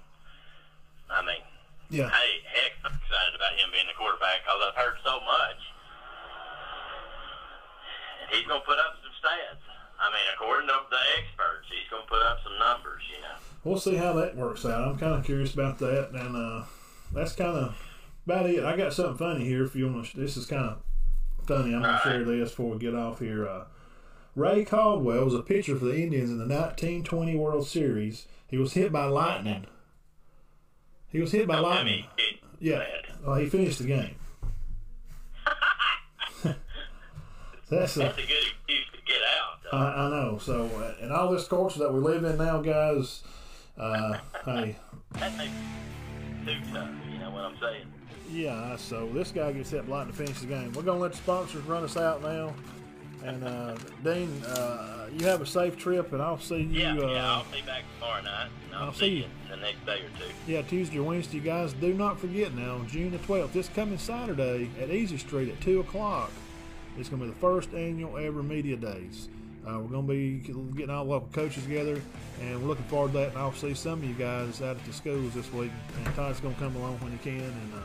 I 1.10 1.22
mean, 1.26 1.42
Yeah, 1.90 2.10
hey, 2.10 2.42
heck, 2.46 2.74
I'm 2.86 2.94
excited 2.94 3.34
about 3.34 3.54
him 3.58 3.70
being 3.74 3.86
the 3.90 3.94
quarterback 3.98 4.42
because 4.46 4.62
I've 4.62 4.78
heard 4.78 4.98
so 5.02 5.18
much. 5.26 5.60
And 8.22 8.26
he's 8.34 8.46
going 8.46 8.60
to 8.60 8.66
put 8.66 8.78
up 8.78 8.94
some 9.02 9.14
stats. 9.18 9.62
I 10.00 10.08
mean, 10.10 10.26
according 10.34 10.68
to 10.68 10.76
the 10.90 11.02
experts, 11.18 11.66
he's 11.68 11.88
going 11.90 12.02
to 12.02 12.08
put 12.10 12.22
up 12.22 12.38
some 12.42 12.56
numbers, 12.58 13.02
you 13.10 13.20
know. 13.22 13.36
We'll 13.64 13.80
see 13.80 13.96
how 13.96 14.14
that 14.14 14.36
works 14.36 14.64
out. 14.64 14.86
I'm 14.88 14.98
kind 14.98 15.14
of 15.14 15.24
curious 15.24 15.52
about 15.52 15.78
that, 15.78 16.10
and 16.14 16.34
uh, 16.36 16.64
that's 17.12 17.34
kind 17.34 17.56
of 17.56 17.76
about 18.26 18.46
it. 18.48 18.64
I 18.64 18.76
got 18.76 18.92
something 18.94 19.18
funny 19.18 19.44
here. 19.44 19.64
If 19.64 19.74
you 19.76 19.86
want 19.92 20.06
to, 20.06 20.16
this 20.16 20.36
is 20.36 20.46
kind 20.46 20.64
of 20.64 20.78
funny. 21.46 21.74
I'm 21.74 21.82
gonna 21.82 21.88
All 21.88 21.92
right. 21.92 22.02
share 22.02 22.24
this 22.24 22.50
before 22.50 22.70
we 22.70 22.78
get 22.78 22.94
off 22.94 23.18
here. 23.18 23.46
Uh, 23.46 23.64
Ray 24.36 24.64
Caldwell 24.64 25.24
was 25.24 25.34
a 25.34 25.42
pitcher 25.42 25.76
for 25.76 25.86
the 25.86 26.00
Indians 26.02 26.30
in 26.30 26.38
the 26.38 26.44
1920 26.46 27.36
World 27.36 27.66
Series. 27.66 28.26
He 28.48 28.56
was 28.58 28.72
hit 28.74 28.92
by 28.92 29.04
lightning. 29.06 29.66
He 31.08 31.20
was 31.20 31.32
hit 31.32 31.46
by 31.48 31.58
lightning. 31.58 32.04
Yeah. 32.58 32.84
Well, 33.26 33.36
he 33.36 33.48
finished 33.48 33.78
the 33.78 33.86
game. 33.86 34.14
That's 37.68 37.96
a, 37.96 38.00
That's 38.00 38.18
a 38.18 38.22
good 38.22 38.22
excuse 38.22 38.86
to 38.92 38.98
get 39.06 39.20
out. 39.38 39.58
I, 39.72 40.06
I 40.06 40.10
know. 40.10 40.38
So, 40.38 40.66
uh, 40.66 41.04
in 41.04 41.12
all 41.12 41.30
this 41.30 41.46
culture 41.46 41.78
that 41.80 41.92
we 41.92 42.00
live 42.00 42.24
in 42.24 42.36
now, 42.38 42.60
guys, 42.60 43.22
uh, 43.78 44.18
hey, 44.44 44.76
that 45.14 45.36
makes 45.36 45.52
tough. 46.72 46.88
You 47.12 47.18
know 47.18 47.30
what 47.30 47.44
I'm 47.44 47.56
saying? 47.60 47.86
yeah. 48.30 48.76
So 48.76 49.08
this 49.12 49.30
guy 49.30 49.52
gets 49.52 49.70
hit 49.70 49.86
by 49.88 49.96
lightning 49.98 50.16
to 50.16 50.22
finish 50.24 50.40
the 50.40 50.46
game. 50.46 50.72
We're 50.72 50.82
gonna 50.82 50.98
let 51.00 51.12
the 51.12 51.18
sponsors 51.18 51.64
run 51.64 51.84
us 51.84 51.96
out 51.96 52.22
now. 52.22 52.54
And 53.24 53.44
uh, 53.44 53.76
Dean, 54.02 54.42
uh, 54.44 55.08
you 55.12 55.26
have 55.26 55.42
a 55.42 55.46
safe 55.46 55.76
trip, 55.76 56.12
and 56.12 56.22
I'll 56.22 56.38
see 56.38 56.62
you. 56.62 56.80
Yeah, 56.80 56.98
uh, 56.98 57.10
yeah. 57.10 57.32
I'll 57.32 57.44
be 57.52 57.62
back 57.62 57.84
tomorrow 57.94 58.22
night. 58.22 58.48
And 58.66 58.74
I'll, 58.74 58.86
I'll 58.86 58.92
see 58.92 59.08
you 59.08 59.16
you. 59.16 59.24
the 59.50 59.56
next 59.56 59.84
day 59.84 60.00
or 60.00 60.18
two. 60.18 60.32
Yeah, 60.46 60.62
Tuesday 60.62 60.98
or 60.98 61.02
Wednesday, 61.02 61.36
you 61.36 61.42
guys. 61.42 61.72
Do 61.74 61.92
not 61.92 62.18
forget 62.18 62.54
now, 62.54 62.80
June 62.88 63.10
the 63.10 63.18
12th, 63.18 63.52
this 63.52 63.68
coming 63.68 63.98
Saturday 63.98 64.70
at 64.80 64.90
Easy 64.90 65.18
Street 65.18 65.48
at 65.50 65.60
2 65.60 65.80
o'clock. 65.80 66.30
It's 66.98 67.08
going 67.08 67.20
to 67.20 67.28
be 67.28 67.32
the 67.32 67.38
first 67.38 67.72
annual 67.74 68.16
ever 68.16 68.42
Media 68.42 68.76
Days. 68.76 69.28
Uh, 69.66 69.78
we're 69.78 69.88
going 69.88 70.06
to 70.06 70.12
be 70.12 70.38
getting 70.74 70.90
all 70.90 71.04
local 71.04 71.28
coaches 71.32 71.62
together, 71.64 72.00
and 72.40 72.62
we're 72.62 72.68
looking 72.68 72.84
forward 72.84 73.12
to 73.12 73.18
that. 73.18 73.28
And 73.30 73.38
I'll 73.38 73.52
see 73.52 73.74
some 73.74 74.02
of 74.02 74.04
you 74.04 74.14
guys 74.14 74.62
out 74.62 74.76
at 74.76 74.84
the 74.86 74.92
schools 74.92 75.34
this 75.34 75.52
week. 75.52 75.70
And 75.98 76.14
Todd's 76.14 76.40
going 76.40 76.54
to 76.54 76.60
come 76.60 76.74
along 76.76 76.98
when 77.00 77.12
he 77.12 77.18
can. 77.18 77.42
And 77.42 77.74
uh, 77.74 77.82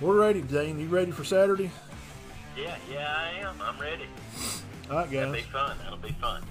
we're 0.00 0.20
ready, 0.20 0.40
Dean. 0.42 0.78
You 0.78 0.86
ready 0.86 1.10
for 1.10 1.24
Saturday? 1.24 1.70
Yeah, 2.58 2.76
yeah, 2.90 3.14
I 3.16 3.46
am. 3.46 3.60
I'm 3.62 3.78
ready. 3.80 4.06
All 4.90 4.96
right, 4.96 5.04
guys. 5.04 5.12
That'll 5.12 5.32
be 5.32 5.40
fun. 5.42 5.76
That'll 5.82 5.98
be 5.98 6.12
fun. 6.20 6.42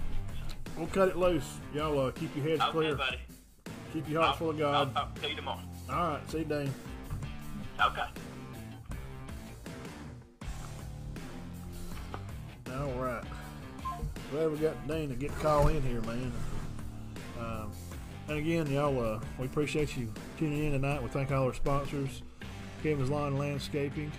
We'll 0.78 0.88
cut 0.88 1.10
it 1.10 1.18
loose. 1.18 1.58
Y'all 1.74 2.00
uh, 2.00 2.12
keep 2.12 2.34
your 2.36 2.46
heads 2.46 2.62
Okay, 2.62 2.72
clear. 2.72 2.96
buddy. 2.96 3.18
Keep 3.92 4.10
your 4.10 4.22
I'll, 4.22 4.28
hearts 4.28 4.40
full 4.40 4.52
of 4.52 4.58
God. 4.58 4.76
I'll 4.76 4.94
talk 4.94 5.22
to 5.22 5.30
you 5.30 5.36
tomorrow. 5.36 5.60
All 5.90 5.96
right. 6.12 6.32
See 6.32 6.40
you, 6.40 6.46
Dean. 6.46 6.74
Okay. 7.82 8.04
All 12.74 12.92
right. 12.94 13.24
Glad 14.32 14.52
we 14.52 14.58
got 14.60 14.88
Dane 14.88 15.10
to 15.10 15.16
get 15.16 15.32
call 15.40 15.68
in 15.70 15.82
here, 15.82 16.02
man. 16.02 16.32
Um, 17.40 17.72
and 18.28 18.38
again, 18.38 18.68
y'all, 18.72 19.00
uh, 19.00 19.20
we 19.40 19.46
appreciate 19.46 19.96
you 19.98 20.12
tuning 20.38 20.66
in 20.66 20.72
tonight. 20.74 21.02
We 21.02 21.10
thank 21.10 21.32
all 21.32 21.46
our 21.46 21.54
sponsors, 21.54 22.22
Kevin's 22.84 23.10
Lawn 23.10 23.38
Landscaping, 23.38 24.12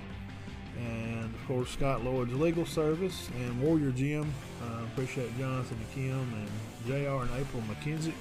and 0.78 1.34
of 1.34 1.46
course 1.46 1.70
Scott 1.70 2.04
Lloyd's 2.04 2.32
Legal 2.32 2.66
Service 2.66 3.28
and 3.40 3.60
Warrior 3.60 3.90
Gym. 3.90 4.32
Uh, 4.62 4.84
appreciate 4.92 5.36
Jonathan 5.38 5.78
and 5.78 5.94
Kim 5.94 6.32
and 6.34 6.48
Jr. 6.86 7.22
and 7.22 7.30
April 7.40 7.62
McKenzie, 7.68 8.12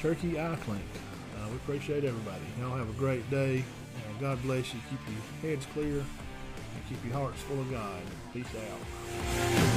Turkey 0.00 0.32
Clinic. 0.32 0.84
Uh, 1.36 1.48
we 1.50 1.56
appreciate 1.56 2.04
everybody. 2.04 2.42
Y'all 2.58 2.76
have 2.76 2.88
a 2.88 2.98
great 2.98 3.28
day. 3.30 3.64
Uh, 3.96 4.20
God 4.20 4.42
bless 4.42 4.72
you. 4.74 4.80
Keep 4.90 5.00
your 5.08 5.50
heads 5.50 5.66
clear 5.72 5.98
and 5.98 6.88
keep 6.88 7.04
your 7.04 7.14
hearts 7.14 7.40
full 7.42 7.60
of 7.60 7.70
God. 7.70 8.02
Peace 8.32 8.46
out. 8.54 9.67